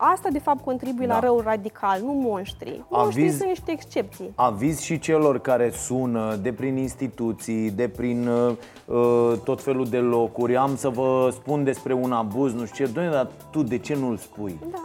asta 0.00 0.28
de 0.32 0.38
fapt 0.38 0.64
contribuie 0.64 1.06
Da. 1.06 1.12
la 1.14 1.20
răul 1.20 1.42
radical, 1.44 2.00
nu 2.00 2.12
monștrii. 2.12 2.84
Monștrii 2.88 3.24
Aviz- 3.28 3.36
sunt 3.36 3.48
niște 3.48 3.70
excepții. 3.70 4.32
Aviz 4.34 4.80
și 4.80 4.98
celor 4.98 5.38
care 5.40 5.70
sună 5.70 6.34
de 6.42 6.52
prin 6.52 6.76
instituții, 6.76 7.70
de 7.70 7.88
prin 7.88 8.28
uh, 8.28 8.52
uh, 8.84 9.32
tot 9.44 9.62
felul 9.62 9.84
de 9.86 9.98
locuri. 9.98 10.56
Am 10.56 10.76
să 10.76 10.88
vă 10.88 11.28
spun 11.32 11.64
despre 11.64 11.92
un 11.92 12.12
abuz, 12.12 12.52
nu 12.54 12.64
știu 12.64 12.84
ce. 12.86 12.92
Doamne, 12.92 13.10
dar 13.12 13.28
tu 13.50 13.62
de 13.62 13.78
ce 13.78 13.94
nu-l 13.94 14.16
spui? 14.16 14.58
Da. 14.70 14.78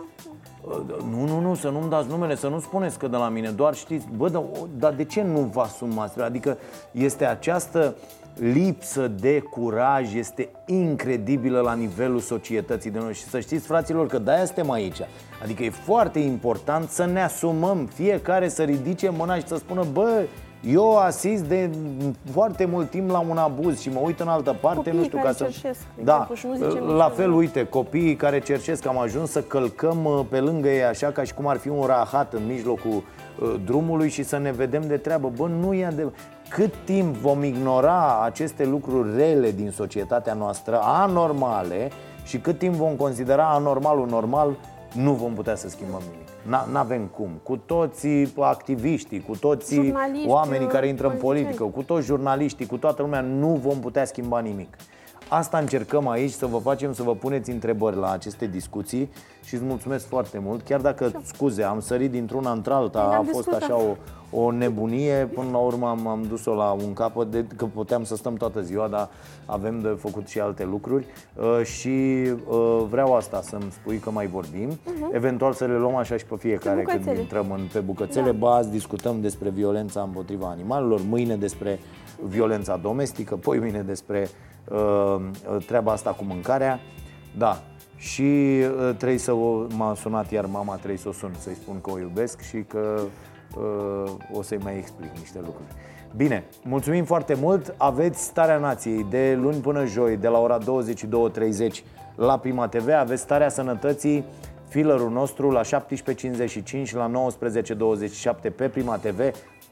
Uh, 0.61 0.77
Nu, 1.11 1.25
nu, 1.27 1.39
nu, 1.39 1.55
să 1.55 1.69
nu-mi 1.69 1.89
dați 1.89 2.09
numele, 2.09 2.35
să 2.35 2.47
nu 2.47 2.59
spuneți 2.59 2.99
că 2.99 3.07
de 3.07 3.17
la 3.17 3.29
mine, 3.29 3.49
doar 3.49 3.73
știți, 3.73 4.07
bă, 4.17 4.29
dar, 4.29 4.43
dar 4.77 4.93
de 4.93 5.03
ce 5.03 5.21
nu 5.21 5.39
vă 5.39 5.61
asumați? 5.61 6.21
Adică 6.21 6.57
este 6.91 7.25
această 7.25 7.95
lipsă 8.39 9.07
de 9.07 9.39
curaj, 9.39 10.13
este 10.13 10.49
incredibilă 10.65 11.59
la 11.59 11.73
nivelul 11.73 12.19
societății 12.19 12.91
de 12.91 12.99
noi 12.99 13.13
și 13.13 13.23
să 13.23 13.39
știți, 13.39 13.67
fraților, 13.67 14.07
că 14.07 14.17
de-aia 14.17 14.45
suntem 14.45 14.71
aici. 14.71 14.99
Adică 15.43 15.63
e 15.63 15.69
foarte 15.69 16.19
important 16.19 16.89
să 16.89 17.05
ne 17.05 17.21
asumăm, 17.21 17.85
fiecare 17.85 18.47
să 18.47 18.63
ridice 18.63 19.09
mâna 19.09 19.35
și 19.35 19.47
să 19.47 19.55
spună, 19.55 19.83
bă, 19.93 20.23
eu 20.67 20.97
asist 20.97 21.43
de 21.43 21.69
foarte 22.31 22.65
mult 22.65 22.89
timp 22.89 23.09
la 23.09 23.19
un 23.19 23.37
abuz 23.37 23.79
și 23.79 23.89
mă 23.89 23.99
uit 24.03 24.19
în 24.19 24.27
altă 24.27 24.55
parte, 24.61 24.77
Copiii 24.77 24.97
nu 24.97 25.03
știu 25.03 25.17
care 25.17 25.27
ca 25.27 25.33
să... 25.33 25.43
cerșesc, 25.43 25.79
de 25.95 26.01
da, 26.03 26.13
exemplu, 26.13 26.35
și 26.35 26.45
nu 26.45 26.53
zicem 26.53 26.83
la 26.83 26.91
niciodată. 26.91 27.13
fel, 27.13 27.31
uite, 27.31 27.65
copiii 27.65 28.15
care 28.15 28.39
cerșesc, 28.39 28.85
am 28.85 28.97
ajuns 28.97 29.31
să 29.31 29.41
călcăm 29.41 30.05
uh, 30.05 30.25
pe 30.29 30.39
lângă 30.39 30.69
ei 30.69 30.83
așa 30.83 31.07
ca 31.07 31.23
și 31.23 31.33
cum 31.33 31.47
ar 31.47 31.57
fi 31.57 31.69
un 31.69 31.85
rahat 31.85 32.33
în 32.33 32.41
mijlocul 32.47 33.03
uh, 33.41 33.55
drumului 33.65 34.09
și 34.09 34.23
să 34.23 34.37
ne 34.37 34.51
vedem 34.51 34.87
de 34.87 34.97
treabă. 34.97 35.31
Bă, 35.35 35.47
nu 35.47 35.73
e 35.73 35.91
de... 35.95 36.07
Cât 36.49 36.73
timp 36.83 37.15
vom 37.15 37.43
ignora 37.43 38.21
aceste 38.23 38.65
lucruri 38.65 39.15
rele 39.15 39.51
din 39.51 39.71
societatea 39.71 40.33
noastră, 40.33 40.79
anormale, 40.81 41.91
și 42.23 42.37
cât 42.37 42.57
timp 42.57 42.73
vom 42.73 42.95
considera 42.95 43.49
anormalul 43.49 44.07
normal, 44.07 44.55
nu 44.93 45.13
vom 45.13 45.33
putea 45.33 45.55
să 45.55 45.69
schimbăm 45.69 46.01
nimic. 46.11 46.27
Nu 46.71 46.77
avem 46.77 47.05
cum. 47.05 47.29
Cu 47.43 47.57
toții 47.57 48.33
activiștii, 48.39 49.21
cu 49.21 49.35
toții 49.35 49.83
Jurnaliști, 49.83 50.27
oamenii 50.27 50.67
care 50.67 50.87
intră 50.87 51.07
în 51.07 51.17
politicieni. 51.17 51.55
politică, 51.55 51.79
cu 51.79 51.93
toți 51.93 52.05
jurnaliștii, 52.05 52.65
cu 52.65 52.77
toată 52.77 53.01
lumea, 53.01 53.21
nu 53.21 53.47
vom 53.47 53.79
putea 53.79 54.05
schimba 54.05 54.39
nimic. 54.39 54.75
Asta 55.29 55.57
încercăm 55.57 56.07
aici, 56.07 56.31
să 56.31 56.45
vă 56.45 56.57
facem 56.57 56.93
să 56.93 57.03
vă 57.03 57.15
puneți 57.15 57.51
întrebări 57.51 57.95
la 57.95 58.11
aceste 58.11 58.47
discuții 58.47 59.09
și 59.43 59.53
îți 59.53 59.63
mulțumesc 59.63 60.07
foarte 60.07 60.39
mult. 60.39 60.61
Chiar 60.61 60.81
dacă, 60.81 61.21
scuze, 61.23 61.63
am 61.63 61.79
sărit 61.79 62.11
dintr-una 62.11 62.51
într-alta, 62.51 62.99
a 62.99 63.25
fost 63.31 63.47
așa 63.47 63.75
o, 63.75 63.95
o 64.39 64.51
nebunie, 64.51 65.29
până 65.33 65.47
la 65.51 65.57
urmă 65.57 65.87
am, 65.87 66.07
am 66.07 66.25
dus-o 66.29 66.53
la 66.53 66.71
un 66.71 66.93
capăt, 66.93 67.31
de, 67.31 67.45
că 67.55 67.65
puteam 67.65 68.03
să 68.03 68.15
stăm 68.15 68.35
toată 68.35 68.61
ziua, 68.61 68.87
dar 68.87 69.09
avem 69.45 69.81
de 69.81 69.97
făcut 69.99 70.27
și 70.27 70.39
alte 70.39 70.63
lucruri. 70.63 71.05
Uh, 71.35 71.63
și 71.63 71.87
uh, 72.47 72.85
vreau 72.89 73.15
asta, 73.15 73.41
să-mi 73.41 73.71
spui 73.71 73.97
că 73.97 74.11
mai 74.11 74.27
vorbim, 74.27 74.71
uh-huh. 74.71 75.13
eventual 75.15 75.53
să 75.53 75.65
le 75.65 75.77
luăm 75.77 75.95
așa 75.95 76.17
și 76.17 76.25
pe 76.25 76.35
fiecare 76.35 76.81
pe 76.81 76.99
când 77.03 77.17
intrăm 77.17 77.51
în, 77.51 77.61
pe 77.73 77.79
bucățele, 77.79 78.31
da. 78.31 78.37
ba 78.37 78.55
azi 78.55 78.69
discutăm 78.69 79.21
despre 79.21 79.49
violența 79.49 80.01
împotriva 80.01 80.47
animalelor, 80.47 81.01
mâine 81.07 81.35
despre 81.35 81.79
violența 82.27 82.77
domestică, 82.77 83.35
poi 83.35 83.59
mâine 83.59 83.81
despre 83.81 84.21
uh, 84.21 84.54
treaba 85.65 85.91
asta 85.91 86.11
cu 86.11 86.23
mâncarea, 86.23 86.79
da, 87.37 87.61
și 87.97 88.21
uh, 88.21 88.95
trebuie 88.97 89.17
să 89.17 89.31
o, 89.31 89.65
m-a 89.75 89.95
sunat 89.95 90.31
iar 90.31 90.45
mama, 90.45 90.75
trebuie 90.75 90.97
să 90.97 91.07
o 91.07 91.11
sun, 91.11 91.31
să-i 91.39 91.55
spun 91.55 91.81
că 91.81 91.91
o 91.91 91.99
iubesc 91.99 92.41
și 92.41 92.63
că 92.67 92.99
uh, 93.57 94.11
o 94.33 94.41
să-i 94.41 94.59
mai 94.63 94.77
explic 94.77 95.09
niște 95.17 95.37
lucruri. 95.37 95.67
Bine, 96.15 96.43
mulțumim 96.63 97.03
foarte 97.03 97.33
mult. 97.41 97.73
Aveți 97.77 98.23
Starea 98.23 98.57
Nației 98.57 99.05
de 99.09 99.37
luni 99.41 99.57
până 99.57 99.85
joi, 99.85 100.17
de 100.17 100.27
la 100.27 100.39
ora 100.39 100.57
22.30 100.57 100.63
la 102.15 102.37
Prima 102.37 102.67
TV. 102.67 102.89
Aveți 102.89 103.21
Starea 103.21 103.49
Sănătății, 103.49 104.25
fillerul 104.67 105.11
nostru 105.11 105.51
la 105.51 105.61
17.55 105.61 106.91
la 106.91 107.11
19.27 108.45 108.55
pe 108.55 108.67
Prima 108.69 108.97
TV. 108.97 109.19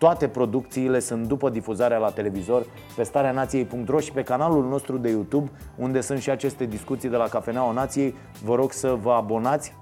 Toate 0.04 0.28
producțiile 0.28 1.00
sunt 1.00 1.28
după 1.28 1.50
difuzarea 1.50 1.98
la 1.98 2.10
televizor 2.10 2.66
pe 2.96 3.04
starea 3.04 3.32
nației.ro 3.32 4.00
și 4.00 4.12
pe 4.12 4.24
canalul 4.24 4.68
nostru 4.68 4.98
de 4.98 5.10
YouTube, 5.10 5.52
unde 5.76 6.02
sunt 6.02 6.20
și 6.20 6.30
aceste 6.30 6.66
discuții 6.66 7.10
de 7.10 7.16
la 7.16 7.28
Cafeneaua 7.28 7.72
Nației. 7.72 8.16
Vă 8.44 8.56
rog 8.56 8.72
să 8.72 8.98
vă 9.02 9.12
abonați 9.12 9.76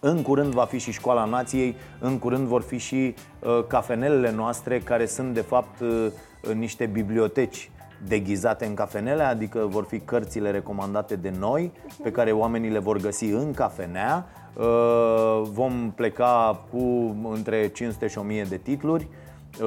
în 0.00 0.22
curând 0.22 0.52
va 0.52 0.64
fi 0.64 0.78
și 0.78 0.92
Școala 0.92 1.24
Nației, 1.24 1.76
în 1.98 2.18
curând 2.18 2.46
vor 2.46 2.62
fi 2.62 2.78
și 2.78 3.14
uh, 3.38 3.64
cafenelele 3.66 4.32
noastre, 4.32 4.78
care 4.78 5.06
sunt 5.06 5.34
de 5.34 5.40
fapt 5.40 5.80
uh, 5.80 6.06
niște 6.54 6.86
biblioteci 6.86 7.70
deghizate 8.06 8.64
în 8.64 8.74
cafenele, 8.74 9.22
adică 9.22 9.66
vor 9.68 9.84
fi 9.84 9.98
cărțile 9.98 10.50
recomandate 10.50 11.16
de 11.16 11.32
noi, 11.38 11.72
pe 12.02 12.10
care 12.10 12.32
oamenii 12.32 12.70
le 12.70 12.78
vor 12.78 12.96
găsi 12.96 13.24
în 13.24 13.52
cafenea. 13.52 14.26
Uh, 14.54 15.42
vom 15.42 15.92
pleca 15.94 16.64
cu 16.70 17.16
între 17.32 17.68
500 17.68 18.08
și 18.08 18.18
1000 18.18 18.42
de 18.42 18.56
titluri 18.56 19.08
Uh, 19.10 19.19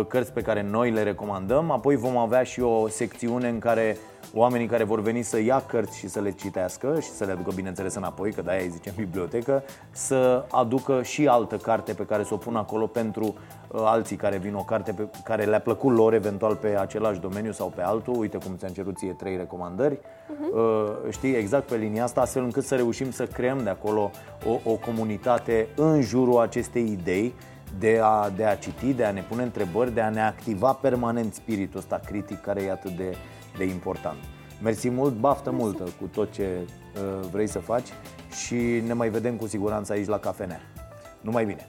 cărți 0.08 0.34
pe 0.34 0.42
care 0.42 0.62
noi 0.62 0.92
le 0.92 1.04
recomandăm. 1.04 1.72
Apoi 1.72 1.96
vom 1.96 2.18
avea 2.18 2.44
și 2.44 2.62
o 2.62 2.88
secțiune 2.88 3.50
în 3.50 3.60
care 3.60 3.98
oamenii 4.34 4.68
care 4.68 4.84
vor 4.84 5.02
veni 5.02 5.22
să 5.22 5.42
ia 5.42 5.64
cărți 5.68 5.98
și 5.98 6.08
să 6.08 6.20
le 6.20 6.32
citească 6.32 7.00
și 7.00 7.10
să 7.10 7.26
le 7.26 7.32
aducă, 7.32 7.52
bineînțeles, 7.56 7.96
înapoi, 7.96 8.32
că 8.32 8.42
de-aia 8.42 8.62
îi 8.62 8.70
zicem 8.70 8.94
bibliotecă, 8.96 9.64
să 9.92 10.46
aducă 10.52 11.02
și 11.02 11.28
altă 11.28 11.58
carte 11.58 11.94
pe 11.94 12.06
care 12.06 12.24
să 12.24 12.34
o 12.34 12.38
pună 12.38 12.58
acolo 12.58 12.88
pentru 12.88 13.24
uh, 13.24 13.82
alții 13.84 14.16
care 14.16 14.38
vin, 14.38 14.54
o 14.54 14.64
carte 14.64 14.92
pe 14.92 15.08
care 15.24 15.44
le-a 15.44 15.60
plăcut 15.60 15.96
lor, 15.96 16.14
eventual 16.14 16.56
pe 16.56 16.78
același 16.80 17.20
domeniu 17.20 17.52
sau 17.52 17.72
pe 17.76 17.82
altul. 17.82 18.18
Uite 18.18 18.38
cum 18.38 18.56
ți-am 18.58 18.72
cerut 18.72 18.98
ție 18.98 19.12
trei 19.12 19.38
recomandări. 19.38 19.96
Uh-huh. 19.96 20.54
Uh, 20.54 21.12
știi, 21.12 21.36
exact 21.36 21.68
pe 21.68 21.76
linia 21.76 22.04
asta, 22.04 22.22
astfel 22.22 22.44
încât 22.44 22.64
să 22.64 22.76
reușim 22.76 23.12
să 23.12 23.26
creăm 23.26 23.64
de 23.64 23.70
acolo 23.70 24.12
o, 24.46 24.72
o 24.72 24.74
comunitate 24.74 25.68
în 25.76 26.02
jurul 26.02 26.40
acestei 26.40 26.84
idei 26.84 27.34
de 27.80 28.00
a, 28.04 28.30
de 28.30 28.46
a 28.46 28.56
citi, 28.56 28.94
de 28.94 29.06
a 29.06 29.12
ne 29.12 29.22
pune 29.22 29.44
întrebări, 29.44 29.94
de 29.94 30.02
a 30.02 30.10
ne 30.10 30.22
activa 30.22 30.74
permanent 30.74 31.34
spiritul 31.34 31.80
ăsta 31.80 32.02
critic 32.06 32.42
care 32.42 32.62
e 32.62 32.72
atât 32.72 32.92
de, 32.92 33.16
de 33.58 33.64
important. 33.64 34.18
Mersi 34.62 34.90
mult, 34.90 35.14
baftă 35.14 35.52
Mersi. 35.52 35.64
multă 35.64 35.84
cu 35.84 36.06
tot 36.06 36.32
ce 36.32 36.48
uh, 36.62 37.28
vrei 37.32 37.48
să 37.48 37.60
faci 37.60 37.88
și 38.46 38.56
ne 38.86 38.94
mai 38.94 39.10
vedem 39.10 39.36
cu 39.36 39.48
siguranță 39.48 39.92
aici 39.92 40.08
la 40.08 40.18
cafenea. 40.18 40.60
Numai 41.22 41.46
bine! 41.46 41.68